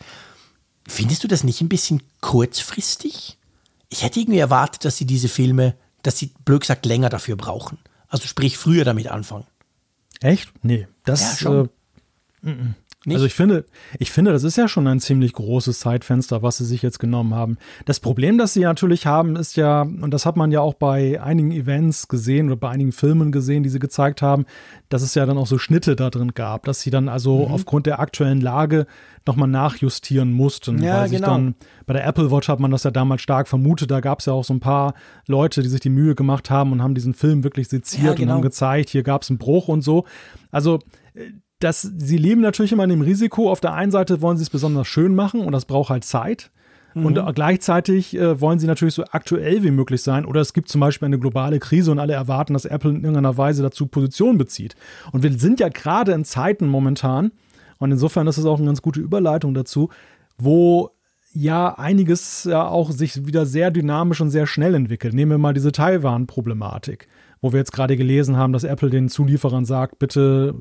Findest 0.87 1.23
du 1.23 1.27
das 1.27 1.43
nicht 1.43 1.61
ein 1.61 1.69
bisschen 1.69 2.01
kurzfristig? 2.21 3.37
Ich 3.89 4.03
hätte 4.03 4.21
irgendwie 4.21 4.39
erwartet, 4.39 4.85
dass 4.85 4.97
sie 4.97 5.05
diese 5.05 5.27
Filme 5.27 5.75
dass 6.05 6.17
sie 6.17 6.31
blöd 6.45 6.61
gesagt 6.61 6.85
länger 6.85 7.09
dafür 7.09 7.35
brauchen. 7.35 7.77
Also 8.07 8.27
sprich 8.27 8.57
früher 8.57 8.85
damit 8.85 9.07
anfangen. 9.07 9.45
Echt? 10.21 10.51
Nee, 10.63 10.87
das 11.03 11.21
ja, 11.21 11.37
schon. 11.37 11.69
Äh, 12.43 12.49
m 12.49 12.75
nicht? 13.05 13.15
Also 13.15 13.25
ich 13.25 13.33
finde, 13.33 13.65
ich 13.99 14.11
finde, 14.11 14.31
das 14.31 14.43
ist 14.43 14.57
ja 14.57 14.67
schon 14.67 14.87
ein 14.87 14.99
ziemlich 14.99 15.33
großes 15.33 15.79
Zeitfenster, 15.79 16.41
was 16.41 16.57
sie 16.57 16.65
sich 16.65 16.81
jetzt 16.81 16.99
genommen 16.99 17.33
haben. 17.33 17.57
Das 17.85 17.99
Problem, 17.99 18.37
das 18.37 18.53
sie 18.53 18.61
natürlich 18.61 19.05
haben, 19.05 19.35
ist 19.35 19.55
ja, 19.55 19.81
und 19.81 20.11
das 20.11 20.25
hat 20.25 20.37
man 20.37 20.51
ja 20.51 20.61
auch 20.61 20.73
bei 20.73 21.21
einigen 21.21 21.51
Events 21.51 22.07
gesehen 22.07 22.47
oder 22.47 22.57
bei 22.57 22.69
einigen 22.69 22.91
Filmen 22.91 23.31
gesehen, 23.31 23.63
die 23.63 23.69
sie 23.69 23.79
gezeigt 23.79 24.21
haben, 24.21 24.45
dass 24.89 25.01
es 25.01 25.15
ja 25.15 25.25
dann 25.25 25.37
auch 25.37 25.47
so 25.47 25.57
Schnitte 25.57 25.95
da 25.95 26.09
drin 26.09 26.33
gab, 26.33 26.65
dass 26.65 26.81
sie 26.81 26.89
dann 26.89 27.09
also 27.09 27.45
mhm. 27.45 27.53
aufgrund 27.53 27.85
der 27.85 27.99
aktuellen 27.99 28.41
Lage 28.41 28.87
nochmal 29.25 29.47
nachjustieren 29.47 30.31
mussten. 30.31 30.81
Ja, 30.81 31.01
weil 31.01 31.09
sich 31.09 31.17
genau. 31.17 31.33
dann, 31.33 31.55
bei 31.85 31.93
der 31.93 32.05
Apple 32.05 32.31
Watch 32.31 32.47
hat 32.47 32.59
man 32.59 32.71
das 32.71 32.83
ja 32.83 32.91
damals 32.91 33.21
stark 33.21 33.47
vermutet, 33.47 33.89
da 33.89 33.99
gab 33.99 34.19
es 34.19 34.27
ja 34.27 34.33
auch 34.33 34.43
so 34.43 34.53
ein 34.53 34.59
paar 34.59 34.93
Leute, 35.27 35.63
die 35.63 35.69
sich 35.69 35.79
die 35.79 35.89
Mühe 35.89 36.15
gemacht 36.15 36.49
haben 36.49 36.71
und 36.71 36.81
haben 36.81 36.95
diesen 36.95 37.13
Film 37.13 37.43
wirklich 37.43 37.67
seziert 37.67 38.03
ja, 38.03 38.13
genau. 38.13 38.23
und 38.23 38.35
haben 38.37 38.41
gezeigt, 38.43 38.89
hier 38.89 39.03
gab 39.03 39.23
es 39.23 39.29
einen 39.29 39.39
Bruch 39.39 39.67
und 39.67 39.81
so. 39.81 40.05
Also 40.51 40.79
das, 41.59 41.81
sie 41.81 42.17
leben 42.17 42.41
natürlich 42.41 42.71
immer 42.71 42.83
in 42.83 42.89
dem 42.89 43.01
Risiko. 43.01 43.51
Auf 43.51 43.61
der 43.61 43.73
einen 43.73 43.91
Seite 43.91 44.21
wollen 44.21 44.37
sie 44.37 44.43
es 44.43 44.49
besonders 44.49 44.87
schön 44.87 45.15
machen 45.15 45.41
und 45.41 45.51
das 45.51 45.65
braucht 45.65 45.89
halt 45.89 46.03
Zeit. 46.03 46.51
Mhm. 46.95 47.05
Und 47.05 47.35
gleichzeitig 47.35 48.15
äh, 48.15 48.39
wollen 48.41 48.59
sie 48.59 48.67
natürlich 48.67 48.95
so 48.95 49.03
aktuell 49.11 49.63
wie 49.63 49.71
möglich 49.71 50.01
sein. 50.01 50.25
Oder 50.25 50.41
es 50.41 50.53
gibt 50.53 50.69
zum 50.69 50.81
Beispiel 50.81 51.05
eine 51.05 51.19
globale 51.19 51.59
Krise 51.59 51.91
und 51.91 51.99
alle 51.99 52.13
erwarten, 52.13 52.53
dass 52.53 52.65
Apple 52.65 52.91
in 52.91 52.97
irgendeiner 52.97 53.37
Weise 53.37 53.61
dazu 53.61 53.87
Position 53.87 54.37
bezieht. 54.37 54.75
Und 55.11 55.23
wir 55.23 55.31
sind 55.37 55.59
ja 55.59 55.69
gerade 55.69 56.13
in 56.13 56.25
Zeiten 56.25 56.67
momentan, 56.67 57.31
und 57.77 57.91
insofern 57.91 58.27
ist 58.27 58.37
es 58.37 58.45
auch 58.45 58.57
eine 58.57 58.67
ganz 58.67 58.81
gute 58.81 59.01
Überleitung 59.01 59.53
dazu, 59.53 59.89
wo 60.37 60.91
ja 61.33 61.77
einiges 61.77 62.45
ja 62.45 62.67
auch 62.67 62.91
sich 62.91 63.27
wieder 63.27 63.45
sehr 63.45 63.69
dynamisch 63.69 64.21
und 64.21 64.29
sehr 64.29 64.47
schnell 64.47 64.73
entwickelt. 64.73 65.13
Nehmen 65.13 65.31
wir 65.31 65.37
mal 65.37 65.53
diese 65.53 65.73
Taiwan-Problematik, 65.73 67.09
wo 67.41 67.51
wir 67.51 67.59
jetzt 67.59 67.73
gerade 67.73 67.97
gelesen 67.97 68.37
haben, 68.37 68.53
dass 68.53 68.63
Apple 68.63 68.89
den 68.89 69.09
Zulieferern 69.09 69.65
sagt, 69.65 69.99
bitte 69.99 70.55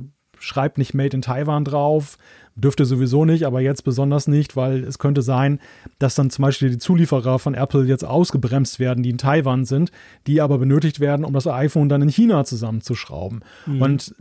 schreibt 0.45 0.79
nicht 0.79 0.95
Made 0.95 1.17
in 1.17 1.23
Taiwan 1.23 1.65
drauf, 1.65 2.19
Dürfte 2.57 2.85
sowieso 2.85 3.25
nicht, 3.25 3.45
aber 3.45 3.61
jetzt 3.61 3.83
besonders 3.83 4.29
nicht, 4.29 4.55
weil 4.55 4.85
es 4.85 5.01
könnte 5.01 5.23
sein, 5.23 5.59
dass 5.99 6.15
dann 6.15 6.31
zum 6.31 6.43
Beispiel 6.43 6.71
die 6.71 6.79
Zulieferer 6.79 7.41
von 7.41 7.55
Apple 7.55 7.85
jetzt 7.85 8.05
ausgebremst 8.05 8.79
werden, 8.79 9.03
die 9.03 9.11
in 9.11 9.19
Taiwan 9.19 9.65
sind, 9.65 9.91
die 10.29 10.41
aber 10.41 10.59
benötigt 10.59 11.01
werden, 11.01 11.25
um 11.25 11.33
das 11.33 11.49
iPhone 11.49 11.89
dann 11.89 12.03
in 12.03 12.09
China 12.09 12.45
zusammenzuschrauben. 12.45 13.41
Mhm. 13.67 13.83
Und 13.83 14.15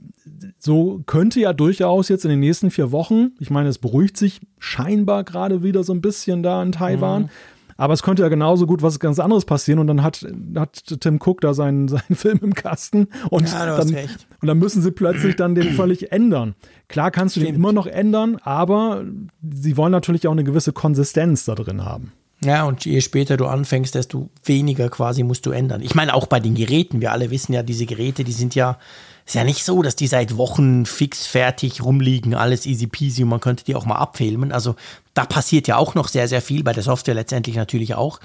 so 0.57 1.03
könnte 1.05 1.41
ja 1.41 1.53
durchaus 1.53 2.09
jetzt 2.09 2.25
in 2.25 2.31
den 2.31 2.39
nächsten 2.39 2.71
vier 2.71 2.91
Wochen, 2.91 3.33
ich 3.39 3.51
meine, 3.51 3.69
es 3.69 3.77
beruhigt 3.77 4.17
sich 4.17 4.41
scheinbar 4.57 5.23
gerade 5.23 5.61
wieder 5.61 5.83
so 5.83 5.93
ein 5.93 6.01
bisschen 6.01 6.41
da 6.41 6.63
in 6.63 6.71
Taiwan, 6.71 7.23
mhm. 7.23 7.29
Aber 7.77 7.93
es 7.93 8.03
könnte 8.03 8.23
ja 8.23 8.29
genauso 8.29 8.67
gut 8.67 8.81
was 8.81 8.99
ganz 8.99 9.19
anderes 9.19 9.45
passieren 9.45 9.79
und 9.79 9.87
dann 9.87 10.03
hat, 10.03 10.25
hat 10.55 10.83
Tim 10.99 11.19
Cook 11.23 11.41
da 11.41 11.53
seinen, 11.53 11.87
seinen 11.89 12.15
Film 12.15 12.39
im 12.41 12.53
Kasten 12.53 13.07
und, 13.29 13.51
ja, 13.51 13.77
dann, 13.77 13.89
und 13.89 14.47
dann 14.47 14.57
müssen 14.57 14.81
sie 14.81 14.91
plötzlich 14.91 15.35
dann 15.35 15.55
den 15.55 15.73
völlig 15.73 16.11
ändern. 16.11 16.55
Klar 16.87 17.11
kannst 17.11 17.35
du 17.35 17.39
Stimmt. 17.39 17.55
den 17.55 17.61
immer 17.61 17.73
noch 17.73 17.87
ändern, 17.87 18.37
aber 18.43 19.03
sie 19.41 19.77
wollen 19.77 19.91
natürlich 19.91 20.27
auch 20.27 20.31
eine 20.31 20.43
gewisse 20.43 20.73
Konsistenz 20.73 21.45
da 21.45 21.55
drin 21.55 21.83
haben. 21.83 22.11
Ja, 22.43 22.65
und 22.65 22.85
je 22.85 23.01
später 23.01 23.37
du 23.37 23.45
anfängst, 23.45 23.95
desto 23.95 24.29
weniger 24.43 24.89
quasi 24.89 25.23
musst 25.23 25.45
du 25.45 25.51
ändern. 25.51 25.81
Ich 25.81 25.95
meine, 25.95 26.13
auch 26.13 26.27
bei 26.27 26.39
den 26.39 26.55
Geräten. 26.55 27.01
Wir 27.01 27.11
alle 27.11 27.31
wissen 27.31 27.53
ja, 27.53 27.63
diese 27.63 27.85
Geräte, 27.85 28.23
die 28.23 28.31
sind 28.31 28.53
ja, 28.53 28.77
ist 29.25 29.35
ja 29.35 29.43
nicht 29.43 29.63
so, 29.63 29.81
dass 29.81 29.95
die 29.95 30.07
seit 30.07 30.37
Wochen 30.37 30.85
fix 30.85 31.25
fertig 31.25 31.83
rumliegen, 31.83 32.33
alles 32.33 32.65
easy 32.65 32.87
peasy 32.87 33.23
und 33.23 33.29
man 33.29 33.39
könnte 33.39 33.63
die 33.63 33.75
auch 33.75 33.85
mal 33.85 33.95
abfilmen. 33.95 34.51
Also 34.51 34.75
da 35.13 35.25
passiert 35.25 35.67
ja 35.67 35.77
auch 35.77 35.95
noch 35.95 36.07
sehr, 36.07 36.27
sehr 36.27 36.41
viel, 36.41 36.63
bei 36.63 36.73
der 36.73 36.83
Software 36.83 37.15
letztendlich 37.15 37.55
natürlich 37.55 37.95
auch. 37.95 38.19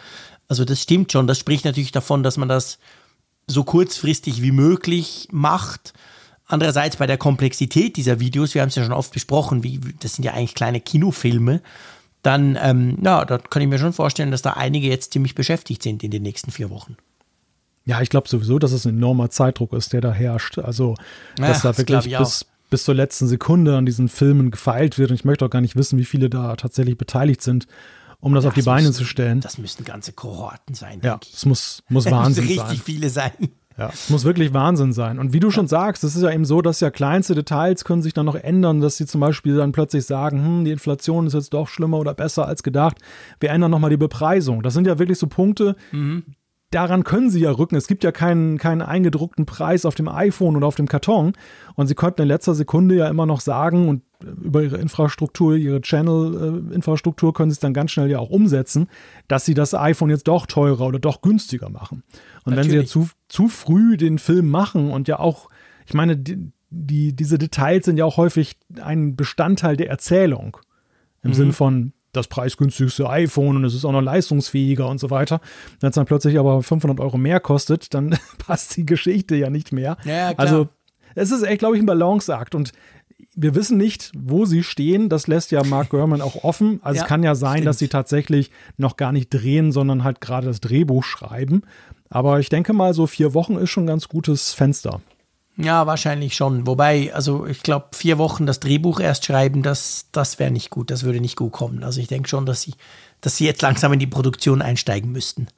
Also 0.48 0.64
das 0.64 0.82
stimmt 0.82 1.12
schon. 1.12 1.26
Das 1.26 1.38
spricht 1.38 1.64
natürlich 1.64 1.92
davon, 1.92 2.22
dass 2.22 2.36
man 2.36 2.48
das 2.48 2.78
so 3.46 3.64
kurzfristig 3.64 4.42
wie 4.42 4.52
möglich 4.52 5.28
macht. 5.30 5.92
Andererseits 6.46 6.96
bei 6.96 7.06
der 7.06 7.18
Komplexität 7.18 7.96
dieser 7.96 8.20
Videos, 8.20 8.54
wir 8.54 8.62
haben 8.62 8.70
es 8.70 8.74
ja 8.74 8.82
schon 8.82 8.92
oft 8.92 9.12
besprochen, 9.12 9.62
wie, 9.62 9.80
das 10.00 10.14
sind 10.14 10.24
ja 10.24 10.32
eigentlich 10.32 10.54
kleine 10.54 10.80
Kinofilme, 10.80 11.60
dann, 12.22 12.58
ähm, 12.60 12.98
ja, 13.02 13.24
da 13.24 13.38
kann 13.38 13.62
ich 13.62 13.68
mir 13.68 13.78
schon 13.78 13.92
vorstellen, 13.92 14.30
dass 14.30 14.42
da 14.42 14.54
einige 14.54 14.88
jetzt 14.88 15.12
ziemlich 15.12 15.34
beschäftigt 15.34 15.82
sind 15.82 16.02
in 16.02 16.10
den 16.10 16.22
nächsten 16.22 16.50
vier 16.50 16.70
Wochen. 16.70 16.96
Ja, 17.88 18.02
ich 18.02 18.10
glaube 18.10 18.28
sowieso, 18.28 18.58
dass 18.58 18.72
es 18.72 18.84
ein 18.84 18.98
enormer 18.98 19.30
Zeitdruck 19.30 19.72
ist, 19.72 19.94
der 19.94 20.02
da 20.02 20.12
herrscht. 20.12 20.58
Also, 20.58 20.94
dass 21.36 21.62
ja, 21.62 21.72
da 21.72 21.78
wirklich 21.78 22.18
bis, 22.18 22.44
bis 22.68 22.84
zur 22.84 22.94
letzten 22.94 23.26
Sekunde 23.26 23.78
an 23.78 23.86
diesen 23.86 24.10
Filmen 24.10 24.50
gefeilt 24.50 24.98
wird. 24.98 25.08
Und 25.08 25.14
ich 25.14 25.24
möchte 25.24 25.46
auch 25.46 25.50
gar 25.50 25.62
nicht 25.62 25.74
wissen, 25.74 25.98
wie 25.98 26.04
viele 26.04 26.28
da 26.28 26.54
tatsächlich 26.56 26.98
beteiligt 26.98 27.40
sind, 27.40 27.66
um 28.20 28.34
das, 28.34 28.44
das 28.44 28.50
auf 28.50 28.54
die 28.54 28.60
Beine 28.60 28.88
müssen, 28.88 28.98
zu 28.98 29.04
stellen. 29.06 29.40
Das 29.40 29.56
müssten 29.56 29.84
ganze 29.84 30.12
Kohorten 30.12 30.74
sein. 30.74 31.00
Ja, 31.02 31.18
es 31.32 31.46
muss, 31.46 31.82
muss 31.88 32.04
Wahnsinn 32.10 32.46
sein. 32.46 32.58
richtig 32.58 32.82
viele 32.82 33.08
sein. 33.08 33.32
Ja, 33.78 33.88
es 33.90 34.10
muss 34.10 34.24
wirklich 34.24 34.52
Wahnsinn 34.52 34.92
sein. 34.92 35.18
Und 35.18 35.32
wie 35.32 35.40
du 35.40 35.50
schon 35.50 35.66
sagst, 35.66 36.04
es 36.04 36.14
ist 36.14 36.22
ja 36.22 36.30
eben 36.30 36.44
so, 36.44 36.60
dass 36.60 36.80
ja 36.80 36.90
kleinste 36.90 37.34
Details 37.34 37.84
können 37.84 38.02
sich 38.02 38.12
dann 38.12 38.26
noch 38.26 38.34
ändern, 38.34 38.82
dass 38.82 38.98
sie 38.98 39.06
zum 39.06 39.22
Beispiel 39.22 39.56
dann 39.56 39.72
plötzlich 39.72 40.04
sagen, 40.04 40.44
hm, 40.44 40.64
die 40.66 40.72
Inflation 40.72 41.26
ist 41.26 41.32
jetzt 41.32 41.54
doch 41.54 41.68
schlimmer 41.68 41.98
oder 41.98 42.12
besser 42.12 42.44
als 42.44 42.62
gedacht. 42.62 42.98
Wir 43.40 43.48
ändern 43.48 43.70
nochmal 43.70 43.88
die 43.88 43.96
Bepreisung. 43.96 44.62
Das 44.62 44.74
sind 44.74 44.86
ja 44.86 44.98
wirklich 44.98 45.18
so 45.18 45.26
Punkte, 45.26 45.74
mhm 45.90 46.24
daran 46.70 47.04
können 47.04 47.30
sie 47.30 47.40
ja 47.40 47.50
rücken. 47.50 47.76
Es 47.76 47.86
gibt 47.86 48.04
ja 48.04 48.12
keinen, 48.12 48.58
keinen 48.58 48.82
eingedruckten 48.82 49.46
Preis 49.46 49.84
auf 49.84 49.94
dem 49.94 50.08
iPhone 50.08 50.56
oder 50.56 50.66
auf 50.66 50.74
dem 50.74 50.88
Karton. 50.88 51.32
Und 51.74 51.86
sie 51.86 51.94
konnten 51.94 52.22
in 52.22 52.28
letzter 52.28 52.54
Sekunde 52.54 52.96
ja 52.96 53.08
immer 53.08 53.26
noch 53.26 53.40
sagen 53.40 53.88
und 53.88 54.02
über 54.20 54.62
ihre 54.62 54.78
Infrastruktur, 54.78 55.54
ihre 55.54 55.80
Channel-Infrastruktur 55.80 57.32
können 57.32 57.50
sie 57.50 57.54
es 57.54 57.60
dann 57.60 57.72
ganz 57.72 57.92
schnell 57.92 58.10
ja 58.10 58.18
auch 58.18 58.30
umsetzen, 58.30 58.88
dass 59.28 59.44
sie 59.44 59.54
das 59.54 59.74
iPhone 59.74 60.10
jetzt 60.10 60.26
doch 60.26 60.46
teurer 60.46 60.86
oder 60.86 60.98
doch 60.98 61.22
günstiger 61.22 61.70
machen. 61.70 62.02
Und 62.44 62.54
Natürlich. 62.54 62.56
wenn 62.56 62.70
sie 62.70 62.76
ja 62.76 62.84
zu, 62.84 63.08
zu 63.28 63.48
früh 63.48 63.96
den 63.96 64.18
Film 64.18 64.50
machen 64.50 64.90
und 64.90 65.08
ja 65.08 65.20
auch, 65.20 65.48
ich 65.86 65.94
meine, 65.94 66.16
die, 66.16 66.50
die, 66.70 67.14
diese 67.14 67.38
Details 67.38 67.84
sind 67.84 67.96
ja 67.96 68.04
auch 68.04 68.16
häufig 68.16 68.58
ein 68.80 69.14
Bestandteil 69.14 69.76
der 69.76 69.88
Erzählung. 69.88 70.58
Im 71.22 71.30
mhm. 71.30 71.34
Sinn 71.34 71.52
von, 71.52 71.92
das 72.12 72.28
preisgünstigste 72.28 73.08
iPhone 73.08 73.56
und 73.56 73.64
es 73.64 73.74
ist 73.74 73.84
auch 73.84 73.92
noch 73.92 74.00
leistungsfähiger 74.00 74.88
und 74.88 74.98
so 74.98 75.10
weiter. 75.10 75.40
Wenn 75.80 75.90
es 75.90 75.94
dann 75.94 76.06
plötzlich 76.06 76.38
aber 76.38 76.62
500 76.62 77.00
Euro 77.00 77.18
mehr 77.18 77.40
kostet, 77.40 77.94
dann 77.94 78.18
passt 78.38 78.76
die 78.76 78.86
Geschichte 78.86 79.36
ja 79.36 79.50
nicht 79.50 79.72
mehr. 79.72 79.96
Ja, 80.04 80.32
also 80.36 80.68
es 81.14 81.30
ist 81.30 81.42
echt, 81.42 81.58
glaube 81.60 81.76
ich, 81.76 81.82
ein 81.82 81.86
Balanceakt 81.86 82.54
und 82.54 82.72
wir 83.34 83.54
wissen 83.54 83.76
nicht, 83.76 84.10
wo 84.16 84.46
sie 84.46 84.62
stehen. 84.62 85.08
Das 85.08 85.26
lässt 85.26 85.52
ja 85.52 85.62
Mark 85.62 85.90
Gurman 85.90 86.20
auch 86.20 86.42
offen. 86.42 86.80
Also 86.82 86.96
ja, 86.96 87.02
es 87.02 87.08
kann 87.08 87.22
ja 87.22 87.34
sein, 87.34 87.58
stimmt. 87.58 87.66
dass 87.66 87.78
sie 87.78 87.88
tatsächlich 87.88 88.50
noch 88.76 88.96
gar 88.96 89.12
nicht 89.12 89.30
drehen, 89.30 89.70
sondern 89.70 90.02
halt 90.02 90.20
gerade 90.20 90.48
das 90.48 90.60
Drehbuch 90.60 91.04
schreiben. 91.04 91.62
Aber 92.10 92.40
ich 92.40 92.48
denke 92.48 92.72
mal, 92.72 92.94
so 92.94 93.06
vier 93.06 93.34
Wochen 93.34 93.56
ist 93.56 93.70
schon 93.70 93.84
ein 93.84 93.88
ganz 93.88 94.08
gutes 94.08 94.52
Fenster. 94.54 95.00
Ja, 95.60 95.86
wahrscheinlich 95.88 96.36
schon. 96.36 96.68
Wobei, 96.68 97.12
also 97.12 97.44
ich 97.44 97.64
glaube, 97.64 97.88
vier 97.92 98.16
Wochen 98.16 98.46
das 98.46 98.60
Drehbuch 98.60 99.00
erst 99.00 99.24
schreiben, 99.24 99.64
das, 99.64 100.06
das 100.12 100.38
wäre 100.38 100.52
nicht 100.52 100.70
gut, 100.70 100.90
das 100.90 101.02
würde 101.02 101.20
nicht 101.20 101.36
gut 101.36 101.52
kommen. 101.52 101.82
Also 101.82 102.00
ich 102.00 102.06
denke 102.06 102.28
schon, 102.28 102.46
dass 102.46 102.62
sie, 102.62 102.74
dass 103.20 103.36
sie 103.36 103.44
jetzt 103.44 103.60
langsam 103.60 103.92
in 103.92 103.98
die 103.98 104.06
Produktion 104.06 104.62
einsteigen 104.62 105.10
müssten. 105.10 105.48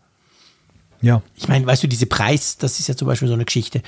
Ja. 1.02 1.20
Ich 1.36 1.48
meine, 1.48 1.66
weißt 1.66 1.82
du, 1.82 1.86
diese 1.86 2.06
Preis, 2.06 2.56
das 2.56 2.80
ist 2.80 2.88
ja 2.88 2.96
zum 2.96 3.08
Beispiel 3.08 3.28
so 3.28 3.34
eine 3.34 3.44
Geschichte, 3.44 3.82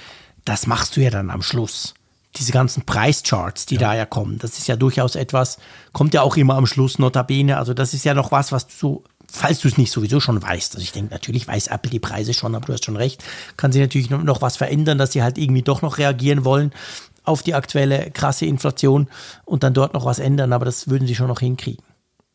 das 0.44 0.66
machst 0.66 0.96
du 0.96 1.00
ja 1.00 1.08
dann 1.08 1.30
am 1.30 1.42
Schluss. 1.42 1.94
Diese 2.36 2.52
ganzen 2.52 2.84
Preischarts, 2.84 3.66
die 3.66 3.74
ja. 3.74 3.80
da 3.80 3.94
ja 3.94 4.06
kommen, 4.06 4.38
das 4.38 4.58
ist 4.58 4.66
ja 4.66 4.76
durchaus 4.76 5.16
etwas, 5.16 5.58
kommt 5.92 6.12
ja 6.12 6.22
auch 6.22 6.36
immer 6.36 6.56
am 6.56 6.66
Schluss, 6.66 6.98
notabene. 6.98 7.56
Also 7.56 7.72
das 7.72 7.94
ist 7.94 8.04
ja 8.04 8.12
noch 8.12 8.32
was, 8.32 8.52
was 8.52 8.66
du 8.66 8.74
so 8.74 9.04
falls 9.32 9.60
du 9.60 9.68
es 9.68 9.78
nicht 9.78 9.90
sowieso 9.90 10.20
schon 10.20 10.40
weißt, 10.42 10.74
also 10.74 10.84
ich 10.84 10.92
denke, 10.92 11.12
natürlich 11.12 11.48
weiß 11.48 11.68
Apple 11.68 11.90
die 11.90 11.98
Preise 11.98 12.34
schon, 12.34 12.54
aber 12.54 12.66
du 12.66 12.72
hast 12.74 12.84
schon 12.84 12.96
recht, 12.96 13.24
kann 13.56 13.72
sie 13.72 13.80
natürlich 13.80 14.10
noch 14.10 14.42
was 14.42 14.58
verändern, 14.58 14.98
dass 14.98 15.12
sie 15.12 15.22
halt 15.22 15.38
irgendwie 15.38 15.62
doch 15.62 15.80
noch 15.80 15.98
reagieren 15.98 16.44
wollen 16.44 16.72
auf 17.24 17.42
die 17.42 17.54
aktuelle 17.54 18.10
krasse 18.10 18.46
Inflation 18.46 19.08
und 19.44 19.62
dann 19.62 19.74
dort 19.74 19.94
noch 19.94 20.04
was 20.04 20.18
ändern, 20.18 20.52
aber 20.52 20.66
das 20.66 20.88
würden 20.88 21.06
sie 21.08 21.14
schon 21.14 21.28
noch 21.28 21.40
hinkriegen. 21.40 21.82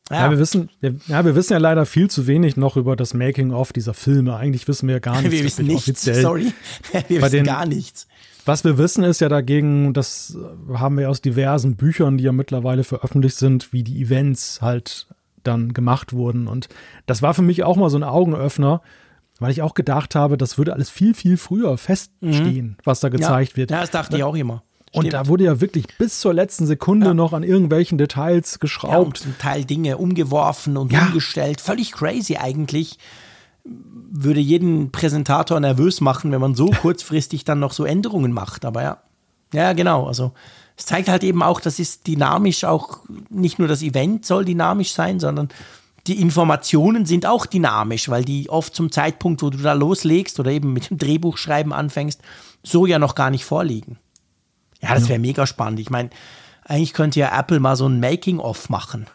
Ja. 0.10 0.24
ja, 0.24 0.32
wir 0.32 0.40
wissen, 0.40 0.70
wir, 0.80 0.96
ja, 1.08 1.24
wir 1.26 1.36
wissen 1.36 1.54
ja 1.54 1.60
leider 1.60 1.86
viel 1.86 2.10
zu 2.10 2.28
wenig 2.28 2.56
noch 2.56 2.78
über 2.78 2.96
das 2.96 3.14
Making-of 3.14 3.74
dieser 3.74 3.94
Filme. 3.94 4.38
Eigentlich 4.38 4.68
wissen 4.68 4.88
wir 4.88 4.96
ja 4.96 5.00
gar 5.00 5.16
nichts. 5.22 5.32
wir 5.32 5.44
wissen 5.44 5.68
nichts, 5.68 5.82
offiziell. 5.84 6.22
sorry. 6.22 6.54
Wir 7.10 7.22
wissen 7.22 7.32
den, 7.32 7.46
gar 7.46 7.66
nichts. 7.66 8.08
Was 8.46 8.64
wir 8.64 8.78
wissen 8.78 9.04
ist 9.04 9.20
ja 9.20 9.28
dagegen, 9.28 9.94
das 9.94 10.38
haben 10.74 10.98
wir 10.98 11.10
aus 11.10 11.22
diversen 11.22 11.76
Büchern, 11.76 12.18
die 12.18 12.24
ja 12.24 12.32
mittlerweile 12.32 12.86
veröffentlicht 12.86 13.36
sind, 13.36 13.74
wie 13.74 13.84
die 13.84 14.02
Events 14.02 14.62
halt 14.62 15.08
dann 15.48 15.74
gemacht 15.74 16.14
wurden. 16.14 16.48
Und 16.48 16.70
das 17.06 17.22
war 17.22 17.34
für 17.34 17.42
mich 17.42 17.64
auch 17.64 17.76
mal 17.76 17.90
so 17.90 17.98
ein 17.98 18.04
Augenöffner, 18.04 18.82
weil 19.40 19.52
ich 19.52 19.62
auch 19.62 19.74
gedacht 19.74 20.16
habe, 20.16 20.38
das 20.38 20.58
würde 20.58 20.74
alles 20.74 20.90
viel, 20.90 21.14
viel 21.14 21.38
früher 21.38 21.78
feststehen, 21.78 22.68
mhm. 22.68 22.78
was 22.84 23.00
da 23.00 23.10
gezeigt 23.10 23.52
ja. 23.54 23.58
wird. 23.58 23.72
Ja, 23.72 23.82
das 23.82 23.92
dachte 23.92 24.18
ich 24.18 24.24
auch 24.24 24.36
immer. 24.36 24.64
Und 24.94 25.14
da 25.14 25.28
wurde 25.28 25.44
ja 25.44 25.62
wirklich 25.62 25.86
bis 25.98 26.20
zur 26.20 26.34
letzten 26.34 26.66
Sekunde 26.66 27.08
ja. 27.08 27.14
noch 27.14 27.34
an 27.34 27.44
irgendwelchen 27.44 27.98
Details 27.98 28.60
geschraubt. 28.60 28.94
Ja, 28.94 29.00
und 29.00 29.18
zum 29.18 29.38
Teil 29.38 29.66
Dinge 29.66 29.98
umgeworfen 29.98 30.78
und 30.78 30.92
ja. 30.92 31.06
umgestellt. 31.06 31.62
Völlig 31.62 31.92
crazy 31.92 32.38
eigentlich. 32.38 32.98
Würde 33.64 34.40
jeden 34.40 34.92
Präsentator 34.92 35.60
nervös 35.60 36.02
machen, 36.02 36.32
wenn 36.32 36.42
man 36.42 36.56
so 36.56 36.68
kurzfristig 36.82 37.44
dann 37.44 37.60
noch 37.60 37.74
so 37.74 37.84
Änderungen 37.84 38.32
macht. 38.32 38.66
Aber 38.66 38.82
ja, 38.82 38.98
ja, 39.54 39.74
genau. 39.74 40.08
Also 40.08 40.32
es 40.78 40.86
zeigt 40.86 41.10
halt 41.10 41.24
eben 41.24 41.42
auch, 41.42 41.60
dass 41.60 41.80
es 41.80 42.04
dynamisch 42.04 42.64
auch, 42.64 43.00
nicht 43.30 43.58
nur 43.58 43.68
das 43.68 43.82
Event 43.82 44.26
soll 44.26 44.46
dynamisch 44.46 44.92
sein, 44.92 45.20
sondern 45.20 45.50
die 46.06 46.22
Informationen 46.22 47.06
sind 47.06 47.26
auch 47.26 47.46
dynamisch, 47.46 48.10
weil 48.10 48.24
die 48.24 48.50
oft 48.50 48.74
zum 48.76 48.92
Zeitpunkt, 48.92 49.42
wo 49.42 49.50
du 49.50 49.58
da 49.58 49.74
loslegst 49.74 50.40
oder 50.40 50.52
eben 50.52 50.72
mit 50.74 50.90
dem 50.90 50.98
Drehbuchschreiben 50.98 51.74
anfängst, 51.74 52.22
so 52.64 52.86
ja 52.86 53.00
noch 53.00 53.16
gar 53.16 53.32
nicht 53.32 53.44
vorliegen. 53.44 53.98
Ja, 54.82 54.94
das 54.94 55.10
wäre 55.10 55.20
mega 55.20 55.48
spannend. 55.48 55.80
Ich 55.80 55.90
meine, 55.90 56.12
eigentlich 56.64 56.94
könnte 56.94 57.20
ja 57.20 57.38
Apple 57.38 57.60
mal 57.60 57.76
so 57.76 57.88
ein 57.88 58.00
Making-of 58.00 58.70
machen. 58.70 59.08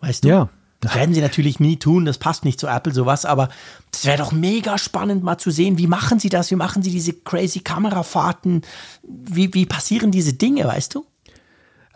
Weißt 0.00 0.24
du? 0.24 0.28
Ja. 0.28 0.48
Das 0.80 0.94
werden 0.94 1.14
sie 1.14 1.22
natürlich 1.22 1.58
nie 1.58 1.76
tun, 1.78 2.04
das 2.04 2.18
passt 2.18 2.44
nicht 2.44 2.60
zu 2.60 2.66
Apple, 2.66 2.92
sowas, 2.92 3.24
aber 3.24 3.48
das 3.92 4.04
wäre 4.04 4.18
doch 4.18 4.32
mega 4.32 4.76
spannend 4.76 5.24
mal 5.24 5.38
zu 5.38 5.50
sehen, 5.50 5.78
wie 5.78 5.86
machen 5.86 6.18
sie 6.18 6.28
das, 6.28 6.50
wie 6.50 6.56
machen 6.56 6.82
sie 6.82 6.90
diese 6.90 7.14
crazy 7.14 7.60
Kamerafahrten, 7.60 8.62
wie, 9.02 9.52
wie 9.54 9.64
passieren 9.64 10.10
diese 10.10 10.34
Dinge, 10.34 10.64
weißt 10.64 10.94
du? 10.94 11.06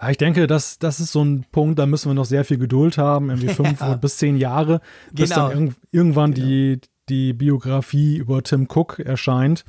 Ja, 0.01 0.09
ich 0.09 0.17
denke, 0.17 0.47
das, 0.47 0.79
das 0.79 0.99
ist 0.99 1.13
so 1.13 1.23
ein 1.23 1.45
Punkt, 1.53 1.79
da 1.79 1.85
müssen 1.85 2.09
wir 2.09 2.15
noch 2.15 2.25
sehr 2.25 2.45
viel 2.45 2.57
Geduld 2.57 2.97
haben, 2.97 3.29
irgendwie 3.29 3.49
fünf 3.55 3.81
ja. 3.81 3.95
bis 3.95 4.17
zehn 4.17 4.37
Jahre, 4.37 4.81
bis 5.13 5.31
genau. 5.31 5.49
dann 5.51 5.67
irg 5.67 5.75
irgendwann 5.91 6.33
genau. 6.33 6.47
die, 6.47 6.81
die 7.11 7.33
Biografie 7.35 8.17
über 8.17 8.43
Tim 8.43 8.67
Cook 8.67 8.99
erscheint. 8.99 9.65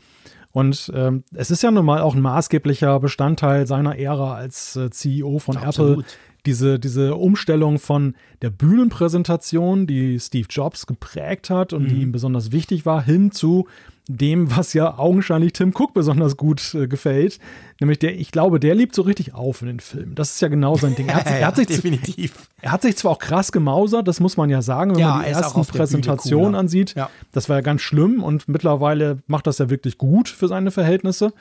Und 0.53 0.91
ähm, 0.93 1.24
es 1.34 1.49
ist 1.49 1.64
ja 1.64 1.72
nun 1.72 1.86
mal 1.86 2.01
auch 2.01 2.14
ein 2.14 2.22
maßgeblicher 2.22 2.99
Bestandteil 2.99 3.68
seiner 3.68 3.97
Ära 3.97 4.36
als 4.36 4.76
äh, 4.76 4.89
CEO 4.89 5.39
von 5.39 5.57
Absolut. 5.57 5.99
Apple, 5.99 6.14
diese, 6.46 6.80
diese 6.80 7.16
Umstellung 7.16 7.80
von 7.80 8.16
der 8.42 8.50
Bühnenpräsentation, 8.50 9.88
die 9.88 10.20
Steve 10.20 10.48
Jobs 10.50 10.88
geprägt 10.88 11.50
hat 11.50 11.74
und 11.74 11.84
mhm. 11.84 11.88
die 11.89 12.02
ihm 12.02 12.12
besonders 12.12 12.52
wichtig 12.52 12.86
war, 12.86 13.04
hin 13.04 13.32
zu 13.32 13.68
dem, 14.08 14.56
was 14.56 14.74
ja 14.74 14.98
augenscheinlich 14.98 15.54
Tim 15.54 15.74
Cook 15.76 15.94
besonders 15.94 16.36
gut 16.36 16.74
äh, 16.74 16.88
gefällt. 16.88 17.39
Nämlich 17.80 18.00
der, 18.00 18.20
ich 18.20 18.32
glaube, 18.32 18.60
der 18.60 18.76
liebt 18.76 18.96
so 18.96 19.04
richtig 19.04 19.34
auf 19.34 19.62
in 19.62 19.68
den 19.68 19.80
Filmen. 19.80 20.16
Das 20.16 20.32
ist 20.32 20.42
ja 20.42 20.48
genau 20.48 20.76
sein 20.76 20.96
Ding. 20.96 21.08
Er 21.08 21.16
hat, 21.16 21.26
er 21.28 21.48
hat 21.48 21.56
sich, 21.56 21.68
definitiv. 21.68 22.50
Er 22.62 22.72
hat 22.72 22.82
sich 22.82 22.98
zwar 22.98 23.12
auch 23.12 23.20
krass 23.20 23.52
gemausert, 23.52 24.08
das 24.08 24.20
muss 24.20 24.38
man 24.38 24.50
ja 24.50 24.62
sagen, 24.62 24.92
wenn 24.96 25.00
ja, 25.00 25.16
man 25.16 25.26
die 25.26 25.30
ersten 25.30 25.66
Präsentationen 25.66 26.56
ansieht. 26.56 26.96
Ja. 26.96 27.10
Das 27.32 27.48
war 27.48 27.58
ja 27.58 27.62
ganz 27.62 27.82
schlimm 27.82 28.24
und 28.24 28.48
mittlerweile 28.48 29.20
macht 29.28 29.48
das 29.48 29.60
ja 29.60 29.70
wirklich 29.70 29.98
gut 29.98 30.30
für 30.30 30.48
seine 30.48 30.72
Verhältnisse. 30.72 31.34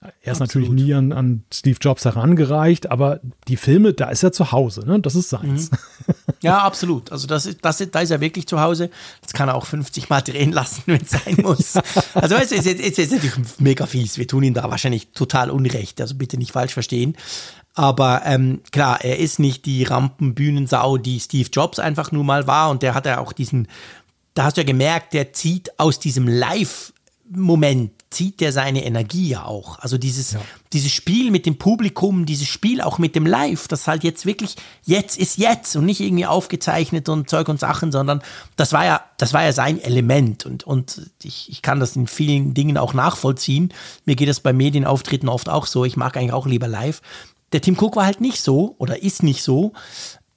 Er 0.00 0.32
ist 0.32 0.40
Absolut. 0.40 0.68
natürlich 0.68 0.86
nie 0.86 0.94
an, 0.94 1.12
an, 1.12 1.42
Steve 1.52 1.78
Jobs 1.80 2.04
herangereicht, 2.04 2.88
aber 2.88 3.18
die 3.48 3.56
Filme, 3.56 3.94
da 3.94 4.10
ist 4.10 4.22
er 4.22 4.30
zu 4.30 4.52
Hause, 4.52 4.86
ne? 4.86 5.00
Das 5.00 5.16
ist 5.16 5.28
seins. 5.28 5.72
Mhm. 5.72 5.76
Ja, 6.40 6.58
absolut. 6.58 7.10
Also 7.10 7.26
das 7.26 7.46
ist, 7.46 7.58
das, 7.62 7.84
da 7.90 8.00
ist 8.00 8.10
er 8.10 8.20
wirklich 8.20 8.46
zu 8.46 8.60
Hause. 8.60 8.90
Das 9.22 9.32
kann 9.32 9.48
er 9.48 9.56
auch 9.56 9.66
50 9.66 10.08
Mal 10.08 10.20
drehen 10.20 10.52
lassen, 10.52 10.84
wenn 10.86 11.02
es 11.02 11.10
sein 11.10 11.36
muss. 11.42 11.74
Also 12.14 12.36
weißt 12.36 12.52
du, 12.52 12.56
es 12.56 12.66
ist, 12.66 12.80
es 12.80 12.98
ist 12.98 13.12
natürlich 13.12 13.36
mega 13.58 13.86
fies. 13.86 14.18
Wir 14.18 14.26
tun 14.26 14.44
ihm 14.44 14.54
da 14.54 14.70
wahrscheinlich 14.70 15.08
total 15.12 15.50
Unrecht. 15.50 16.00
Also 16.00 16.14
bitte 16.14 16.36
nicht 16.36 16.52
falsch 16.52 16.72
verstehen. 16.72 17.16
Aber 17.74 18.22
ähm, 18.24 18.60
klar, 18.70 19.04
er 19.04 19.18
ist 19.18 19.38
nicht 19.38 19.66
die 19.66 19.84
Rampenbühnensau, 19.84 20.96
die 20.96 21.20
Steve 21.20 21.48
Jobs 21.52 21.78
einfach 21.78 22.12
nur 22.12 22.24
mal 22.24 22.46
war. 22.46 22.70
Und 22.70 22.82
der 22.82 22.94
hat 22.94 23.06
ja 23.06 23.18
auch 23.18 23.32
diesen, 23.32 23.68
da 24.34 24.44
hast 24.44 24.56
du 24.56 24.60
ja 24.60 24.66
gemerkt, 24.66 25.12
der 25.12 25.32
zieht 25.32 25.78
aus 25.78 25.98
diesem 25.98 26.28
Live-Moment 27.30 27.92
zieht 28.10 28.40
der 28.40 28.52
seine 28.52 28.84
Energie 28.84 29.28
ja 29.28 29.44
auch. 29.44 29.78
Also 29.80 29.98
dieses, 29.98 30.32
ja. 30.32 30.40
dieses 30.72 30.90
Spiel 30.90 31.30
mit 31.30 31.44
dem 31.46 31.58
Publikum, 31.58 32.24
dieses 32.24 32.48
Spiel 32.48 32.80
auch 32.80 32.98
mit 32.98 33.14
dem 33.14 33.26
Live, 33.26 33.68
das 33.68 33.86
halt 33.86 34.02
jetzt 34.02 34.24
wirklich, 34.24 34.56
jetzt 34.84 35.18
ist 35.18 35.36
jetzt 35.36 35.76
und 35.76 35.84
nicht 35.84 36.00
irgendwie 36.00 36.26
aufgezeichnet 36.26 37.08
und 37.08 37.28
Zeug 37.28 37.48
und 37.48 37.60
Sachen, 37.60 37.92
sondern 37.92 38.22
das 38.56 38.72
war 38.72 38.84
ja, 38.84 39.02
das 39.18 39.34
war 39.34 39.44
ja 39.44 39.52
sein 39.52 39.80
Element 39.80 40.46
und, 40.46 40.64
und 40.64 41.10
ich, 41.22 41.50
ich 41.50 41.60
kann 41.60 41.80
das 41.80 41.96
in 41.96 42.06
vielen 42.06 42.54
Dingen 42.54 42.78
auch 42.78 42.94
nachvollziehen. 42.94 43.74
Mir 44.06 44.16
geht 44.16 44.28
das 44.28 44.40
bei 44.40 44.52
Medienauftritten 44.52 45.28
oft 45.28 45.48
auch 45.48 45.66
so. 45.66 45.84
Ich 45.84 45.96
mag 45.96 46.16
eigentlich 46.16 46.32
auch 46.32 46.46
lieber 46.46 46.68
live. 46.68 47.02
Der 47.52 47.60
Tim 47.60 47.76
Cook 47.78 47.96
war 47.96 48.06
halt 48.06 48.20
nicht 48.20 48.40
so 48.40 48.74
oder 48.78 49.02
ist 49.02 49.22
nicht 49.22 49.42
so. 49.42 49.72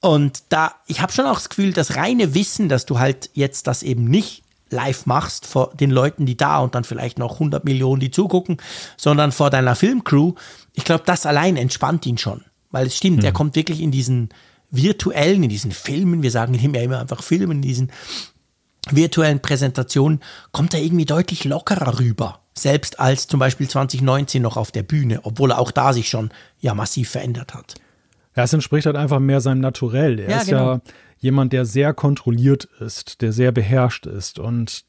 Und 0.00 0.42
da, 0.48 0.74
ich 0.86 1.00
habe 1.00 1.12
schon 1.12 1.26
auch 1.26 1.34
das 1.34 1.48
Gefühl, 1.48 1.72
das 1.72 1.96
reine 1.96 2.34
Wissen, 2.34 2.68
dass 2.68 2.86
du 2.86 2.98
halt 2.98 3.30
jetzt 3.34 3.66
das 3.66 3.82
eben 3.82 4.04
nicht 4.04 4.41
live 4.72 5.06
machst 5.06 5.46
vor 5.46 5.72
den 5.74 5.90
Leuten, 5.90 6.26
die 6.26 6.36
da 6.36 6.58
und 6.58 6.74
dann 6.74 6.84
vielleicht 6.84 7.18
noch 7.18 7.34
100 7.34 7.64
Millionen, 7.64 8.00
die 8.00 8.10
zugucken, 8.10 8.56
sondern 8.96 9.32
vor 9.32 9.50
deiner 9.50 9.76
Filmcrew. 9.76 10.34
Ich 10.74 10.84
glaube, 10.84 11.04
das 11.06 11.26
allein 11.26 11.56
entspannt 11.56 12.06
ihn 12.06 12.18
schon. 12.18 12.42
Weil 12.70 12.86
es 12.86 12.96
stimmt, 12.96 13.18
mhm. 13.18 13.24
er 13.24 13.32
kommt 13.32 13.54
wirklich 13.54 13.80
in 13.80 13.90
diesen 13.90 14.30
virtuellen, 14.70 15.42
in 15.42 15.50
diesen 15.50 15.70
Filmen, 15.70 16.22
wir 16.22 16.30
sagen 16.30 16.54
ihm 16.54 16.74
ja 16.74 16.82
immer 16.82 16.98
einfach 16.98 17.22
Filmen, 17.22 17.58
in 17.58 17.62
diesen 17.62 17.92
virtuellen 18.90 19.40
Präsentationen, 19.40 20.20
kommt 20.50 20.74
er 20.74 20.80
irgendwie 20.80 21.04
deutlich 21.04 21.44
lockerer 21.44 22.00
rüber. 22.00 22.40
Selbst 22.54 22.98
als 22.98 23.28
zum 23.28 23.38
Beispiel 23.38 23.68
2019 23.68 24.42
noch 24.42 24.56
auf 24.56 24.72
der 24.72 24.82
Bühne, 24.82 25.20
obwohl 25.22 25.52
er 25.52 25.58
auch 25.58 25.70
da 25.70 25.92
sich 25.92 26.08
schon 26.08 26.30
ja 26.60 26.74
massiv 26.74 27.10
verändert 27.10 27.54
hat. 27.54 27.74
Ja, 28.34 28.44
es 28.44 28.52
entspricht 28.52 28.86
halt 28.86 28.96
einfach 28.96 29.20
mehr 29.20 29.40
seinem 29.40 29.60
Naturell. 29.60 30.18
Er 30.18 30.30
ja, 30.30 30.38
ist 30.38 30.48
genau. 30.48 30.74
ja 30.74 30.80
jemand, 31.22 31.52
der 31.52 31.64
sehr 31.64 31.94
kontrolliert 31.94 32.64
ist, 32.80 33.22
der 33.22 33.32
sehr 33.32 33.52
beherrscht 33.52 34.06
ist. 34.06 34.40
Und 34.40 34.84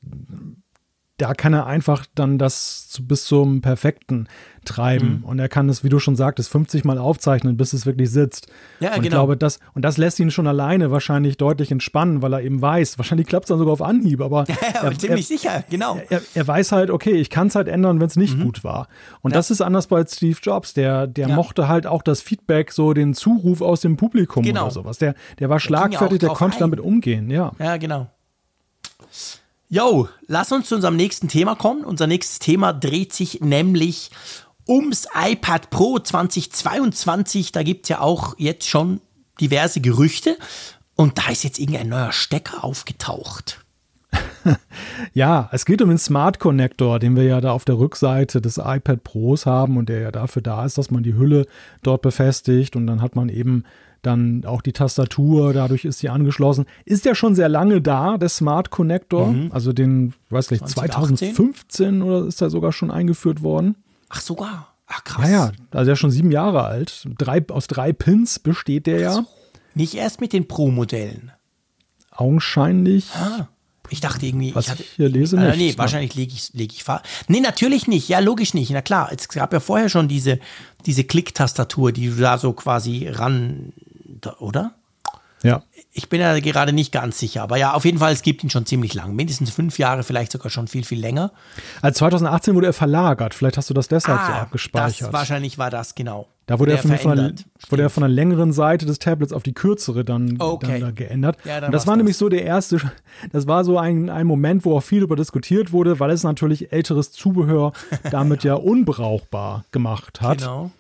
da 1.17 1.35
kann 1.35 1.53
er 1.53 1.67
einfach 1.67 2.07
dann 2.15 2.39
das 2.39 2.99
bis 3.03 3.25
zum 3.25 3.61
Perfekten 3.61 4.27
treiben. 4.63 5.19
Mhm. 5.19 5.25
Und 5.25 5.39
er 5.39 5.49
kann 5.49 5.69
es, 5.69 5.83
wie 5.83 5.89
du 5.89 5.99
schon 5.99 6.15
sagtest, 6.15 6.49
50 6.49 6.85
Mal 6.85 6.97
aufzeichnen, 6.97 7.57
bis 7.57 7.73
es 7.73 7.85
wirklich 7.85 8.11
sitzt. 8.11 8.47
Ja, 8.79 8.89
und 8.89 8.95
genau. 8.95 9.03
Ich 9.03 9.09
glaube, 9.09 9.37
das, 9.37 9.59
und 9.73 9.83
das 9.83 9.97
lässt 9.97 10.19
ihn 10.19 10.31
schon 10.31 10.47
alleine 10.47 10.91
wahrscheinlich 10.91 11.37
deutlich 11.37 11.71
entspannen, 11.71 12.21
weil 12.21 12.33
er 12.33 12.41
eben 12.41 12.61
weiß, 12.61 12.97
wahrscheinlich 12.97 13.27
klappt 13.27 13.45
es 13.45 13.49
dann 13.49 13.57
sogar 13.57 13.73
auf 13.73 13.81
Anhieb, 13.81 14.21
aber. 14.21 14.45
Ja, 14.73 14.89
er, 14.89 14.97
ziemlich 14.97 15.29
er, 15.29 15.37
sicher, 15.37 15.63
genau. 15.69 15.99
Er, 16.09 16.21
er, 16.33 16.47
weiß 16.47 16.71
halt, 16.71 16.89
okay, 16.89 17.11
ich 17.11 17.29
kann 17.29 17.47
es 17.47 17.55
halt 17.55 17.67
ändern, 17.67 17.99
wenn 17.99 18.07
es 18.07 18.15
nicht 18.15 18.37
mhm. 18.37 18.43
gut 18.43 18.63
war. 18.63 18.87
Und 19.21 19.31
ja. 19.31 19.37
das 19.37 19.51
ist 19.51 19.61
anders 19.61 19.87
bei 19.87 20.03
Steve 20.05 20.37
Jobs. 20.41 20.73
Der, 20.73 21.05
der 21.05 21.27
ja. 21.27 21.35
mochte 21.35 21.67
halt 21.67 21.85
auch 21.85 22.01
das 22.01 22.21
Feedback, 22.21 22.71
so 22.71 22.93
den 22.93 23.13
Zuruf 23.13 23.61
aus 23.61 23.81
dem 23.81 23.97
Publikum 23.97 24.43
genau. 24.43 24.63
oder 24.63 24.71
sowas. 24.71 24.97
Der, 24.99 25.15
der 25.39 25.49
war 25.49 25.59
schlagfertig, 25.59 26.19
der, 26.19 26.29
der 26.29 26.37
konnte 26.37 26.57
ein. 26.57 26.61
damit 26.61 26.79
umgehen, 26.79 27.29
ja. 27.29 27.51
Ja, 27.59 27.77
genau. 27.77 28.07
Yo, 29.73 30.07
lass 30.27 30.51
uns 30.51 30.67
zu 30.67 30.75
unserem 30.75 30.95
nächsten 30.95 31.29
Thema 31.29 31.55
kommen. 31.55 31.83
Unser 31.83 32.05
nächstes 32.05 32.37
Thema 32.37 32.73
dreht 32.73 33.11
sich 33.11 33.41
nämlich 33.41 34.11
ums 34.67 35.07
iPad 35.13 35.69
Pro 35.69 35.99
2022. 35.99 37.51
Da 37.51 37.63
gibt 37.63 37.85
es 37.85 37.89
ja 37.89 37.99
auch 37.99 38.35
jetzt 38.37 38.67
schon 38.67 39.01
diverse 39.39 39.81
Gerüchte. 39.81 40.37
Und 40.95 41.17
da 41.17 41.29
ist 41.31 41.43
jetzt 41.43 41.59
irgendein 41.59 41.89
neuer 41.89 42.11
Stecker 42.11 42.63
aufgetaucht. 42.63 43.63
ja, 45.13 45.49
es 45.51 45.65
geht 45.65 45.81
um 45.81 45.89
den 45.89 45.97
Smart 45.97 46.39
Connector, 46.39 46.99
den 46.99 47.15
wir 47.15 47.23
ja 47.23 47.41
da 47.41 47.51
auf 47.51 47.65
der 47.65 47.79
Rückseite 47.79 48.41
des 48.41 48.57
iPad 48.57 49.03
Pros 49.03 49.45
haben 49.45 49.77
und 49.77 49.89
der 49.89 50.01
ja 50.01 50.11
dafür 50.11 50.41
da 50.41 50.65
ist, 50.65 50.77
dass 50.77 50.91
man 50.91 51.01
die 51.01 51.15
Hülle 51.15 51.47
dort 51.81 52.01
befestigt 52.01 52.75
und 52.75 52.85
dann 52.85 53.01
hat 53.01 53.15
man 53.15 53.29
eben 53.29 53.63
dann 54.03 54.43
auch 54.45 54.61
die 54.61 54.73
Tastatur, 54.73 55.53
dadurch 55.53 55.85
ist 55.85 55.99
sie 55.99 56.09
angeschlossen. 56.09 56.65
Ist 56.83 57.05
ja 57.05 57.15
schon 57.15 57.35
sehr 57.35 57.47
lange 57.47 57.81
da, 57.81 58.17
der 58.17 58.29
Smart 58.29 58.69
Connector, 58.69 59.27
mhm. 59.27 59.51
also 59.51 59.71
den, 59.71 60.13
weiß 60.29 60.51
nicht, 60.51 60.67
2015 60.67 62.01
oder 62.01 62.27
ist 62.27 62.41
er 62.41 62.49
sogar 62.49 62.73
schon 62.73 62.91
eingeführt 62.91 63.41
worden? 63.41 63.75
Ach, 64.13 64.21
sogar. 64.21 64.75
Ach, 64.87 65.03
krass. 65.03 65.25
Naja, 65.25 65.51
also 65.71 65.89
er 65.89 65.93
ist 65.93 65.99
schon 65.99 66.11
sieben 66.11 66.31
Jahre 66.31 66.63
alt. 66.65 67.07
Drei, 67.17 67.43
aus 67.49 67.67
drei 67.67 67.93
Pins 67.93 68.39
besteht 68.39 68.85
der 68.85 68.99
ja. 68.99 69.25
Nicht 69.73 69.95
erst 69.95 70.21
mit 70.21 70.33
den 70.33 70.47
Pro-Modellen. 70.47 71.31
Augenscheinlich. 72.11 73.09
Ah. 73.15 73.47
Ich 73.89 74.01
dachte 74.01 74.25
irgendwie, 74.25 74.53
Was 74.53 74.65
ich, 74.65 74.71
hatte, 74.71 74.83
ich 74.83 74.89
hier 74.91 75.09
lese 75.09 75.37
äh, 75.37 75.47
nicht. 75.47 75.57
nee, 75.57 75.77
wahrscheinlich 75.77 76.15
lege 76.15 76.33
ich, 76.33 76.53
leg 76.53 76.71
ich 76.71 76.85
Nee, 77.27 77.39
natürlich 77.39 77.87
nicht. 77.87 78.07
Ja, 78.07 78.19
logisch 78.19 78.53
nicht. 78.53 78.71
Na 78.71 78.81
klar, 78.81 79.11
es 79.11 79.27
gab 79.29 79.51
ja 79.51 79.59
vorher 79.59 79.89
schon 79.89 80.07
diese, 80.07 80.39
diese 80.85 81.03
Klick-Tastatur, 81.03 81.91
die 81.91 82.09
du 82.09 82.15
da 82.15 82.37
so 82.37 82.53
quasi 82.53 83.07
ran 83.07 83.73
oder? 84.39 84.75
Ja. 85.43 85.63
Ich 85.91 86.09
bin 86.09 86.21
ja 86.21 86.39
gerade 86.39 86.73
nicht 86.73 86.91
ganz 86.91 87.19
sicher, 87.19 87.43
aber 87.43 87.57
ja, 87.57 87.73
auf 87.73 87.85
jeden 87.85 87.99
Fall, 87.99 88.13
es 88.13 88.21
gibt 88.21 88.43
ihn 88.43 88.49
schon 88.49 88.65
ziemlich 88.65 88.93
lang. 88.93 89.13
Mindestens 89.13 89.51
fünf 89.51 89.77
Jahre, 89.77 90.03
vielleicht 90.03 90.31
sogar 90.31 90.49
schon 90.49 90.67
viel, 90.67 90.83
viel 90.83 90.99
länger. 90.99 91.31
Also 91.81 91.99
2018 91.99 92.55
wurde 92.55 92.67
er 92.67 92.73
verlagert. 92.73 93.33
Vielleicht 93.33 93.57
hast 93.57 93.69
du 93.69 93.73
das 93.73 93.89
deshalb 93.89 94.19
ah, 94.19 94.25
so 94.25 94.33
abgespeichert. 94.33 95.09
Das, 95.09 95.13
wahrscheinlich 95.13 95.57
war 95.57 95.69
das, 95.69 95.93
genau. 95.93 96.27
Da 96.45 96.59
wurde, 96.59 96.73
er 96.73 96.77
von, 96.77 96.91
einer, 96.91 97.33
wurde 97.69 97.83
er 97.83 97.89
von 97.89 98.03
einer 98.03 98.13
längeren 98.13 98.51
Seite 98.51 98.85
des 98.85 98.99
Tablets 98.99 99.31
auf 99.31 99.43
die 99.43 99.53
kürzere 99.53 100.03
dann, 100.03 100.35
okay. 100.39 100.81
dann 100.81 100.93
geändert. 100.93 101.37
Ja, 101.45 101.61
dann 101.61 101.69
Und 101.69 101.71
das 101.71 101.87
war 101.87 101.93
das. 101.93 101.99
nämlich 101.99 102.17
so 102.17 102.27
der 102.27 102.43
erste, 102.43 102.81
das 103.31 103.47
war 103.47 103.63
so 103.63 103.77
ein, 103.77 104.09
ein 104.09 104.27
Moment, 104.27 104.65
wo 104.65 104.75
auch 104.75 104.83
viel 104.83 105.03
über 105.03 105.15
diskutiert 105.15 105.71
wurde, 105.71 106.01
weil 106.01 106.11
es 106.11 106.23
natürlich 106.23 106.73
älteres 106.73 107.11
Zubehör 107.13 107.71
damit 108.11 108.43
ja 108.43 108.55
unbrauchbar 108.55 109.63
gemacht 109.71 110.21
hat. 110.21 110.39
Genau. 110.39 110.71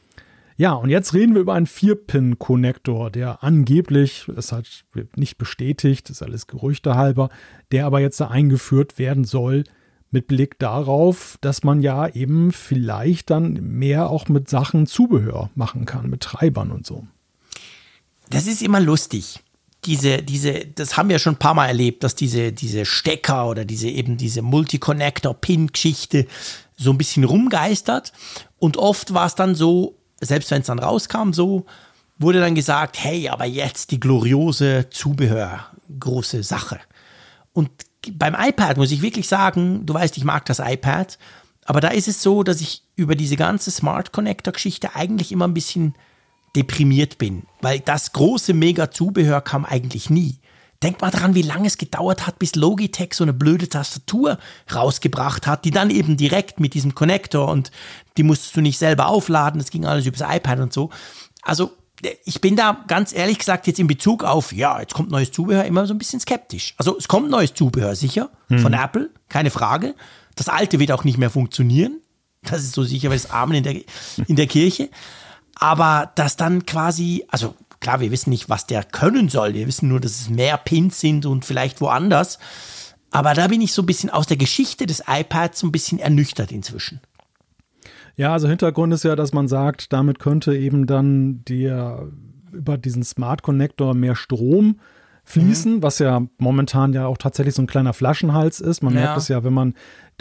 Ja, 0.55 0.73
und 0.73 0.89
jetzt 0.89 1.13
reden 1.13 1.33
wir 1.33 1.41
über 1.41 1.53
einen 1.53 1.65
4-Pin-Konnektor, 1.65 3.09
der 3.09 3.43
angeblich, 3.43 4.25
das 4.33 4.51
hat 4.51 4.85
nicht 5.15 5.37
bestätigt, 5.37 6.09
ist 6.09 6.21
alles 6.21 6.47
Gerüchte 6.47 6.95
halber, 6.95 7.29
der 7.71 7.85
aber 7.85 7.99
jetzt 7.99 8.19
da 8.19 8.27
eingeführt 8.27 8.99
werden 8.99 9.23
soll, 9.23 9.63
mit 10.11 10.27
Blick 10.27 10.59
darauf, 10.59 11.37
dass 11.41 11.63
man 11.63 11.81
ja 11.81 12.07
eben 12.07 12.51
vielleicht 12.51 13.31
dann 13.31 13.53
mehr 13.53 14.09
auch 14.11 14.29
mit 14.29 14.47
Sachen 14.47 14.85
Zubehör 14.85 15.49
machen 15.55 15.85
kann, 15.85 16.07
mit 16.07 16.21
Treibern 16.21 16.71
und 16.71 16.85
so. 16.85 17.07
Das 18.29 18.45
ist 18.45 18.61
immer 18.61 18.79
lustig. 18.79 19.39
Diese, 19.85 20.21
diese, 20.21 20.65
das 20.67 20.95
haben 20.95 21.09
wir 21.09 21.17
schon 21.19 21.33
ein 21.33 21.39
paar 21.39 21.55
Mal 21.55 21.67
erlebt, 21.67 22.03
dass 22.03 22.15
diese, 22.15 22.53
diese 22.53 22.85
Stecker 22.85 23.49
oder 23.49 23.65
diese 23.65 23.89
eben 23.89 24.15
diese 24.15 24.43
Multiconnector-Pin-Geschichte 24.43 26.27
so 26.77 26.91
ein 26.91 26.97
bisschen 26.97 27.23
rumgeistert. 27.23 28.13
Und 28.59 28.77
oft 28.77 29.13
war 29.15 29.25
es 29.25 29.35
dann 29.35 29.55
so, 29.55 29.97
selbst 30.25 30.51
wenn 30.51 30.61
es 30.61 30.67
dann 30.67 30.79
rauskam, 30.79 31.31
so 31.31 31.65
wurde 32.17 32.39
dann 32.39 32.55
gesagt, 32.55 32.97
hey, 33.03 33.29
aber 33.29 33.45
jetzt 33.45 33.91
die 33.91 33.99
gloriose 33.99 34.87
Zubehör, 34.89 35.67
große 35.99 36.43
Sache. 36.43 36.79
Und 37.53 37.69
beim 38.11 38.35
iPad 38.37 38.77
muss 38.77 38.91
ich 38.91 39.01
wirklich 39.01 39.27
sagen, 39.27 39.85
du 39.85 39.93
weißt, 39.93 40.17
ich 40.17 40.23
mag 40.23 40.45
das 40.45 40.59
iPad, 40.59 41.17
aber 41.65 41.81
da 41.81 41.89
ist 41.89 42.07
es 42.07 42.21
so, 42.21 42.43
dass 42.43 42.61
ich 42.61 42.83
über 42.95 43.15
diese 43.15 43.35
ganze 43.35 43.71
Smart 43.71 44.11
Connector 44.11 44.53
Geschichte 44.53 44.95
eigentlich 44.95 45.31
immer 45.31 45.47
ein 45.47 45.53
bisschen 45.53 45.95
deprimiert 46.55 47.17
bin, 47.17 47.43
weil 47.61 47.79
das 47.79 48.13
große 48.13 48.53
mega 48.53 48.91
Zubehör 48.91 49.41
kam 49.41 49.65
eigentlich 49.65 50.09
nie. 50.09 50.37
Denk 50.83 51.01
mal 51.01 51.11
dran, 51.11 51.33
wie 51.33 51.41
lange 51.41 51.67
es 51.67 51.77
gedauert 51.77 52.27
hat, 52.27 52.39
bis 52.39 52.55
Logitech 52.55 53.13
so 53.13 53.23
eine 53.23 53.33
blöde 53.33 53.69
Tastatur 53.69 54.37
rausgebracht 54.73 55.47
hat, 55.47 55.63
die 55.63 55.71
dann 55.71 55.89
eben 55.89 56.17
direkt 56.17 56.59
mit 56.59 56.73
diesem 56.73 56.93
Connector 56.93 57.49
und 57.49 57.71
die 58.17 58.23
musstest 58.23 58.55
du 58.57 58.61
nicht 58.61 58.77
selber 58.77 59.07
aufladen, 59.07 59.59
das 59.59 59.71
ging 59.71 59.85
alles 59.85 60.05
übers 60.05 60.21
iPad 60.21 60.59
und 60.59 60.73
so. 60.73 60.89
Also 61.41 61.71
ich 62.25 62.41
bin 62.41 62.55
da 62.55 62.83
ganz 62.87 63.13
ehrlich 63.13 63.39
gesagt 63.39 63.67
jetzt 63.67 63.79
in 63.79 63.87
Bezug 63.87 64.23
auf, 64.23 64.51
ja, 64.51 64.79
jetzt 64.79 64.93
kommt 64.93 65.09
neues 65.09 65.31
Zubehör, 65.31 65.63
immer 65.65 65.85
so 65.85 65.93
ein 65.93 65.97
bisschen 65.97 66.19
skeptisch. 66.19 66.73
Also 66.77 66.97
es 66.97 67.07
kommt 67.07 67.29
neues 67.29 67.53
Zubehör, 67.53 67.95
sicher, 67.95 68.29
mhm. 68.49 68.59
von 68.59 68.73
Apple, 68.73 69.09
keine 69.29 69.51
Frage. 69.51 69.95
Das 70.35 70.49
alte 70.49 70.79
wird 70.79 70.91
auch 70.91 71.03
nicht 71.03 71.17
mehr 71.17 71.29
funktionieren. 71.29 72.01
Das 72.41 72.61
ist 72.61 72.73
so 72.73 72.83
sicher, 72.83 73.09
weil 73.09 73.15
es 73.15 73.31
Amen 73.31 73.55
in 73.55 73.63
der, 73.63 73.75
in 74.27 74.35
der 74.35 74.47
Kirche. 74.47 74.89
Aber 75.55 76.11
dass 76.15 76.35
dann 76.35 76.65
quasi, 76.65 77.25
also 77.29 77.55
klar, 77.83 77.99
wir 77.99 78.09
wissen 78.09 78.31
nicht, 78.31 78.49
was 78.49 78.65
der 78.65 78.83
können 78.83 79.29
soll. 79.29 79.53
Wir 79.53 79.67
wissen 79.67 79.89
nur, 79.89 79.99
dass 79.99 80.19
es 80.19 80.29
mehr 80.29 80.57
Pins 80.57 80.99
sind 80.99 81.27
und 81.27 81.45
vielleicht 81.45 81.81
woanders. 81.81 82.39
Aber 83.11 83.35
da 83.35 83.47
bin 83.47 83.61
ich 83.61 83.73
so 83.73 83.83
ein 83.83 83.85
bisschen 83.85 84.09
aus 84.09 84.25
der 84.25 84.37
Geschichte 84.37 84.87
des 84.87 85.03
iPads 85.07 85.59
so 85.59 85.67
ein 85.67 85.71
bisschen 85.71 85.99
ernüchtert 85.99 86.51
inzwischen. 86.51 86.99
Ja, 88.15 88.33
also 88.33 88.47
Hintergrund 88.47 88.93
ist 88.93 89.03
ja, 89.03 89.15
dass 89.15 89.33
man 89.33 89.47
sagt, 89.47 89.93
damit 89.93 90.17
könnte 90.17 90.55
eben 90.55 90.87
dann 90.87 91.43
der 91.45 92.07
über 92.51 92.77
diesen 92.77 93.03
Smart 93.03 93.43
Connector 93.43 93.93
mehr 93.93 94.15
Strom 94.15 94.79
fließen, 95.25 95.75
mhm. 95.75 95.83
was 95.83 95.99
ja 95.99 96.21
momentan 96.37 96.93
ja 96.93 97.07
auch 97.07 97.17
tatsächlich 97.17 97.55
so 97.55 97.61
ein 97.61 97.67
kleiner 97.67 97.93
Flaschenhals 97.93 98.59
ist. 98.59 98.83
Man 98.83 98.93
ja. 98.93 99.01
merkt 99.01 99.17
es 99.17 99.27
ja, 99.27 99.43
wenn 99.43 99.53
man 99.53 99.73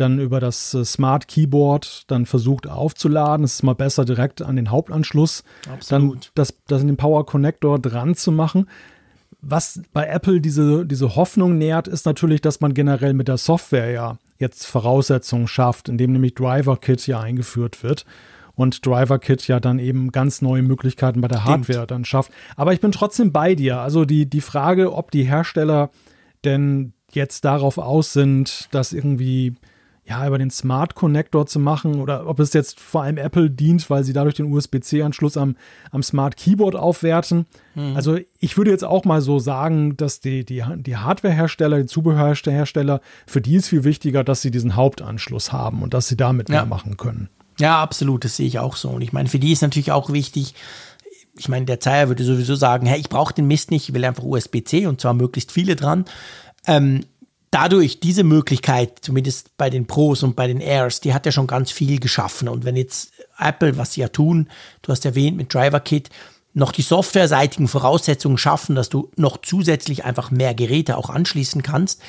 dann 0.02 0.18
über 0.18 0.40
das 0.40 0.74
äh, 0.74 0.84
Smart 0.84 1.28
Keyboard 1.28 2.04
dann 2.08 2.26
versucht 2.26 2.66
aufzuladen. 2.68 3.44
Es 3.44 3.54
ist 3.54 3.62
mal 3.62 3.74
besser 3.74 4.04
direkt 4.04 4.42
an 4.42 4.56
den 4.56 4.70
Hauptanschluss, 4.70 5.44
Absolut. 5.72 6.26
dann 6.26 6.30
das, 6.34 6.54
das 6.66 6.82
in 6.82 6.88
den 6.88 6.96
Power 6.96 7.24
Connector 7.24 7.78
dran 7.78 8.14
zu 8.14 8.32
machen. 8.32 8.68
Was 9.40 9.80
bei 9.92 10.06
Apple 10.06 10.40
diese, 10.40 10.86
diese 10.86 11.16
Hoffnung 11.16 11.58
nährt, 11.58 11.88
ist 11.88 12.06
natürlich, 12.06 12.40
dass 12.40 12.60
man 12.60 12.74
generell 12.74 13.14
mit 13.14 13.28
der 13.28 13.38
Software 13.38 13.90
ja 13.90 14.18
jetzt 14.38 14.66
Voraussetzungen 14.66 15.48
schafft, 15.48 15.88
indem 15.88 16.12
nämlich 16.12 16.34
Driver 16.34 16.76
Kit 16.76 17.06
ja 17.06 17.20
eingeführt 17.20 17.82
wird 17.82 18.04
und 18.54 18.84
Driver 18.84 19.18
Kit 19.18 19.46
ja 19.48 19.60
dann 19.60 19.78
eben 19.78 20.12
ganz 20.12 20.42
neue 20.42 20.62
Möglichkeiten 20.62 21.20
bei 21.20 21.28
der 21.28 21.40
Stimmt. 21.40 21.68
Hardware 21.68 21.86
dann 21.86 22.04
schafft. 22.04 22.32
Aber 22.56 22.72
ich 22.72 22.80
bin 22.80 22.92
trotzdem 22.92 23.32
bei 23.32 23.54
dir. 23.54 23.78
Also 23.80 24.04
die, 24.04 24.28
die 24.28 24.40
Frage, 24.40 24.92
ob 24.92 25.10
die 25.10 25.24
Hersteller 25.24 25.90
denn 26.44 26.92
jetzt 27.12 27.44
darauf 27.44 27.78
aus 27.78 28.12
sind, 28.12 28.68
dass 28.72 28.92
irgendwie 28.92 29.54
ja, 30.04 30.26
über 30.26 30.36
den 30.36 30.50
Smart 30.50 30.96
Connector 30.96 31.46
zu 31.46 31.60
machen 31.60 32.00
oder 32.00 32.26
ob 32.26 32.40
es 32.40 32.52
jetzt 32.52 32.80
vor 32.80 33.04
allem 33.04 33.18
Apple 33.18 33.48
dient, 33.50 33.88
weil 33.88 34.02
sie 34.02 34.12
dadurch 34.12 34.34
den 34.34 34.52
USB-C-Anschluss 34.52 35.36
am, 35.36 35.56
am 35.92 36.02
Smart 36.02 36.36
Keyboard 36.36 36.74
aufwerten. 36.74 37.46
Mhm. 37.76 37.94
Also 37.94 38.18
ich 38.40 38.56
würde 38.56 38.72
jetzt 38.72 38.84
auch 38.84 39.04
mal 39.04 39.20
so 39.20 39.38
sagen, 39.38 39.96
dass 39.96 40.20
die, 40.20 40.44
die, 40.44 40.64
die 40.76 40.96
Hardware-Hersteller, 40.96 41.78
die 41.78 41.86
Zubehörhersteller, 41.86 43.00
für 43.26 43.40
die 43.40 43.54
ist 43.54 43.68
viel 43.68 43.84
wichtiger, 43.84 44.24
dass 44.24 44.42
sie 44.42 44.50
diesen 44.50 44.74
Hauptanschluss 44.74 45.52
haben 45.52 45.82
und 45.82 45.94
dass 45.94 46.08
sie 46.08 46.16
damit 46.16 46.48
ja. 46.48 46.56
mehr 46.56 46.66
machen 46.66 46.96
können. 46.96 47.28
Ja, 47.60 47.80
absolut, 47.80 48.24
das 48.24 48.36
sehe 48.36 48.46
ich 48.46 48.58
auch 48.58 48.74
so. 48.74 48.88
Und 48.90 49.02
ich 49.02 49.12
meine, 49.12 49.28
für 49.28 49.38
die 49.38 49.52
ist 49.52 49.62
natürlich 49.62 49.92
auch 49.92 50.12
wichtig, 50.12 50.54
ich 51.38 51.48
meine, 51.48 51.64
der 51.64 51.80
Zeier 51.80 52.08
würde 52.08 52.24
sowieso 52.24 52.56
sagen, 52.56 52.86
hey, 52.86 52.98
ich 52.98 53.08
brauche 53.08 53.34
den 53.34 53.46
Mist 53.46 53.70
nicht, 53.70 53.88
ich 53.88 53.94
will 53.94 54.04
einfach 54.04 54.24
USB-C 54.24 54.86
und 54.86 55.00
zwar 55.00 55.14
möglichst 55.14 55.52
viele 55.52 55.76
dran. 55.76 56.04
Ähm, 56.66 57.04
dadurch 57.52 58.00
diese 58.00 58.24
Möglichkeit, 58.24 58.98
zumindest 59.02 59.56
bei 59.56 59.70
den 59.70 59.86
Pros 59.86 60.24
und 60.24 60.34
bei 60.34 60.48
den 60.48 60.60
Airs, 60.60 61.00
die 61.00 61.14
hat 61.14 61.26
ja 61.26 61.32
schon 61.32 61.46
ganz 61.46 61.70
viel 61.70 62.00
geschaffen. 62.00 62.48
Und 62.48 62.64
wenn 62.64 62.76
jetzt 62.76 63.12
Apple, 63.38 63.76
was 63.76 63.92
sie 63.92 64.00
ja 64.00 64.08
tun, 64.08 64.48
du 64.80 64.90
hast 64.90 65.04
erwähnt 65.04 65.36
mit 65.36 65.54
Driver 65.54 65.78
Kit, 65.78 66.08
noch 66.54 66.72
die 66.72 66.82
softwareseitigen 66.82 67.68
Voraussetzungen 67.68 68.38
schaffen, 68.38 68.74
dass 68.74 68.88
du 68.88 69.10
noch 69.16 69.38
zusätzlich 69.40 70.04
einfach 70.04 70.30
mehr 70.30 70.54
Geräte 70.54 70.96
auch 70.96 71.10
anschließen 71.10 71.62
kannst, 71.62 72.02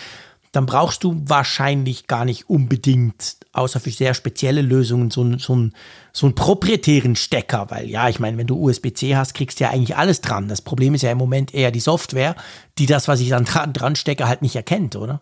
dann 0.54 0.66
brauchst 0.66 1.04
du 1.04 1.22
wahrscheinlich 1.26 2.08
gar 2.08 2.26
nicht 2.26 2.50
unbedingt, 2.50 3.38
außer 3.54 3.80
für 3.80 3.90
sehr 3.90 4.14
spezielle 4.14 4.62
Lösungen, 4.62 5.10
so, 5.10 5.38
so, 5.40 5.70
so 6.14 6.26
einen 6.26 6.36
proprietären 6.36 7.16
Stecker. 7.16 7.68
Weil 7.70 7.90
ja, 7.90 8.08
ich 8.08 8.20
meine, 8.20 8.38
wenn 8.38 8.48
du 8.48 8.58
USB-C 8.58 9.16
hast, 9.16 9.34
kriegst 9.34 9.60
du 9.60 9.66
ja 9.66 9.72
eigentlich 9.72 9.98
alles 9.98 10.22
dran. 10.22 10.48
Das 10.48 10.62
Problem 10.62 10.94
ist 10.94 11.02
ja 11.02 11.12
im 11.12 11.18
Moment 11.18 11.54
eher 11.54 11.72
die 11.72 11.80
Software, 11.80 12.36
die 12.78 12.86
das, 12.86 13.08
was 13.08 13.20
ich 13.20 13.30
dann 13.30 13.46
dran, 13.46 13.74
dran 13.74 13.96
stecke, 13.96 14.28
halt 14.28 14.42
nicht 14.42 14.56
erkennt, 14.56 14.96
oder? 14.96 15.22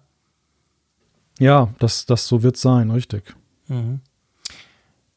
Ja, 1.41 1.73
das, 1.79 2.05
das 2.05 2.27
so 2.27 2.43
wird 2.43 2.55
sein, 2.55 2.91
richtig. 2.91 3.35
Mhm. 3.67 4.01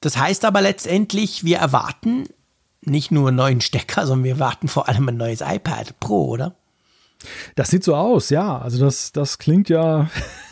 Das 0.01 0.16
heißt 0.16 0.47
aber 0.47 0.62
letztendlich, 0.62 1.45
wir 1.45 1.59
erwarten 1.59 2.25
nicht 2.81 3.11
nur 3.11 3.29
einen 3.29 3.37
neuen 3.37 3.61
Stecker, 3.61 4.07
sondern 4.07 4.25
wir 4.25 4.33
erwarten 4.33 4.68
vor 4.68 4.89
allem 4.89 5.07
ein 5.11 5.18
neues 5.18 5.43
iPad 5.43 6.01
Pro, 6.01 6.29
oder? 6.29 6.57
Das 7.57 7.70
sieht 7.70 7.85
so 7.85 7.95
aus, 7.95 8.31
ja. 8.31 8.59
Also 8.59 8.83
das, 8.83 9.12
das 9.12 9.37
klingt 9.37 9.68
ja, 9.68 10.09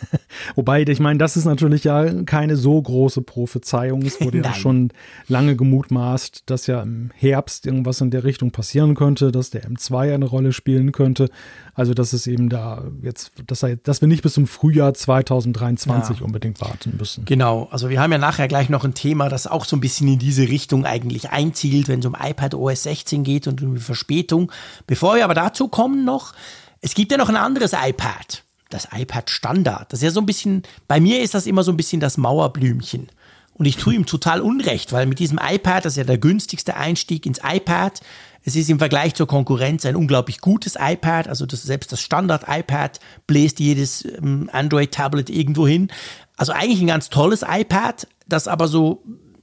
wobei, 0.54 0.82
ich 0.82 1.00
meine, 1.00 1.18
das 1.18 1.38
ist 1.38 1.46
natürlich 1.46 1.84
ja 1.84 2.22
keine 2.24 2.56
so 2.56 2.80
große 2.80 3.22
Prophezeiung. 3.22 4.02
Es 4.02 4.20
wurde 4.20 4.38
ja 4.44 4.52
schon 4.52 4.90
lange 5.26 5.56
gemutmaßt, 5.56 6.44
dass 6.46 6.66
ja 6.66 6.82
im 6.82 7.10
Herbst 7.14 7.66
irgendwas 7.66 8.02
in 8.02 8.10
der 8.10 8.24
Richtung 8.24 8.52
passieren 8.52 8.94
könnte, 8.94 9.32
dass 9.32 9.48
der 9.48 9.64
M2 9.64 10.14
eine 10.14 10.26
Rolle 10.26 10.52
spielen 10.52 10.92
könnte. 10.92 11.30
Also 11.74 11.94
dass 11.94 12.12
es 12.12 12.26
eben 12.26 12.50
da 12.50 12.84
jetzt, 13.00 13.32
dass, 13.46 13.62
er, 13.62 13.76
dass 13.76 14.02
wir 14.02 14.08
nicht 14.08 14.22
bis 14.22 14.34
zum 14.34 14.46
Frühjahr 14.46 14.92
2023 14.92 16.18
ja. 16.18 16.24
unbedingt 16.24 16.60
warten 16.60 16.96
müssen. 16.98 17.24
Genau, 17.24 17.68
also 17.70 17.88
wir 17.88 18.00
haben 18.00 18.12
ja 18.12 18.18
nachher 18.18 18.46
gleich 18.46 18.68
noch 18.68 18.84
ein 18.84 18.92
Thema, 18.92 19.30
das 19.30 19.46
auch 19.46 19.64
so 19.64 19.76
ein 19.76 19.80
bisschen 19.80 20.06
in 20.08 20.18
diese 20.18 20.48
Richtung 20.48 20.84
eigentlich 20.84 21.30
einzielt, 21.30 21.88
wenn 21.88 22.00
es 22.00 22.06
um 22.06 22.14
iPad 22.18 22.54
OS 22.54 22.82
16 22.82 23.24
geht 23.24 23.46
und 23.46 23.62
um 23.62 23.74
die 23.74 23.80
Verspätung. 23.80 24.52
Bevor 24.86 25.16
wir 25.16 25.24
aber 25.24 25.34
dazu 25.34 25.68
kommen 25.68 26.04
noch, 26.04 26.34
es 26.82 26.94
gibt 26.94 27.10
ja 27.10 27.16
noch 27.16 27.30
ein 27.30 27.36
anderes 27.36 27.72
iPad. 27.72 28.44
Das 28.68 28.88
iPad 28.92 29.30
Standard. 29.30 29.92
Das 29.92 30.00
ist 30.00 30.04
ja 30.04 30.10
so 30.10 30.20
ein 30.20 30.26
bisschen, 30.26 30.62
bei 30.88 31.00
mir 31.00 31.22
ist 31.22 31.34
das 31.34 31.46
immer 31.46 31.62
so 31.62 31.72
ein 31.72 31.76
bisschen 31.76 32.00
das 32.00 32.18
Mauerblümchen. 32.18 33.08
Und 33.54 33.66
ich 33.66 33.76
tue 33.76 33.94
ihm 33.94 34.06
total 34.06 34.40
Unrecht, 34.40 34.92
weil 34.92 35.06
mit 35.06 35.18
diesem 35.18 35.38
iPad, 35.38 35.84
das 35.84 35.94
ist 35.94 35.98
ja 35.98 36.04
der 36.04 36.18
günstigste 36.18 36.76
Einstieg 36.76 37.26
ins 37.26 37.40
iPad. 37.44 38.00
Es 38.44 38.56
ist 38.56 38.68
im 38.70 38.78
Vergleich 38.78 39.14
zur 39.14 39.26
Konkurrenz 39.26 39.86
ein 39.86 39.96
unglaublich 39.96 40.40
gutes 40.40 40.76
iPad. 40.78 41.28
Also 41.28 41.46
das, 41.46 41.62
selbst 41.62 41.92
das 41.92 42.00
Standard-iPad 42.00 42.98
bläst 43.26 43.60
jedes 43.60 44.04
ähm, 44.04 44.50
Android-Tablet 44.52 45.30
irgendwo 45.30 45.66
hin. 45.66 45.88
Also 46.36 46.52
eigentlich 46.52 46.80
ein 46.80 46.88
ganz 46.88 47.08
tolles 47.08 47.44
iPad, 47.46 48.06
das 48.26 48.48
aber 48.48 48.66
so, 48.66 49.02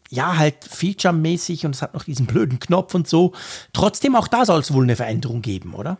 ja, 0.10 0.38
halt 0.38 0.66
featuremäßig 0.66 1.66
und 1.66 1.76
es 1.76 1.82
hat 1.82 1.94
noch 1.94 2.04
diesen 2.04 2.26
blöden 2.26 2.60
Knopf 2.60 2.94
und 2.94 3.08
so. 3.08 3.34
Trotzdem 3.74 4.16
auch 4.16 4.28
da 4.28 4.46
soll 4.46 4.60
es 4.60 4.74
wohl 4.74 4.84
eine 4.84 4.96
Veränderung 4.96 5.42
geben, 5.42 5.74
oder? 5.74 5.98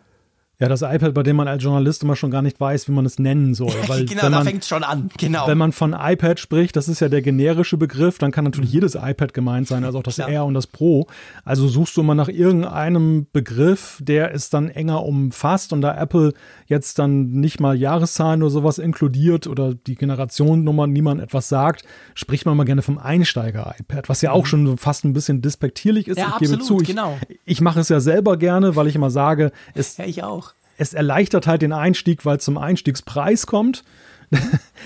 Ja, 0.62 0.68
das 0.68 0.82
iPad, 0.82 1.14
bei 1.14 1.24
dem 1.24 1.38
man 1.38 1.48
als 1.48 1.64
Journalist 1.64 2.04
immer 2.04 2.18
schon 2.18 2.32
gar 2.32 2.42
nicht 2.42 2.60
weiß, 2.60 2.90
wie 2.90 2.92
man 2.92 3.06
es 3.06 3.18
nennen 3.18 3.54
soll. 3.54 3.74
Weil 3.88 4.06
genau, 4.06 4.24
wenn 4.24 4.32
man, 4.32 4.44
da 4.44 4.50
fängt 4.50 4.66
schon 4.66 4.84
an. 4.84 5.10
Genau. 5.18 5.48
Wenn 5.48 5.58
man 5.58 5.72
von 5.72 5.96
iPad 5.98 6.38
spricht, 6.38 6.76
das 6.76 6.90
ist 6.90 7.00
ja 7.00 7.08
der 7.08 7.22
generische 7.22 7.78
Begriff, 7.78 8.18
dann 8.18 8.32
kann 8.32 8.44
natürlich 8.44 8.72
mhm. 8.72 8.76
jedes 8.76 8.96
iPad 8.96 9.34
gemeint 9.34 9.70
sein, 9.70 9.86
also 9.86 10.00
auch 10.00 10.04
das 10.04 10.16
Klar. 10.16 10.30
R 10.30 10.46
und 10.46 10.54
das 10.56 10.68
Pro. 10.68 11.08
Also 11.46 11.70
suchst 11.70 11.96
du 11.96 12.02
immer 12.02 12.14
nach 12.14 12.28
irgendeinem 12.28 13.28
Begriff, 13.32 14.00
der 14.02 14.34
es 14.34 14.50
dann 14.50 14.70
enger 14.70 15.06
umfasst 15.06 15.72
und 15.72 15.82
da 15.82 15.98
Apple 15.98 16.34
jetzt 16.70 16.98
dann 17.00 17.32
nicht 17.32 17.60
mal 17.60 17.76
Jahreszahlen 17.76 18.42
oder 18.42 18.52
sowas 18.52 18.78
inkludiert 18.78 19.48
oder 19.48 19.74
die 19.74 19.96
Generationennummer 19.96 20.88
niemand 20.88 21.20
etwas 21.20 21.50
sagt, 21.50 21.84
spricht 22.14 22.46
man 22.46 22.56
mal 22.56 22.64
gerne 22.64 22.82
vom 22.82 22.98
Einsteiger-iPad, 22.98 24.08
was 24.08 24.22
ja 24.22 24.32
auch 24.32 24.44
mhm. 24.44 24.48
schon 24.48 24.78
fast 24.78 25.04
ein 25.04 25.12
bisschen 25.12 25.42
despektierlich 25.42 26.08
ist. 26.08 26.18
Ja, 26.18 26.28
ich 26.28 26.34
absolut, 26.34 26.60
gebe 26.60 26.64
zu, 26.64 26.82
ich, 26.82 26.88
genau. 26.88 27.18
ich 27.44 27.60
mache 27.60 27.82
es 27.82 27.90
ja 27.90 28.00
selber 28.00 28.38
gerne, 28.38 28.78
weil 28.78 28.88
ich 28.88 28.96
immer 28.96 29.10
sage, 29.10 29.52
es, 29.74 29.98
ja, 29.98 30.06
ich 30.06 30.24
auch 30.24 30.54
es 30.80 30.94
erleichtert 30.94 31.46
halt 31.46 31.62
den 31.62 31.74
Einstieg, 31.74 32.26
weil 32.26 32.38
es 32.38 32.46
zum 32.46 32.58
Einstiegspreis 32.58 33.46
kommt. 33.46 33.84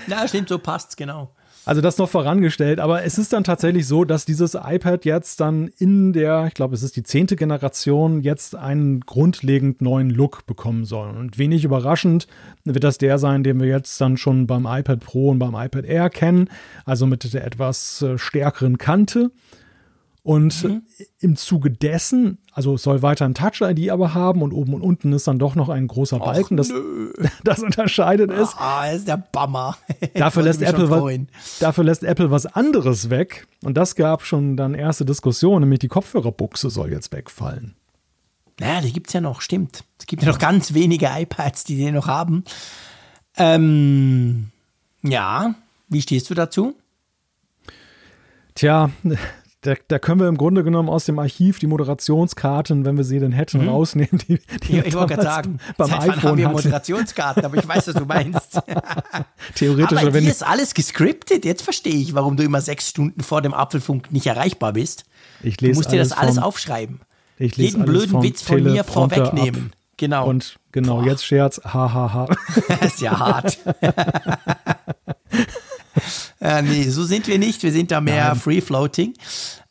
Ja, 0.08 0.26
stimmt, 0.26 0.48
so 0.48 0.58
passt's, 0.58 0.96
genau. 0.96 1.30
Also 1.66 1.80
das 1.80 1.96
noch 1.96 2.10
vorangestellt, 2.10 2.78
aber 2.78 3.04
es 3.04 3.16
ist 3.16 3.32
dann 3.32 3.42
tatsächlich 3.42 3.86
so, 3.86 4.04
dass 4.04 4.26
dieses 4.26 4.54
iPad 4.54 5.06
jetzt 5.06 5.40
dann 5.40 5.68
in 5.78 6.12
der, 6.12 6.46
ich 6.46 6.54
glaube, 6.54 6.74
es 6.74 6.82
ist 6.82 6.94
die 6.96 7.02
zehnte 7.02 7.36
Generation, 7.36 8.20
jetzt 8.20 8.54
einen 8.54 9.00
grundlegend 9.00 9.80
neuen 9.80 10.10
Look 10.10 10.44
bekommen 10.44 10.84
soll. 10.84 11.08
Und 11.16 11.38
wenig 11.38 11.64
überraschend 11.64 12.26
wird 12.64 12.84
das 12.84 12.98
der 12.98 13.18
sein, 13.18 13.44
den 13.44 13.60
wir 13.60 13.68
jetzt 13.68 13.98
dann 13.98 14.18
schon 14.18 14.46
beim 14.46 14.66
iPad 14.66 15.00
Pro 15.00 15.30
und 15.30 15.38
beim 15.38 15.54
iPad 15.54 15.86
Air 15.86 16.10
kennen, 16.10 16.50
also 16.84 17.06
mit 17.06 17.32
der 17.32 17.46
etwas 17.46 18.02
äh, 18.02 18.18
stärkeren 18.18 18.76
Kante 18.76 19.30
und 20.24 20.64
mhm. 20.64 20.82
im 21.20 21.36
Zuge 21.36 21.70
dessen, 21.70 22.38
also 22.50 22.78
soll 22.78 23.02
weiter 23.02 23.26
ein 23.26 23.34
Touch-ID 23.34 23.90
aber 23.90 24.14
haben 24.14 24.40
und 24.40 24.52
oben 24.52 24.72
und 24.72 24.80
unten 24.80 25.12
ist 25.12 25.28
dann 25.28 25.38
doch 25.38 25.54
noch 25.54 25.68
ein 25.68 25.86
großer 25.86 26.18
Balken, 26.18 26.56
das, 26.56 26.72
das 27.44 27.62
unterscheidet 27.62 28.30
ist. 28.32 28.54
Ah, 28.56 28.90
ist 28.90 29.06
der 29.06 29.18
Bammer. 29.18 29.76
Dafür 30.14 30.42
lässt, 30.42 30.62
Apple 30.62 30.88
was, 30.88 31.58
dafür 31.60 31.84
lässt 31.84 32.04
Apple 32.04 32.30
was 32.30 32.46
anderes 32.46 33.10
weg. 33.10 33.46
Und 33.62 33.76
das 33.76 33.96
gab 33.96 34.22
schon 34.22 34.56
dann 34.56 34.72
erste 34.72 35.04
Diskussionen, 35.04 35.60
nämlich 35.60 35.80
die 35.80 35.88
Kopfhörerbuchse 35.88 36.70
soll 36.70 36.90
jetzt 36.90 37.12
wegfallen. 37.12 37.74
Naja, 38.58 38.80
die 38.80 38.92
gibt 38.94 39.08
es 39.08 39.12
ja 39.12 39.20
noch, 39.20 39.42
stimmt. 39.42 39.84
Es 39.98 40.06
gibt 40.06 40.22
ja 40.22 40.28
noch 40.28 40.38
ganz 40.38 40.72
wenige 40.72 41.10
iPads, 41.14 41.64
die 41.64 41.76
den 41.76 41.94
noch 41.94 42.06
haben. 42.06 42.44
Ähm, 43.36 44.52
ja, 45.02 45.54
wie 45.88 46.00
stehst 46.00 46.30
du 46.30 46.34
dazu? 46.34 46.74
Tja, 48.54 48.90
da, 49.64 49.74
da, 49.88 49.98
können 49.98 50.20
wir 50.20 50.28
im 50.28 50.36
Grunde 50.36 50.62
genommen 50.62 50.90
aus 50.90 51.06
dem 51.06 51.18
Archiv 51.18 51.58
die 51.58 51.66
Moderationskarten, 51.66 52.84
wenn 52.84 52.98
wir 52.98 53.04
sie 53.04 53.18
denn 53.18 53.32
hätten, 53.32 53.62
mhm. 53.62 53.70
rausnehmen. 53.70 54.18
Die, 54.28 54.38
die 54.62 54.80
ich 54.80 54.94
wollte 54.94 55.14
gerade 55.14 55.22
sagen, 55.22 55.58
beim 55.78 55.88
seit 55.88 56.02
iPhone 56.02 56.22
haben 56.22 56.38
wir 56.38 56.48
Moderationskarten, 56.50 57.44
aber 57.44 57.56
ich 57.56 57.66
weiß, 57.66 57.88
was 57.88 57.94
du 57.94 58.04
meinst. 58.04 58.60
Theoretisch. 59.54 59.98
Aber 59.98 60.18
hier 60.18 60.30
ist 60.30 60.46
alles 60.46 60.74
gescriptet. 60.74 61.46
Jetzt 61.46 61.62
verstehe 61.62 61.94
ich, 61.94 62.14
warum 62.14 62.36
du 62.36 62.42
immer 62.42 62.60
sechs 62.60 62.90
Stunden 62.90 63.22
vor 63.22 63.40
dem 63.40 63.54
Apfelfunk 63.54 64.12
nicht 64.12 64.26
erreichbar 64.26 64.74
bist. 64.74 65.04
Ich 65.42 65.60
lese 65.62 65.72
du 65.72 65.78
musst 65.78 65.92
dir 65.92 65.98
das 65.98 66.12
alles 66.12 66.34
vom, 66.34 66.44
aufschreiben. 66.44 67.00
Ich 67.38 67.56
lese 67.56 67.78
Jeden 67.78 67.86
blöden 67.86 68.22
Witz 68.22 68.42
von 68.42 68.62
mir 68.62 68.84
vorwegnehmen. 68.84 69.70
Ab. 69.72 69.78
Genau. 69.96 70.28
Und 70.28 70.58
genau, 70.72 70.96
Boah. 70.98 71.06
jetzt 71.06 71.24
Scherz, 71.24 71.60
hahaha. 71.64 72.28
das 72.68 72.80
ist 72.94 73.00
ja 73.00 73.18
hart. 73.18 73.58
äh, 76.44 76.62
nee, 76.62 76.84
so 76.90 77.04
sind 77.04 77.26
wir 77.26 77.38
nicht. 77.38 77.62
Wir 77.62 77.72
sind 77.72 77.90
da 77.90 78.02
mehr 78.02 78.36
free-floating. 78.36 79.14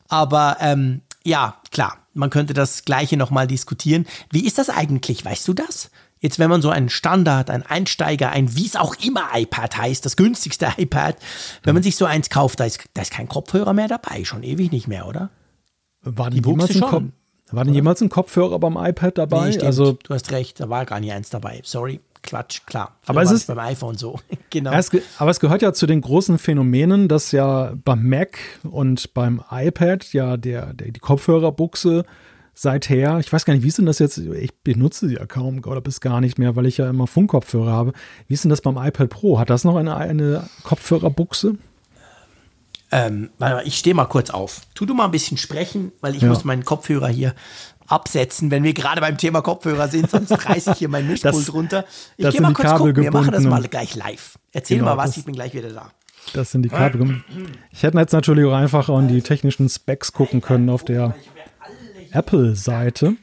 Aber 0.08 0.58
ähm, 0.60 1.02
ja, 1.24 1.56
klar, 1.72 2.00
man 2.14 2.32
könnte 2.32 2.54
das 2.54 2.84
Gleiche 2.84 3.16
nochmal 3.16 3.46
diskutieren. 3.46 4.08
Wie 4.32 4.46
ist 4.46 4.58
das 4.58 4.70
eigentlich? 4.70 5.24
Weißt 5.24 5.48
du 5.48 5.54
das? 5.54 5.92
Jetzt, 6.20 6.40
wenn 6.40 6.50
man 6.50 6.62
so 6.62 6.70
einen 6.70 6.90
Standard, 6.90 7.50
ein 7.50 7.64
Einsteiger, 7.64 8.32
ein 8.32 8.56
wie 8.56 8.66
es 8.66 8.76
auch 8.76 8.96
immer 9.06 9.28
iPad 9.34 9.78
heißt, 9.78 10.06
das 10.06 10.16
günstigste 10.16 10.68
iPad, 10.78 11.18
wenn 11.64 11.76
man 11.76 11.84
sich 11.84 11.96
so 11.96 12.06
eins 12.06 12.30
kauft, 12.30 12.60
da 12.60 12.66
ist, 12.66 12.80
da 12.94 13.04
ist 13.04 13.12
kein 13.12 13.28
Kopfhörer 13.28 13.74
mehr 13.74 13.88
dabei, 13.88 14.24
schon 14.26 14.42
ewig 14.42 14.72
nicht 14.72 14.88
mehr, 14.88 15.08
oder? 15.08 15.30
War 16.02 16.32
denn, 16.32 16.44
jemals 16.44 16.76
ein, 16.76 16.82
Kopf, 16.82 17.04
war 17.52 17.66
denn 17.66 17.74
jemals 17.74 18.02
ein 18.02 18.10
Kopfhörer 18.10 18.58
beim 18.58 18.78
iPad 18.78 19.18
dabei? 19.18 19.50
Nee, 19.50 19.60
also 19.60 19.94
du 19.94 20.14
hast 20.14 20.32
recht, 20.32 20.60
da 20.60 20.70
war 20.70 20.86
gar 20.86 21.00
nicht 21.00 21.14
eins 21.14 21.30
dabei. 21.30 21.62
Sorry. 21.64 22.00
Quatsch, 22.24 22.62
klar. 22.66 22.98
aber 23.06 23.22
es 23.22 23.32
ist 23.32 23.48
beim 23.48 23.60
iPhone 23.60 23.98
so. 23.98 24.20
genau. 24.50 24.72
Es, 24.74 24.90
aber 25.18 25.30
es 25.30 25.40
gehört 25.40 25.62
ja 25.62 25.74
zu 25.74 25.86
den 25.86 26.02
großen 26.02 26.38
Phänomenen, 26.38 27.08
dass 27.08 27.32
ja 27.32 27.74
beim 27.84 28.08
Mac 28.08 28.40
und 28.64 29.14
beim 29.14 29.44
iPad 29.52 30.12
ja 30.14 30.38
der, 30.38 30.74
der 30.74 30.92
die 30.92 31.00
Kopfhörerbuchse 31.00 32.06
seither, 32.54 33.20
ich 33.20 33.32
weiß 33.32 33.46
gar 33.46 33.54
nicht, 33.54 33.64
wie 33.64 33.68
ist 33.68 33.78
denn 33.78 33.86
das 33.86 34.00
jetzt? 34.00 34.18
Ich 34.18 34.54
benutze 34.64 35.08
sie 35.08 35.16
ja 35.16 35.26
kaum 35.26 35.62
oder 35.66 35.82
bis 35.82 36.02
gar 36.02 36.22
nicht 36.22 36.38
mehr, 36.38 36.56
weil 36.56 36.66
ich 36.66 36.78
ja 36.78 36.90
immer 36.90 37.08
Funkkopfhörer 37.08 37.72
habe. 37.72 37.94
Wie 38.28 38.34
ist 38.34 38.44
denn 38.44 38.50
das 38.50 38.62
beim 38.62 38.78
iPad 38.78 39.10
Pro? 39.10 39.40
Hat 39.40 39.50
das 39.50 39.64
noch 39.64 39.76
eine, 39.76 39.96
eine 39.96 40.48
Kopfhörerbuchse? 40.64 41.58
Ähm, 42.92 43.32
ich 43.66 43.80
stehe 43.80 43.96
mal 43.96 44.06
kurz 44.06 44.30
auf. 44.30 44.62
Tu 44.76 44.86
du 44.86 44.94
mal 44.94 45.06
ein 45.06 45.12
bisschen 45.12 45.38
sprechen, 45.38 45.92
weil 46.00 46.16
ich 46.16 46.22
ja. 46.22 46.30
muss 46.30 46.44
meinen 46.44 46.64
Kopfhörer 46.64 47.08
hier 47.08 47.34
absetzen, 47.88 48.52
wenn 48.52 48.64
wir 48.64 48.74
gerade 48.74 49.02
beim 49.02 49.18
Thema 49.18 49.42
Kopfhörer 49.42 49.88
sind, 49.88 50.10
sonst 50.10 50.32
reiße 50.50 50.72
ich 50.72 50.78
hier 50.78 50.90
mein 50.90 51.08
Mischpult 51.08 51.36
das, 51.36 51.54
runter. 51.54 51.86
Ich 52.18 52.30
gehe 52.30 52.42
mal 52.42 52.54
kurz 52.54 52.72
gucken, 52.72 53.04
wir 53.04 53.12
machen 53.12 53.32
das 53.32 53.44
mal 53.44 53.62
gleich 53.64 53.96
live. 53.96 54.38
Erzähl 54.52 54.78
genau, 54.78 54.92
mal 54.92 54.98
was, 54.98 55.18
ich 55.18 55.26
bin 55.26 55.36
gleich 55.36 55.54
wieder 55.54 55.70
da. 55.70 55.92
Das 56.34 56.52
sind 56.52 56.64
die 56.64 56.70
Kabel. 56.70 57.22
Ich 57.72 57.84
hätte 57.84 57.98
jetzt 57.98 58.14
natürlich 58.14 58.46
auch 58.46 58.54
einfach 58.54 58.90
an 58.90 59.08
die 59.08 59.22
technischen 59.22 59.68
Specs 59.68 60.14
gucken 60.14 60.42
können 60.42 60.70
auf 60.70 60.86
der 60.86 61.16
Apple-Seite. 62.12 63.16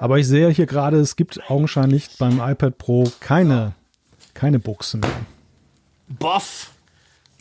Aber 0.00 0.18
ich 0.18 0.26
sehe 0.26 0.48
hier 0.48 0.66
gerade, 0.66 0.98
es 0.98 1.14
gibt 1.14 1.50
augenscheinlich 1.50 2.08
beim 2.18 2.40
iPad 2.40 2.78
Pro 2.78 3.10
keine, 3.20 3.74
keine 4.34 4.58
Buchse 4.58 4.96
mehr. 4.96 5.10
Boff! 6.08 6.70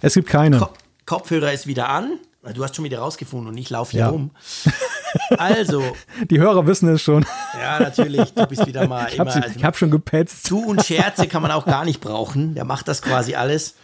Es 0.01 0.13
gibt 0.13 0.29
keine. 0.29 0.59
Ko 0.59 0.69
Kopfhörer 1.05 1.51
ist 1.51 1.65
wieder 1.65 1.89
an. 1.89 2.19
Du 2.41 2.63
hast 2.63 2.75
schon 2.75 2.85
wieder 2.85 2.99
rausgefunden 2.99 3.49
und 3.49 3.57
ich 3.57 3.69
laufe 3.69 3.91
hier 3.91 4.01
ja. 4.01 4.09
rum. 4.09 4.31
Also. 5.37 5.83
Die 6.29 6.39
Hörer 6.39 6.65
wissen 6.67 6.87
es 6.93 7.01
schon. 7.01 7.25
Ja, 7.59 7.79
natürlich. 7.79 8.33
Du 8.33 8.45
bist 8.47 8.65
wieder 8.65 8.87
mal 8.87 9.09
ich 9.09 9.15
immer. 9.15 9.33
Also, 9.33 9.41
ich 9.55 9.63
habe 9.63 9.77
schon 9.77 9.91
gepetzt. 9.91 10.49
Du 10.49 10.63
und 10.63 10.85
Scherze 10.85 11.27
kann 11.27 11.41
man 11.41 11.51
auch 11.51 11.65
gar 11.65 11.83
nicht 11.83 11.99
brauchen. 11.99 12.55
Der 12.55 12.63
macht 12.63 12.87
das 12.87 13.01
quasi 13.01 13.35
alles. 13.35 13.75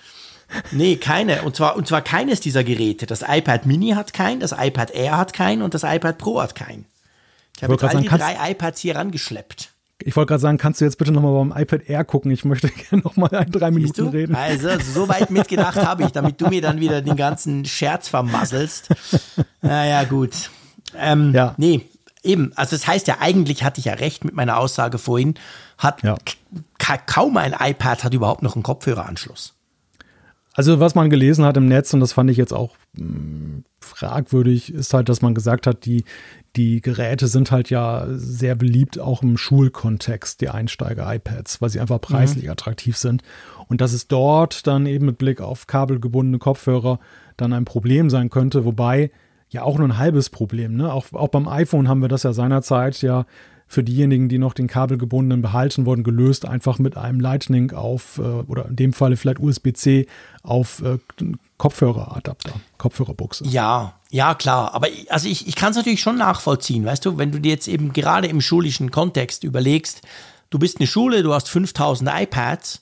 Nee, 0.72 0.96
keine. 0.96 1.42
Und 1.42 1.56
zwar, 1.58 1.76
und 1.76 1.88
zwar 1.88 2.02
keines 2.02 2.40
dieser 2.40 2.64
Geräte. 2.64 3.06
Das 3.06 3.24
iPad 3.28 3.66
Mini 3.66 3.90
hat 3.92 4.14
keinen, 4.14 4.40
das 4.40 4.54
iPad 4.54 4.92
Air 4.92 5.18
hat 5.18 5.34
keinen 5.34 5.62
und 5.62 5.74
das 5.74 5.84
iPad 5.84 6.18
Pro 6.18 6.42
hat 6.42 6.56
keinen. 6.56 6.86
Ich 7.58 7.64
habe 7.64 7.74
jetzt 7.74 7.84
all 7.84 8.02
die 8.02 8.08
drei 8.08 8.52
iPads 8.52 8.80
hier 8.80 8.96
rangeschleppt. 8.96 9.70
Ich 10.04 10.16
wollte 10.16 10.30
gerade 10.30 10.42
sagen, 10.42 10.58
kannst 10.58 10.82
du 10.82 10.86
jetzt 10.86 10.98
bitte 10.98 11.12
nochmal 11.12 11.34
beim 11.34 11.58
iPad 11.58 11.88
Air 11.88 12.04
gucken? 12.04 12.32
Ich 12.32 12.44
möchte 12.44 12.70
gerne 12.90 13.04
nochmal 13.04 13.34
ein, 13.34 13.52
drei 13.52 13.72
Minuten 13.72 14.08
reden. 14.10 14.36
Also, 14.36 14.70
so 14.80 15.08
weit 15.08 15.32
mitgedacht 15.32 15.78
habe 15.78 16.04
ich, 16.04 16.12
damit 16.12 16.42
du 16.42 16.48
mir 16.48 16.62
dann 16.62 16.80
wieder 16.80 17.02
den 17.02 17.16
ganzen 17.16 17.66
Scherz 17.66 18.08
vermasselst. 18.08 18.90
Naja, 19.62 20.04
gut. 20.04 20.50
Ähm, 20.98 21.34
ja. 21.34 21.56
Nee, 21.58 21.82
eben. 22.24 22.52
Also, 22.56 22.76
das 22.76 22.88
heißt 22.88 23.08
ja, 23.08 23.18
eigentlich 23.20 23.64
hatte 23.64 23.80
ich 23.80 23.86
ja 23.86 23.94
recht 23.94 24.26
mit 24.26 24.36
meiner 24.36 24.58
Aussage 24.58 24.98
vorhin. 24.98 25.36
Hat 25.78 26.04
ja. 26.04 26.18
kaum 27.06 27.38
ein 27.38 27.56
iPad 27.58 28.04
hat 28.04 28.14
überhaupt 28.14 28.44
noch 28.44 28.56
einen 28.56 28.64
Kopfhöreranschluss. 28.64 29.56
Also 30.54 30.80
was 30.80 30.96
man 30.96 31.10
gelesen 31.10 31.44
hat 31.44 31.58
im 31.58 31.68
Netz, 31.68 31.94
und 31.94 32.00
das 32.00 32.14
fand 32.14 32.32
ich 32.32 32.38
jetzt 32.38 32.54
auch 32.54 32.76
mh, 32.94 33.04
hm, 33.04 33.64
fragwürdig, 33.82 34.74
ist 34.74 34.94
halt, 34.94 35.10
dass 35.10 35.22
man 35.22 35.36
gesagt 35.36 35.68
hat, 35.68 35.86
die, 35.86 36.06
die 36.56 36.82
Geräte 36.82 37.28
sind 37.28 37.52
halt 37.52 37.70
ja 37.70 38.06
sehr 38.10 38.56
beliebt, 38.56 39.00
auch 39.00 39.22
im 39.22 39.38
Schulkontext, 39.38 40.42
die 40.42 40.50
Einsteiger-iPads, 40.50 41.62
weil 41.62 41.70
sie 41.70 41.80
einfach 41.80 42.00
preislich 42.00 42.46
mhm. 42.46 42.52
attraktiv 42.52 42.98
sind. 42.98 43.24
Und 43.68 43.82
dass 43.82 43.94
es 43.94 44.08
dort 44.08 44.68
dann 44.68 44.86
eben 44.86 45.06
mit 45.06 45.18
Blick 45.18 45.42
auf 45.42 45.68
kabelgebundene 45.68 46.40
Kopfhörer 46.40 47.00
dann 47.38 47.54
ein 47.54 47.66
Problem 47.66 48.10
sein 48.10 48.30
könnte, 48.30 48.66
wobei 48.66 49.12
ja 49.50 49.64
auch 49.64 49.78
nur 49.78 49.88
ein 49.88 49.98
halbes 49.98 50.30
Problem. 50.30 50.76
Ne? 50.76 50.92
Auch, 50.92 51.12
auch 51.14 51.30
beim 51.30 51.48
iPhone 51.48 51.88
haben 51.88 52.02
wir 52.02 52.10
das 52.10 52.24
ja 52.24 52.34
seinerzeit 52.34 53.02
ja 53.02 53.26
für 53.68 53.84
diejenigen, 53.84 54.30
die 54.30 54.38
noch 54.38 54.54
den 54.54 54.68
kabelgebundenen 54.68 55.42
behalten 55.42 55.86
wurden, 55.86 56.04
gelöst, 56.04 56.48
einfach 56.48 56.78
mit 56.78 56.98
einem 56.98 57.20
Lightning 57.20 57.72
auf, 57.72 58.20
äh, 58.20 58.22
oder 58.22 58.68
in 58.68 58.76
dem 58.76 58.94
Falle 58.94 59.18
vielleicht 59.18 59.40
USB-C 59.40 60.06
auf 60.44 60.84
äh, 60.84 61.00
Kopfhöreradapter, 61.58 62.54
Kopfhörerbuchse. 62.78 63.46
Ja, 63.46 63.94
ja, 64.10 64.36
klar. 64.36 64.74
Aber 64.74 64.88
also 65.10 65.30
ich, 65.30 65.48
ich 65.48 65.56
kann 65.56 65.72
es 65.72 65.78
natürlich 65.78 66.02
schon 66.02 66.18
nachvollziehen, 66.18 66.86
weißt 66.86 67.06
du, 67.06 67.18
wenn 67.18 67.32
du 67.32 67.40
dir 67.40 67.52
jetzt 67.52 67.68
eben 67.68 67.94
gerade 67.94 68.28
im 68.28 68.42
schulischen 68.42 68.92
Kontext 68.92 69.44
überlegst, 69.44 70.02
du 70.50 70.60
bist 70.60 70.80
eine 70.80 70.88
Schule, 70.88 71.24
du 71.24 71.34
hast 71.34 71.50
5000 71.50 72.10
iPads 72.14 72.82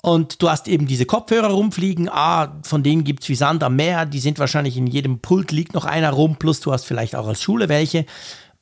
und 0.00 0.40
du 0.42 0.48
hast 0.48 0.68
eben 0.68 0.86
diese 0.86 1.06
Kopfhörer 1.06 1.48
rumfliegen. 1.48 2.08
Ah, 2.08 2.56
von 2.62 2.82
denen 2.82 3.04
gibt 3.04 3.24
es 3.24 3.28
wie 3.28 3.34
Sand 3.34 3.64
am 3.64 3.76
Meer. 3.76 4.06
Die 4.06 4.20
sind 4.20 4.38
wahrscheinlich 4.38 4.76
in 4.76 4.86
jedem 4.86 5.18
Pult 5.18 5.50
liegt 5.50 5.74
noch 5.74 5.84
einer 5.84 6.10
rum. 6.10 6.36
Plus 6.36 6.60
du 6.60 6.72
hast 6.72 6.84
vielleicht 6.84 7.16
auch 7.16 7.26
als 7.26 7.42
Schule 7.42 7.68
welche. 7.68 8.06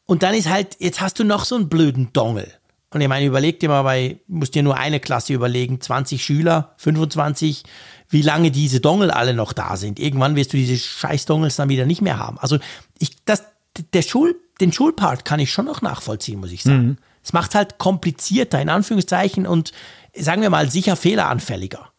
Und 0.06 0.22
dann 0.22 0.34
ist 0.34 0.48
halt, 0.48 0.76
jetzt 0.78 1.00
hast 1.00 1.18
du 1.18 1.24
noch 1.24 1.44
so 1.44 1.56
einen 1.56 1.68
blöden 1.68 2.12
Dongel. 2.12 2.50
Und 2.90 3.00
ich 3.00 3.08
meine, 3.08 3.26
überleg 3.26 3.60
dir 3.60 3.68
mal 3.68 3.82
bei, 3.82 4.20
musst 4.28 4.54
dir 4.54 4.62
nur 4.62 4.76
eine 4.76 5.00
Klasse 5.00 5.34
überlegen, 5.34 5.80
20 5.80 6.24
Schüler, 6.24 6.74
25, 6.78 7.64
wie 8.08 8.22
lange 8.22 8.50
diese 8.50 8.80
Dongel 8.80 9.10
alle 9.10 9.34
noch 9.34 9.52
da 9.52 9.76
sind. 9.76 9.98
Irgendwann 9.98 10.36
wirst 10.36 10.52
du 10.52 10.56
diese 10.56 10.78
scheiß 10.78 11.26
Dongels 11.26 11.56
dann 11.56 11.68
wieder 11.68 11.86
nicht 11.86 12.02
mehr 12.02 12.18
haben. 12.18 12.38
Also 12.38 12.58
ich, 12.98 13.16
das, 13.24 13.44
der 13.92 14.02
Schul, 14.02 14.36
den 14.60 14.72
Schulpart 14.72 15.24
kann 15.24 15.40
ich 15.40 15.52
schon 15.52 15.66
noch 15.66 15.82
nachvollziehen, 15.82 16.40
muss 16.40 16.52
ich 16.52 16.62
sagen. 16.62 16.86
Mhm. 16.86 16.98
Es 17.22 17.32
macht 17.32 17.54
halt 17.54 17.78
komplizierter, 17.78 18.60
in 18.60 18.68
Anführungszeichen, 18.68 19.46
und 19.46 19.72
sagen 20.16 20.42
wir 20.42 20.50
mal 20.50 20.70
sicher 20.70 20.94
fehleranfälliger. 20.94 21.90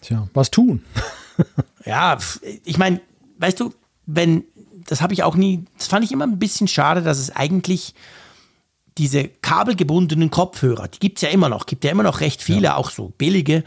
Tja, 0.00 0.28
was 0.32 0.50
tun? 0.50 0.82
ja, 1.84 2.16
ich 2.64 2.78
meine, 2.78 3.00
weißt 3.38 3.60
du, 3.60 3.74
wenn 4.06 4.44
das 4.86 5.00
habe 5.00 5.14
ich 5.14 5.22
auch 5.22 5.34
nie, 5.34 5.64
das 5.78 5.86
fand 5.86 6.04
ich 6.04 6.12
immer 6.12 6.26
ein 6.26 6.38
bisschen 6.38 6.68
schade, 6.68 7.02
dass 7.02 7.18
es 7.18 7.34
eigentlich 7.34 7.94
diese 8.98 9.28
kabelgebundenen 9.28 10.30
Kopfhörer, 10.30 10.88
die 10.88 10.98
gibt 10.98 11.18
es 11.18 11.22
ja 11.22 11.28
immer 11.30 11.48
noch, 11.48 11.66
gibt 11.66 11.84
ja 11.84 11.90
immer 11.90 12.02
noch 12.02 12.20
recht 12.20 12.42
viele, 12.42 12.64
ja. 12.64 12.76
auch 12.76 12.90
so 12.90 13.12
billige. 13.18 13.64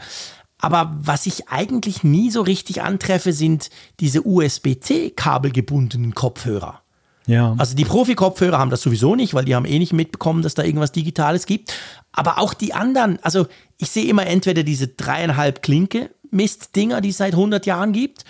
Aber 0.60 0.96
was 1.00 1.26
ich 1.26 1.48
eigentlich 1.48 2.02
nie 2.02 2.30
so 2.30 2.42
richtig 2.42 2.82
antreffe, 2.82 3.32
sind 3.32 3.70
diese 4.00 4.26
USB-C 4.26 5.10
kabelgebundenen 5.10 6.14
Kopfhörer. 6.14 6.82
Ja. 7.26 7.54
Also 7.58 7.76
die 7.76 7.84
Profi-Kopfhörer 7.84 8.58
haben 8.58 8.70
das 8.70 8.80
sowieso 8.80 9.14
nicht, 9.14 9.34
weil 9.34 9.44
die 9.44 9.54
haben 9.54 9.66
eh 9.66 9.78
nicht 9.78 9.92
mitbekommen, 9.92 10.42
dass 10.42 10.54
da 10.54 10.64
irgendwas 10.64 10.92
Digitales 10.92 11.46
gibt. 11.46 11.74
Aber 12.10 12.38
auch 12.38 12.54
die 12.54 12.72
anderen, 12.72 13.18
also 13.22 13.46
ich 13.76 13.90
sehe 13.90 14.06
immer 14.06 14.26
entweder 14.26 14.62
diese 14.62 14.88
dreieinhalb 14.88 15.62
Klinke 15.62 16.10
Mistdinger, 16.30 17.00
die 17.00 17.10
es 17.10 17.18
seit 17.18 17.34
100 17.34 17.66
Jahren 17.66 17.92
gibt, 17.92 18.24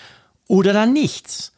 oder 0.49 0.73
dann 0.73 0.93
nichts. 0.93 1.53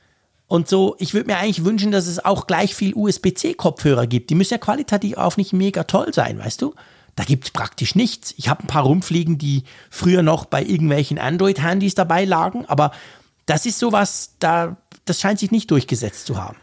Und 0.47 0.69
so, 0.69 0.97
ich 0.99 1.15
würde 1.15 1.29
mir 1.29 1.39
eigentlich 1.39 1.65
wünschen, 1.65 1.93
dass 1.93 2.07
es 2.07 2.25
auch 2.25 2.47
gleich 2.47 2.75
viel 2.75 2.95
USB-C-Kopfhörer 2.95 4.07
gibt. 4.07 4.31
Die 4.31 4.35
müssen 4.35 4.55
ja 4.55 4.59
qualitativ 4.59 5.17
auch 5.17 5.37
nicht 5.37 5.53
mega 5.53 5.85
toll 5.85 6.13
sein, 6.13 6.39
weißt 6.39 6.61
du? 6.61 6.75
Da 7.21 7.27
gibt 7.27 7.45
es 7.45 7.51
praktisch 7.51 7.95
nichts. 7.95 8.33
Ich 8.39 8.49
habe 8.49 8.65
ein 8.65 8.67
paar 8.67 8.85
rumfliegen, 8.85 9.37
die 9.37 9.65
früher 9.91 10.23
noch 10.23 10.47
bei 10.47 10.65
irgendwelchen 10.65 11.19
Android-Handys 11.19 11.95
dabei 11.95 12.25
lagen, 12.25 12.65
aber 12.65 12.93
das 13.45 13.67
ist 13.67 13.79
sowas, 13.79 14.37
da, 14.39 14.79
das 15.05 15.21
scheint 15.21 15.39
sich 15.39 15.51
nicht 15.51 15.71
durchgesetzt 15.71 16.25
zu 16.25 16.43
haben. 16.43 16.57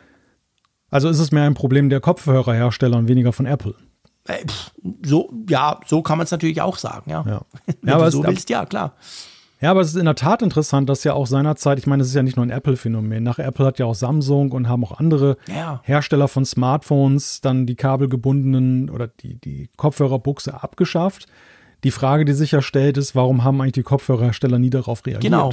Also 0.90 1.10
ist 1.10 1.20
es 1.20 1.32
mehr 1.32 1.44
ein 1.44 1.54
Problem 1.54 1.90
der 1.90 2.00
Kopfhörerhersteller 2.00 2.98
und 2.98 3.08
weniger 3.08 3.34
von 3.34 3.46
Apple? 3.46 3.76
Äh, 4.24 4.46
so, 5.06 5.32
ja, 5.48 5.80
so 5.86 6.02
kann 6.02 6.18
man 6.18 6.26
es 6.26 6.32
natürlich 6.32 6.60
auch 6.60 6.80
sagen, 6.80 7.12
ja. 7.12 7.24
Ja, 7.28 7.42
ja 7.86 7.94
aber 7.94 8.10
so 8.10 8.24
willst, 8.24 8.50
ja, 8.50 8.66
klar. 8.66 8.96
Ja, 9.60 9.72
aber 9.72 9.82
es 9.82 9.90
ist 9.90 9.96
in 9.96 10.06
der 10.06 10.16
Tat 10.16 10.42
interessant, 10.44 10.88
dass 10.88 11.04
ja 11.04 11.14
auch 11.14 11.26
seinerzeit, 11.26 11.80
ich 11.80 11.88
meine, 11.88 12.04
es 12.04 12.10
ist 12.10 12.16
ja 12.16 12.22
nicht 12.22 12.36
nur 12.36 12.46
ein 12.46 12.52
Apple-Phänomen. 12.52 13.24
Nach 13.24 13.40
Apple 13.40 13.66
hat 13.66 13.80
ja 13.80 13.88
auch 13.88 13.96
Samsung 13.96 14.52
und 14.52 14.70
haben 14.70 14.84
auch 14.84 15.00
andere 15.00 15.38
ja. 15.48 15.82
Hersteller 15.84 16.28
von 16.28 16.46
Smartphones 16.46 17.42
dann 17.42 17.66
die 17.66 17.76
kabelgebundenen 17.76 18.90
oder 18.90 19.08
die, 19.08 19.40
die 19.40 19.70
Kopfhörerbuchse 19.76 20.62
abgeschafft. 20.62 21.26
Die 21.84 21.92
Frage, 21.92 22.26
die 22.26 22.34
sich 22.34 22.52
ja 22.52 22.62
stellt, 22.62 22.98
ist, 22.98 23.16
warum 23.16 23.44
haben 23.44 23.60
eigentlich 23.62 23.74
die 23.74 23.84
Kopfhörerhersteller 23.84 24.60
nie 24.60 24.70
darauf 24.70 25.06
reagiert? 25.06 25.24
Genau. 25.24 25.52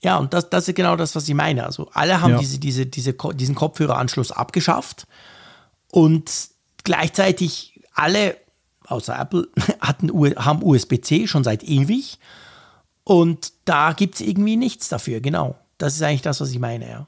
Ja, 0.00 0.16
und 0.18 0.32
das, 0.32 0.50
das 0.50 0.68
ist 0.68 0.74
genau 0.74 0.96
das, 0.96 1.14
was 1.16 1.28
ich 1.28 1.34
meine. 1.34 1.64
Also 1.64 1.88
alle 1.92 2.20
haben 2.20 2.32
ja. 2.32 2.38
diese, 2.38 2.58
diese, 2.58 2.86
diese, 2.86 3.14
diesen 3.14 3.54
Kopfhöreranschluss 3.54 4.32
abgeschafft 4.32 5.06
und 5.90 6.30
gleichzeitig 6.84 7.80
alle, 7.94 8.36
außer 8.86 9.18
Apple, 9.18 9.48
hatten, 9.80 10.10
haben 10.36 10.62
USB-C 10.62 11.26
schon 11.26 11.44
seit 11.44 11.62
ewig. 11.64 12.18
Und 13.08 13.54
da 13.64 13.94
gibt 13.94 14.16
es 14.16 14.20
irgendwie 14.20 14.58
nichts 14.58 14.90
dafür, 14.90 15.20
genau. 15.20 15.54
Das 15.78 15.94
ist 15.94 16.02
eigentlich 16.02 16.20
das, 16.20 16.42
was 16.42 16.50
ich 16.50 16.58
meine, 16.58 16.86
ja. 16.90 17.06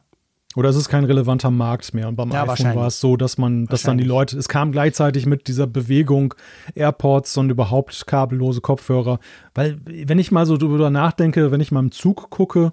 Oder 0.56 0.70
ist 0.70 0.76
es 0.76 0.88
kein 0.88 1.04
relevanter 1.04 1.50
Markt 1.50 1.92
mehr? 1.92 2.08
Und 2.08 2.16
beim 2.16 2.30
Ja, 2.30 2.48
iPhone 2.48 2.74
war 2.74 2.86
es 2.86 3.00
so, 3.00 3.18
dass 3.18 3.36
man, 3.36 3.66
dass 3.66 3.82
dann 3.82 3.98
die 3.98 4.04
Leute, 4.04 4.38
es 4.38 4.48
kam 4.48 4.72
gleichzeitig 4.72 5.26
mit 5.26 5.46
dieser 5.46 5.66
Bewegung 5.66 6.32
AirPods 6.74 7.36
und 7.36 7.50
überhaupt 7.50 8.06
kabellose 8.06 8.62
Kopfhörer. 8.62 9.20
Weil, 9.54 9.78
wenn 9.84 10.18
ich 10.18 10.32
mal 10.32 10.46
so 10.46 10.56
drüber 10.56 10.88
nachdenke, 10.88 11.50
wenn 11.50 11.60
ich 11.60 11.70
mal 11.70 11.80
im 11.80 11.92
Zug 11.92 12.30
gucke, 12.30 12.72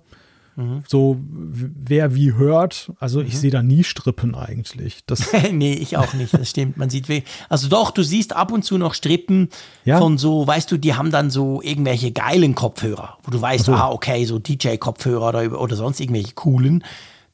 so 0.88 1.18
w- 1.22 1.70
wer 1.76 2.16
wie 2.16 2.34
hört, 2.34 2.92
also 3.00 3.22
ich 3.22 3.38
sehe 3.38 3.52
da 3.52 3.62
nie 3.62 3.84
Strippen 3.84 4.34
eigentlich. 4.34 5.06
Das, 5.06 5.22
nee, 5.52 5.74
ich 5.74 5.98
auch 5.98 6.14
nicht, 6.16 6.34
das 6.34 6.50
stimmt. 6.50 6.78
Man 6.78 6.90
sieht, 6.90 7.06
also 7.48 7.68
doch, 7.68 7.92
du 7.92 8.02
siehst 8.02 8.36
ab 8.36 8.52
und 8.52 8.64
zu 8.64 8.80
noch 8.80 8.96
Strippen 8.96 9.50
Ja. 9.86 10.00
von 10.00 10.18
so, 10.18 10.48
weißt 10.48 10.72
du, 10.72 10.78
die 10.78 10.96
haben 10.96 11.12
dann 11.12 11.30
so 11.30 11.62
irgendwelche 11.62 12.12
geilen 12.12 12.56
Kopfhörer, 12.56 13.18
wo 13.24 13.30
du 13.32 13.40
weißt, 13.40 13.66
so. 13.66 13.74
ah, 13.74 13.90
okay, 13.92 14.26
so 14.26 14.40
DJ-Kopfhörer 14.40 15.30
oder, 15.30 15.62
oder 15.62 15.76
sonst 15.76 16.00
irgendwelche 16.00 16.34
coolen. 16.34 16.84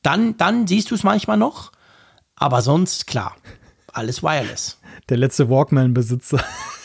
Dann, 0.01 0.35
dann 0.35 0.67
siehst 0.67 0.91
du 0.91 0.95
es 0.95 1.03
manchmal 1.03 1.37
noch, 1.37 1.71
aber 2.35 2.61
sonst, 2.61 3.07
klar, 3.07 3.35
alles 3.93 4.21
wireless. 4.21 4.79
der 5.07 5.15
letzte 5.17 5.49
Walkman-Besitzer. 5.49 6.43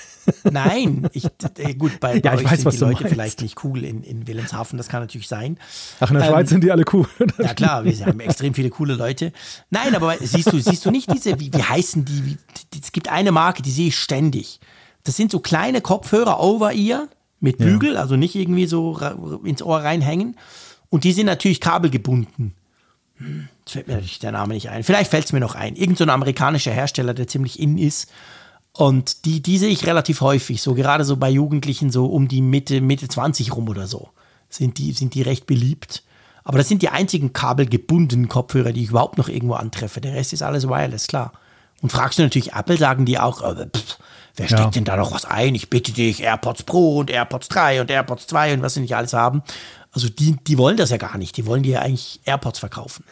Nein, 0.50 1.08
ich, 1.12 1.26
äh, 1.58 1.74
gut, 1.74 2.00
bei, 2.00 2.20
bei 2.20 2.28
Ja, 2.30 2.34
ich 2.38 2.44
weiß, 2.44 2.56
sind 2.56 2.64
was 2.66 2.74
die 2.74 2.80
Leute 2.80 3.02
meinst. 3.02 3.12
vielleicht 3.14 3.42
nicht 3.42 3.64
cool 3.64 3.84
in, 3.84 4.02
in 4.02 4.26
Wilhelmshaven, 4.26 4.76
das 4.76 4.88
kann 4.88 5.00
natürlich 5.02 5.28
sein. 5.28 5.58
Ach, 6.00 6.10
in 6.10 6.16
der 6.16 6.24
Ähm, 6.26 6.30
Schweiz 6.32 6.48
sind 6.50 6.64
die 6.64 6.70
alle 6.72 6.84
cool. 6.92 7.06
Ja 7.38 7.54
klar, 7.54 7.84
wir 7.84 8.06
haben 8.06 8.20
extrem 8.20 8.54
viele 8.54 8.70
coole 8.70 8.94
Leute. 8.94 9.32
Nein, 9.70 9.94
aber 9.94 10.16
siehst 10.20 10.52
du, 10.52 10.58
siehst 10.60 10.84
du 10.84 10.90
nicht 10.90 11.12
diese, 11.12 11.38
wie, 11.40 11.52
wie 11.52 11.62
heißen 11.62 12.04
die, 12.04 12.24
wie, 12.26 12.38
die? 12.74 12.80
Es 12.82 12.92
gibt 12.92 13.08
eine 13.08 13.32
Marke, 13.32 13.62
die 13.62 13.70
sehe 13.70 13.88
ich 13.88 13.96
ständig. 13.98 14.60
Das 15.04 15.16
sind 15.16 15.30
so 15.30 15.40
kleine 15.40 15.80
Kopfhörer 15.80 16.40
over 16.40 16.72
ear 16.72 17.08
mit 17.40 17.58
Bügel, 17.58 17.96
also 17.96 18.16
nicht 18.16 18.34
irgendwie 18.34 18.66
so 18.66 18.98
ins 19.44 19.62
Ohr 19.62 19.78
reinhängen. 19.78 20.36
Und 20.90 21.04
die 21.04 21.12
sind 21.12 21.26
natürlich 21.26 21.60
kabelgebunden. 21.60 22.54
Hm, 23.18 23.48
Jetzt 23.60 23.72
fällt 23.72 23.86
mir 23.88 23.94
natürlich 23.94 24.18
der 24.18 24.32
Name 24.32 24.54
nicht 24.54 24.70
ein. 24.70 24.82
Vielleicht 24.82 25.10
fällt 25.10 25.26
es 25.26 25.32
mir 25.32 25.40
noch 25.40 25.54
ein. 25.54 25.76
Irgend 25.76 25.98
so 25.98 26.04
ein 26.04 26.10
amerikanischer 26.10 26.72
Hersteller, 26.72 27.14
der 27.14 27.26
ziemlich 27.28 27.60
in 27.60 27.76
ist. 27.78 28.10
Und 28.78 29.24
die, 29.24 29.42
die 29.42 29.58
sehe 29.58 29.70
ich 29.70 29.86
relativ 29.88 30.20
häufig, 30.20 30.62
so 30.62 30.72
gerade 30.74 31.04
so 31.04 31.16
bei 31.16 31.28
Jugendlichen, 31.28 31.90
so 31.90 32.06
um 32.06 32.28
die 32.28 32.40
Mitte, 32.40 32.80
Mitte 32.80 33.08
20 33.08 33.56
rum 33.56 33.68
oder 33.68 33.88
so, 33.88 34.10
sind 34.48 34.78
die, 34.78 34.92
sind 34.92 35.14
die 35.14 35.22
recht 35.22 35.46
beliebt. 35.46 36.04
Aber 36.44 36.58
das 36.58 36.68
sind 36.68 36.82
die 36.82 36.88
einzigen 36.88 37.32
kabelgebundenen 37.32 38.28
Kopfhörer, 38.28 38.70
die 38.72 38.84
ich 38.84 38.90
überhaupt 38.90 39.18
noch 39.18 39.28
irgendwo 39.28 39.54
antreffe. 39.54 40.00
Der 40.00 40.14
Rest 40.14 40.32
ist 40.32 40.42
alles 40.42 40.68
wireless, 40.68 41.08
klar. 41.08 41.32
Und 41.82 41.90
fragst 41.90 42.20
du 42.20 42.22
natürlich 42.22 42.52
Apple, 42.52 42.76
sagen 42.76 43.04
die 43.04 43.18
auch, 43.18 43.42
äh, 43.42 43.66
pff, 43.66 43.98
wer 44.36 44.46
steckt 44.46 44.60
Ja. 44.60 44.70
denn 44.70 44.84
da 44.84 44.96
noch 44.96 45.10
was 45.10 45.24
ein? 45.24 45.56
Ich 45.56 45.70
bitte 45.70 45.90
dich, 45.90 46.22
AirPods 46.22 46.62
Pro 46.62 46.98
und 46.98 47.10
AirPods 47.10 47.48
3 47.48 47.80
und 47.80 47.90
AirPods 47.90 48.28
2 48.28 48.54
und 48.54 48.62
was 48.62 48.74
sie 48.74 48.80
nicht 48.80 48.94
alles 48.94 49.12
haben. 49.12 49.42
Also 49.90 50.08
die, 50.08 50.36
die 50.46 50.56
wollen 50.56 50.76
das 50.76 50.90
ja 50.90 50.98
gar 50.98 51.18
nicht. 51.18 51.36
Die 51.36 51.46
wollen 51.46 51.64
dir 51.64 51.72
ja 51.74 51.80
eigentlich 51.80 52.20
AirPods 52.26 52.60
verkaufen. 52.60 53.02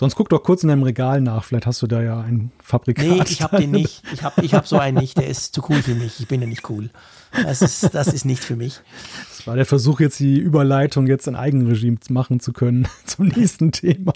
Sonst 0.00 0.14
guck 0.14 0.28
doch 0.28 0.44
kurz 0.44 0.62
in 0.62 0.68
deinem 0.68 0.84
Regal 0.84 1.20
nach. 1.20 1.42
Vielleicht 1.42 1.66
hast 1.66 1.82
du 1.82 1.88
da 1.88 2.00
ja 2.00 2.20
ein 2.20 2.52
Fabrikat. 2.62 3.04
Nee, 3.04 3.20
ich 3.28 3.42
habe 3.42 3.56
den 3.56 3.72
nicht. 3.72 4.04
Ich 4.12 4.22
habe 4.22 4.44
ich 4.44 4.54
hab 4.54 4.64
so 4.68 4.78
einen 4.78 4.96
nicht. 4.96 5.18
Der 5.18 5.26
ist 5.26 5.56
zu 5.56 5.64
cool 5.68 5.82
für 5.82 5.96
mich. 5.96 6.20
Ich 6.20 6.28
bin 6.28 6.40
ja 6.40 6.46
nicht 6.46 6.70
cool. 6.70 6.90
Das 7.32 7.62
ist, 7.62 7.92
das 7.94 8.06
ist 8.06 8.24
nicht 8.24 8.44
für 8.44 8.54
mich. 8.54 8.80
Das 9.28 9.48
war 9.48 9.56
der 9.56 9.66
Versuch, 9.66 9.98
jetzt 9.98 10.20
die 10.20 10.38
Überleitung 10.38 11.08
jetzt 11.08 11.26
in 11.26 11.34
Eigenregime 11.34 11.98
machen 12.10 12.38
zu 12.38 12.52
können 12.52 12.86
zum 13.06 13.26
nächsten 13.26 13.72
Thema. 13.72 14.12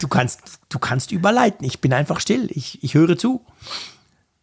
Du 0.00 0.08
kannst, 0.08 0.58
du 0.68 0.80
kannst 0.80 1.12
überleiten. 1.12 1.64
Ich 1.64 1.80
bin 1.80 1.92
einfach 1.92 2.18
still. 2.18 2.48
Ich, 2.50 2.82
ich 2.82 2.94
höre 2.94 3.16
zu. 3.16 3.42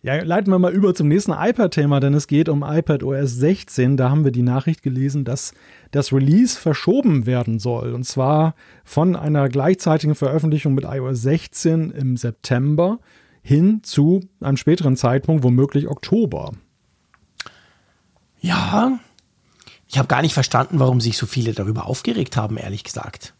Ja, 0.06 0.22
leiten 0.22 0.52
wir 0.52 0.60
mal 0.60 0.74
über 0.74 0.94
zum 0.94 1.08
nächsten 1.08 1.32
iPad-Thema, 1.32 2.02
denn 2.02 2.14
es 2.14 2.28
geht 2.28 2.50
um 2.50 2.62
iPad 2.62 3.04
OS 3.04 3.36
16. 3.36 3.96
Da 3.96 4.10
haben 4.10 4.26
wir 4.26 4.34
die 4.34 4.42
Nachricht 4.42 4.84
gelesen, 4.84 5.24
dass 5.24 5.54
das 5.92 6.12
Release 6.12 6.60
verschoben 6.60 7.26
werden 7.26 7.58
soll. 7.58 7.94
Und 7.94 8.04
zwar 8.04 8.54
von 8.84 9.16
einer 9.16 9.48
gleichzeitigen 9.48 10.14
Veröffentlichung 10.14 10.74
mit 10.74 10.84
iOS 10.84 11.22
16 11.22 11.92
im 11.92 12.18
September 12.18 13.00
hin 13.42 13.82
zu 13.84 14.28
einem 14.42 14.58
späteren 14.58 14.98
Zeitpunkt, 14.98 15.42
womöglich 15.42 15.88
Oktober. 15.88 16.52
Ja. 18.42 19.00
Ich 19.88 19.98
habe 19.98 20.10
gar 20.10 20.22
nicht 20.22 20.34
verstanden, 20.34 20.82
warum 20.82 21.00
sich 21.00 21.18
so 21.18 21.26
viele 21.26 21.54
darüber 21.54 21.86
aufgeregt 21.86 22.36
haben, 22.36 22.58
ehrlich 22.58 22.84
gesagt. 22.84 23.34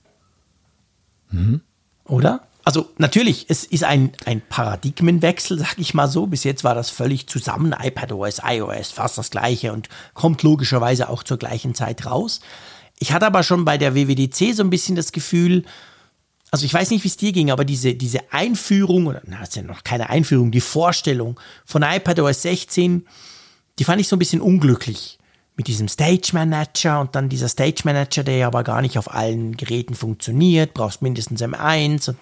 Oder? 2.06 2.48
Also 2.66 2.90
natürlich, 2.98 3.48
es 3.50 3.66
ist 3.66 3.84
ein, 3.84 4.14
ein 4.26 4.42
Paradigmenwechsel, 4.42 5.60
sag 5.60 5.78
ich 5.78 5.94
mal 5.94 6.08
so. 6.08 6.28
Bis 6.28 6.46
jetzt 6.46 6.64
war 6.64 6.76
das 6.76 6.90
völlig 6.90 7.28
zusammen, 7.28 7.76
iPadOS, 7.78 8.42
iOS, 8.46 8.92
fast 8.92 9.18
das 9.18 9.32
gleiche 9.32 9.74
und 9.74 9.90
kommt 10.14 10.44
logischerweise 10.44 11.10
auch 11.10 11.24
zur 11.24 11.38
gleichen 11.38 11.76
Zeit 11.76 12.06
raus. 12.06 12.40
Ich 13.00 13.12
hatte 13.12 13.26
aber 13.26 13.44
schon 13.44 13.66
bei 13.66 13.78
der 13.78 13.96
WWDC 13.96 14.56
so 14.56 14.64
ein 14.64 14.70
bisschen 14.70 14.96
das 14.96 15.12
Gefühl, 15.12 15.66
also 16.52 16.66
ich 16.66 16.74
weiß 16.74 16.92
nicht, 16.92 17.04
wie 17.04 17.10
es 17.10 17.18
dir 17.18 17.34
ging, 17.34 17.52
aber 17.52 17.66
diese, 17.66 17.96
diese 17.96 18.32
Einführung, 18.32 19.08
oder 19.08 19.22
na, 19.26 19.42
ist 19.42 19.56
ja 19.56 19.64
noch 19.64 19.84
keine 19.84 20.10
Einführung, 20.10 20.52
die 20.52 20.62
Vorstellung 20.62 21.40
von 21.66 21.84
iPadOS 21.84 22.44
16, 22.44 23.06
die 23.80 23.84
fand 23.84 24.00
ich 24.00 24.08
so 24.08 24.16
ein 24.16 24.20
bisschen 24.20 24.40
unglücklich. 24.40 25.18
Mit 25.56 25.68
diesem 25.68 25.88
Stage 25.88 26.32
Manager 26.34 27.00
und 27.00 27.16
dann 27.16 27.30
dieser 27.30 27.48
Stage 27.48 27.84
Manager, 27.84 28.24
der 28.24 28.38
ja 28.38 28.48
aber 28.48 28.64
gar 28.64 28.82
nicht 28.82 28.98
auf 28.98 29.14
allen 29.14 29.56
Geräten 29.56 29.94
funktioniert, 29.94 30.74
brauchst 30.74 31.04
mindestens 31.04 31.44
M1 31.44 32.10
und 32.10 32.18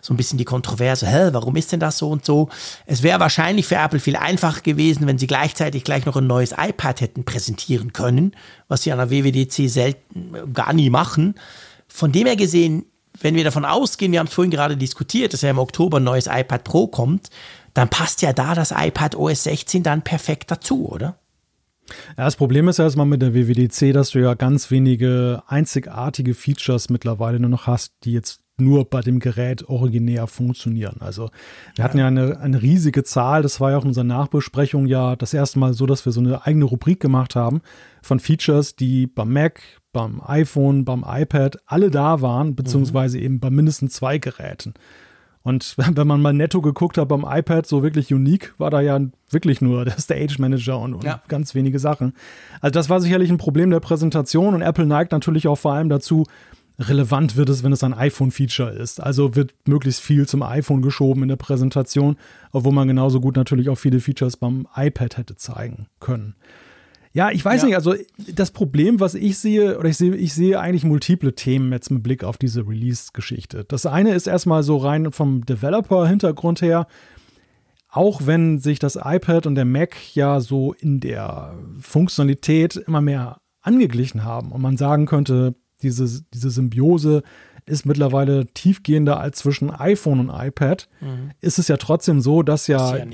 so 0.00 0.14
ein 0.14 0.16
bisschen 0.16 0.38
die 0.38 0.44
Kontroverse, 0.44 1.06
hä, 1.08 1.30
warum 1.32 1.56
ist 1.56 1.72
denn 1.72 1.80
das 1.80 1.98
so 1.98 2.10
und 2.10 2.24
so? 2.24 2.48
Es 2.84 3.02
wäre 3.02 3.18
wahrscheinlich 3.18 3.66
für 3.66 3.74
Apple 3.74 3.98
viel 3.98 4.14
einfacher 4.14 4.60
gewesen, 4.60 5.08
wenn 5.08 5.18
sie 5.18 5.26
gleichzeitig 5.26 5.82
gleich 5.82 6.06
noch 6.06 6.16
ein 6.16 6.28
neues 6.28 6.52
iPad 6.52 7.00
hätten 7.00 7.24
präsentieren 7.24 7.92
können, 7.92 8.36
was 8.68 8.84
sie 8.84 8.92
an 8.92 8.98
der 8.98 9.10
WWDC 9.10 9.68
selten 9.68 10.34
äh, 10.36 10.46
gar 10.52 10.72
nie 10.72 10.90
machen. 10.90 11.34
Von 11.88 12.12
dem 12.12 12.28
her 12.28 12.36
gesehen, 12.36 12.86
wenn 13.20 13.34
wir 13.34 13.44
davon 13.44 13.64
ausgehen, 13.64 14.12
wir 14.12 14.20
haben 14.20 14.26
es 14.28 14.34
vorhin 14.34 14.50
gerade 14.50 14.76
diskutiert, 14.76 15.32
dass 15.32 15.42
ja 15.42 15.50
im 15.50 15.58
Oktober 15.58 15.98
ein 15.98 16.04
neues 16.04 16.26
iPad 16.26 16.62
Pro 16.62 16.86
kommt, 16.86 17.30
dann 17.74 17.88
passt 17.88 18.22
ja 18.22 18.32
da 18.32 18.54
das 18.54 18.70
iPad 18.70 19.16
OS 19.16 19.44
16 19.44 19.82
dann 19.82 20.02
perfekt 20.02 20.50
dazu, 20.50 20.88
oder? 20.88 21.18
Ja, 22.16 22.24
das 22.24 22.36
Problem 22.36 22.68
ist 22.68 22.78
ja 22.78 22.84
erstmal 22.84 23.06
mit 23.06 23.22
der 23.22 23.34
WWDC, 23.34 23.92
dass 23.92 24.10
du 24.10 24.20
ja 24.20 24.34
ganz 24.34 24.70
wenige 24.70 25.42
einzigartige 25.46 26.34
Features 26.34 26.90
mittlerweile 26.90 27.40
nur 27.40 27.50
noch 27.50 27.66
hast, 27.66 27.92
die 28.04 28.12
jetzt 28.12 28.40
nur 28.58 28.88
bei 28.88 29.00
dem 29.00 29.18
Gerät 29.18 29.68
originär 29.68 30.26
funktionieren. 30.26 30.96
Also 31.00 31.30
wir 31.74 31.84
hatten 31.84 31.98
ja 31.98 32.06
eine, 32.06 32.40
eine 32.40 32.62
riesige 32.62 33.04
Zahl, 33.04 33.42
das 33.42 33.60
war 33.60 33.70
ja 33.70 33.78
auch 33.78 33.82
in 33.82 33.88
unserer 33.88 34.04
Nachbesprechung 34.04 34.86
ja 34.86 35.14
das 35.14 35.34
erste 35.34 35.58
Mal 35.58 35.74
so, 35.74 35.84
dass 35.86 36.04
wir 36.06 36.12
so 36.12 36.20
eine 36.20 36.46
eigene 36.46 36.64
Rubrik 36.64 37.00
gemacht 37.00 37.36
haben 37.36 37.60
von 38.02 38.18
Features, 38.18 38.74
die 38.74 39.06
beim 39.06 39.32
Mac, 39.32 39.60
beim 39.92 40.22
iPhone, 40.24 40.84
beim 40.84 41.04
iPad 41.06 41.58
alle 41.66 41.90
da 41.90 42.22
waren, 42.22 42.54
beziehungsweise 42.54 43.18
eben 43.18 43.40
bei 43.40 43.50
mindestens 43.50 43.92
zwei 43.94 44.18
Geräten. 44.18 44.74
Und 45.46 45.76
wenn 45.96 46.08
man 46.08 46.20
mal 46.20 46.32
netto 46.32 46.60
geguckt 46.60 46.98
hat 46.98 47.06
beim 47.06 47.24
iPad, 47.24 47.66
so 47.66 47.84
wirklich 47.84 48.12
unique, 48.12 48.52
war 48.58 48.68
da 48.70 48.80
ja 48.80 48.98
wirklich 49.30 49.60
nur 49.60 49.84
der 49.90 49.98
Stage 49.98 50.36
Manager 50.38 50.80
und, 50.80 50.94
und 50.94 51.04
Ja. 51.04 51.22
ganz 51.28 51.54
wenige 51.54 51.78
Sachen. 51.78 52.14
Also 52.60 52.72
das 52.72 52.90
war 52.90 53.00
sicherlich 53.00 53.30
ein 53.30 53.38
Problem 53.38 53.70
der 53.70 53.78
Präsentation 53.78 54.54
und 54.54 54.62
Apple 54.62 54.86
neigt 54.86 55.12
natürlich 55.12 55.46
auch 55.46 55.54
vor 55.54 55.72
allem 55.74 55.88
dazu, 55.88 56.24
relevant 56.80 57.36
wird 57.36 57.48
es, 57.48 57.62
wenn 57.62 57.72
es 57.72 57.84
ein 57.84 57.94
iPhone-Feature 57.94 58.70
ist. 58.70 59.00
Also 59.00 59.36
wird 59.36 59.54
möglichst 59.66 60.00
viel 60.00 60.26
zum 60.26 60.42
iPhone 60.42 60.82
geschoben 60.82 61.22
in 61.22 61.28
der 61.28 61.36
Präsentation, 61.36 62.16
obwohl 62.50 62.72
man 62.72 62.88
genauso 62.88 63.20
gut 63.20 63.36
natürlich 63.36 63.68
auch 63.68 63.78
viele 63.78 64.00
Features 64.00 64.36
beim 64.36 64.66
iPad 64.74 65.16
hätte 65.16 65.36
zeigen 65.36 65.86
können. 66.00 66.34
Ja, 67.16 67.30
ich 67.30 67.42
weiß 67.42 67.62
Ja. 67.62 67.66
nicht, 67.68 67.76
also 67.76 67.94
das 68.34 68.50
Problem, 68.50 69.00
was 69.00 69.14
ich 69.14 69.38
sehe, 69.38 69.78
oder 69.78 69.88
ich 69.88 69.96
sehe, 69.96 70.14
ich 70.14 70.34
sehe 70.34 70.60
eigentlich 70.60 70.84
multiple 70.84 71.34
Themen 71.34 71.72
jetzt 71.72 71.90
mit 71.90 72.02
Blick 72.02 72.22
auf 72.22 72.36
diese 72.36 72.68
Release-Geschichte. 72.68 73.64
Das 73.64 73.86
eine 73.86 74.12
ist 74.12 74.26
erstmal 74.26 74.62
so 74.62 74.76
rein 74.76 75.10
vom 75.12 75.46
Developer-Hintergrund 75.46 76.60
her, 76.60 76.86
auch 77.88 78.26
wenn 78.26 78.58
sich 78.58 78.78
das 78.80 78.98
iPad 79.02 79.46
und 79.46 79.54
der 79.54 79.64
Mac 79.64 79.96
ja 80.14 80.40
so 80.40 80.74
in 80.74 81.00
der 81.00 81.54
Funktionalität 81.80 82.76
immer 82.76 83.00
mehr 83.00 83.40
angeglichen 83.62 84.22
haben 84.24 84.52
und 84.52 84.60
man 84.60 84.76
sagen 84.76 85.06
könnte, 85.06 85.54
diese, 85.80 86.22
diese 86.34 86.50
Symbiose 86.50 87.22
ist 87.64 87.86
mittlerweile 87.86 88.46
tiefgehender 88.52 89.18
als 89.18 89.38
zwischen 89.38 89.70
iPhone 89.70 90.20
und 90.20 90.30
iPad, 90.30 90.86
ist 91.40 91.58
es 91.58 91.68
ja 91.68 91.78
trotzdem 91.78 92.20
so, 92.20 92.42
dass 92.42 92.66
ja, 92.66 92.78
Was 92.78 92.98
ja. 92.98 93.04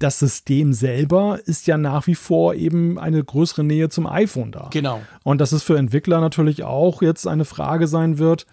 Das 0.00 0.18
System 0.18 0.72
selber 0.72 1.38
ist 1.44 1.66
ja 1.66 1.76
nach 1.76 2.06
wie 2.06 2.14
vor 2.14 2.54
eben 2.54 2.98
eine 2.98 3.22
größere 3.22 3.62
Nähe 3.62 3.90
zum 3.90 4.06
iPhone 4.06 4.50
da. 4.50 4.68
Genau. 4.72 5.00
Und 5.22 5.40
dass 5.40 5.52
es 5.52 5.62
für 5.62 5.78
Entwickler 5.78 6.20
natürlich 6.20 6.64
auch 6.64 7.02
jetzt 7.02 7.28
eine 7.28 7.44
Frage 7.44 7.86
sein 7.86 8.18
wird, 8.18 8.46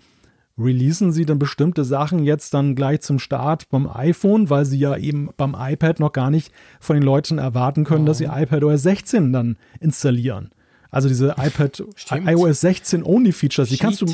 releasen 0.58 1.12
sie 1.12 1.26
denn 1.26 1.40
bestimmte 1.40 1.86
Sachen 1.86 2.24
jetzt 2.24 2.54
dann 2.54 2.76
gleich 2.76 3.02
zum 3.02 3.18
Start 3.18 3.70
beim 3.70 3.88
iPhone, 3.90 4.50
weil 4.50 4.66
sie 4.66 4.80
ja 4.80 4.98
eben 4.98 5.30
beim 5.38 5.56
iPad 5.58 6.00
noch 6.00 6.12
gar 6.12 6.30
nicht 6.30 6.52
von 6.80 6.96
den 6.96 7.04
Leuten 7.04 7.38
erwarten 7.38 7.86
können, 7.86 8.06
dass 8.06 8.18
sie 8.18 8.26
iPad 8.26 8.64
OS 8.64 8.84
16 8.84 9.32
dann 9.32 9.58
installieren. 9.80 10.50
Also 10.92 11.08
diese 11.10 11.36
iPad 11.38 11.84
Stimmt. 11.96 12.30
iOS 12.30 12.62
16 12.62 13.04
Only 13.04 13.32
Features, 13.32 13.70
die 13.70 13.78
kannst 13.78 14.02
du 14.02 14.06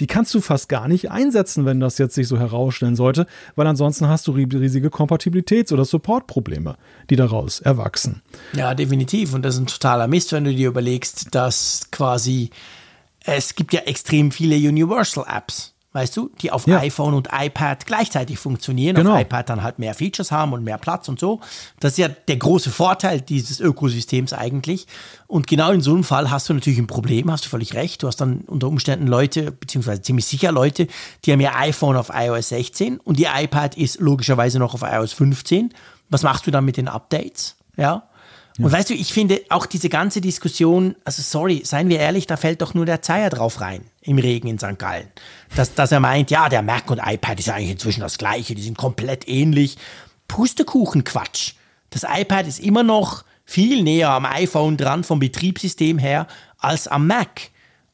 die 0.00 0.06
kannst 0.06 0.34
du 0.34 0.40
fast 0.40 0.68
gar 0.68 0.86
nicht 0.88 1.10
einsetzen, 1.10 1.64
wenn 1.64 1.80
das 1.80 1.98
jetzt 1.98 2.14
sich 2.14 2.28
so 2.28 2.38
herausstellen 2.38 2.96
sollte, 2.96 3.26
weil 3.56 3.66
ansonsten 3.66 4.08
hast 4.08 4.26
du 4.26 4.32
ri- 4.32 4.52
riesige 4.60 4.88
Kompatibilitäts- 4.88 5.72
oder 5.72 5.84
Supportprobleme, 5.84 6.76
die 7.10 7.16
daraus 7.16 7.60
erwachsen. 7.60 8.22
Ja, 8.54 8.74
definitiv. 8.74 9.32
Und 9.34 9.42
das 9.42 9.54
ist 9.54 9.60
ein 9.60 9.66
totaler 9.66 10.06
Mist, 10.08 10.32
wenn 10.32 10.44
du 10.44 10.54
dir 10.54 10.68
überlegst, 10.68 11.34
dass 11.34 11.88
quasi 11.90 12.50
es 13.24 13.54
gibt 13.54 13.72
ja 13.72 13.80
extrem 13.80 14.30
viele 14.30 14.56
Universal 14.56 15.24
Apps. 15.28 15.74
Weißt 15.98 16.16
du, 16.16 16.30
die 16.40 16.52
auf 16.52 16.66
ja. 16.66 16.78
iPhone 16.78 17.14
und 17.14 17.28
iPad 17.32 17.84
gleichzeitig 17.84 18.38
funktionieren, 18.38 18.94
genau. 18.94 19.14
auf 19.14 19.20
iPad 19.20 19.50
dann 19.50 19.62
halt 19.64 19.80
mehr 19.80 19.94
Features 19.94 20.30
haben 20.30 20.52
und 20.52 20.62
mehr 20.62 20.78
Platz 20.78 21.08
und 21.08 21.18
so. 21.18 21.40
Das 21.80 21.92
ist 21.92 21.98
ja 21.98 22.08
der 22.08 22.36
große 22.36 22.70
Vorteil 22.70 23.20
dieses 23.20 23.58
Ökosystems 23.58 24.32
eigentlich. 24.32 24.86
Und 25.26 25.48
genau 25.48 25.72
in 25.72 25.80
so 25.80 25.92
einem 25.92 26.04
Fall 26.04 26.30
hast 26.30 26.48
du 26.48 26.54
natürlich 26.54 26.78
ein 26.78 26.86
Problem, 26.86 27.30
hast 27.32 27.44
du 27.44 27.48
völlig 27.48 27.74
recht. 27.74 28.02
Du 28.02 28.06
hast 28.06 28.20
dann 28.20 28.42
unter 28.42 28.68
Umständen 28.68 29.08
Leute, 29.08 29.50
beziehungsweise 29.50 30.02
ziemlich 30.02 30.26
sicher 30.26 30.52
Leute, 30.52 30.86
die 31.24 31.32
haben 31.32 31.40
ihr 31.40 31.56
iPhone 31.56 31.96
auf 31.96 32.10
iOS 32.14 32.50
16 32.50 32.98
und 32.98 33.18
ihr 33.18 33.30
iPad 33.34 33.76
ist 33.76 34.00
logischerweise 34.00 34.60
noch 34.60 34.74
auf 34.74 34.82
iOS 34.82 35.12
15. 35.12 35.74
Was 36.10 36.22
machst 36.22 36.46
du 36.46 36.52
dann 36.52 36.64
mit 36.64 36.76
den 36.76 36.86
Updates? 36.86 37.56
Ja. 37.76 38.07
Ja. 38.58 38.66
Und 38.66 38.72
weißt 38.72 38.90
du, 38.90 38.94
ich 38.94 39.12
finde 39.12 39.40
auch 39.48 39.66
diese 39.66 39.88
ganze 39.88 40.20
Diskussion, 40.20 40.96
also 41.04 41.22
sorry, 41.22 41.62
seien 41.64 41.88
wir 41.88 42.00
ehrlich, 42.00 42.26
da 42.26 42.36
fällt 42.36 42.60
doch 42.60 42.74
nur 42.74 42.86
der 42.86 43.02
Zeier 43.02 43.30
drauf 43.30 43.60
rein 43.60 43.82
im 44.02 44.18
Regen 44.18 44.48
in 44.48 44.58
St. 44.58 44.78
Gallen. 44.78 45.08
Dass, 45.54 45.74
dass 45.74 45.92
er 45.92 46.00
meint, 46.00 46.30
ja, 46.30 46.48
der 46.48 46.62
Mac 46.62 46.90
und 46.90 47.00
iPad 47.04 47.38
ist 47.38 47.48
eigentlich 47.48 47.70
inzwischen 47.70 48.00
das 48.00 48.18
gleiche, 48.18 48.54
die 48.54 48.62
sind 48.62 48.76
komplett 48.76 49.28
ähnlich. 49.28 49.78
Pustekuchen-Quatsch. 50.26 51.54
Das 51.90 52.04
iPad 52.04 52.46
ist 52.46 52.58
immer 52.58 52.82
noch 52.82 53.24
viel 53.44 53.82
näher 53.82 54.10
am 54.10 54.26
iPhone 54.26 54.76
dran 54.76 55.04
vom 55.04 55.20
Betriebssystem 55.20 55.98
her 55.98 56.26
als 56.58 56.88
am 56.88 57.06
Mac. 57.06 57.50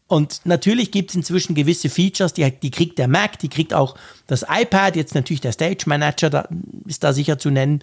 Und 0.07 0.41
natürlich 0.45 0.91
gibt 0.91 1.11
es 1.11 1.17
inzwischen 1.17 1.55
gewisse 1.55 1.89
Features, 1.89 2.35
die, 2.35 2.51
die 2.51 2.71
kriegt 2.71 2.99
der 2.99 3.09
Mac, 3.09 3.39
die 3.39 3.49
kriegt 3.49 3.73
auch 3.73 3.97
das 4.27 4.45
iPad, 4.49 4.97
jetzt 4.97 5.15
natürlich 5.15 5.41
der 5.41 5.53
Stage 5.53 5.85
Manager 5.87 6.31
da, 6.31 6.49
ist 6.87 7.05
da 7.05 7.13
sicher 7.13 7.39
zu 7.39 7.51
nennen. 7.51 7.83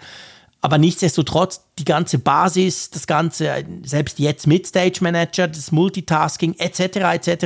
Aber 0.61 0.77
nichtsdestotrotz, 0.77 1.61
die 1.79 1.85
ganze 1.85 2.19
Basis, 2.19 2.91
das 2.91 3.07
Ganze, 3.07 3.65
selbst 3.83 4.19
jetzt 4.19 4.45
mit 4.45 4.67
Stage 4.67 4.99
Manager, 5.01 5.47
das 5.47 5.71
Multitasking 5.71 6.53
etc. 6.59 6.97
etc., 6.97 7.45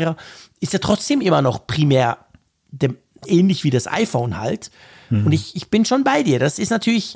ist 0.59 0.73
ja 0.73 0.79
trotzdem 0.79 1.21
immer 1.21 1.41
noch 1.41 1.65
primär 1.65 2.17
dem, 2.71 2.97
ähnlich 3.25 3.63
wie 3.63 3.69
das 3.69 3.87
iPhone 3.87 4.37
halt. 4.37 4.69
Mhm. 5.09 5.27
Und 5.27 5.31
ich, 5.31 5.55
ich 5.55 5.69
bin 5.69 5.85
schon 5.85 6.03
bei 6.03 6.23
dir. 6.23 6.39
Das 6.39 6.59
ist 6.59 6.71
natürlich 6.71 7.15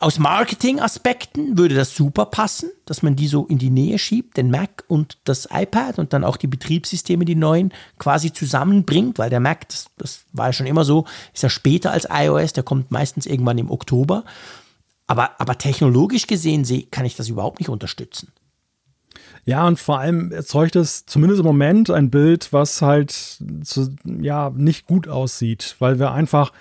aus 0.00 0.18
Marketing-Aspekten 0.18 1.56
würde 1.56 1.74
das 1.74 1.94
super 1.94 2.26
passen, 2.26 2.70
dass 2.84 3.02
man 3.02 3.16
die 3.16 3.26
so 3.26 3.46
in 3.46 3.56
die 3.56 3.70
Nähe 3.70 3.98
schiebt, 3.98 4.36
den 4.36 4.50
Mac 4.50 4.84
und 4.86 5.16
das 5.24 5.48
iPad 5.50 5.98
und 5.98 6.12
dann 6.12 6.24
auch 6.24 6.36
die 6.36 6.46
Betriebssysteme, 6.46 7.24
die 7.24 7.34
neuen, 7.34 7.72
quasi 7.98 8.30
zusammenbringt, 8.30 9.18
weil 9.18 9.30
der 9.30 9.40
Mac, 9.40 9.66
das, 9.68 9.86
das 9.96 10.24
war 10.32 10.46
ja 10.46 10.52
schon 10.52 10.66
immer 10.66 10.84
so, 10.84 11.06
ist 11.32 11.42
ja 11.42 11.48
später 11.48 11.90
als 11.92 12.06
iOS, 12.10 12.52
der 12.52 12.64
kommt 12.64 12.90
meistens 12.90 13.24
irgendwann 13.24 13.56
im 13.56 13.70
Oktober. 13.70 14.24
Aber, 15.06 15.38
aber 15.40 15.58
technologisch 15.58 16.26
gesehen 16.26 16.64
kann 16.90 17.04
ich 17.04 17.16
das 17.16 17.28
überhaupt 17.28 17.58
nicht 17.60 17.68
unterstützen. 17.68 18.32
Ja, 19.44 19.66
und 19.66 19.78
vor 19.78 19.98
allem 19.98 20.32
erzeugt 20.32 20.74
es 20.74 21.04
zumindest 21.04 21.40
im 21.40 21.46
Moment 21.46 21.90
ein 21.90 22.10
Bild, 22.10 22.52
was 22.52 22.80
halt 22.80 23.10
zu, 23.62 23.94
ja 24.04 24.50
nicht 24.50 24.86
gut 24.86 25.06
aussieht, 25.06 25.76
weil 25.78 25.98
wir 25.98 26.12
einfach, 26.12 26.52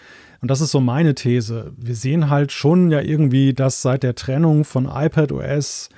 und 0.41 0.51
das 0.51 0.59
ist 0.59 0.71
so 0.71 0.81
meine 0.81 1.15
These, 1.15 1.71
wir 1.77 1.95
sehen 1.95 2.29
halt 2.29 2.51
schon 2.51 2.91
ja 2.91 2.99
irgendwie, 2.99 3.53
dass 3.53 3.81
seit 3.81 4.03
der 4.03 4.15
Trennung 4.15 4.65
von 4.65 4.85
iPadOS 4.85 5.89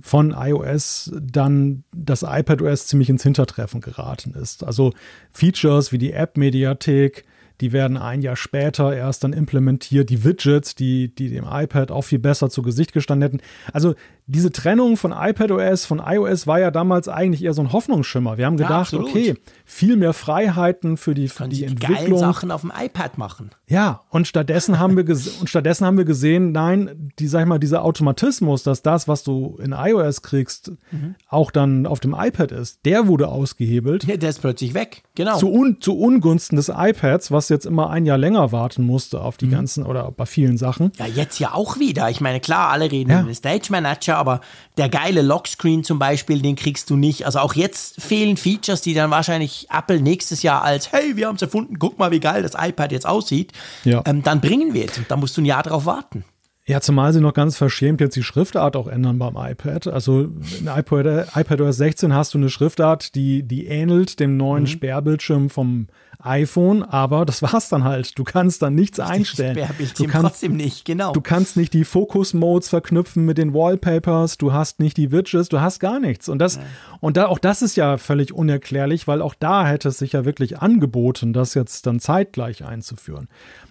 von 0.00 0.34
iOS 0.36 1.12
dann 1.20 1.84
das 1.94 2.24
iPadOS 2.26 2.86
ziemlich 2.86 3.10
ins 3.10 3.22
Hintertreffen 3.22 3.80
geraten 3.80 4.34
ist. 4.34 4.64
Also 4.64 4.92
Features 5.32 5.92
wie 5.92 5.98
die 5.98 6.12
App-Mediathek, 6.12 7.24
die 7.62 7.72
werden 7.72 7.96
ein 7.96 8.22
Jahr 8.22 8.34
später 8.34 8.94
erst 8.94 9.22
dann 9.22 9.32
implementiert. 9.32 10.10
Die 10.10 10.24
Widgets, 10.24 10.74
die, 10.74 11.14
die 11.14 11.30
dem 11.30 11.46
iPad 11.48 11.92
auch 11.92 12.02
viel 12.02 12.18
besser 12.18 12.50
zu 12.50 12.62
Gesicht 12.62 12.92
gestanden 12.92 13.22
hätten. 13.22 13.40
Also 13.72 13.94
diese 14.32 14.50
Trennung 14.50 14.96
von 14.96 15.12
iPadOS, 15.12 15.84
von 15.84 16.02
iOS 16.04 16.46
war 16.46 16.58
ja 16.58 16.70
damals 16.70 17.08
eigentlich 17.08 17.44
eher 17.44 17.54
so 17.54 17.62
ein 17.62 17.72
Hoffnungsschimmer. 17.72 18.38
Wir 18.38 18.46
haben 18.46 18.56
gedacht, 18.56 18.92
ja, 18.92 18.98
okay, 18.98 19.34
viel 19.64 19.96
mehr 19.96 20.12
Freiheiten 20.12 20.96
für 20.96 21.14
die, 21.14 21.28
für 21.28 21.48
die, 21.48 21.58
die 21.58 21.64
Entwicklung. 21.64 22.18
Sachen 22.18 22.50
auf 22.50 22.62
dem 22.62 22.72
iPad 22.76 23.18
machen. 23.18 23.50
Ja, 23.66 24.02
und 24.10 24.26
stattdessen 24.26 24.78
haben 24.78 24.96
wir 24.96 25.04
und 25.40 25.48
stattdessen 25.48 25.86
haben 25.86 25.98
wir 25.98 26.04
gesehen, 26.04 26.52
nein, 26.52 27.12
die 27.18 27.26
sag 27.26 27.42
ich 27.42 27.46
mal, 27.46 27.58
dieser 27.58 27.84
Automatismus, 27.84 28.62
dass 28.62 28.82
das, 28.82 29.06
was 29.08 29.22
du 29.22 29.58
in 29.62 29.72
iOS 29.72 30.22
kriegst, 30.22 30.72
mhm. 30.90 31.14
auch 31.28 31.50
dann 31.50 31.86
auf 31.86 32.00
dem 32.00 32.14
iPad 32.14 32.52
ist, 32.52 32.84
der 32.84 33.06
wurde 33.08 33.28
ausgehebelt. 33.28 34.04
Ja, 34.04 34.16
der 34.16 34.30
ist 34.30 34.40
plötzlich 34.40 34.74
weg. 34.74 35.02
Genau. 35.14 35.36
Zu, 35.38 35.50
un, 35.50 35.80
zu 35.80 35.98
Ungunsten 35.98 36.56
des 36.56 36.70
iPads, 36.74 37.30
was 37.30 37.48
jetzt 37.48 37.66
immer 37.66 37.90
ein 37.90 38.06
Jahr 38.06 38.18
länger 38.18 38.52
warten 38.52 38.84
musste 38.84 39.20
auf 39.20 39.36
die 39.36 39.46
mhm. 39.46 39.52
ganzen 39.52 39.84
oder 39.84 40.10
bei 40.10 40.26
vielen 40.26 40.56
Sachen. 40.56 40.92
Ja, 40.98 41.06
jetzt 41.06 41.38
ja 41.38 41.52
auch 41.52 41.78
wieder. 41.78 42.08
Ich 42.08 42.20
meine, 42.20 42.40
klar, 42.40 42.70
alle 42.70 42.90
reden 42.90 43.10
ja. 43.10 43.20
über 43.20 43.34
Stage 43.34 43.68
Manager, 43.70 44.21
aber 44.22 44.40
der 44.78 44.88
geile 44.88 45.20
Lockscreen 45.20 45.84
zum 45.84 45.98
Beispiel, 45.98 46.40
den 46.40 46.56
kriegst 46.56 46.88
du 46.88 46.96
nicht. 46.96 47.26
Also 47.26 47.40
auch 47.40 47.54
jetzt 47.54 48.00
fehlen 48.00 48.36
Features, 48.36 48.80
die 48.80 48.94
dann 48.94 49.10
wahrscheinlich 49.10 49.66
Apple 49.70 50.00
nächstes 50.00 50.42
Jahr 50.42 50.62
als, 50.62 50.92
hey, 50.92 51.16
wir 51.16 51.26
haben 51.26 51.36
es 51.36 51.42
erfunden, 51.42 51.78
guck 51.78 51.98
mal, 51.98 52.10
wie 52.12 52.20
geil 52.20 52.42
das 52.42 52.54
iPad 52.56 52.92
jetzt 52.92 53.06
aussieht, 53.06 53.52
ja. 53.84 54.02
ähm, 54.06 54.22
dann 54.22 54.40
bringen 54.40 54.72
wir 54.72 54.86
es. 54.86 54.96
Und 54.96 55.10
da 55.10 55.16
musst 55.16 55.36
du 55.36 55.42
ein 55.42 55.46
Jahr 55.46 55.62
drauf 55.62 55.84
warten. 55.84 56.24
Ja, 56.72 56.80
zumal 56.80 57.12
sie 57.12 57.20
noch 57.20 57.34
ganz 57.34 57.58
verschämt 57.58 58.00
jetzt 58.00 58.16
die 58.16 58.22
Schriftart 58.22 58.76
auch 58.76 58.86
ändern 58.86 59.18
beim 59.18 59.36
iPad. 59.36 59.88
Also 59.88 60.30
in 60.58 60.68
iPad, 60.74 61.36
iPadOS 61.36 61.76
16 61.76 62.14
hast 62.14 62.32
du 62.32 62.38
eine 62.38 62.48
Schriftart, 62.48 63.14
die, 63.14 63.42
die 63.42 63.66
ähnelt 63.66 64.20
dem 64.20 64.38
neuen 64.38 64.62
mhm. 64.62 64.68
Sperrbildschirm 64.68 65.50
vom 65.50 65.88
iPhone, 66.24 66.82
aber 66.82 67.24
das 67.24 67.42
war's 67.42 67.68
dann 67.68 67.84
halt. 67.84 68.18
Du 68.18 68.24
kannst 68.24 68.62
dann 68.62 68.74
nichts 68.74 69.00
einstellen. 69.00 69.68
Du 69.96 70.06
kannst 70.06 70.28
trotzdem 70.28 70.56
nicht, 70.56 70.84
genau. 70.84 71.12
Du 71.12 71.20
kannst 71.20 71.56
nicht 71.56 71.74
die 71.74 71.84
Focus-Modes 71.84 72.68
verknüpfen 72.68 73.24
mit 73.24 73.38
den 73.38 73.52
Wallpapers, 73.52 74.38
du 74.38 74.52
hast 74.52 74.80
nicht 74.80 74.96
die 74.96 75.10
Widgets, 75.10 75.48
du 75.48 75.60
hast 75.60 75.80
gar 75.80 76.00
nichts. 76.00 76.28
Und 76.28 76.38
das, 76.38 76.56
ja. 76.56 76.62
und 77.00 77.16
da, 77.16 77.26
auch 77.26 77.38
das 77.38 77.62
ist 77.62 77.76
ja 77.76 77.98
völlig 77.98 78.32
unerklärlich, 78.32 79.08
weil 79.08 79.20
auch 79.20 79.34
da 79.34 79.66
hätte 79.66 79.88
es 79.88 79.98
sich 79.98 80.12
ja 80.12 80.24
wirklich 80.24 80.60
angeboten, 80.60 81.32
das 81.32 81.54
jetzt 81.54 81.86
dann 81.86 82.00
zeitgleich 82.00 82.64
einzuführen. 82.64 83.28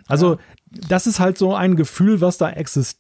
Also, 0.07 0.34
ja. 0.34 0.40
das 0.90 1.07
ist 1.07 1.19
halt 1.19 1.38
so 1.38 1.56
ein 1.56 1.78
Gefühl, 1.78 2.19
was 2.19 2.38
da 2.38 2.49
existiert, 2.49 2.90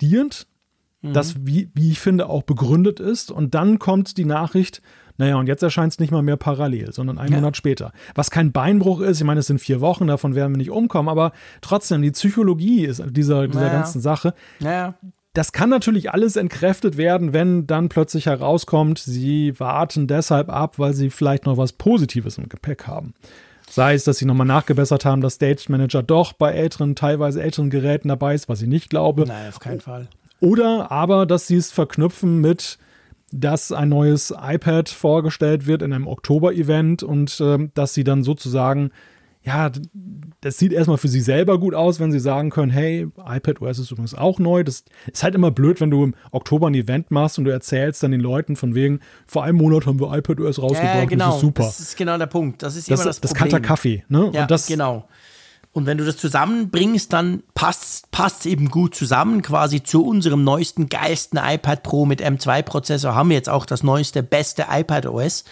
mhm. 1.01 1.13
das, 1.13 1.45
wie, 1.45 1.69
wie 1.73 1.91
ich 1.91 1.99
finde, 1.99 2.29
auch 2.29 2.43
begründet 2.43 2.99
ist. 2.99 3.31
Und 3.31 3.55
dann 3.55 3.79
kommt 3.79 4.17
die 4.17 4.25
Nachricht, 4.25 4.81
naja, 5.17 5.35
und 5.35 5.47
jetzt 5.47 5.63
erscheint 5.63 5.93
es 5.93 5.99
nicht 5.99 6.11
mal 6.11 6.21
mehr 6.21 6.37
parallel, 6.37 6.93
sondern 6.93 7.17
einen 7.17 7.33
ja. 7.33 7.39
Monat 7.39 7.57
später. 7.57 7.91
Was 8.15 8.31
kein 8.31 8.51
Beinbruch 8.51 9.01
ist, 9.01 9.19
ich 9.19 9.25
meine, 9.25 9.41
es 9.41 9.47
sind 9.47 9.59
vier 9.59 9.81
Wochen, 9.81 10.07
davon 10.07 10.35
werden 10.35 10.53
wir 10.53 10.57
nicht 10.57 10.71
umkommen, 10.71 11.09
aber 11.09 11.31
trotzdem, 11.61 12.01
die 12.01 12.11
Psychologie 12.11 12.85
ist 12.85 13.03
dieser, 13.11 13.47
dieser 13.47 13.61
naja. 13.61 13.73
ganzen 13.73 14.01
Sache. 14.01 14.33
Naja. 14.59 14.95
Das 15.33 15.53
kann 15.53 15.69
natürlich 15.69 16.11
alles 16.11 16.35
entkräftet 16.35 16.97
werden, 16.97 17.33
wenn 17.33 17.65
dann 17.65 17.87
plötzlich 17.87 18.25
herauskommt, 18.25 18.99
sie 18.99 19.57
warten 19.59 20.07
deshalb 20.07 20.49
ab, 20.49 20.77
weil 20.77 20.93
sie 20.93 21.09
vielleicht 21.09 21.45
noch 21.45 21.55
was 21.55 21.71
Positives 21.71 22.37
im 22.37 22.49
Gepäck 22.49 22.85
haben. 22.85 23.13
Sei 23.71 23.93
es, 23.93 24.03
dass 24.03 24.17
sie 24.17 24.25
nochmal 24.25 24.47
nachgebessert 24.47 25.05
haben, 25.05 25.21
dass 25.21 25.35
Stage 25.35 25.65
Manager 25.69 26.03
doch 26.03 26.33
bei 26.33 26.51
älteren, 26.51 26.95
teilweise 26.95 27.41
älteren 27.41 27.69
Geräten 27.69 28.09
dabei 28.09 28.35
ist, 28.35 28.49
was 28.49 28.61
ich 28.61 28.67
nicht 28.67 28.89
glaube. 28.89 29.23
Nein, 29.25 29.47
auf 29.47 29.59
keinen 29.59 29.79
Fall. 29.79 30.07
Oder 30.41 30.91
aber, 30.91 31.25
dass 31.25 31.47
sie 31.47 31.55
es 31.55 31.71
verknüpfen 31.71 32.41
mit 32.41 32.77
dass 33.31 33.71
ein 33.71 33.89
neues 33.89 34.33
iPad 34.37 34.89
vorgestellt 34.89 35.65
wird 35.65 35.81
in 35.81 35.93
einem 35.93 36.07
Oktober-Event 36.07 37.01
und 37.01 37.39
äh, 37.39 37.69
dass 37.73 37.93
sie 37.93 38.03
dann 38.03 38.23
sozusagen, 38.23 38.91
ja, 39.43 39.71
das 40.41 40.57
sieht 40.57 40.71
erstmal 40.71 40.97
für 40.97 41.07
sie 41.07 41.19
selber 41.19 41.59
gut 41.59 41.73
aus, 41.73 41.99
wenn 41.99 42.11
sie 42.11 42.19
sagen 42.19 42.51
können, 42.51 42.71
hey, 42.71 43.07
iPad 43.17 43.61
OS 43.61 43.79
ist 43.79 43.91
übrigens 43.91 44.13
auch 44.13 44.37
neu. 44.37 44.63
Das 44.63 44.83
ist 45.11 45.23
halt 45.23 45.33
immer 45.33 45.49
blöd, 45.49 45.81
wenn 45.81 45.89
du 45.89 46.03
im 46.03 46.15
Oktober 46.31 46.67
ein 46.67 46.75
Event 46.75 47.09
machst 47.09 47.39
und 47.39 47.45
du 47.45 47.51
erzählst 47.51 48.03
dann 48.03 48.11
den 48.11 48.21
Leuten 48.21 48.55
von 48.55 48.75
wegen, 48.75 48.99
vor 49.25 49.43
einem 49.43 49.57
Monat 49.57 49.87
haben 49.87 49.99
wir 49.99 50.15
iPad 50.15 50.39
OS 50.39 50.61
rausgebracht, 50.61 50.95
ja, 50.95 51.05
genau. 51.05 51.25
das 51.25 51.35
ist 51.35 51.41
super. 51.41 51.63
Das 51.63 51.79
ist 51.79 51.97
genau 51.97 52.17
der 52.17 52.27
Punkt. 52.27 52.61
Das 52.61 52.75
ist 52.75 52.89
das, 52.89 52.99
immer 52.99 53.07
das, 53.07 53.21
das 53.21 53.33
Problem. 53.33 53.51
Das 53.51 53.67
Kaffee, 53.67 54.03
ne? 54.09 54.29
Ja, 54.33 54.43
und 54.43 54.51
das, 54.51 54.67
genau. 54.67 55.07
Und 55.73 55.85
wenn 55.85 55.97
du 55.97 56.05
das 56.05 56.17
zusammenbringst, 56.17 57.11
dann 57.13 57.43
passt 57.53 58.05
es 58.11 58.45
eben 58.45 58.69
gut 58.69 58.93
zusammen. 58.93 59.41
Quasi 59.41 59.81
zu 59.81 60.05
unserem 60.05 60.43
neuesten, 60.43 60.89
geilsten 60.89 61.39
iPad 61.41 61.81
Pro 61.81 62.05
mit 62.05 62.21
M2-Prozessor 62.21 63.15
haben 63.15 63.29
wir 63.29 63.37
jetzt 63.37 63.49
auch 63.49 63.65
das 63.65 63.81
neueste, 63.81 64.21
beste 64.21 64.65
iPad 64.69 65.05
OS. 65.05 65.45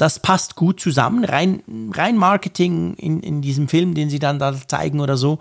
Das 0.00 0.18
passt 0.18 0.56
gut 0.56 0.80
zusammen. 0.80 1.26
Rein, 1.26 1.62
rein 1.92 2.16
Marketing 2.16 2.94
in, 2.94 3.20
in 3.20 3.42
diesem 3.42 3.68
Film, 3.68 3.92
den 3.92 4.08
sie 4.08 4.18
dann 4.18 4.38
da 4.38 4.54
zeigen 4.66 4.98
oder 4.98 5.18
so. 5.18 5.40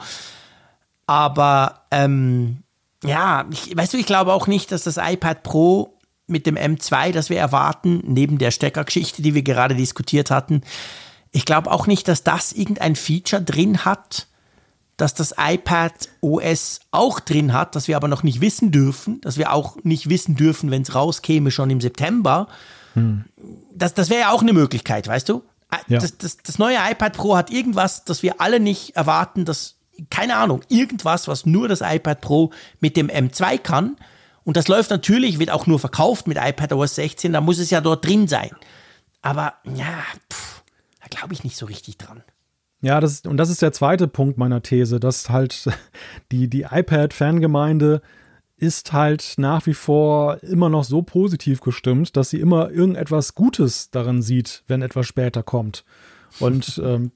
Aber 1.05 1.85
ähm, 1.91 2.57
ja, 3.01 3.45
ich, 3.49 3.77
weißt 3.77 3.93
du, 3.93 3.97
ich 3.97 4.05
glaube 4.05 4.33
auch 4.33 4.47
nicht, 4.47 4.73
dass 4.73 4.83
das 4.83 4.97
iPad 4.97 5.43
Pro 5.43 5.97
mit 6.27 6.45
dem 6.45 6.57
M2, 6.57 7.13
das 7.13 7.29
wir 7.29 7.39
erwarten, 7.39 8.03
neben 8.05 8.37
der 8.37 8.51
Steckergeschichte, 8.51 9.21
die 9.21 9.33
wir 9.33 9.43
gerade 9.43 9.75
diskutiert 9.75 10.29
hatten, 10.29 10.63
ich 11.31 11.45
glaube 11.45 11.71
auch 11.71 11.87
nicht, 11.87 12.09
dass 12.09 12.23
das 12.23 12.51
irgendein 12.51 12.97
Feature 12.97 13.41
drin 13.41 13.85
hat, 13.85 14.27
dass 14.97 15.13
das 15.13 15.35
iPad 15.37 15.93
OS 16.19 16.81
auch 16.91 17.21
drin 17.21 17.53
hat, 17.53 17.77
das 17.77 17.87
wir 17.87 17.95
aber 17.95 18.09
noch 18.09 18.23
nicht 18.23 18.41
wissen 18.41 18.73
dürfen, 18.73 19.21
dass 19.21 19.37
wir 19.37 19.53
auch 19.53 19.77
nicht 19.83 20.09
wissen 20.09 20.35
dürfen, 20.35 20.69
wenn 20.69 20.81
es 20.81 20.95
rauskäme, 20.95 21.49
schon 21.49 21.69
im 21.69 21.79
September. 21.79 22.49
Hm. 22.93 23.25
Das, 23.73 23.93
das 23.93 24.09
wäre 24.09 24.21
ja 24.21 24.31
auch 24.31 24.41
eine 24.41 24.53
Möglichkeit, 24.53 25.07
weißt 25.07 25.29
du? 25.29 25.43
Ja. 25.87 25.99
Das, 25.99 26.17
das, 26.17 26.37
das 26.37 26.57
neue 26.57 26.77
iPad 26.77 27.13
Pro 27.13 27.37
hat 27.37 27.51
irgendwas, 27.51 28.03
das 28.03 28.23
wir 28.23 28.41
alle 28.41 28.59
nicht 28.59 28.95
erwarten, 28.95 29.45
das, 29.45 29.75
keine 30.09 30.35
Ahnung, 30.35 30.61
irgendwas, 30.69 31.27
was 31.27 31.45
nur 31.45 31.67
das 31.67 31.81
iPad 31.81 32.21
Pro 32.21 32.51
mit 32.79 32.97
dem 32.97 33.07
M2 33.07 33.59
kann. 33.59 33.97
Und 34.43 34.57
das 34.57 34.67
läuft 34.67 34.89
natürlich, 34.89 35.37
wird 35.37 35.51
auch 35.51 35.67
nur 35.67 35.79
verkauft 35.79 36.27
mit 36.27 36.37
iPad 36.37 36.73
OS 36.73 36.95
16, 36.95 37.33
da 37.33 37.41
muss 37.41 37.59
es 37.59 37.69
ja 37.69 37.81
dort 37.81 38.05
drin 38.05 38.27
sein. 38.27 38.49
Aber 39.21 39.53
ja, 39.63 40.03
pff, 40.31 40.63
glaube 41.09 41.33
ich 41.33 41.43
nicht 41.43 41.57
so 41.57 41.65
richtig 41.65 41.97
dran. 41.97 42.23
Ja, 42.81 42.99
das, 43.01 43.21
und 43.21 43.37
das 43.37 43.49
ist 43.49 43.61
der 43.61 43.73
zweite 43.73 44.07
Punkt 44.07 44.37
meiner 44.37 44.61
These, 44.61 44.99
dass 44.99 45.29
halt 45.29 45.69
die, 46.31 46.49
die 46.49 46.61
iPad-Fangemeinde 46.61 48.01
ist 48.59 48.91
halt 48.91 49.35
nach 49.37 49.65
wie 49.65 49.73
vor 49.73 50.43
immer 50.43 50.69
noch 50.69 50.83
so 50.83 51.01
positiv 51.01 51.61
gestimmt, 51.61 52.17
dass 52.17 52.29
sie 52.29 52.39
immer 52.39 52.69
irgendetwas 52.69 53.33
Gutes 53.33 53.89
darin 53.89 54.21
sieht, 54.21 54.63
wenn 54.67 54.81
etwas 54.81 55.07
später 55.07 55.43
kommt. 55.43 55.85
Und 56.39 56.79
ähm, 56.83 57.11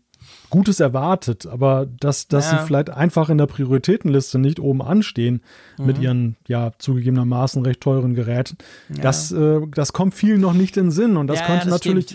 Gutes 0.50 0.80
erwartet, 0.80 1.46
aber 1.48 1.86
dass, 1.86 2.28
dass 2.28 2.52
ja. 2.52 2.60
sie 2.60 2.66
vielleicht 2.66 2.90
einfach 2.90 3.30
in 3.30 3.38
der 3.38 3.48
Prioritätenliste 3.48 4.40
nicht 4.40 4.60
oben 4.60 4.82
anstehen 4.82 5.42
mhm. 5.78 5.86
mit 5.86 5.98
ihren, 5.98 6.38
ja, 6.48 6.72
zugegebenermaßen 6.78 7.64
recht 7.64 7.82
teuren 7.82 8.14
Geräten, 8.14 8.58
ja. 8.90 9.02
das, 9.02 9.32
äh, 9.32 9.60
das 9.74 9.94
kommt 9.94 10.14
vielen 10.14 10.42
noch 10.42 10.54
nicht 10.54 10.78
in 10.78 10.86
den 10.86 10.92
Sinn. 10.92 11.18
Und 11.18 11.28
das 11.28 11.40
ja, 11.40 11.46
könnte 11.48 11.66
das 11.66 11.74
natürlich. 11.74 12.06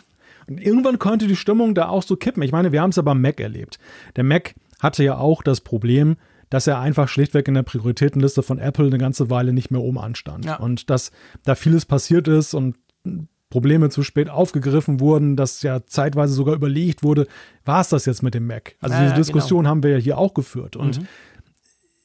Stimmt. 0.46 0.62
Irgendwann 0.64 0.98
könnte 0.98 1.26
die 1.26 1.36
Stimmung 1.36 1.74
da 1.74 1.88
auch 1.88 2.02
so 2.02 2.16
kippen. 2.16 2.42
Ich 2.42 2.52
meine, 2.52 2.72
wir 2.72 2.80
haben 2.80 2.90
es 2.90 2.96
ja 2.96 3.02
beim 3.02 3.20
Mac 3.20 3.38
erlebt. 3.40 3.78
Der 4.16 4.24
Mac 4.24 4.54
hatte 4.78 5.04
ja 5.04 5.18
auch 5.18 5.42
das 5.42 5.60
Problem, 5.60 6.16
dass 6.50 6.66
er 6.66 6.78
einfach 6.80 7.08
schlichtweg 7.08 7.48
in 7.48 7.54
der 7.54 7.62
Prioritätenliste 7.62 8.42
von 8.42 8.58
Apple 8.58 8.86
eine 8.86 8.98
ganze 8.98 9.30
Weile 9.30 9.52
nicht 9.52 9.70
mehr 9.70 9.80
oben 9.80 9.98
anstand. 9.98 10.44
Ja. 10.44 10.56
Und 10.56 10.90
dass 10.90 11.10
da 11.44 11.54
vieles 11.54 11.86
passiert 11.86 12.28
ist 12.28 12.54
und 12.54 12.76
Probleme 13.50 13.88
zu 13.88 14.02
spät 14.02 14.28
aufgegriffen 14.28 15.00
wurden, 15.00 15.36
dass 15.36 15.62
ja 15.62 15.84
zeitweise 15.86 16.34
sogar 16.34 16.54
überlegt 16.54 17.02
wurde, 17.02 17.26
war 17.64 17.80
es 17.80 17.88
das 17.88 18.04
jetzt 18.04 18.22
mit 18.22 18.34
dem 18.34 18.46
Mac? 18.46 18.74
Also 18.80 18.96
diese 19.00 19.14
Diskussion 19.14 19.60
genau. 19.60 19.70
haben 19.70 19.82
wir 19.82 19.90
ja 19.92 19.96
hier 19.96 20.18
auch 20.18 20.34
geführt. 20.34 20.76
Und 20.76 21.00
mhm. 21.00 21.06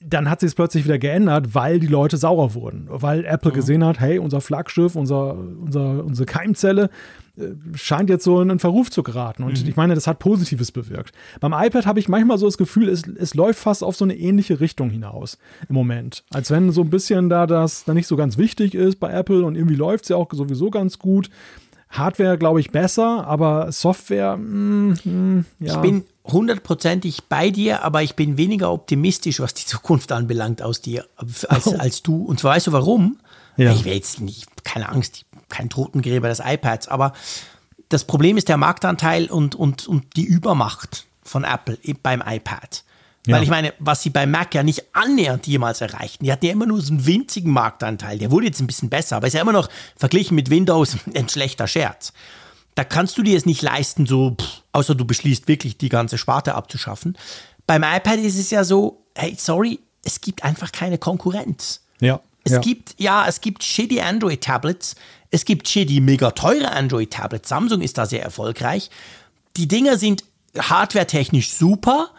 Dann 0.05 0.29
hat 0.29 0.39
sich 0.41 0.47
es 0.47 0.55
plötzlich 0.55 0.85
wieder 0.85 0.99
geändert, 0.99 1.53
weil 1.55 1.79
die 1.79 1.87
Leute 1.87 2.17
saurer 2.17 2.53
wurden, 2.53 2.87
weil 2.89 3.25
Apple 3.25 3.51
mhm. 3.51 3.55
gesehen 3.55 3.85
hat, 3.85 3.99
hey, 3.99 4.19
unser 4.19 4.41
Flaggschiff, 4.41 4.95
unser, 4.95 5.35
unser, 5.35 6.03
unsere 6.03 6.25
Keimzelle, 6.25 6.89
äh, 7.37 7.47
scheint 7.75 8.09
jetzt 8.09 8.23
so 8.23 8.41
in 8.41 8.51
einen 8.51 8.59
Verruf 8.59 8.91
zu 8.91 9.03
geraten. 9.03 9.43
Und 9.43 9.61
mhm. 9.61 9.69
ich 9.69 9.75
meine, 9.75 9.95
das 9.95 10.07
hat 10.07 10.19
Positives 10.19 10.71
bewirkt. 10.71 11.15
Beim 11.39 11.53
iPad 11.53 11.85
habe 11.85 11.99
ich 11.99 12.09
manchmal 12.09 12.37
so 12.37 12.45
das 12.45 12.57
Gefühl, 12.57 12.89
es, 12.89 13.03
es 13.07 13.33
läuft 13.33 13.59
fast 13.59 13.83
auf 13.83 13.95
so 13.95 14.05
eine 14.05 14.15
ähnliche 14.15 14.59
Richtung 14.59 14.89
hinaus 14.89 15.37
im 15.69 15.75
Moment. 15.75 16.23
Als 16.31 16.51
wenn 16.51 16.71
so 16.71 16.81
ein 16.81 16.89
bisschen 16.89 17.29
da 17.29 17.47
das 17.47 17.85
da 17.85 17.93
nicht 17.93 18.07
so 18.07 18.15
ganz 18.15 18.37
wichtig 18.37 18.75
ist 18.75 18.99
bei 18.99 19.11
Apple 19.11 19.45
und 19.45 19.55
irgendwie 19.55 19.75
läuft 19.75 20.05
es 20.05 20.09
ja 20.09 20.17
auch 20.17 20.29
sowieso 20.31 20.69
ganz 20.69 20.99
gut. 20.99 21.29
Hardware, 21.89 22.39
glaube 22.39 22.59
ich, 22.59 22.71
besser, 22.71 23.27
aber 23.27 23.71
Software, 23.71 24.35
mh, 24.35 24.43
hm, 24.43 24.89
mh, 24.89 24.99
hm, 25.03 25.45
ja. 25.59 25.75
Ich 25.75 25.81
bin 25.81 26.03
hundertprozentig 26.25 27.23
bei 27.29 27.49
dir, 27.49 27.83
aber 27.83 28.01
ich 28.01 28.15
bin 28.15 28.37
weniger 28.37 28.71
optimistisch, 28.71 29.39
was 29.39 29.53
die 29.53 29.65
Zukunft 29.67 30.11
anbelangt, 30.11 30.61
aus 30.61 30.81
dir, 30.81 31.05
als, 31.17 31.67
oh. 31.67 31.75
als 31.77 32.03
du. 32.03 32.23
Und 32.23 32.39
zwar 32.39 32.55
weißt 32.55 32.67
du 32.67 32.71
warum? 32.71 33.19
Ja. 33.57 33.71
Ich 33.71 33.85
will 33.85 33.93
jetzt 33.93 34.19
nicht, 34.19 34.63
keine 34.63 34.89
Angst, 34.89 35.25
kein 35.49 35.69
Totengräber 35.69 36.27
des 36.27 36.39
iPads, 36.39 36.87
aber 36.87 37.13
das 37.89 38.05
Problem 38.05 38.37
ist 38.37 38.49
der 38.49 38.57
Marktanteil 38.57 39.29
und, 39.29 39.53
und, 39.53 39.87
und 39.87 40.15
die 40.15 40.23
Übermacht 40.23 41.05
von 41.21 41.43
Apple 41.43 41.77
beim 42.01 42.23
iPad. 42.25 42.83
Ja. 43.25 43.35
Weil 43.35 43.43
ich 43.43 43.49
meine, 43.49 43.73
was 43.79 44.01
sie 44.01 44.09
beim 44.09 44.31
Mac 44.31 44.53
ja 44.53 44.63
nicht 44.63 44.83
annähernd 44.93 45.47
jemals 45.47 45.79
erreichten, 45.79 46.25
die 46.25 46.31
hatten 46.31 46.45
ja 46.45 46.51
immer 46.51 46.65
nur 46.65 46.81
so 46.81 46.91
einen 46.91 47.05
winzigen 47.05 47.51
Marktanteil. 47.51 48.17
Der 48.17 48.31
wurde 48.31 48.47
jetzt 48.47 48.59
ein 48.59 48.67
bisschen 48.67 48.89
besser, 48.89 49.15
aber 49.15 49.27
ist 49.27 49.33
ja 49.33 49.41
immer 49.41 49.53
noch 49.53 49.69
verglichen 49.95 50.35
mit 50.35 50.49
Windows 50.49 50.97
ein 51.15 51.29
schlechter 51.29 51.67
Scherz. 51.67 52.11
Da 52.75 52.83
kannst 52.83 53.17
du 53.17 53.23
dir 53.23 53.37
es 53.37 53.45
nicht 53.45 53.61
leisten, 53.61 54.05
so, 54.05 54.35
pff, 54.39 54.63
außer 54.71 54.95
du 54.95 55.05
beschließt 55.05 55.47
wirklich 55.47 55.77
die 55.77 55.89
ganze 55.89 56.17
Sparte 56.17 56.55
abzuschaffen. 56.55 57.17
Beim 57.67 57.83
iPad 57.83 58.19
ist 58.19 58.37
es 58.37 58.49
ja 58.49 58.63
so, 58.63 59.05
hey, 59.15 59.35
sorry, 59.37 59.79
es 60.03 60.21
gibt 60.21 60.43
einfach 60.43 60.71
keine 60.71 60.97
Konkurrenz. 60.97 61.81
Ja. 61.99 62.19
Es 62.43 62.53
ja. 62.53 62.59
gibt, 62.59 62.95
ja, 62.97 63.25
es 63.27 63.39
gibt 63.41 63.63
shitty 63.63 64.01
Android-Tablets, 64.01 64.95
es 65.31 65.45
gibt 65.45 65.67
shitty 65.67 66.01
mega 66.01 66.31
teure 66.31 66.71
Android-Tablets. 66.71 67.47
Samsung 67.47 67.81
ist 67.81 67.97
da 67.97 68.05
sehr 68.05 68.21
erfolgreich. 68.21 68.89
Die 69.55 69.67
Dinger 69.67 69.97
sind 69.97 70.23
hardware-technisch 70.57 71.53
super. 71.53 72.09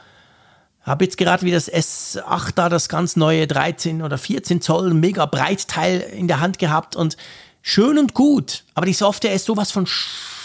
Habe 0.83 1.05
jetzt 1.05 1.17
gerade 1.17 1.45
wie 1.45 1.51
das 1.51 1.73
S8 1.73 2.53
da, 2.55 2.69
das 2.69 2.89
ganz 2.89 3.17
neue 3.17 3.47
13 3.47 4.03
oder 4.03 4.19
14 4.19 4.61
Zoll 4.61 4.93
mega 4.95 5.27
Breitteil 5.27 6.01
in 6.01 6.29
der 6.29 6.41
Hand 6.41 6.59
gehabt 6.59 6.97
und 6.97 7.17
schön 7.63 7.99
und 7.99 8.15
gut. 8.15 8.65
Aber 8.75 8.87
die 8.87 8.93
Software 8.93 9.33
ist 9.33 9.47
sowas 9.47 9.71
von 9.71 9.87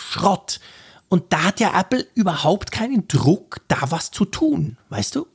Schrott. 0.10 0.60
Und 1.08 1.34
da 1.34 1.46
hat 1.46 1.60
ja 1.60 1.80
Apple 1.80 2.06
überhaupt 2.14 2.72
keinen 2.72 3.08
Druck, 3.08 3.62
da 3.68 3.78
was 3.90 4.12
zu 4.12 4.26
tun, 4.26 4.78
weißt 4.90 5.16
du? 5.16 5.28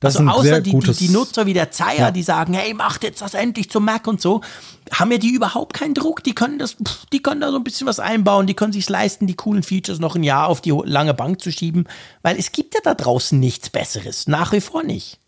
Das 0.00 0.16
also 0.16 0.30
außer 0.30 0.62
die, 0.62 0.78
die, 0.78 0.92
die, 0.92 1.08
Nutzer 1.10 1.44
wie 1.44 1.52
der 1.52 1.70
Zeier, 1.70 1.98
ja. 1.98 2.10
die 2.10 2.22
sagen, 2.22 2.54
hey, 2.54 2.72
macht 2.72 3.04
jetzt 3.04 3.20
das 3.20 3.34
endlich 3.34 3.70
zum 3.70 3.84
Mac 3.84 4.06
und 4.06 4.18
so, 4.18 4.40
haben 4.90 5.12
ja 5.12 5.18
die 5.18 5.28
überhaupt 5.28 5.74
keinen 5.74 5.92
Druck. 5.92 6.24
Die 6.24 6.34
können 6.34 6.58
das, 6.58 6.76
die 7.12 7.20
können 7.20 7.42
da 7.42 7.50
so 7.50 7.56
ein 7.56 7.64
bisschen 7.64 7.86
was 7.86 8.00
einbauen, 8.00 8.46
die 8.46 8.54
können 8.54 8.72
sich 8.72 8.88
leisten, 8.88 9.26
die 9.26 9.34
coolen 9.34 9.62
Features 9.62 9.98
noch 9.98 10.16
ein 10.16 10.22
Jahr 10.22 10.48
auf 10.48 10.62
die 10.62 10.70
lange 10.70 11.12
Bank 11.12 11.42
zu 11.42 11.52
schieben, 11.52 11.86
weil 12.22 12.38
es 12.38 12.52
gibt 12.52 12.74
ja 12.74 12.80
da 12.82 12.94
draußen 12.94 13.38
nichts 13.38 13.68
Besseres, 13.68 14.26
nach 14.26 14.52
wie 14.52 14.62
vor 14.62 14.82
nicht. 14.82 15.20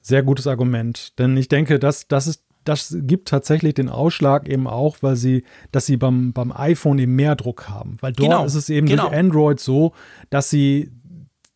Sehr 0.00 0.22
gutes 0.22 0.46
Argument, 0.46 1.18
denn 1.18 1.36
ich 1.36 1.48
denke, 1.48 1.78
dass 1.78 2.08
das 2.08 2.26
ist 2.26 2.45
das 2.68 2.96
gibt 3.00 3.28
tatsächlich 3.28 3.74
den 3.74 3.88
Ausschlag 3.88 4.48
eben 4.48 4.66
auch, 4.66 4.98
weil 5.00 5.16
sie, 5.16 5.44
dass 5.72 5.86
sie 5.86 5.96
beim, 5.96 6.32
beim 6.32 6.52
iPhone 6.52 6.98
eben 6.98 7.14
mehr 7.14 7.36
Druck 7.36 7.68
haben. 7.68 7.96
Weil 8.00 8.12
dort 8.12 8.30
genau, 8.30 8.44
ist 8.44 8.54
es 8.54 8.68
eben 8.68 8.86
genau. 8.86 9.08
durch 9.08 9.18
Android 9.18 9.60
so, 9.60 9.92
dass 10.30 10.50
sie 10.50 10.90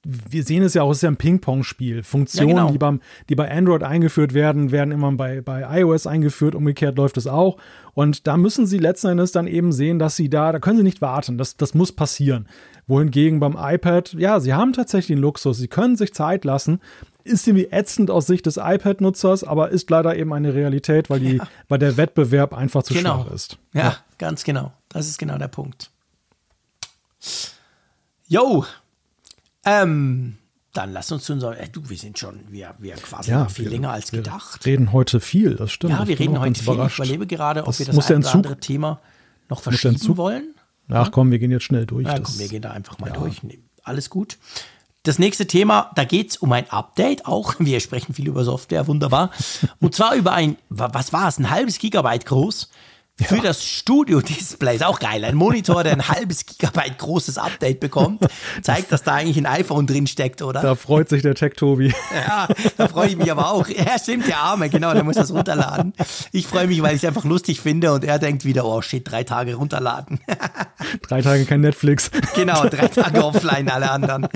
wir 0.02 0.44
sehen 0.44 0.62
es 0.62 0.72
ja 0.74 0.82
auch, 0.82 0.90
es 0.90 0.98
ist 0.98 1.02
ja 1.02 1.10
ein 1.10 1.16
Ping-Pong-Spiel. 1.16 2.02
Funktionen, 2.02 2.50
ja, 2.50 2.56
genau. 2.62 2.72
die, 2.72 2.78
beim, 2.78 3.00
die 3.28 3.34
bei 3.34 3.50
Android 3.50 3.82
eingeführt 3.82 4.32
werden, 4.32 4.72
werden 4.72 4.92
immer 4.92 5.12
bei, 5.12 5.42
bei 5.42 5.80
iOS 5.80 6.06
eingeführt, 6.06 6.54
umgekehrt 6.54 6.96
läuft 6.96 7.18
es 7.18 7.26
auch. 7.26 7.58
Und 7.92 8.26
da 8.26 8.38
müssen 8.38 8.66
sie 8.66 8.78
letzten 8.78 9.08
Endes 9.08 9.32
dann 9.32 9.46
eben 9.46 9.72
sehen, 9.72 9.98
dass 9.98 10.16
sie 10.16 10.30
da, 10.30 10.52
da 10.52 10.58
können 10.58 10.78
sie 10.78 10.84
nicht 10.84 11.02
warten, 11.02 11.36
das, 11.36 11.56
das 11.58 11.74
muss 11.74 11.92
passieren. 11.92 12.48
Wohingegen 12.86 13.40
beim 13.40 13.56
iPad, 13.58 14.14
ja, 14.14 14.40
sie 14.40 14.54
haben 14.54 14.72
tatsächlich 14.72 15.18
den 15.18 15.22
Luxus, 15.22 15.58
sie 15.58 15.68
können 15.68 15.96
sich 15.96 16.14
Zeit 16.14 16.46
lassen. 16.46 16.80
Ist 17.24 17.46
irgendwie 17.46 17.68
ätzend 17.70 18.10
aus 18.10 18.26
Sicht 18.26 18.46
des 18.46 18.56
iPad-Nutzers, 18.56 19.44
aber 19.44 19.70
ist 19.70 19.90
leider 19.90 20.16
eben 20.16 20.32
eine 20.32 20.54
Realität, 20.54 21.10
weil, 21.10 21.20
die, 21.20 21.36
ja. 21.36 21.48
weil 21.68 21.78
der 21.78 21.96
Wettbewerb 21.96 22.52
einfach 22.52 22.82
zu 22.82 22.94
genau. 22.94 23.24
schwach 23.24 23.32
ist. 23.32 23.58
Ja, 23.72 23.82
ja, 23.82 23.96
ganz 24.18 24.44
genau. 24.44 24.72
Das 24.88 25.06
ist 25.06 25.18
genau 25.18 25.38
der 25.38 25.48
Punkt. 25.48 25.90
Yo, 28.26 28.64
ähm, 29.64 30.38
dann 30.72 30.92
lass 30.92 31.10
uns 31.10 31.24
zu 31.24 31.32
unserem. 31.32 31.54
Äh, 31.54 31.68
du, 31.68 31.88
wir 31.88 31.96
sind 31.96 32.18
schon, 32.18 32.40
wir, 32.48 32.74
wir 32.78 32.94
quasi 32.94 33.30
ja, 33.30 33.48
viel 33.48 33.66
wir, 33.66 33.72
länger 33.72 33.90
als 33.90 34.10
gedacht. 34.10 34.64
Wir 34.64 34.72
reden 34.72 34.92
heute 34.92 35.20
viel, 35.20 35.56
das 35.56 35.72
stimmt. 35.72 35.92
Ja, 35.92 36.06
wir 36.06 36.18
reden 36.18 36.38
heute 36.38 36.62
viel. 36.62 36.86
Ich 36.86 36.98
überlebe 36.98 37.26
gerade, 37.26 37.62
ob 37.62 37.66
das 37.66 37.80
wir 37.80 37.86
das 37.86 38.10
ein 38.10 38.18
oder 38.18 38.34
andere 38.34 38.60
Thema 38.60 39.00
noch 39.48 39.62
verschieben 39.62 40.16
wollen. 40.16 40.54
Ach 40.88 41.10
komm, 41.10 41.30
wir 41.30 41.38
gehen 41.38 41.50
jetzt 41.50 41.64
schnell 41.64 41.86
durch. 41.86 42.06
Ja, 42.06 42.18
komm, 42.18 42.38
wir 42.38 42.48
gehen 42.48 42.62
da 42.62 42.70
einfach 42.70 42.98
mal 42.98 43.10
durch. 43.10 43.40
Alles 43.82 44.10
gut. 44.10 44.38
Das 45.02 45.18
nächste 45.18 45.46
Thema, 45.46 45.90
da 45.94 46.04
geht 46.04 46.30
es 46.30 46.36
um 46.36 46.52
ein 46.52 46.68
Update 46.70 47.24
auch. 47.26 47.54
Wir 47.58 47.80
sprechen 47.80 48.14
viel 48.14 48.28
über 48.28 48.44
Software, 48.44 48.86
wunderbar. 48.86 49.30
Und 49.80 49.94
zwar 49.94 50.14
über 50.14 50.32
ein, 50.32 50.56
was 50.68 51.12
war 51.12 51.28
es, 51.28 51.38
ein 51.38 51.50
halbes 51.50 51.78
Gigabyte 51.78 52.26
groß 52.26 52.70
für 53.24 53.36
ja. 53.36 53.42
das 53.42 53.64
Studio-Display. 53.64 54.76
Ist 54.76 54.84
auch 54.84 54.98
geil. 54.98 55.24
Ein 55.24 55.34
Monitor, 55.34 55.84
der 55.84 55.92
ein 55.92 56.08
halbes 56.08 56.46
Gigabyte 56.46 56.98
großes 56.98 57.38
Update 57.38 57.80
bekommt, 57.80 58.26
zeigt, 58.62 58.92
dass 58.92 59.02
da 59.02 59.14
eigentlich 59.14 59.36
ein 59.36 59.46
iPhone 59.46 59.86
drin 59.86 60.06
steckt, 60.06 60.42
oder? 60.42 60.60
Da 60.60 60.74
freut 60.74 61.08
sich 61.08 61.22
der 61.22 61.34
Tech-Tobi. 61.34 61.92
Ja, 62.14 62.48
da 62.76 62.88
freue 62.88 63.08
ich 63.08 63.16
mich 63.16 63.30
aber 63.30 63.52
auch. 63.52 63.68
Ja, 63.68 63.98
stimmt, 63.98 64.26
der 64.26 64.38
Arme, 64.38 64.68
genau, 64.68 64.92
der 64.92 65.04
muss 65.04 65.16
das 65.16 65.32
runterladen. 65.32 65.92
Ich 66.32 66.46
freue 66.46 66.66
mich, 66.66 66.82
weil 66.82 66.94
ich 66.94 67.02
es 67.02 67.08
einfach 67.08 67.24
lustig 67.24 67.60
finde 67.60 67.92
und 67.92 68.04
er 68.04 68.18
denkt 68.18 68.44
wieder, 68.44 68.64
oh 68.64 68.82
shit, 68.82 69.08
drei 69.10 69.24
Tage 69.24 69.54
runterladen. 69.54 70.20
drei 71.08 71.22
Tage 71.22 71.44
kein 71.44 71.60
Netflix. 71.60 72.10
Genau, 72.34 72.66
drei 72.66 72.88
Tage 72.88 73.24
offline, 73.24 73.68
alle 73.68 73.90
anderen. 73.90 74.28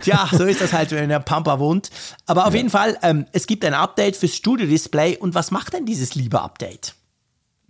Tja, 0.00 0.28
so 0.30 0.44
ist 0.44 0.60
das 0.60 0.72
halt, 0.72 0.90
wenn 0.90 1.08
der 1.08 1.20
Pampa 1.20 1.58
wohnt. 1.58 1.90
Aber 2.26 2.46
auf 2.46 2.52
ja. 2.52 2.58
jeden 2.58 2.70
Fall, 2.70 2.98
ähm, 3.02 3.26
es 3.32 3.46
gibt 3.46 3.64
ein 3.64 3.74
Update 3.74 4.16
fürs 4.16 4.34
Studio-Display 4.36 5.18
und 5.18 5.34
was 5.34 5.50
macht 5.50 5.72
denn 5.72 5.86
dieses 5.86 6.14
liebe 6.14 6.40
Update? 6.40 6.94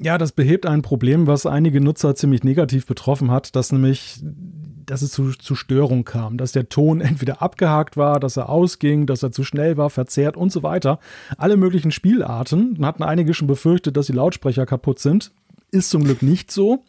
Ja, 0.02 0.18
das 0.18 0.32
behebt 0.32 0.66
ein 0.66 0.82
Problem, 0.82 1.28
was 1.28 1.46
einige 1.46 1.80
Nutzer 1.80 2.16
ziemlich 2.16 2.42
negativ 2.42 2.86
betroffen 2.86 3.30
hat, 3.30 3.54
dass 3.54 3.70
nämlich, 3.70 4.20
dass 4.84 5.00
es 5.00 5.12
zu, 5.12 5.30
zu 5.30 5.54
Störung 5.54 6.04
kam, 6.04 6.38
dass 6.38 6.50
der 6.50 6.68
Ton 6.68 7.00
entweder 7.00 7.40
abgehakt 7.40 7.96
war, 7.96 8.18
dass 8.18 8.36
er 8.36 8.48
ausging, 8.48 9.06
dass 9.06 9.22
er 9.22 9.30
zu 9.30 9.44
schnell 9.44 9.76
war, 9.76 9.90
verzerrt 9.90 10.36
und 10.36 10.50
so 10.50 10.64
weiter. 10.64 10.98
Alle 11.38 11.56
möglichen 11.56 11.92
Spielarten. 11.92 12.74
Dann 12.74 12.86
hatten 12.86 13.04
einige 13.04 13.32
schon 13.32 13.46
befürchtet, 13.46 13.96
dass 13.96 14.06
die 14.06 14.12
Lautsprecher 14.12 14.66
kaputt 14.66 14.98
sind. 14.98 15.30
Ist 15.70 15.90
zum 15.90 16.02
Glück 16.02 16.22
nicht 16.22 16.50
so. 16.50 16.84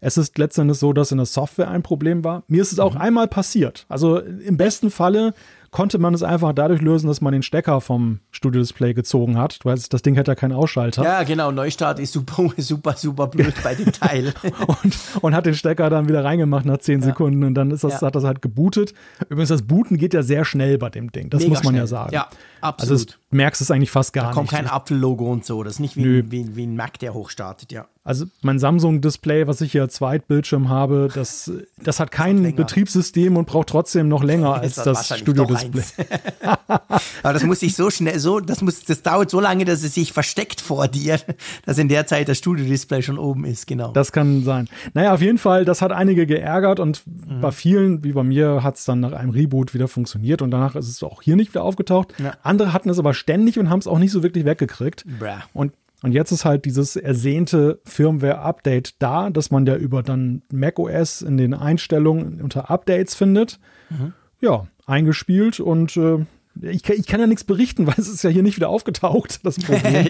Es 0.00 0.16
ist 0.16 0.38
letztendlich 0.38 0.78
so, 0.78 0.92
dass 0.92 1.12
in 1.12 1.18
der 1.18 1.26
Software 1.26 1.68
ein 1.68 1.82
Problem 1.82 2.24
war. 2.24 2.44
Mir 2.46 2.62
ist 2.62 2.72
es 2.72 2.78
auch 2.78 2.94
mhm. 2.94 3.00
einmal 3.00 3.28
passiert. 3.28 3.86
Also 3.88 4.18
im 4.18 4.56
besten 4.56 4.90
Falle 4.90 5.34
konnte 5.72 5.98
man 5.98 6.12
es 6.12 6.22
einfach 6.22 6.52
dadurch 6.52 6.82
lösen, 6.82 7.08
dass 7.08 7.22
man 7.22 7.32
den 7.32 7.42
Stecker 7.42 7.80
vom 7.80 8.20
Studio-Display 8.30 8.92
gezogen 8.92 9.38
hat. 9.38 9.64
Du 9.64 9.70
weißt, 9.70 9.92
das 9.92 10.02
Ding 10.02 10.16
hat 10.18 10.28
ja 10.28 10.34
keinen 10.34 10.52
Ausschalter. 10.52 11.02
Ja, 11.02 11.22
genau. 11.24 11.50
Neustart 11.50 11.98
ist 11.98 12.12
super, 12.12 12.50
super, 12.58 12.94
super 12.96 13.26
blöd 13.26 13.54
bei 13.64 13.74
dem 13.74 13.90
Teil. 13.90 14.34
und, 14.66 14.98
und 15.22 15.34
hat 15.34 15.46
den 15.46 15.54
Stecker 15.54 15.88
dann 15.90 16.08
wieder 16.08 16.24
reingemacht 16.24 16.66
nach 16.66 16.78
10 16.78 17.00
ja. 17.00 17.06
Sekunden 17.06 17.42
und 17.42 17.54
dann 17.54 17.70
ist 17.70 17.82
das, 17.84 18.00
ja. 18.00 18.06
hat 18.06 18.14
das 18.14 18.22
halt 18.22 18.42
gebootet. 18.42 18.92
Übrigens, 19.30 19.48
das 19.48 19.62
Booten 19.62 19.96
geht 19.96 20.12
ja 20.12 20.22
sehr 20.22 20.44
schnell 20.44 20.76
bei 20.76 20.90
dem 20.90 21.10
Ding. 21.10 21.30
Das 21.30 21.40
Mega 21.40 21.50
muss 21.50 21.64
man 21.64 21.72
schnell. 21.72 21.82
ja 21.82 21.86
sagen. 21.86 22.14
Ja, 22.14 22.28
absolut. 22.60 22.92
Also 22.92 22.94
es 23.12 23.18
merkst 23.32 23.60
es 23.60 23.70
eigentlich 23.70 23.90
fast 23.90 24.12
gar 24.12 24.26
da 24.26 24.32
kommt 24.32 24.52
nicht. 24.52 24.60
kein 24.60 24.68
Apfellogo 24.68 25.30
und 25.30 25.44
so. 25.44 25.62
Das 25.62 25.74
ist 25.74 25.80
nicht 25.80 25.96
wie, 25.96 26.30
wie, 26.30 26.56
wie 26.56 26.66
ein 26.66 26.76
Mac, 26.76 26.98
der 26.98 27.14
hochstartet, 27.14 27.72
ja. 27.72 27.86
Also 28.04 28.24
mein 28.40 28.58
Samsung-Display, 28.58 29.46
was 29.46 29.60
ich 29.60 29.70
hier 29.70 29.82
als 29.82 29.94
Zweitbildschirm 29.94 30.68
habe, 30.68 31.08
das, 31.14 31.52
das 31.78 32.00
hat 32.00 32.10
kein 32.10 32.56
Betriebssystem 32.56 33.36
und 33.36 33.46
braucht 33.46 33.68
trotzdem 33.68 34.08
noch 34.08 34.24
länger 34.24 34.54
als 34.54 34.74
das, 34.74 35.08
das 35.08 35.18
Studio-Display. 35.20 35.82
Aber 37.22 37.32
das 37.32 37.44
muss 37.44 37.60
sich 37.60 37.76
so 37.76 37.90
schnell, 37.90 38.18
so, 38.18 38.40
das 38.40 38.60
muss, 38.60 38.84
das 38.84 39.02
dauert 39.02 39.30
so 39.30 39.38
lange, 39.38 39.64
dass 39.64 39.84
es 39.84 39.94
sich 39.94 40.12
versteckt 40.12 40.60
vor 40.60 40.88
dir, 40.88 41.20
dass 41.64 41.78
in 41.78 41.88
der 41.88 42.04
Zeit 42.08 42.28
das 42.28 42.38
Studio-Display 42.38 43.02
schon 43.02 43.18
oben 43.18 43.44
ist, 43.44 43.68
genau. 43.68 43.92
Das 43.92 44.10
kann 44.10 44.42
sein. 44.42 44.68
Naja, 44.94 45.14
auf 45.14 45.20
jeden 45.20 45.38
Fall, 45.38 45.64
das 45.64 45.80
hat 45.80 45.92
einige 45.92 46.26
geärgert 46.26 46.80
und 46.80 47.02
mhm. 47.06 47.40
bei 47.40 47.52
vielen, 47.52 48.02
wie 48.02 48.12
bei 48.12 48.24
mir, 48.24 48.64
hat 48.64 48.78
es 48.78 48.84
dann 48.84 48.98
nach 48.98 49.12
einem 49.12 49.30
Reboot 49.30 49.74
wieder 49.74 49.86
funktioniert 49.86 50.42
und 50.42 50.50
danach 50.50 50.74
ist 50.74 50.88
es 50.88 51.04
auch 51.04 51.22
hier 51.22 51.36
nicht 51.36 51.54
wieder 51.54 51.62
aufgetaucht. 51.62 52.14
Ja. 52.18 52.32
Andere 52.42 52.72
hatten 52.72 52.90
es 52.90 52.98
aber 52.98 53.14
ständig 53.22 53.58
und 53.58 53.70
haben 53.70 53.78
es 53.78 53.86
auch 53.86 53.98
nicht 53.98 54.10
so 54.10 54.22
wirklich 54.22 54.44
weggekriegt. 54.44 55.04
Bra. 55.18 55.42
Und 55.54 55.72
und 56.02 56.10
jetzt 56.10 56.32
ist 56.32 56.44
halt 56.44 56.64
dieses 56.64 56.96
ersehnte 56.96 57.80
Firmware-Update 57.84 59.00
da, 59.00 59.30
dass 59.30 59.52
man 59.52 59.66
ja 59.66 59.76
über 59.76 60.02
dann 60.02 60.42
macOS 60.50 61.22
in 61.22 61.36
den 61.36 61.54
Einstellungen 61.54 62.40
unter 62.40 62.70
Updates 62.70 63.14
findet. 63.14 63.60
Mhm. 63.88 64.12
Ja, 64.40 64.66
eingespielt 64.84 65.60
und 65.60 65.96
äh, 65.96 66.26
ich, 66.60 66.88
ich, 66.88 67.06
kann 67.06 67.20
ja 67.20 67.28
nichts 67.28 67.44
berichten, 67.44 67.86
weil 67.86 67.94
es 67.98 68.08
ist 68.08 68.24
ja 68.24 68.30
hier 68.30 68.42
nicht 68.42 68.56
wieder 68.56 68.68
aufgetaucht, 68.68 69.46
das 69.46 69.56
Problem. 69.60 70.08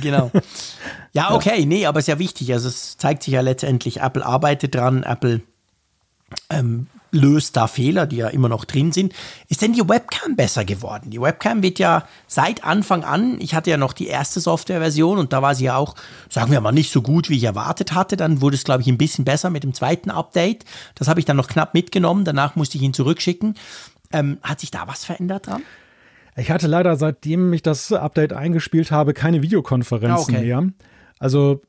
genau. 0.00 0.30
Ja, 1.12 1.34
okay, 1.34 1.66
nee, 1.66 1.84
aber 1.84 1.98
es 1.98 2.04
ist 2.04 2.12
ja 2.12 2.18
wichtig. 2.18 2.50
Also 2.54 2.68
es 2.68 2.96
zeigt 2.96 3.22
sich 3.22 3.34
ja 3.34 3.42
letztendlich, 3.42 4.00
Apple 4.00 4.24
arbeitet 4.24 4.74
dran, 4.74 5.02
Apple 5.02 5.42
ähm, 6.48 6.86
löst 7.14 7.56
da 7.56 7.66
Fehler, 7.66 8.06
die 8.06 8.16
ja 8.16 8.28
immer 8.28 8.48
noch 8.48 8.64
drin 8.64 8.92
sind. 8.92 9.14
Ist 9.48 9.62
denn 9.62 9.72
die 9.72 9.88
Webcam 9.88 10.36
besser 10.36 10.64
geworden? 10.64 11.10
Die 11.10 11.20
Webcam 11.20 11.62
wird 11.62 11.78
ja 11.78 12.06
seit 12.26 12.64
Anfang 12.64 13.04
an, 13.04 13.40
ich 13.40 13.54
hatte 13.54 13.70
ja 13.70 13.76
noch 13.76 13.92
die 13.92 14.08
erste 14.08 14.40
Softwareversion 14.40 15.18
und 15.18 15.32
da 15.32 15.40
war 15.40 15.54
sie 15.54 15.64
ja 15.64 15.76
auch, 15.76 15.94
sagen 16.28 16.50
wir 16.50 16.60
mal, 16.60 16.72
nicht 16.72 16.92
so 16.92 17.02
gut, 17.02 17.30
wie 17.30 17.36
ich 17.36 17.44
erwartet 17.44 17.94
hatte. 17.94 18.16
Dann 18.16 18.40
wurde 18.40 18.56
es, 18.56 18.64
glaube 18.64 18.82
ich, 18.82 18.88
ein 18.88 18.98
bisschen 18.98 19.24
besser 19.24 19.50
mit 19.50 19.62
dem 19.62 19.74
zweiten 19.74 20.10
Update. 20.10 20.64
Das 20.94 21.08
habe 21.08 21.20
ich 21.20 21.26
dann 21.26 21.36
noch 21.36 21.48
knapp 21.48 21.72
mitgenommen. 21.74 22.24
Danach 22.24 22.56
musste 22.56 22.76
ich 22.76 22.82
ihn 22.82 22.94
zurückschicken. 22.94 23.54
Ähm, 24.12 24.38
hat 24.42 24.60
sich 24.60 24.70
da 24.70 24.86
was 24.86 25.04
verändert 25.04 25.46
dran? 25.46 25.62
Ich 26.36 26.50
hatte 26.50 26.66
leider, 26.66 26.96
seitdem 26.96 27.52
ich 27.52 27.62
das 27.62 27.92
Update 27.92 28.32
eingespielt 28.32 28.90
habe, 28.90 29.14
keine 29.14 29.42
Videokonferenzen 29.42 30.34
ah, 30.34 30.38
okay. 30.38 30.46
mehr. 30.46 30.68
Also 31.20 31.62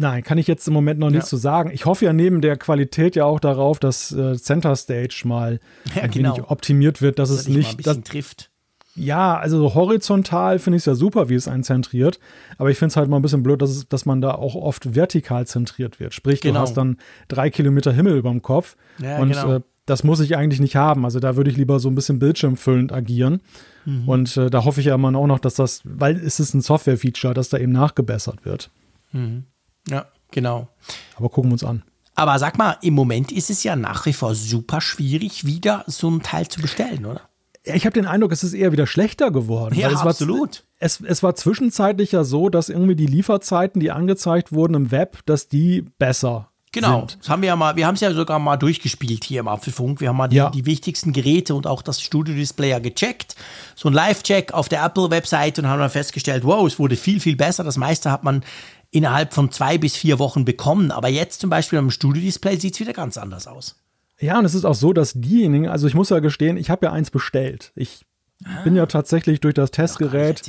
Nein, 0.00 0.22
kann 0.22 0.38
ich 0.38 0.46
jetzt 0.46 0.68
im 0.68 0.74
Moment 0.74 1.00
noch 1.00 1.08
ja. 1.08 1.14
nichts 1.14 1.28
zu 1.28 1.36
sagen. 1.36 1.72
Ich 1.72 1.84
hoffe 1.84 2.04
ja 2.04 2.12
neben 2.12 2.40
der 2.40 2.56
Qualität 2.56 3.16
ja 3.16 3.24
auch 3.24 3.40
darauf, 3.40 3.80
dass 3.80 4.12
äh, 4.12 4.36
Center 4.36 4.76
Stage 4.76 5.22
mal 5.24 5.58
ja, 5.94 6.02
ein 6.02 6.10
genau. 6.12 6.36
wenig 6.36 6.48
optimiert 6.48 7.02
wird, 7.02 7.18
dass, 7.18 7.30
dass 7.30 7.40
es 7.40 7.48
nicht 7.48 7.84
das, 7.84 8.00
trifft. 8.02 8.50
Ja, 8.94 9.36
also 9.36 9.74
horizontal 9.74 10.60
finde 10.60 10.76
ich 10.76 10.82
es 10.82 10.86
ja 10.86 10.94
super, 10.94 11.28
wie 11.28 11.34
es 11.34 11.48
einen 11.48 11.64
zentriert. 11.64 12.20
Aber 12.58 12.70
ich 12.70 12.78
finde 12.78 12.90
es 12.90 12.96
halt 12.96 13.10
mal 13.10 13.16
ein 13.16 13.22
bisschen 13.22 13.42
blöd, 13.42 13.60
dass, 13.60 13.70
es, 13.70 13.88
dass 13.88 14.06
man 14.06 14.20
da 14.20 14.36
auch 14.36 14.54
oft 14.54 14.94
vertikal 14.94 15.48
zentriert 15.48 15.98
wird. 15.98 16.14
Sprich, 16.14 16.40
genau. 16.40 16.54
du 16.54 16.60
hast 16.60 16.74
dann 16.74 16.98
drei 17.26 17.50
Kilometer 17.50 17.92
Himmel 17.92 18.16
über 18.16 18.30
dem 18.30 18.42
Kopf. 18.42 18.76
Ja, 18.98 19.18
und 19.18 19.30
genau. 19.30 19.56
äh, 19.56 19.60
das 19.84 20.04
muss 20.04 20.20
ich 20.20 20.36
eigentlich 20.36 20.60
nicht 20.60 20.76
haben. 20.76 21.06
Also 21.06 21.18
da 21.18 21.34
würde 21.34 21.50
ich 21.50 21.56
lieber 21.56 21.80
so 21.80 21.88
ein 21.88 21.96
bisschen 21.96 22.20
bildschirmfüllend 22.20 22.92
agieren. 22.92 23.40
Mhm. 23.84 24.08
Und 24.08 24.36
äh, 24.36 24.48
da 24.48 24.64
hoffe 24.64 24.78
ich 24.78 24.86
ja 24.86 24.94
immer 24.94 25.12
auch 25.16 25.26
noch, 25.26 25.40
dass 25.40 25.54
das, 25.54 25.80
weil 25.84 26.16
es 26.16 26.38
ist 26.38 26.54
ein 26.54 26.60
Software-Feature, 26.60 27.34
dass 27.34 27.48
da 27.48 27.58
eben 27.58 27.72
nachgebessert 27.72 28.44
wird. 28.44 28.70
Mhm. 29.10 29.44
Ja, 29.90 30.06
genau. 30.30 30.68
Aber 31.16 31.28
gucken 31.28 31.50
wir 31.50 31.54
uns 31.54 31.64
an. 31.64 31.82
Aber 32.14 32.38
sag 32.38 32.58
mal, 32.58 32.76
im 32.82 32.94
Moment 32.94 33.30
ist 33.30 33.48
es 33.48 33.62
ja 33.62 33.76
nach 33.76 34.04
wie 34.06 34.12
vor 34.12 34.34
super 34.34 34.80
schwierig, 34.80 35.46
wieder 35.46 35.84
so 35.86 36.10
ein 36.10 36.22
Teil 36.22 36.48
zu 36.48 36.60
bestellen, 36.60 37.06
oder? 37.06 37.20
Ich 37.62 37.84
habe 37.84 37.94
den 37.94 38.06
Eindruck, 38.06 38.32
es 38.32 38.42
ist 38.42 38.54
eher 38.54 38.72
wieder 38.72 38.86
schlechter 38.86 39.30
geworden. 39.30 39.74
Ja, 39.74 39.90
es 39.90 40.00
absolut. 40.00 40.58
War, 40.58 40.64
es, 40.78 41.00
es 41.00 41.22
war 41.22 41.34
zwischenzeitlich 41.34 42.12
ja 42.12 42.24
so, 42.24 42.48
dass 42.48 42.70
irgendwie 42.70 42.96
die 42.96 43.06
Lieferzeiten, 43.06 43.80
die 43.80 43.90
angezeigt 43.90 44.52
wurden 44.52 44.74
im 44.74 44.90
Web, 44.90 45.18
dass 45.26 45.48
die 45.48 45.82
besser 45.98 46.48
Genau, 46.72 47.00
sind. 47.00 47.18
das 47.20 47.30
haben 47.30 47.42
wir 47.42 47.48
ja 47.48 47.56
mal, 47.56 47.76
wir 47.76 47.86
haben 47.86 47.94
es 47.94 48.00
ja 48.00 48.12
sogar 48.12 48.38
mal 48.38 48.56
durchgespielt 48.56 49.24
hier 49.24 49.40
im 49.40 49.48
Apfelfunk. 49.48 50.00
Wir 50.00 50.10
haben 50.10 50.16
mal 50.16 50.28
die, 50.28 50.36
ja. 50.36 50.50
die 50.50 50.66
wichtigsten 50.66 51.12
Geräte 51.12 51.54
und 51.54 51.66
auch 51.66 51.82
das 51.82 52.00
Studio-Display 52.00 52.70
ja 52.70 52.78
gecheckt. 52.78 53.36
So 53.74 53.88
ein 53.88 53.94
Live-Check 53.94 54.52
auf 54.52 54.68
der 54.68 54.84
Apple-Website 54.84 55.58
und 55.58 55.66
haben 55.66 55.78
dann 55.78 55.90
festgestellt, 55.90 56.44
wow, 56.44 56.66
es 56.66 56.78
wurde 56.78 56.96
viel, 56.96 57.20
viel 57.20 57.36
besser. 57.36 57.64
Das 57.64 57.78
meiste 57.78 58.10
hat 58.10 58.22
man 58.22 58.44
innerhalb 58.90 59.34
von 59.34 59.50
zwei 59.50 59.78
bis 59.78 59.96
vier 59.96 60.18
Wochen 60.18 60.44
bekommen. 60.44 60.90
Aber 60.90 61.08
jetzt 61.08 61.40
zum 61.40 61.50
Beispiel 61.50 61.78
am 61.78 61.90
Studio-Display 61.90 62.58
sieht 62.58 62.74
es 62.74 62.80
wieder 62.80 62.92
ganz 62.92 63.18
anders 63.18 63.46
aus. 63.46 63.76
Ja, 64.20 64.38
und 64.38 64.44
es 64.44 64.54
ist 64.54 64.64
auch 64.64 64.74
so, 64.74 64.92
dass 64.92 65.12
diejenigen, 65.14 65.68
also 65.68 65.86
ich 65.86 65.94
muss 65.94 66.10
ja 66.10 66.18
gestehen, 66.18 66.56
ich 66.56 66.70
habe 66.70 66.86
ja 66.86 66.92
eins 66.92 67.10
bestellt. 67.10 67.72
Ich 67.76 68.04
ah, 68.44 68.62
bin 68.64 68.74
ja 68.74 68.86
tatsächlich 68.86 69.40
durch 69.40 69.54
das 69.54 69.70
Testgerät 69.70 70.42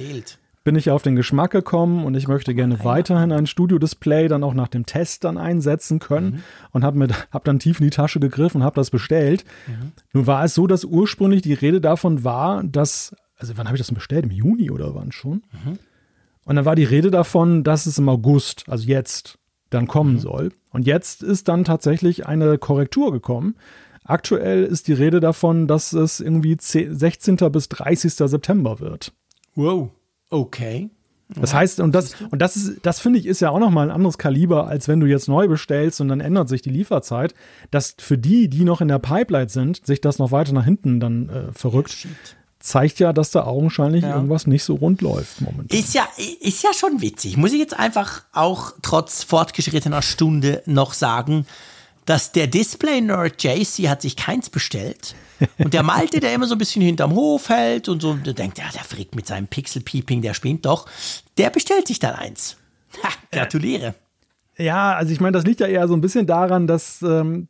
bin 0.63 0.75
ich 0.75 0.91
auf 0.91 1.01
den 1.01 1.15
Geschmack 1.15 1.51
gekommen 1.51 2.05
und 2.05 2.15
ich 2.15 2.27
möchte 2.27 2.53
gerne 2.53 2.75
ah, 2.79 2.83
weiterhin 2.83 3.31
ein 3.31 3.47
Studio-Display 3.47 4.27
dann 4.27 4.43
auch 4.43 4.53
nach 4.53 4.67
dem 4.67 4.85
Test 4.85 5.23
dann 5.23 5.37
einsetzen 5.37 5.99
können 5.99 6.31
mhm. 6.31 6.43
und 6.71 6.83
habe 6.83 7.07
hab 7.31 7.43
dann 7.45 7.59
tief 7.59 7.79
in 7.79 7.85
die 7.85 7.91
Tasche 7.91 8.19
gegriffen 8.19 8.61
und 8.61 8.63
habe 8.63 8.75
das 8.75 8.89
bestellt. 8.89 9.45
Mhm. 9.67 9.93
Nun 10.13 10.27
war 10.27 10.43
es 10.43 10.53
so, 10.53 10.67
dass 10.67 10.83
ursprünglich 10.83 11.41
die 11.41 11.53
Rede 11.53 11.81
davon 11.81 12.23
war, 12.23 12.63
dass, 12.63 13.15
also 13.37 13.57
wann 13.57 13.67
habe 13.67 13.77
ich 13.77 13.79
das 13.79 13.87
denn 13.87 13.95
bestellt? 13.95 14.25
Im 14.25 14.31
Juni 14.31 14.69
oder 14.69 14.93
wann 14.95 15.11
schon? 15.11 15.43
Mhm. 15.51 15.79
Und 16.49 16.55
dann 16.55 16.65
war 16.65 16.73
die 16.73 16.83
Rede 16.83 17.11
davon, 17.11 17.63
dass 17.63 17.85
es 17.85 17.99
im 17.99 18.09
August, 18.09 18.63
also 18.67 18.87
jetzt, 18.87 19.37
dann 19.69 19.85
kommen 19.85 20.13
mhm. 20.13 20.19
soll. 20.19 20.49
Und 20.71 20.87
jetzt 20.87 21.21
ist 21.21 21.47
dann 21.47 21.63
tatsächlich 21.63 22.25
eine 22.25 22.57
Korrektur 22.57 23.11
gekommen. 23.11 23.53
Aktuell 24.03 24.63
ist 24.63 24.87
die 24.87 24.93
Rede 24.93 25.19
davon, 25.19 25.67
dass 25.67 25.93
es 25.93 26.19
irgendwie 26.19 26.57
16. 26.59 27.35
bis 27.51 27.69
30. 27.69 28.13
September 28.13 28.79
wird. 28.79 29.13
Wow, 29.53 29.91
okay. 30.31 30.89
Das 31.35 31.53
heißt, 31.53 31.81
und 31.81 31.93
das, 31.93 32.15
und 32.31 32.41
das 32.41 32.55
ist, 32.55 32.79
das 32.81 32.99
finde 32.99 33.19
ich, 33.19 33.27
ist 33.27 33.41
ja 33.41 33.51
auch 33.51 33.59
nochmal 33.59 33.87
ein 33.87 33.95
anderes 33.95 34.17
Kaliber, 34.17 34.65
als 34.65 34.87
wenn 34.87 34.99
du 34.99 35.05
jetzt 35.05 35.27
neu 35.27 35.47
bestellst 35.47 36.01
und 36.01 36.07
dann 36.07 36.19
ändert 36.19 36.49
sich 36.49 36.63
die 36.63 36.71
Lieferzeit. 36.71 37.35
Dass 37.69 37.93
für 37.99 38.17
die, 38.17 38.49
die 38.49 38.63
noch 38.63 38.81
in 38.81 38.87
der 38.87 38.97
Pipeline 38.97 39.49
sind, 39.49 39.85
sich 39.85 40.01
das 40.01 40.17
noch 40.17 40.31
weiter 40.31 40.53
nach 40.53 40.65
hinten 40.65 40.99
dann 40.99 41.29
äh, 41.29 41.53
verrückt. 41.53 42.07
Zeigt 42.59 42.99
ja, 42.99 43.13
dass 43.13 43.31
da 43.31 43.45
augenscheinlich 43.45 44.03
ja. 44.03 44.15
irgendwas 44.15 44.45
nicht 44.45 44.63
so 44.63 44.75
rund 44.75 45.01
läuft 45.01 45.39
momentan. 45.39 45.77
Ist 45.77 45.93
ja, 45.93 46.07
ist 46.41 46.61
ja 46.61 46.73
schon 46.73 47.01
witzig. 47.01 47.37
Muss 47.37 47.53
ich 47.53 47.59
jetzt 47.59 47.77
einfach 47.77 48.23
auch 48.33 48.73
trotz 48.81 49.23
fortgeschrittener 49.23 50.01
Stunde 50.01 50.61
noch 50.65 50.93
sagen, 50.93 51.45
dass 52.05 52.31
der 52.31 52.47
Display-Nerd 52.47 53.41
JC 53.41 53.87
hat 53.87 54.01
sich 54.01 54.15
keins 54.15 54.49
bestellt. 54.49 55.15
Und 55.57 55.73
der 55.73 55.83
Malte, 55.83 56.19
der 56.19 56.33
immer 56.33 56.47
so 56.47 56.55
ein 56.55 56.57
bisschen 56.57 56.81
hinterm 56.81 57.13
Hof 57.13 57.49
hält 57.49 57.87
und 57.87 58.01
so, 58.01 58.15
der 58.15 58.33
denkt, 58.33 58.57
ja, 58.57 58.65
der 58.73 58.83
Frick 58.83 59.15
mit 59.15 59.27
seinem 59.27 59.47
Pixel-Peeping, 59.47 60.21
der 60.21 60.33
spinnt 60.33 60.65
doch. 60.65 60.87
Der 61.37 61.51
bestellt 61.51 61.87
sich 61.87 61.99
dann 61.99 62.15
eins. 62.15 62.57
Ha, 63.03 63.09
gratuliere. 63.31 63.93
Ja, 64.57 64.95
also 64.95 65.13
ich 65.13 65.21
meine, 65.21 65.33
das 65.33 65.45
liegt 65.45 65.61
ja 65.61 65.67
eher 65.67 65.87
so 65.87 65.93
ein 65.93 66.01
bisschen 66.01 66.27
daran, 66.27 66.67
dass 66.67 67.01
ähm, 67.03 67.47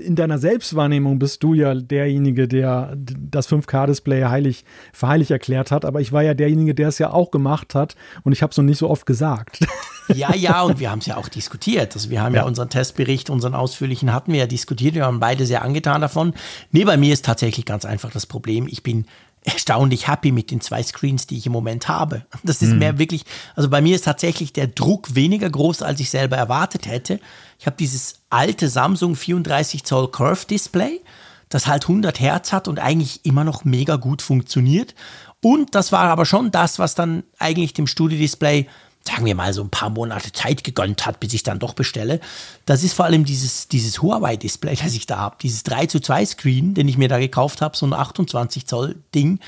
in 0.00 0.16
deiner 0.16 0.38
Selbstwahrnehmung 0.38 1.18
bist 1.18 1.42
du 1.42 1.54
ja 1.54 1.74
derjenige, 1.74 2.48
der 2.48 2.96
das 2.96 3.48
5K-Display 3.48 4.24
heilig, 4.24 4.64
für 4.92 5.08
heilig 5.08 5.30
erklärt 5.30 5.70
hat, 5.70 5.84
aber 5.84 6.00
ich 6.00 6.12
war 6.12 6.22
ja 6.22 6.34
derjenige, 6.34 6.74
der 6.74 6.88
es 6.88 6.98
ja 6.98 7.12
auch 7.12 7.30
gemacht 7.30 7.74
hat 7.74 7.96
und 8.24 8.32
ich 8.32 8.42
habe 8.42 8.50
es 8.50 8.56
noch 8.56 8.64
nicht 8.64 8.78
so 8.78 8.88
oft 8.88 9.06
gesagt. 9.06 9.60
Ja, 10.14 10.34
ja, 10.34 10.62
und 10.62 10.80
wir 10.80 10.90
haben 10.90 10.98
es 10.98 11.06
ja 11.06 11.16
auch 11.16 11.28
diskutiert. 11.28 11.94
Also 11.94 12.10
wir 12.10 12.20
haben 12.20 12.34
ja. 12.34 12.40
ja. 12.40 12.46
unseren 12.46 12.68
Testbericht, 12.68 13.30
unseren 13.30 13.54
ausführlichen 13.54 14.12
hatten 14.12 14.32
wir 14.32 14.40
ja 14.40 14.46
diskutiert. 14.46 14.94
Wir 14.94 15.04
haben 15.04 15.20
beide 15.20 15.46
sehr 15.46 15.62
angetan 15.62 16.00
davon. 16.00 16.34
Nee, 16.72 16.84
bei 16.84 16.96
mir 16.96 17.12
ist 17.12 17.24
tatsächlich 17.24 17.64
ganz 17.64 17.84
einfach 17.84 18.10
das 18.10 18.26
Problem. 18.26 18.66
Ich 18.66 18.82
bin 18.82 19.06
erstaunlich 19.44 20.08
happy 20.08 20.32
mit 20.32 20.50
den 20.50 20.60
zwei 20.60 20.82
Screens, 20.82 21.26
die 21.26 21.38
ich 21.38 21.46
im 21.46 21.52
Moment 21.52 21.88
habe. 21.88 22.26
Das 22.42 22.62
ist 22.62 22.72
mhm. 22.72 22.78
mehr 22.78 22.98
wirklich, 22.98 23.24
also 23.56 23.70
bei 23.70 23.80
mir 23.80 23.96
ist 23.96 24.04
tatsächlich 24.04 24.52
der 24.52 24.66
Druck 24.66 25.14
weniger 25.14 25.48
groß, 25.48 25.82
als 25.82 26.00
ich 26.00 26.10
selber 26.10 26.36
erwartet 26.36 26.86
hätte. 26.86 27.20
Ich 27.58 27.66
habe 27.66 27.76
dieses 27.76 28.16
alte 28.28 28.68
Samsung 28.68 29.16
34 29.16 29.84
Zoll 29.84 30.10
Curve 30.10 30.46
Display, 30.46 31.00
das 31.48 31.66
halt 31.66 31.84
100 31.84 32.20
Hertz 32.20 32.52
hat 32.52 32.68
und 32.68 32.78
eigentlich 32.78 33.24
immer 33.24 33.44
noch 33.44 33.64
mega 33.64 33.96
gut 33.96 34.22
funktioniert. 34.22 34.94
Und 35.42 35.74
das 35.74 35.90
war 35.90 36.04
aber 36.04 36.26
schon 36.26 36.50
das, 36.50 36.78
was 36.78 36.94
dann 36.94 37.22
eigentlich 37.38 37.72
dem 37.72 37.86
Studio 37.86 38.18
Display 38.18 38.66
sagen 39.06 39.24
wir 39.24 39.34
mal, 39.34 39.52
so 39.52 39.62
ein 39.62 39.70
paar 39.70 39.90
Monate 39.90 40.32
Zeit 40.32 40.62
gegönnt 40.62 41.06
hat, 41.06 41.20
bis 41.20 41.32
ich 41.32 41.42
dann 41.42 41.58
doch 41.58 41.74
bestelle. 41.74 42.20
Das 42.66 42.82
ist 42.82 42.92
vor 42.92 43.06
allem 43.06 43.24
dieses, 43.24 43.68
dieses 43.68 44.02
Huawei-Display, 44.02 44.76
das 44.82 44.94
ich 44.94 45.06
da 45.06 45.18
habe. 45.18 45.36
Dieses 45.42 45.62
3 45.62 45.86
zu 45.86 46.00
2 46.00 46.26
Screen, 46.26 46.74
den 46.74 46.88
ich 46.88 46.98
mir 46.98 47.08
da 47.08 47.18
gekauft 47.18 47.60
habe, 47.62 47.76
so 47.76 47.86
ein 47.86 47.92
28 47.92 48.66
Zoll 48.66 48.96
Ding. 49.14 49.40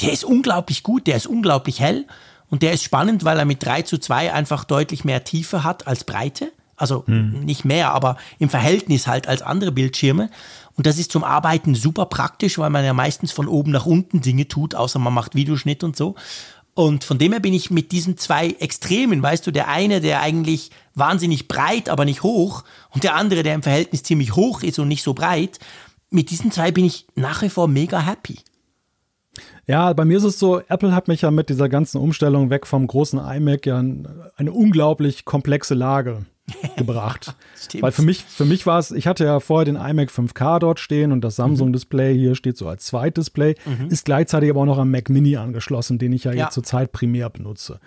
Der 0.00 0.12
ist 0.12 0.24
unglaublich 0.24 0.82
gut, 0.82 1.06
der 1.06 1.16
ist 1.16 1.26
unglaublich 1.26 1.80
hell 1.80 2.06
und 2.48 2.62
der 2.62 2.72
ist 2.72 2.84
spannend, 2.84 3.24
weil 3.24 3.38
er 3.38 3.44
mit 3.44 3.64
3 3.64 3.82
zu 3.82 3.98
2 3.98 4.32
einfach 4.32 4.64
deutlich 4.64 5.04
mehr 5.04 5.24
Tiefe 5.24 5.64
hat 5.64 5.86
als 5.86 6.04
Breite. 6.04 6.52
Also 6.76 7.04
hm. 7.06 7.40
nicht 7.40 7.66
mehr, 7.66 7.92
aber 7.92 8.16
im 8.38 8.48
Verhältnis 8.48 9.06
halt 9.06 9.28
als 9.28 9.42
andere 9.42 9.70
Bildschirme. 9.70 10.30
Und 10.76 10.86
das 10.86 10.98
ist 10.98 11.12
zum 11.12 11.24
Arbeiten 11.24 11.74
super 11.74 12.06
praktisch, 12.06 12.56
weil 12.58 12.70
man 12.70 12.84
ja 12.86 12.94
meistens 12.94 13.32
von 13.32 13.48
oben 13.48 13.70
nach 13.70 13.84
unten 13.84 14.22
Dinge 14.22 14.48
tut, 14.48 14.74
außer 14.74 14.98
man 14.98 15.12
macht 15.12 15.34
Videoschnitt 15.34 15.84
und 15.84 15.94
so. 15.94 16.14
Und 16.74 17.04
von 17.04 17.18
dem 17.18 17.32
her 17.32 17.40
bin 17.40 17.52
ich 17.52 17.70
mit 17.70 17.92
diesen 17.92 18.16
zwei 18.16 18.50
Extremen, 18.58 19.22
weißt 19.22 19.46
du, 19.46 19.50
der 19.50 19.68
eine, 19.68 20.00
der 20.00 20.20
eigentlich 20.20 20.70
wahnsinnig 20.94 21.48
breit, 21.48 21.88
aber 21.88 22.04
nicht 22.04 22.22
hoch, 22.22 22.64
und 22.90 23.04
der 23.04 23.16
andere, 23.16 23.42
der 23.42 23.54
im 23.54 23.62
Verhältnis 23.62 24.02
ziemlich 24.02 24.36
hoch 24.36 24.62
ist 24.62 24.78
und 24.78 24.88
nicht 24.88 25.02
so 25.02 25.14
breit, 25.14 25.58
mit 26.10 26.30
diesen 26.30 26.50
zwei 26.50 26.70
bin 26.70 26.84
ich 26.84 27.06
nach 27.14 27.42
wie 27.42 27.48
vor 27.48 27.68
mega 27.68 28.00
happy. 28.00 28.38
Ja, 29.66 29.92
bei 29.92 30.04
mir 30.04 30.18
ist 30.18 30.24
es 30.24 30.38
so, 30.38 30.60
Apple 30.68 30.92
hat 30.94 31.06
mich 31.06 31.20
ja 31.20 31.30
mit 31.30 31.48
dieser 31.48 31.68
ganzen 31.68 31.98
Umstellung 31.98 32.50
weg 32.50 32.66
vom 32.66 32.86
großen 32.86 33.20
iMac 33.20 33.66
ja 33.66 33.78
eine 33.78 34.52
unglaublich 34.52 35.24
komplexe 35.24 35.74
Lage 35.74 36.26
gebracht. 36.76 37.34
Weil 37.80 37.92
für 37.92 38.02
mich, 38.02 38.24
für 38.24 38.44
mich 38.44 38.66
war 38.66 38.78
es, 38.78 38.90
ich 38.90 39.06
hatte 39.06 39.24
ja 39.24 39.40
vorher 39.40 39.64
den 39.64 39.76
iMac 39.76 40.10
5K 40.10 40.58
dort 40.58 40.80
stehen 40.80 41.12
und 41.12 41.22
das 41.22 41.36
Samsung-Display 41.36 42.16
hier 42.16 42.34
steht 42.34 42.56
so 42.56 42.68
als 42.68 42.86
Zweitdisplay, 42.86 43.54
mhm. 43.64 43.88
ist 43.88 44.04
gleichzeitig 44.04 44.50
aber 44.50 44.60
auch 44.60 44.66
noch 44.66 44.78
am 44.78 44.90
Mac 44.90 45.08
Mini 45.08 45.36
angeschlossen, 45.36 45.98
den 45.98 46.12
ich 46.12 46.24
ja, 46.24 46.32
ja. 46.32 46.44
jetzt 46.44 46.54
zurzeit 46.54 46.92
primär 46.92 47.30
benutze. 47.30 47.80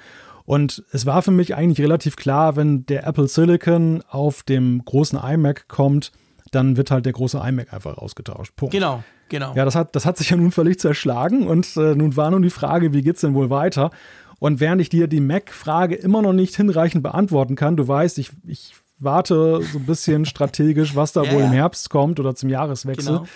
Und 0.45 0.83
es 0.91 1.05
war 1.05 1.21
für 1.21 1.31
mich 1.31 1.55
eigentlich 1.55 1.79
relativ 1.79 2.15
klar, 2.15 2.55
wenn 2.55 2.85
der 2.85 3.07
Apple 3.07 3.27
Silicon 3.27 4.03
auf 4.09 4.43
dem 4.43 4.83
großen 4.83 5.17
iMac 5.17 5.67
kommt, 5.67 6.11
dann 6.51 6.77
wird 6.77 6.91
halt 6.91 7.05
der 7.05 7.13
große 7.13 7.37
iMac 7.37 7.73
einfach 7.73 7.97
ausgetauscht. 7.97 8.55
Punkt. 8.55 8.73
Genau, 8.73 9.03
genau. 9.29 9.53
Ja, 9.55 9.65
das 9.65 9.75
hat, 9.75 9.95
das 9.95 10.05
hat 10.05 10.17
sich 10.17 10.29
ja 10.29 10.37
nun 10.37 10.51
völlig 10.51 10.79
zerschlagen 10.79 11.47
und 11.47 11.75
äh, 11.77 11.95
nun 11.95 12.15
war 12.17 12.29
nun 12.29 12.41
die 12.41 12.49
Frage, 12.49 12.93
wie 12.93 13.01
geht 13.01 13.15
es 13.15 13.21
denn 13.21 13.33
wohl 13.33 13.49
weiter? 13.49 13.91
Und 14.43 14.59
während 14.59 14.81
ich 14.81 14.89
dir 14.89 15.07
die 15.07 15.21
Mac-Frage 15.21 15.95
immer 15.95 16.21
noch 16.21 16.33
nicht 16.33 16.53
hinreichend 16.57 17.01
beantworten 17.01 17.55
kann, 17.55 17.77
du 17.77 17.87
weißt, 17.87 18.17
ich, 18.17 18.31
ich 18.45 18.75
warte 18.99 19.63
so 19.71 19.79
ein 19.79 19.85
bisschen 19.85 20.25
strategisch, 20.33 20.97
was 20.97 21.13
da 21.13 21.23
ja, 21.23 21.31
wohl 21.31 21.39
ja. 21.39 21.45
im 21.45 21.53
Herbst 21.53 21.89
kommt 21.89 22.19
oder 22.19 22.35
zum 22.35 22.49
Jahreswechsel, 22.49 23.19
genau. 23.19 23.27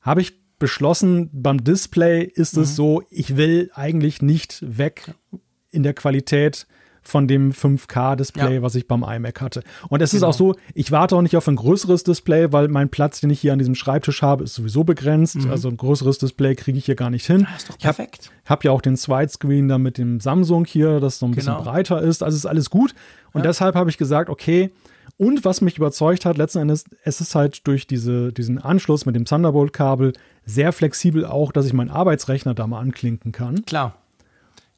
habe 0.00 0.22
ich 0.22 0.32
beschlossen, 0.58 1.30
beim 1.32 1.62
Display 1.62 2.24
ist 2.24 2.56
mhm. 2.56 2.62
es 2.64 2.74
so, 2.74 3.04
ich 3.08 3.36
will 3.36 3.70
eigentlich 3.72 4.20
nicht 4.20 4.64
weg 4.66 5.14
in 5.70 5.84
der 5.84 5.94
Qualität 5.94 6.66
von 7.06 7.28
dem 7.28 7.52
5K-Display, 7.52 8.56
ja. 8.56 8.62
was 8.62 8.74
ich 8.74 8.88
beim 8.88 9.02
iMac 9.02 9.40
hatte. 9.40 9.62
Und 9.88 10.02
es 10.02 10.10
genau. 10.10 10.18
ist 10.18 10.34
auch 10.34 10.38
so, 10.38 10.54
ich 10.74 10.90
warte 10.92 11.16
auch 11.16 11.22
nicht 11.22 11.36
auf 11.36 11.46
ein 11.48 11.56
größeres 11.56 12.04
Display, 12.04 12.52
weil 12.52 12.68
mein 12.68 12.88
Platz, 12.88 13.20
den 13.20 13.30
ich 13.30 13.40
hier 13.40 13.52
an 13.52 13.58
diesem 13.58 13.74
Schreibtisch 13.74 14.22
habe, 14.22 14.44
ist 14.44 14.54
sowieso 14.54 14.84
begrenzt. 14.84 15.36
Mhm. 15.36 15.50
Also 15.50 15.68
ein 15.68 15.76
größeres 15.76 16.18
Display 16.18 16.54
kriege 16.54 16.78
ich 16.78 16.86
hier 16.86 16.96
gar 16.96 17.10
nicht 17.10 17.26
hin. 17.26 17.40
Das 17.40 17.50
ah, 17.50 17.56
ist 17.56 17.70
doch 17.70 17.78
perfekt. 17.78 18.18
Ich 18.20 18.50
habe 18.50 18.56
hab 18.56 18.64
ja 18.64 18.70
auch 18.72 18.80
den 18.80 18.96
Zweitscreen 18.96 19.68
da 19.68 19.78
mit 19.78 19.98
dem 19.98 20.20
Samsung 20.20 20.64
hier, 20.64 21.00
das 21.00 21.18
so 21.18 21.26
ein 21.26 21.32
bisschen 21.32 21.54
genau. 21.54 21.64
breiter 21.64 22.02
ist. 22.02 22.22
Also 22.22 22.36
ist 22.36 22.46
alles 22.46 22.70
gut. 22.70 22.94
Und 23.32 23.42
ja. 23.42 23.48
deshalb 23.48 23.74
habe 23.74 23.90
ich 23.90 23.98
gesagt, 23.98 24.30
okay, 24.30 24.70
und 25.18 25.44
was 25.44 25.60
mich 25.60 25.78
überzeugt 25.78 26.24
hat, 26.24 26.36
letzten 26.36 26.58
Endes, 26.58 26.84
es 27.04 27.20
ist 27.20 27.34
halt 27.34 27.66
durch 27.66 27.86
diese, 27.86 28.32
diesen 28.32 28.58
Anschluss 28.58 29.06
mit 29.06 29.16
dem 29.16 29.24
Thunderbolt-Kabel 29.24 30.12
sehr 30.44 30.72
flexibel 30.72 31.24
auch, 31.24 31.52
dass 31.52 31.66
ich 31.66 31.72
meinen 31.72 31.90
Arbeitsrechner 31.90 32.54
da 32.54 32.66
mal 32.66 32.80
anklinken 32.80 33.32
kann. 33.32 33.64
Klar. 33.64 33.96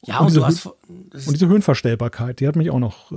Ja, 0.05 0.19
und, 0.19 0.27
und, 0.27 0.35
diese, 0.35 0.47
hast, 0.47 0.67
und 0.67 1.33
diese, 1.33 1.49
Höhenverstellbarkeit, 1.49 2.41
die 2.41 2.49
hat 2.49 2.57
mich 2.57 2.71
auch 2.71 2.79
noch. 2.79 3.13
Äh, 3.13 3.17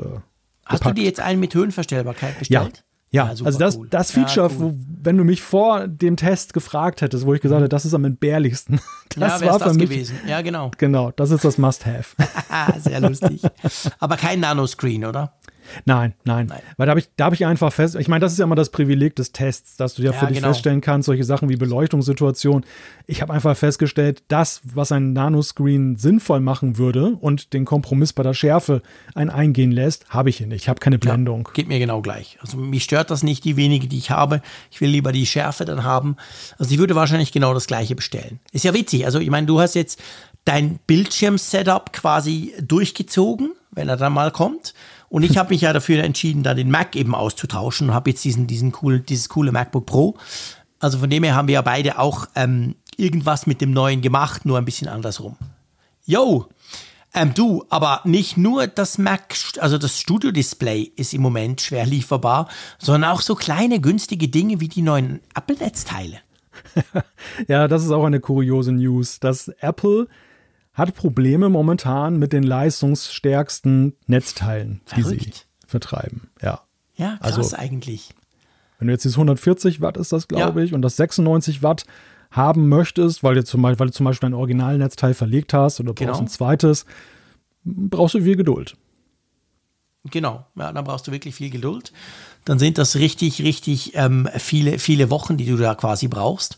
hast 0.65 0.79
gepackt. 0.79 0.85
du 0.85 1.01
dir 1.01 1.05
jetzt 1.05 1.19
einen 1.19 1.39
mit 1.39 1.53
Höhenverstellbarkeit 1.53 2.39
bestellt? 2.39 2.77
Ja. 2.77 2.83
Ja, 3.13 3.25
ja 3.25 3.29
also 3.29 3.59
das, 3.59 3.77
cool. 3.77 3.87
das 3.89 4.11
Feature, 4.11 4.49
ja, 4.49 4.55
cool. 4.55 4.71
wo, 4.71 4.77
wenn 5.03 5.17
du 5.17 5.23
mich 5.23 5.41
vor 5.41 5.87
dem 5.87 6.15
Test 6.15 6.53
gefragt 6.53 7.01
hättest, 7.01 7.25
wo 7.25 7.33
ich 7.33 7.41
gesagt 7.41 7.59
mhm. 7.59 7.63
hätte, 7.63 7.69
das 7.69 7.85
ist 7.85 7.93
am 7.93 8.05
entbehrlichsten. 8.05 8.79
Das 9.13 9.41
ja, 9.41 9.47
war 9.49 9.59
für 9.59 9.65
das 9.65 9.73
mich, 9.75 9.89
gewesen. 9.89 10.15
Ja, 10.25 10.41
genau. 10.41 10.71
Genau, 10.77 11.11
das 11.11 11.31
ist 11.31 11.43
das 11.43 11.57
Must-Have. 11.57 12.15
Sehr 12.79 13.01
lustig. 13.01 13.41
Aber 13.99 14.15
kein 14.15 14.39
Nanoscreen, 14.39 15.03
oder? 15.03 15.33
Nein, 15.85 16.13
nein, 16.23 16.47
nein. 16.47 16.61
Weil 16.77 16.85
da 16.85 16.91
habe 16.91 16.99
ich, 16.99 17.09
hab 17.19 17.33
ich 17.33 17.45
einfach 17.45 17.71
fest, 17.71 17.95
ich 17.95 18.07
meine, 18.07 18.21
das 18.21 18.33
ist 18.33 18.39
ja 18.39 18.45
immer 18.45 18.55
das 18.55 18.69
Privileg 18.69 19.15
des 19.15 19.31
Tests, 19.31 19.77
dass 19.77 19.95
du 19.95 20.01
ja, 20.01 20.11
ja 20.11 20.17
für 20.17 20.27
dich 20.27 20.37
genau. 20.37 20.49
feststellen 20.49 20.81
kannst, 20.81 21.05
solche 21.05 21.23
Sachen 21.23 21.49
wie 21.49 21.55
Beleuchtungssituation. 21.55 22.65
Ich 23.07 23.21
habe 23.21 23.33
einfach 23.33 23.55
festgestellt, 23.55 24.23
das, 24.27 24.61
was 24.63 24.91
ein 24.91 25.13
Nanoscreen 25.13 25.95
sinnvoll 25.95 26.39
machen 26.39 26.77
würde 26.77 27.17
und 27.19 27.53
den 27.53 27.65
Kompromiss 27.65 28.13
bei 28.13 28.23
der 28.23 28.33
Schärfe 28.33 28.81
ein 29.15 29.29
eingehen 29.29 29.71
lässt, 29.71 30.09
habe 30.09 30.29
ich 30.29 30.37
hier 30.37 30.47
nicht. 30.47 30.63
Ich 30.63 30.69
habe 30.69 30.79
keine 30.79 30.99
Blendung. 30.99 31.45
Ja, 31.47 31.53
geht 31.53 31.67
mir 31.67 31.79
genau 31.79 32.01
gleich. 32.01 32.37
Also 32.41 32.57
mich 32.57 32.83
stört 32.83 33.11
das 33.11 33.23
nicht, 33.23 33.43
die 33.43 33.57
wenige, 33.57 33.87
die 33.87 33.97
ich 33.97 34.11
habe. 34.11 34.41
Ich 34.69 34.81
will 34.81 34.89
lieber 34.89 35.11
die 35.11 35.25
Schärfe 35.25 35.65
dann 35.65 35.83
haben. 35.83 36.17
Also 36.57 36.71
ich 36.71 36.79
würde 36.79 36.95
wahrscheinlich 36.95 37.31
genau 37.31 37.53
das 37.53 37.67
gleiche 37.67 37.95
bestellen. 37.95 38.39
Ist 38.51 38.65
ja 38.65 38.73
witzig. 38.73 39.05
Also 39.05 39.19
ich 39.19 39.29
meine, 39.29 39.47
du 39.47 39.59
hast 39.59 39.75
jetzt 39.75 39.99
dein 40.45 40.79
Bildschirm-Setup 40.87 41.93
quasi 41.93 42.53
durchgezogen, 42.61 43.53
wenn 43.71 43.89
er 43.89 43.97
dann 43.97 44.13
mal 44.13 44.31
kommt. 44.31 44.73
Und 45.11 45.23
ich 45.23 45.37
habe 45.37 45.49
mich 45.49 45.59
ja 45.59 45.73
dafür 45.73 46.01
entschieden, 46.05 46.41
da 46.41 46.53
den 46.53 46.71
Mac 46.71 46.95
eben 46.95 47.13
auszutauschen 47.13 47.89
und 47.89 47.93
habe 47.93 48.11
jetzt 48.11 48.23
diesen, 48.23 48.47
diesen 48.47 48.73
cool, 48.81 49.01
dieses 49.01 49.27
coole 49.27 49.51
MacBook 49.51 49.85
Pro. 49.85 50.17
Also 50.79 50.99
von 50.99 51.09
dem 51.09 51.25
her 51.25 51.35
haben 51.35 51.49
wir 51.49 51.55
ja 51.55 51.61
beide 51.61 51.99
auch 51.99 52.27
ähm, 52.33 52.75
irgendwas 52.95 53.45
mit 53.45 53.59
dem 53.59 53.71
neuen 53.71 53.99
gemacht, 53.99 54.45
nur 54.45 54.57
ein 54.57 54.63
bisschen 54.63 54.87
andersrum. 54.87 55.35
Yo, 56.05 56.47
ähm, 57.13 57.33
du, 57.33 57.65
aber 57.69 57.99
nicht 58.05 58.37
nur 58.37 58.67
das 58.67 58.97
Mac, 58.97 59.35
also 59.59 59.77
das 59.77 59.99
Studio-Display 59.99 60.93
ist 60.95 61.13
im 61.13 61.21
Moment 61.21 61.59
schwer 61.59 61.85
lieferbar, 61.85 62.47
sondern 62.79 63.11
auch 63.11 63.19
so 63.19 63.35
kleine 63.35 63.81
günstige 63.81 64.29
Dinge 64.29 64.61
wie 64.61 64.69
die 64.69 64.81
neuen 64.81 65.19
Apple-Netzteile. 65.35 66.19
ja, 67.49 67.67
das 67.67 67.83
ist 67.83 67.91
auch 67.91 68.05
eine 68.05 68.21
kuriose 68.21 68.71
News, 68.71 69.19
dass 69.19 69.49
Apple 69.59 70.07
hat 70.73 70.95
Probleme 70.95 71.49
momentan 71.49 72.17
mit 72.17 72.33
den 72.33 72.43
leistungsstärksten 72.43 73.93
Netzteilen, 74.07 74.81
Verrückt. 74.85 75.25
die 75.25 75.25
sie 75.25 75.31
vertreiben. 75.67 76.29
Ja, 76.41 76.61
ja 76.95 77.17
krass 77.17 77.37
also, 77.37 77.57
eigentlich. 77.57 78.13
Wenn 78.79 78.87
du 78.87 78.93
jetzt 78.93 79.03
dieses 79.03 79.17
140 79.17 79.81
Watt 79.81 79.97
ist 79.97 80.11
das, 80.11 80.27
glaube 80.27 80.59
ja. 80.59 80.65
ich, 80.65 80.73
und 80.73 80.81
das 80.81 80.95
96 80.95 81.61
Watt 81.61 81.85
haben 82.31 82.69
möchtest, 82.69 83.23
weil 83.23 83.35
du 83.35 83.43
zum 83.43 83.61
Beispiel, 83.61 83.79
weil 83.79 83.87
du 83.87 83.93
zum 83.93 84.05
Beispiel 84.05 84.29
ein 84.29 84.33
Originalnetzteil 84.33 85.13
verlegt 85.13 85.53
hast 85.53 85.79
oder 85.79 85.93
genau. 85.93 86.11
brauchst 86.11 86.21
ein 86.21 86.27
zweites, 86.27 86.85
brauchst 87.63 88.15
du 88.15 88.21
viel 88.21 88.37
Geduld. 88.37 88.75
Genau, 90.05 90.45
ja, 90.55 90.71
dann 90.71 90.83
brauchst 90.83 91.07
du 91.07 91.11
wirklich 91.11 91.35
viel 91.35 91.51
Geduld. 91.51 91.91
Dann 92.45 92.57
sind 92.57 92.77
das 92.79 92.95
richtig, 92.95 93.43
richtig 93.43 93.95
ähm, 93.95 94.27
viele, 94.37 94.79
viele 94.79 95.11
Wochen, 95.11 95.37
die 95.37 95.45
du 95.45 95.57
da 95.57 95.75
quasi 95.75 96.07
brauchst. 96.07 96.57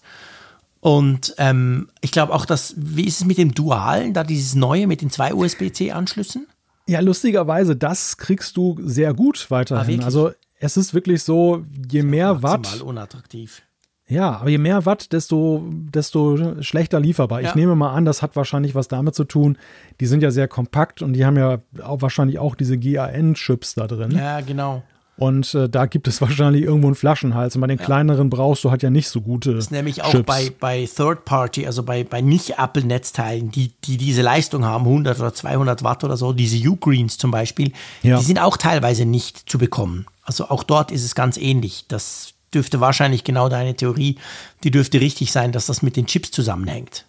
Und 0.83 1.33
ähm, 1.37 1.87
ich 2.01 2.11
glaube 2.11 2.33
auch, 2.33 2.45
dass, 2.45 2.73
wie 2.75 3.05
ist 3.05 3.21
es 3.21 3.25
mit 3.25 3.37
dem 3.37 3.53
Dualen, 3.53 4.13
da 4.13 4.25
dieses 4.25 4.53
neue 4.53 4.85
mit 4.85 5.01
den 5.01 5.09
zwei 5.09 5.33
USB-C-Anschlüssen? 5.33 6.45
Ja, 6.87 6.99
lustigerweise, 6.99 7.77
das 7.77 8.17
kriegst 8.17 8.57
du 8.57 8.77
sehr 8.83 9.13
gut 9.13 9.49
weiterhin. 9.49 10.01
Ah, 10.01 10.05
also 10.05 10.31
es 10.59 10.75
ist 10.75 10.93
wirklich 10.93 11.23
so, 11.23 11.63
je 11.89 12.03
mehr 12.03 12.43
Watt. 12.43 12.81
Unattraktiv. 12.81 13.61
Ja, 14.09 14.39
aber 14.39 14.49
je 14.49 14.57
mehr 14.57 14.85
Watt, 14.85 15.13
desto, 15.13 15.63
desto 15.71 16.61
schlechter 16.61 16.99
lieferbar. 16.99 17.39
Ja. 17.39 17.47
Ich 17.47 17.55
nehme 17.55 17.77
mal 17.77 17.93
an, 17.93 18.03
das 18.03 18.21
hat 18.21 18.35
wahrscheinlich 18.35 18.75
was 18.75 18.89
damit 18.89 19.15
zu 19.15 19.23
tun. 19.23 19.57
Die 20.01 20.05
sind 20.05 20.21
ja 20.21 20.31
sehr 20.31 20.49
kompakt 20.49 21.01
und 21.01 21.13
die 21.13 21.25
haben 21.25 21.37
ja 21.37 21.59
auch 21.81 22.01
wahrscheinlich 22.01 22.39
auch 22.39 22.55
diese 22.55 22.77
GAN-Chips 22.77 23.75
da 23.75 23.87
drin. 23.87 24.11
Ja, 24.11 24.41
genau. 24.41 24.83
Und 25.15 25.53
äh, 25.53 25.69
da 25.69 25.85
gibt 25.85 26.07
es 26.07 26.21
wahrscheinlich 26.21 26.63
irgendwo 26.63 26.87
einen 26.87 26.95
Flaschenhals. 26.95 27.55
Und 27.55 27.61
bei 27.61 27.67
den 27.67 27.77
ja. 27.77 27.85
kleineren 27.85 28.29
brauchst 28.29 28.63
du 28.63 28.71
halt 28.71 28.83
ja 28.83 28.89
nicht 28.89 29.09
so 29.09 29.21
gute. 29.21 29.53
Das 29.53 29.65
ist 29.65 29.71
nämlich 29.71 30.03
auch 30.03 30.11
Chips. 30.11 30.25
bei, 30.25 30.51
bei 30.59 30.85
Third 30.85 31.25
Party, 31.25 31.65
also 31.65 31.83
bei, 31.83 32.03
bei 32.03 32.21
Nicht-Apple-Netzteilen, 32.21 33.51
die, 33.51 33.71
die 33.83 33.97
diese 33.97 34.21
Leistung 34.21 34.65
haben, 34.65 34.85
100 34.85 35.19
oder 35.19 35.33
200 35.33 35.83
Watt 35.83 36.03
oder 36.03 36.17
so, 36.17 36.33
diese 36.33 36.57
U-Greens 36.67 37.17
zum 37.17 37.31
Beispiel, 37.31 37.71
ja. 38.01 38.17
die 38.17 38.25
sind 38.25 38.39
auch 38.39 38.57
teilweise 38.57 39.05
nicht 39.05 39.49
zu 39.49 39.57
bekommen. 39.57 40.05
Also 40.23 40.49
auch 40.49 40.63
dort 40.63 40.91
ist 40.91 41.03
es 41.03 41.15
ganz 41.15 41.37
ähnlich. 41.37 41.85
Das 41.87 42.33
dürfte 42.53 42.79
wahrscheinlich 42.79 43.23
genau 43.23 43.49
deine 43.49 43.75
Theorie, 43.75 44.17
die 44.63 44.71
dürfte 44.71 44.99
richtig 44.99 45.31
sein, 45.31 45.51
dass 45.51 45.65
das 45.65 45.81
mit 45.81 45.95
den 45.95 46.05
Chips 46.05 46.31
zusammenhängt. 46.31 47.05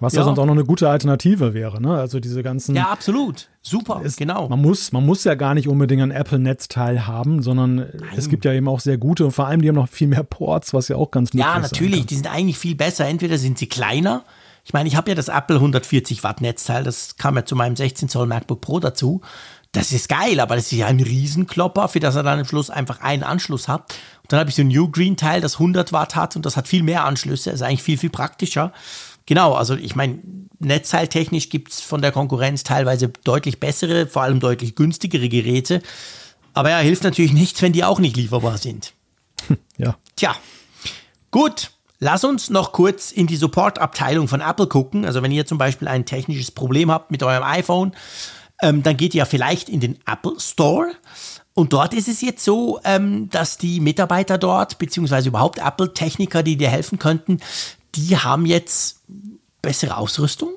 Was 0.00 0.12
ja. 0.12 0.20
ja 0.20 0.24
sonst 0.24 0.38
auch 0.38 0.46
noch 0.46 0.54
eine 0.54 0.64
gute 0.64 0.88
Alternative 0.88 1.54
wäre, 1.54 1.80
ne? 1.80 1.96
Also 1.96 2.18
diese 2.18 2.42
ganzen. 2.42 2.74
Ja, 2.74 2.90
absolut. 2.90 3.48
Super, 3.62 4.02
es, 4.04 4.16
genau. 4.16 4.48
Man 4.48 4.60
muss, 4.60 4.92
man 4.92 5.06
muss 5.06 5.24
ja 5.24 5.34
gar 5.34 5.54
nicht 5.54 5.68
unbedingt 5.68 6.02
ein 6.02 6.10
Apple-Netzteil 6.10 7.06
haben, 7.06 7.42
sondern 7.42 7.76
Nein. 7.76 7.90
es 8.16 8.28
gibt 8.28 8.44
ja 8.44 8.52
eben 8.52 8.68
auch 8.68 8.80
sehr 8.80 8.98
gute 8.98 9.24
und 9.24 9.30
vor 9.30 9.46
allem 9.46 9.62
die 9.62 9.68
haben 9.68 9.76
noch 9.76 9.88
viel 9.88 10.08
mehr 10.08 10.24
Ports, 10.24 10.74
was 10.74 10.88
ja 10.88 10.96
auch 10.96 11.10
ganz 11.10 11.32
Ja, 11.32 11.58
natürlich, 11.58 12.06
die 12.06 12.16
sind 12.16 12.30
eigentlich 12.30 12.58
viel 12.58 12.74
besser. 12.74 13.06
Entweder 13.06 13.38
sind 13.38 13.58
sie 13.58 13.68
kleiner. 13.68 14.24
Ich 14.64 14.72
meine, 14.72 14.88
ich 14.88 14.96
habe 14.96 15.10
ja 15.10 15.14
das 15.14 15.28
Apple 15.28 15.56
140 15.56 16.24
Watt 16.24 16.40
Netzteil, 16.40 16.84
das 16.84 17.16
kam 17.16 17.36
ja 17.36 17.44
zu 17.44 17.54
meinem 17.54 17.76
16 17.76 18.08
Zoll 18.08 18.26
MacBook 18.26 18.60
Pro 18.60 18.80
dazu. 18.80 19.20
Das 19.72 19.90
ist 19.90 20.08
geil, 20.08 20.38
aber 20.38 20.54
das 20.54 20.66
ist 20.66 20.78
ja 20.78 20.86
ein 20.86 21.00
Riesenklopper, 21.00 21.88
für 21.88 22.00
das 22.00 22.14
er 22.14 22.22
dann 22.22 22.38
am 22.38 22.44
Schluss 22.44 22.70
einfach 22.70 23.00
einen 23.00 23.24
Anschluss 23.24 23.66
hat. 23.66 23.92
Und 24.22 24.32
dann 24.32 24.40
habe 24.40 24.48
ich 24.48 24.56
so 24.56 24.62
ein 24.62 24.68
New 24.68 24.88
Green 24.88 25.16
Teil, 25.16 25.40
das 25.40 25.54
100 25.54 25.92
Watt 25.92 26.14
hat 26.14 26.36
und 26.36 26.46
das 26.46 26.56
hat 26.56 26.68
viel 26.68 26.82
mehr 26.82 27.04
Anschlüsse, 27.04 27.50
ist 27.50 27.60
eigentlich 27.60 27.82
viel, 27.82 27.98
viel 27.98 28.10
praktischer. 28.10 28.72
Genau, 29.26 29.54
also 29.54 29.74
ich 29.74 29.96
meine, 29.96 30.20
netzteiltechnisch 30.58 31.48
gibt 31.48 31.72
es 31.72 31.80
von 31.80 32.02
der 32.02 32.12
Konkurrenz 32.12 32.62
teilweise 32.62 33.08
deutlich 33.08 33.60
bessere, 33.60 34.06
vor 34.06 34.22
allem 34.22 34.40
deutlich 34.40 34.74
günstigere 34.74 35.28
Geräte. 35.28 35.82
Aber 36.52 36.70
ja, 36.70 36.78
hilft 36.78 37.04
natürlich 37.04 37.32
nichts, 37.34 37.62
wenn 37.62 37.72
die 37.72 37.84
auch 37.84 37.98
nicht 37.98 38.16
lieferbar 38.16 38.58
sind. 38.58 38.92
Ja. 39.76 39.96
Tja, 40.16 40.36
gut. 41.30 41.72
Lass 41.98 42.22
uns 42.22 42.48
noch 42.50 42.72
kurz 42.72 43.12
in 43.12 43.26
die 43.26 43.36
Support-Abteilung 43.36 44.28
von 44.28 44.40
Apple 44.40 44.66
gucken. 44.68 45.04
Also 45.04 45.22
wenn 45.22 45.32
ihr 45.32 45.46
zum 45.46 45.58
Beispiel 45.58 45.88
ein 45.88 46.04
technisches 46.04 46.50
Problem 46.50 46.90
habt 46.90 47.10
mit 47.10 47.22
eurem 47.22 47.42
iPhone, 47.42 47.92
ähm, 48.62 48.82
dann 48.82 48.96
geht 48.96 49.14
ihr 49.14 49.26
vielleicht 49.26 49.68
in 49.68 49.80
den 49.80 49.98
Apple 50.06 50.38
Store. 50.38 50.92
Und 51.54 51.72
dort 51.72 51.94
ist 51.94 52.08
es 52.08 52.20
jetzt 52.20 52.44
so, 52.44 52.80
ähm, 52.84 53.30
dass 53.30 53.58
die 53.58 53.80
Mitarbeiter 53.80 54.38
dort, 54.38 54.78
beziehungsweise 54.78 55.28
überhaupt 55.28 55.58
Apple-Techniker, 55.58 56.42
die 56.42 56.56
dir 56.56 56.68
helfen 56.68 56.98
könnten, 56.98 57.40
die 57.94 58.16
haben 58.16 58.46
jetzt 58.46 59.02
bessere 59.62 59.96
Ausrüstung. 59.96 60.50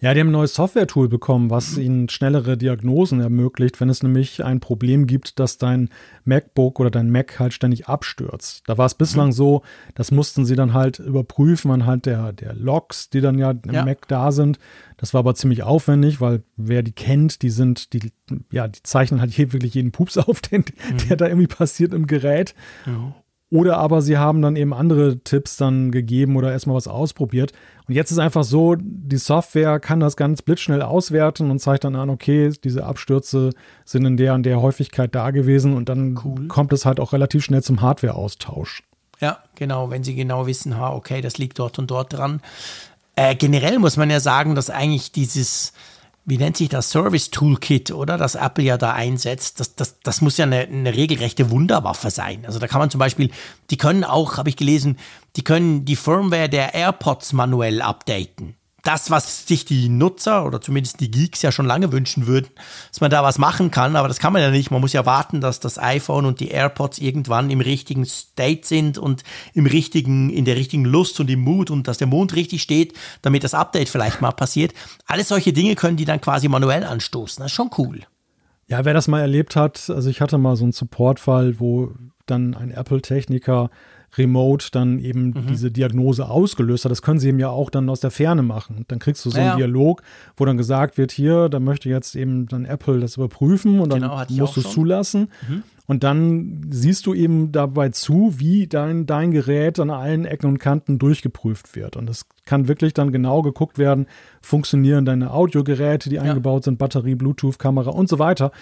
Ja, 0.00 0.12
die 0.12 0.20
haben 0.20 0.28
ein 0.28 0.32
neues 0.32 0.54
Software-Tool 0.54 1.08
bekommen, 1.08 1.48
was 1.48 1.78
ihnen 1.78 2.08
schnellere 2.08 2.56
Diagnosen 2.56 3.20
ermöglicht, 3.20 3.80
wenn 3.80 3.88
es 3.88 4.02
nämlich 4.02 4.44
ein 4.44 4.58
Problem 4.58 5.06
gibt, 5.06 5.38
dass 5.38 5.58
dein 5.58 5.90
MacBook 6.24 6.80
oder 6.80 6.90
dein 6.90 7.10
Mac 7.10 7.38
halt 7.38 7.54
ständig 7.54 7.86
abstürzt. 7.86 8.64
Da 8.66 8.76
war 8.76 8.86
es 8.86 8.94
bislang 8.94 9.28
mhm. 9.28 9.32
so, 9.32 9.62
das 9.94 10.10
mussten 10.10 10.44
sie 10.44 10.56
dann 10.56 10.72
halt 10.72 10.98
überprüfen 10.98 11.70
anhand 11.70 12.06
der, 12.06 12.32
der 12.32 12.54
Logs, 12.54 13.10
die 13.10 13.20
dann 13.20 13.38
ja 13.38 13.52
im 13.52 13.72
ja. 13.72 13.84
Mac 13.84 14.08
da 14.08 14.32
sind. 14.32 14.58
Das 14.96 15.14
war 15.14 15.20
aber 15.20 15.36
ziemlich 15.36 15.62
aufwendig, 15.62 16.20
weil 16.20 16.42
wer 16.56 16.82
die 16.82 16.92
kennt, 16.92 17.42
die 17.42 17.50
sind, 17.50 17.92
die, 17.92 18.12
ja, 18.50 18.66
die 18.66 18.82
zeichnen 18.82 19.20
halt 19.20 19.32
hier 19.32 19.52
wirklich 19.52 19.74
jeden 19.74 19.92
Pups 19.92 20.18
auf, 20.18 20.40
den, 20.40 20.64
mhm. 20.90 21.08
der 21.08 21.16
da 21.16 21.28
irgendwie 21.28 21.46
passiert 21.46 21.94
im 21.94 22.08
Gerät. 22.08 22.56
Ja. 22.86 23.14
Oder 23.52 23.76
aber 23.76 24.00
sie 24.00 24.16
haben 24.16 24.40
dann 24.40 24.56
eben 24.56 24.72
andere 24.72 25.18
Tipps 25.18 25.58
dann 25.58 25.92
gegeben 25.92 26.36
oder 26.36 26.50
erstmal 26.50 26.74
was 26.74 26.88
ausprobiert. 26.88 27.52
Und 27.86 27.94
jetzt 27.94 28.10
ist 28.10 28.18
einfach 28.18 28.44
so, 28.44 28.76
die 28.78 29.18
Software 29.18 29.78
kann 29.78 30.00
das 30.00 30.16
ganz 30.16 30.40
blitzschnell 30.40 30.80
auswerten 30.80 31.50
und 31.50 31.58
zeigt 31.58 31.84
dann 31.84 31.94
an, 31.94 32.08
okay, 32.08 32.50
diese 32.64 32.86
Abstürze 32.86 33.50
sind 33.84 34.06
in 34.06 34.16
der 34.16 34.32
und 34.32 34.44
der 34.44 34.62
Häufigkeit 34.62 35.14
da 35.14 35.32
gewesen 35.32 35.76
und 35.76 35.90
dann 35.90 36.18
cool. 36.24 36.48
kommt 36.48 36.72
es 36.72 36.86
halt 36.86 36.98
auch 36.98 37.12
relativ 37.12 37.44
schnell 37.44 37.62
zum 37.62 37.82
Hardware-Austausch. 37.82 38.84
Ja, 39.20 39.40
genau, 39.54 39.90
wenn 39.90 40.02
sie 40.02 40.14
genau 40.14 40.46
wissen, 40.46 40.78
ha, 40.78 40.90
okay, 40.94 41.20
das 41.20 41.36
liegt 41.36 41.58
dort 41.58 41.78
und 41.78 41.90
dort 41.90 42.14
dran. 42.14 42.40
Äh, 43.16 43.34
generell 43.34 43.78
muss 43.78 43.98
man 43.98 44.08
ja 44.08 44.20
sagen, 44.20 44.54
dass 44.54 44.70
eigentlich 44.70 45.12
dieses, 45.12 45.74
wie 46.24 46.38
nennt 46.38 46.56
sich 46.56 46.68
das 46.68 46.90
Service 46.90 47.30
Toolkit, 47.30 47.90
oder? 47.90 48.16
Das 48.16 48.36
Apple 48.36 48.64
ja 48.64 48.78
da 48.78 48.92
einsetzt. 48.92 49.58
Das, 49.58 49.74
das, 49.74 49.98
das 50.00 50.20
muss 50.20 50.36
ja 50.36 50.44
eine, 50.44 50.60
eine 50.60 50.94
regelrechte 50.94 51.50
Wunderwaffe 51.50 52.10
sein. 52.10 52.46
Also 52.46 52.58
da 52.58 52.68
kann 52.68 52.78
man 52.78 52.90
zum 52.90 53.00
Beispiel, 53.00 53.30
die 53.70 53.76
können 53.76 54.04
auch, 54.04 54.36
habe 54.36 54.48
ich 54.48 54.56
gelesen, 54.56 54.98
die 55.36 55.42
können 55.42 55.84
die 55.84 55.96
Firmware 55.96 56.48
der 56.48 56.74
AirPods 56.74 57.32
manuell 57.32 57.82
updaten 57.82 58.56
das, 58.82 59.10
was 59.10 59.46
sich 59.46 59.64
die 59.64 59.88
Nutzer 59.88 60.44
oder 60.44 60.60
zumindest 60.60 61.00
die 61.00 61.10
Geeks 61.10 61.42
ja 61.42 61.52
schon 61.52 61.66
lange 61.66 61.92
wünschen 61.92 62.26
würden, 62.26 62.48
dass 62.90 63.00
man 63.00 63.10
da 63.10 63.22
was 63.22 63.38
machen 63.38 63.70
kann, 63.70 63.94
aber 63.94 64.08
das 64.08 64.18
kann 64.18 64.32
man 64.32 64.42
ja 64.42 64.50
nicht. 64.50 64.70
Man 64.70 64.80
muss 64.80 64.92
ja 64.92 65.06
warten, 65.06 65.40
dass 65.40 65.60
das 65.60 65.78
iPhone 65.78 66.26
und 66.26 66.40
die 66.40 66.48
AirPods 66.48 66.98
irgendwann 66.98 67.50
im 67.50 67.60
richtigen 67.60 68.04
State 68.04 68.66
sind 68.66 68.98
und 68.98 69.22
im 69.54 69.66
richtigen, 69.66 70.30
in 70.30 70.44
der 70.44 70.56
richtigen 70.56 70.84
Lust 70.84 71.20
und 71.20 71.30
im 71.30 71.40
Mut 71.40 71.70
und 71.70 71.86
dass 71.86 71.98
der 71.98 72.08
Mond 72.08 72.34
richtig 72.34 72.62
steht, 72.62 72.94
damit 73.22 73.44
das 73.44 73.54
Update 73.54 73.88
vielleicht 73.88 74.20
mal 74.20 74.32
passiert. 74.32 74.74
Alles 75.06 75.28
solche 75.28 75.52
Dinge 75.52 75.76
können 75.76 75.96
die 75.96 76.04
dann 76.04 76.20
quasi 76.20 76.48
manuell 76.48 76.84
anstoßen. 76.84 77.42
Das 77.42 77.52
ist 77.52 77.56
schon 77.56 77.70
cool. 77.78 78.00
Ja, 78.66 78.84
wer 78.84 78.94
das 78.94 79.06
mal 79.06 79.20
erlebt 79.20 79.54
hat, 79.54 79.90
also 79.90 80.08
ich 80.08 80.20
hatte 80.20 80.38
mal 80.38 80.56
so 80.56 80.64
einen 80.64 80.72
Supportfall, 80.72 81.60
wo 81.60 81.92
dann 82.26 82.54
ein 82.54 82.70
Apple-Techniker 82.70 83.70
remote 84.16 84.68
dann 84.72 84.98
eben 84.98 85.28
mhm. 85.28 85.46
diese 85.48 85.70
Diagnose 85.70 86.28
ausgelöst 86.28 86.84
hat. 86.84 86.92
Das 86.92 87.02
können 87.02 87.18
sie 87.18 87.28
eben 87.28 87.38
ja 87.38 87.48
auch 87.48 87.70
dann 87.70 87.88
aus 87.88 88.00
der 88.00 88.10
Ferne 88.10 88.42
machen. 88.42 88.84
Dann 88.88 88.98
kriegst 88.98 89.24
du 89.24 89.30
so 89.30 89.38
ja. 89.38 89.50
einen 89.50 89.56
Dialog, 89.58 90.02
wo 90.36 90.44
dann 90.44 90.56
gesagt 90.56 90.98
wird, 90.98 91.12
hier, 91.12 91.48
da 91.48 91.60
möchte 91.60 91.88
jetzt 91.88 92.14
eben 92.14 92.46
dann 92.46 92.64
Apple 92.64 93.00
das 93.00 93.16
überprüfen 93.16 93.80
und 93.80 93.92
dann 93.92 94.02
genau, 94.02 94.22
musst 94.30 94.56
du 94.56 94.60
es 94.60 94.70
zulassen. 94.70 95.28
Mhm. 95.48 95.62
Und 95.86 96.04
dann 96.04 96.68
siehst 96.70 97.06
du 97.06 97.14
eben 97.14 97.52
dabei 97.52 97.88
zu, 97.88 98.34
wie 98.38 98.66
dein, 98.66 99.04
dein 99.04 99.30
Gerät 99.32 99.80
an 99.80 99.90
allen 99.90 100.24
Ecken 100.24 100.46
und 100.46 100.58
Kanten 100.58 100.98
durchgeprüft 100.98 101.74
wird. 101.74 101.96
Und 101.96 102.08
es 102.08 102.26
kann 102.44 102.68
wirklich 102.68 102.94
dann 102.94 103.12
genau 103.12 103.42
geguckt 103.42 103.78
werden, 103.78 104.06
funktionieren 104.40 105.04
deine 105.04 105.32
Audiogeräte, 105.32 106.08
die 106.08 106.16
ja. 106.16 106.22
eingebaut 106.22 106.64
sind, 106.64 106.78
Batterie, 106.78 107.16
Bluetooth, 107.16 107.58
Kamera 107.58 107.90
und 107.90 108.08
so 108.08 108.18
weiter. 108.18 108.52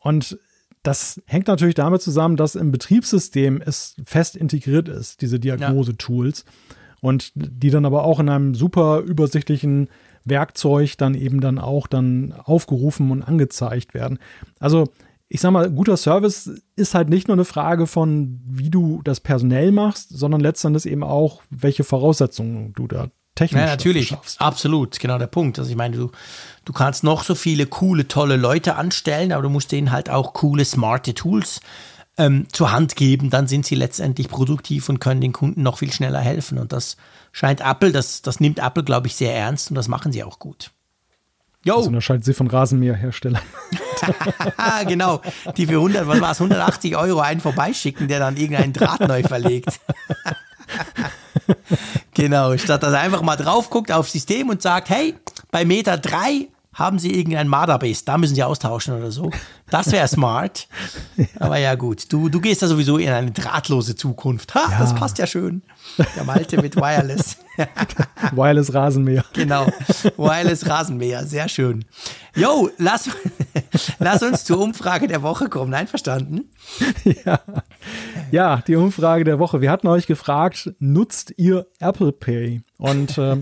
Und 0.00 0.38
das 0.82 1.20
hängt 1.26 1.48
natürlich 1.48 1.74
damit 1.74 2.02
zusammen, 2.02 2.36
dass 2.36 2.54
im 2.54 2.70
Betriebssystem 2.70 3.62
es 3.64 3.96
fest 4.04 4.36
integriert 4.36 4.88
ist, 4.88 5.20
diese 5.22 5.40
Diagnose-Tools. 5.40 6.44
Und 7.00 7.30
die 7.34 7.70
dann 7.70 7.84
aber 7.84 8.04
auch 8.04 8.18
in 8.18 8.28
einem 8.28 8.54
super 8.56 9.00
übersichtlichen 9.00 9.88
Werkzeug 10.24 10.98
dann 10.98 11.14
eben 11.14 11.40
dann 11.40 11.58
auch 11.58 11.86
dann 11.86 12.32
aufgerufen 12.32 13.10
und 13.10 13.22
angezeigt 13.22 13.94
werden. 13.94 14.18
Also 14.58 14.88
ich 15.28 15.40
sag 15.40 15.50
mal, 15.50 15.70
guter 15.70 15.96
Service 15.96 16.50
ist 16.74 16.94
halt 16.94 17.10
nicht 17.10 17.28
nur 17.28 17.36
eine 17.36 17.44
Frage 17.44 17.86
von, 17.86 18.40
wie 18.46 18.70
du 18.70 19.02
das 19.04 19.20
personell 19.20 19.72
machst, 19.72 20.08
sondern 20.10 20.40
letztendlich 20.40 20.86
eben 20.86 21.04
auch, 21.04 21.42
welche 21.50 21.84
Voraussetzungen 21.84 22.72
du 22.72 22.86
da 22.86 23.08
technisch 23.34 23.60
Ja, 23.60 23.66
natürlich, 23.66 24.16
absolut, 24.38 24.98
genau 24.98 25.18
der 25.18 25.26
Punkt. 25.26 25.58
Also 25.58 25.70
ich 25.70 25.76
meine, 25.76 25.96
du, 25.96 26.10
du 26.68 26.74
kannst 26.74 27.02
noch 27.02 27.24
so 27.24 27.34
viele 27.34 27.64
coole, 27.64 28.08
tolle 28.08 28.36
Leute 28.36 28.76
anstellen, 28.76 29.32
aber 29.32 29.42
du 29.42 29.48
musst 29.48 29.72
denen 29.72 29.90
halt 29.90 30.10
auch 30.10 30.34
coole, 30.34 30.66
smarte 30.66 31.14
Tools 31.14 31.62
ähm, 32.18 32.46
zur 32.52 32.72
Hand 32.72 32.94
geben. 32.94 33.30
Dann 33.30 33.48
sind 33.48 33.64
sie 33.64 33.74
letztendlich 33.74 34.28
produktiv 34.28 34.90
und 34.90 35.00
können 35.00 35.22
den 35.22 35.32
Kunden 35.32 35.62
noch 35.62 35.78
viel 35.78 35.90
schneller 35.90 36.20
helfen. 36.20 36.58
Und 36.58 36.74
das 36.74 36.98
scheint 37.32 37.62
Apple, 37.62 37.90
das, 37.90 38.20
das 38.20 38.38
nimmt 38.38 38.58
Apple, 38.58 38.84
glaube 38.84 39.06
ich, 39.06 39.16
sehr 39.16 39.34
ernst 39.34 39.70
und 39.70 39.76
das 39.76 39.88
machen 39.88 40.12
sie 40.12 40.22
auch 40.22 40.38
gut. 40.38 40.70
Jo. 41.64 41.76
Das 41.76 41.86
unterscheidet 41.86 42.26
sie 42.26 42.34
von 42.34 42.48
Rasenmäherherstellern. 42.48 43.40
genau, 44.86 45.22
die 45.56 45.66
für 45.66 45.76
100, 45.76 46.06
was 46.06 46.20
war 46.20 46.32
es, 46.32 46.40
180 46.40 46.96
Euro 46.96 47.20
einen 47.20 47.40
vorbeischicken, 47.40 48.08
der 48.08 48.18
dann 48.18 48.36
irgendeinen 48.36 48.74
Draht 48.74 49.00
neu 49.00 49.22
verlegt. 49.22 49.80
genau, 52.14 52.58
statt 52.58 52.82
dass 52.82 52.92
er 52.92 53.00
einfach 53.00 53.22
mal 53.22 53.36
drauf 53.36 53.70
guckt 53.70 53.90
aufs 53.90 54.12
System 54.12 54.50
und 54.50 54.60
sagt, 54.60 54.90
hey, 54.90 55.14
bei 55.50 55.64
Meter 55.64 55.96
3 55.96 56.48
haben 56.78 56.98
Sie 56.98 57.12
irgendein 57.12 57.48
Mother-Base, 57.48 58.04
da 58.04 58.16
müssen 58.18 58.36
Sie 58.36 58.42
austauschen 58.42 58.94
oder 58.94 59.10
so. 59.10 59.30
Das 59.68 59.90
wäre 59.90 60.06
smart. 60.08 60.68
ja. 61.16 61.26
Aber 61.40 61.58
ja 61.58 61.74
gut, 61.74 62.12
du, 62.12 62.28
du 62.28 62.40
gehst 62.40 62.62
da 62.62 62.68
sowieso 62.68 62.98
in 62.98 63.08
eine 63.08 63.32
drahtlose 63.32 63.96
Zukunft. 63.96 64.54
Ha, 64.54 64.70
ja. 64.70 64.78
das 64.78 64.94
passt 64.94 65.18
ja 65.18 65.26
schön. 65.26 65.62
Der 66.16 66.24
Malte 66.24 66.60
mit 66.62 66.76
Wireless. 66.76 67.38
Wireless 68.32 68.72
Rasenmäher. 68.72 69.24
Genau, 69.32 69.66
Wireless 70.16 70.68
Rasenmäher, 70.68 71.26
sehr 71.26 71.48
schön. 71.48 71.84
Yo, 72.36 72.70
lass, 72.78 73.10
lass 73.98 74.22
uns 74.22 74.44
zur 74.44 74.60
Umfrage 74.60 75.08
der 75.08 75.22
Woche 75.22 75.48
kommen. 75.48 75.74
Einverstanden? 75.74 76.50
Ja. 77.24 77.40
ja, 78.30 78.62
die 78.66 78.76
Umfrage 78.76 79.24
der 79.24 79.40
Woche. 79.40 79.60
Wir 79.60 79.72
hatten 79.72 79.88
euch 79.88 80.06
gefragt, 80.06 80.72
nutzt 80.78 81.34
ihr 81.36 81.66
Apple 81.80 82.12
Pay? 82.12 82.62
Und 82.76 83.18
äh, 83.18 83.38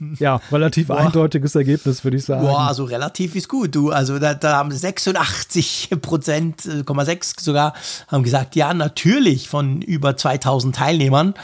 ja, 0.18 0.40
relativ 0.50 0.88
Boah. 0.88 0.98
eindeutiges 0.98 1.54
Ergebnis, 1.54 2.04
würde 2.04 2.16
ich 2.16 2.24
sagen. 2.24 2.42
Boah, 2.42 2.68
also 2.68 2.84
relativ 2.84 3.34
ist 3.34 3.48
gut, 3.48 3.74
du. 3.74 3.90
Also 3.90 4.18
da, 4.18 4.34
da 4.34 4.56
haben 4.56 4.70
86 4.70 5.90
Prozent, 6.00 6.62
6 6.62 7.34
sogar, 7.40 7.74
haben 8.08 8.22
gesagt, 8.22 8.56
ja, 8.56 8.74
natürlich 8.74 9.48
von 9.48 9.82
über 9.82 10.16
2000 10.16 10.74
Teilnehmern. 10.74 11.34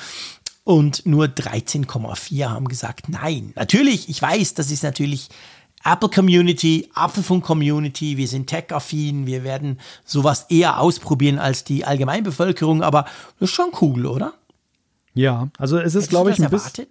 Und 0.64 1.05
nur 1.05 1.26
13,4 1.26 2.48
haben 2.48 2.68
gesagt, 2.68 3.10
nein. 3.10 3.52
Natürlich, 3.55 4.09
ich 4.09 4.22
weiß, 4.22 4.55
das 4.55 4.70
ist 4.70 4.82
natürlich 4.82 5.28
Apple 5.85 6.09
Community, 6.09 6.89
Apfelfunk 6.94 7.44
Community, 7.44 8.16
wir 8.16 8.26
sind 8.26 8.47
tech-affin, 8.47 9.26
wir 9.26 9.44
werden 9.44 9.78
sowas 10.06 10.47
eher 10.48 10.81
ausprobieren 10.81 11.39
als 11.39 11.64
die 11.64 11.85
Allgemeinbevölkerung, 11.85 12.82
aber 12.82 13.05
das 13.39 13.51
ist 13.51 13.55
schon 13.55 13.72
cool, 13.82 14.06
oder? 14.06 14.32
Ja, 15.12 15.48
also 15.59 15.78
es 15.78 15.94
ist, 15.94 16.09
glaube 16.09 16.31
ich, 16.31 16.43
ein 16.43 16.51
bisschen. 16.51 16.86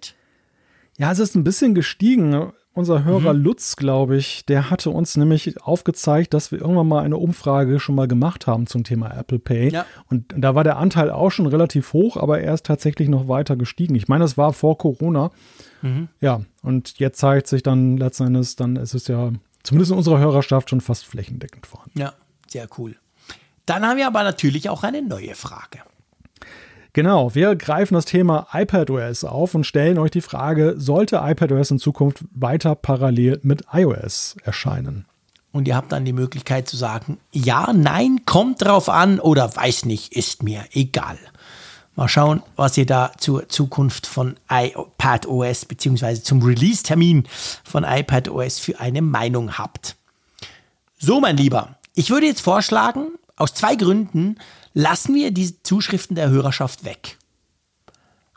Ja, 0.98 1.10
es 1.10 1.18
ist 1.18 1.34
ein 1.34 1.44
bisschen 1.44 1.74
gestiegen. 1.74 2.52
Unser 2.72 3.04
Hörer 3.04 3.34
mhm. 3.34 3.42
Lutz, 3.42 3.76
glaube 3.76 4.16
ich, 4.16 4.46
der 4.46 4.68
hatte 4.68 4.90
uns 4.90 5.16
nämlich 5.16 5.62
aufgezeigt, 5.62 6.34
dass 6.34 6.50
wir 6.50 6.60
irgendwann 6.60 6.88
mal 6.88 7.04
eine 7.04 7.16
Umfrage 7.16 7.78
schon 7.78 7.94
mal 7.94 8.08
gemacht 8.08 8.48
haben 8.48 8.66
zum 8.66 8.82
Thema 8.82 9.16
Apple 9.16 9.38
Pay. 9.38 9.70
Ja. 9.70 9.86
Und 10.10 10.34
da 10.36 10.56
war 10.56 10.64
der 10.64 10.76
Anteil 10.76 11.10
auch 11.10 11.30
schon 11.30 11.46
relativ 11.46 11.92
hoch, 11.92 12.16
aber 12.16 12.40
er 12.40 12.52
ist 12.52 12.66
tatsächlich 12.66 13.08
noch 13.08 13.28
weiter 13.28 13.54
gestiegen. 13.54 13.94
Ich 13.94 14.08
meine, 14.08 14.24
es 14.24 14.36
war 14.36 14.52
vor 14.52 14.76
Corona. 14.76 15.30
Mhm. 15.82 16.08
Ja, 16.20 16.40
und 16.62 16.98
jetzt 16.98 17.20
zeigt 17.20 17.46
sich 17.46 17.62
dann 17.62 17.96
letzten 17.96 18.26
Endes, 18.26 18.56
dann 18.56 18.74
ist 18.74 18.94
es 18.94 19.06
ja 19.06 19.30
zumindest 19.62 19.92
in 19.92 19.98
unserer 19.98 20.18
Hörerschaft 20.18 20.68
schon 20.70 20.80
fast 20.80 21.06
flächendeckend 21.06 21.66
vorhanden. 21.66 21.96
Ja, 21.96 22.12
sehr 22.48 22.66
cool. 22.78 22.96
Dann 23.66 23.86
haben 23.86 23.98
wir 23.98 24.08
aber 24.08 24.24
natürlich 24.24 24.68
auch 24.68 24.82
eine 24.82 25.00
neue 25.00 25.36
Frage. 25.36 25.78
Genau, 26.94 27.34
wir 27.34 27.56
greifen 27.56 27.94
das 27.94 28.04
Thema 28.04 28.46
iPadOS 28.52 29.24
auf 29.24 29.56
und 29.56 29.64
stellen 29.64 29.98
euch 29.98 30.12
die 30.12 30.20
Frage, 30.20 30.76
sollte 30.78 31.20
iPadOS 31.24 31.72
in 31.72 31.78
Zukunft 31.80 32.24
weiter 32.32 32.76
parallel 32.76 33.40
mit 33.42 33.64
iOS 33.72 34.36
erscheinen? 34.44 35.04
Und 35.50 35.66
ihr 35.66 35.74
habt 35.74 35.90
dann 35.90 36.04
die 36.04 36.12
Möglichkeit 36.12 36.68
zu 36.68 36.76
sagen, 36.76 37.18
ja, 37.32 37.72
nein, 37.72 38.20
kommt 38.26 38.64
drauf 38.64 38.88
an 38.88 39.18
oder 39.18 39.56
weiß 39.56 39.86
nicht, 39.86 40.12
ist 40.14 40.44
mir 40.44 40.64
egal. 40.72 41.18
Mal 41.96 42.06
schauen, 42.06 42.44
was 42.54 42.78
ihr 42.78 42.86
da 42.86 43.10
zur 43.18 43.48
Zukunft 43.48 44.06
von 44.06 44.36
iPadOS 44.48 45.64
bzw. 45.64 46.22
zum 46.22 46.42
Release-Termin 46.42 47.24
von 47.64 47.82
iPadOS 47.82 48.60
für 48.60 48.78
eine 48.78 49.02
Meinung 49.02 49.58
habt. 49.58 49.96
So, 50.96 51.18
mein 51.18 51.36
Lieber, 51.36 51.76
ich 51.96 52.10
würde 52.10 52.26
jetzt 52.26 52.40
vorschlagen, 52.40 53.08
aus 53.36 53.52
zwei 53.52 53.74
Gründen, 53.74 54.36
lassen 54.74 55.14
wir 55.14 55.30
die 55.30 55.62
Zuschriften 55.62 56.16
der 56.16 56.28
Hörerschaft 56.28 56.84
weg. 56.84 57.16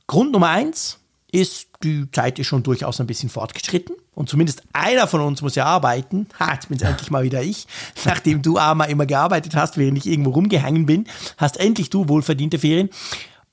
Grund 0.05 0.31
Nummer 0.31 0.49
eins 0.49 0.99
ist, 1.31 1.68
die 1.84 2.09
Zeit 2.11 2.39
ist 2.39 2.47
schon 2.47 2.64
durchaus 2.64 3.01
ein 3.01 3.07
bisschen 3.07 3.30
fortgeschritten. 3.30 3.95
Und 4.14 4.30
zumindest 4.30 4.64
einer 4.72 5.07
von 5.07 5.22
uns 5.22 5.41
muss 5.41 5.55
ja 5.55 5.65
arbeiten. 5.65 6.27
Ha, 6.39 6.53
jetzt 6.53 6.69
bin 6.69 6.77
es 6.77 6.84
endlich 6.88 7.11
mal 7.11 7.23
wieder 7.23 7.43
ich. 7.43 7.68
Nachdem 8.05 8.41
du 8.41 8.57
Armer 8.57 8.88
immer 8.88 9.05
gearbeitet 9.05 9.55
hast, 9.55 9.77
während 9.77 9.97
ich 9.97 10.07
irgendwo 10.07 10.31
rumgehangen 10.31 10.85
bin, 10.85 11.05
hast 11.38 11.59
endlich 11.59 11.89
du 11.89 12.07
wohlverdiente 12.07 12.59
Ferien. 12.59 12.89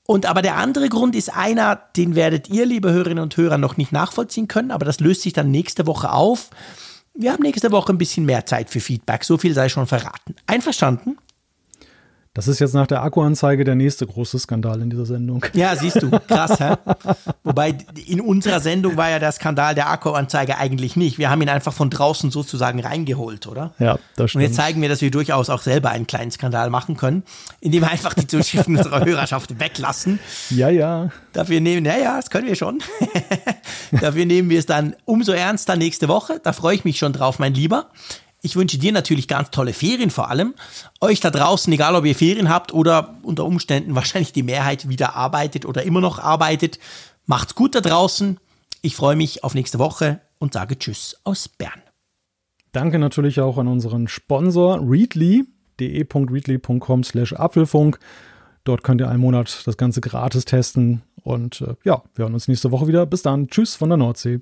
Und 0.07 0.27
aber 0.27 0.43
der 0.43 0.55
andere 0.55 0.87
Grund 0.87 1.15
ist 1.15 1.35
einer, 1.35 1.75
den 1.97 2.15
werdet 2.15 2.47
ihr, 2.49 2.65
liebe 2.65 2.91
Hörerinnen 2.91 3.23
und 3.23 3.35
Hörer, 3.35 3.57
noch 3.57 3.75
nicht 3.75 3.91
nachvollziehen 3.91 4.47
können, 4.47 4.69
aber 4.69 4.85
das 4.85 4.99
löst 4.99 5.23
sich 5.23 5.33
dann 5.33 5.49
nächste 5.49 5.87
Woche 5.87 6.11
auf. 6.11 6.51
Wir 7.15 7.33
haben 7.33 7.41
nächste 7.41 7.71
Woche 7.71 7.91
ein 7.91 7.97
bisschen 7.97 8.25
mehr 8.25 8.45
Zeit 8.45 8.69
für 8.69 8.79
Feedback, 8.79 9.23
so 9.23 9.37
viel 9.37 9.55
sei 9.55 9.67
schon 9.67 9.87
verraten. 9.87 10.35
Einverstanden? 10.45 11.17
Das 12.35 12.49
ist 12.49 12.59
jetzt 12.59 12.73
nach 12.73 12.85
der 12.85 13.01
Akkuanzeige 13.01 13.63
der 13.63 13.75
nächste 13.75 14.05
große 14.05 14.37
Skandal 14.39 14.81
in 14.81 14.89
dieser 14.89 15.05
Sendung. 15.05 15.45
Ja, 15.53 15.73
siehst 15.73 16.01
du, 16.01 16.11
krass, 16.11 16.59
hä? 16.59 16.73
Wobei 17.45 17.77
in 18.07 18.19
unserer 18.19 18.59
Sendung 18.59 18.97
war 18.97 19.09
ja 19.09 19.19
der 19.19 19.31
Skandal 19.31 19.73
der 19.73 19.89
Akkuanzeige 19.89 20.57
eigentlich 20.57 20.97
nicht. 20.97 21.17
Wir 21.17 21.29
haben 21.29 21.41
ihn 21.41 21.47
einfach 21.47 21.71
von 21.71 21.89
draußen 21.89 22.31
sozusagen 22.31 22.81
reingeholt, 22.81 23.47
oder? 23.47 23.73
Ja, 23.79 23.97
das 24.17 24.31
stimmt. 24.31 24.43
Und 24.43 24.49
jetzt 24.49 24.57
zeigen 24.57 24.81
wir, 24.81 24.89
dass 24.89 24.99
wir 24.99 25.11
durchaus 25.11 25.49
auch 25.49 25.61
selber 25.61 25.91
einen 25.91 26.07
kleinen 26.07 26.29
Skandal 26.29 26.69
machen 26.69 26.97
können, 26.97 27.23
indem 27.61 27.83
wir 27.83 27.89
einfach 27.89 28.13
die 28.13 28.27
Zuschriften 28.27 28.75
unserer 28.77 29.05
Hörerschaft 29.05 29.57
weglassen. 29.61 30.19
Ja, 30.49 30.67
ja. 30.67 31.11
Dafür 31.31 31.61
nehmen, 31.61 31.85
ja, 31.85 31.97
ja, 31.97 32.17
das 32.17 32.29
können 32.29 32.47
wir 32.47 32.55
schon. 32.55 32.83
Dafür 34.01 34.25
nehmen 34.25 34.49
wir 34.49 34.59
es 34.59 34.65
dann 34.65 34.97
umso 35.05 35.31
ernster 35.31 35.77
nächste 35.77 36.09
Woche. 36.09 36.41
Da 36.43 36.51
freue 36.51 36.75
ich 36.75 36.83
mich 36.83 36.97
schon 36.97 37.13
drauf, 37.13 37.39
mein 37.39 37.53
Lieber. 37.53 37.87
Ich 38.45 38.55
wünsche 38.55 38.77
dir 38.77 38.91
natürlich 38.91 39.27
ganz 39.27 39.49
tolle 39.49 39.73
Ferien 39.73 40.11
vor 40.11 40.29
allem. 40.29 40.53
Euch 41.01 41.19
da 41.19 41.31
draußen, 41.31 41.73
egal 41.73 41.95
ob 41.95 42.05
ihr 42.05 42.13
Ferien 42.13 42.47
habt 42.47 42.75
oder 42.75 43.15
unter 43.23 43.43
Umständen 43.43 43.95
wahrscheinlich 43.95 44.33
die 44.33 44.43
Mehrheit 44.43 44.87
wieder 44.87 45.15
arbeitet 45.15 45.65
oder 45.65 45.81
immer 45.81 45.99
noch 45.99 46.19
arbeitet. 46.19 46.77
Macht's 47.25 47.55
gut 47.55 47.73
da 47.73 47.81
draußen. 47.81 48.39
Ich 48.83 48.95
freue 48.95 49.15
mich 49.15 49.43
auf 49.43 49.55
nächste 49.55 49.79
Woche 49.79 50.21
und 50.37 50.53
sage 50.53 50.77
Tschüss 50.77 51.19
aus 51.23 51.49
Bern. 51.49 51.81
Danke 52.71 52.99
natürlich 52.99 53.39
auch 53.39 53.57
an 53.57 53.67
unseren 53.67 54.07
Sponsor 54.07 54.79
Readly, 54.79 55.45
de.readly.com 55.79 57.03
slash 57.03 57.33
Apfelfunk. 57.33 57.97
Dort 58.63 58.83
könnt 58.83 59.01
ihr 59.01 59.09
einen 59.09 59.21
Monat 59.21 59.63
das 59.65 59.75
Ganze 59.75 60.01
gratis 60.01 60.45
testen. 60.45 61.01
Und 61.23 61.61
äh, 61.61 61.73
ja, 61.83 62.03
wir 62.13 62.25
hören 62.25 62.35
uns 62.35 62.47
nächste 62.47 62.69
Woche 62.69 62.87
wieder. 62.87 63.07
Bis 63.07 63.23
dann. 63.23 63.47
Tschüss 63.47 63.73
von 63.73 63.89
der 63.89 63.97
Nordsee. 63.97 64.41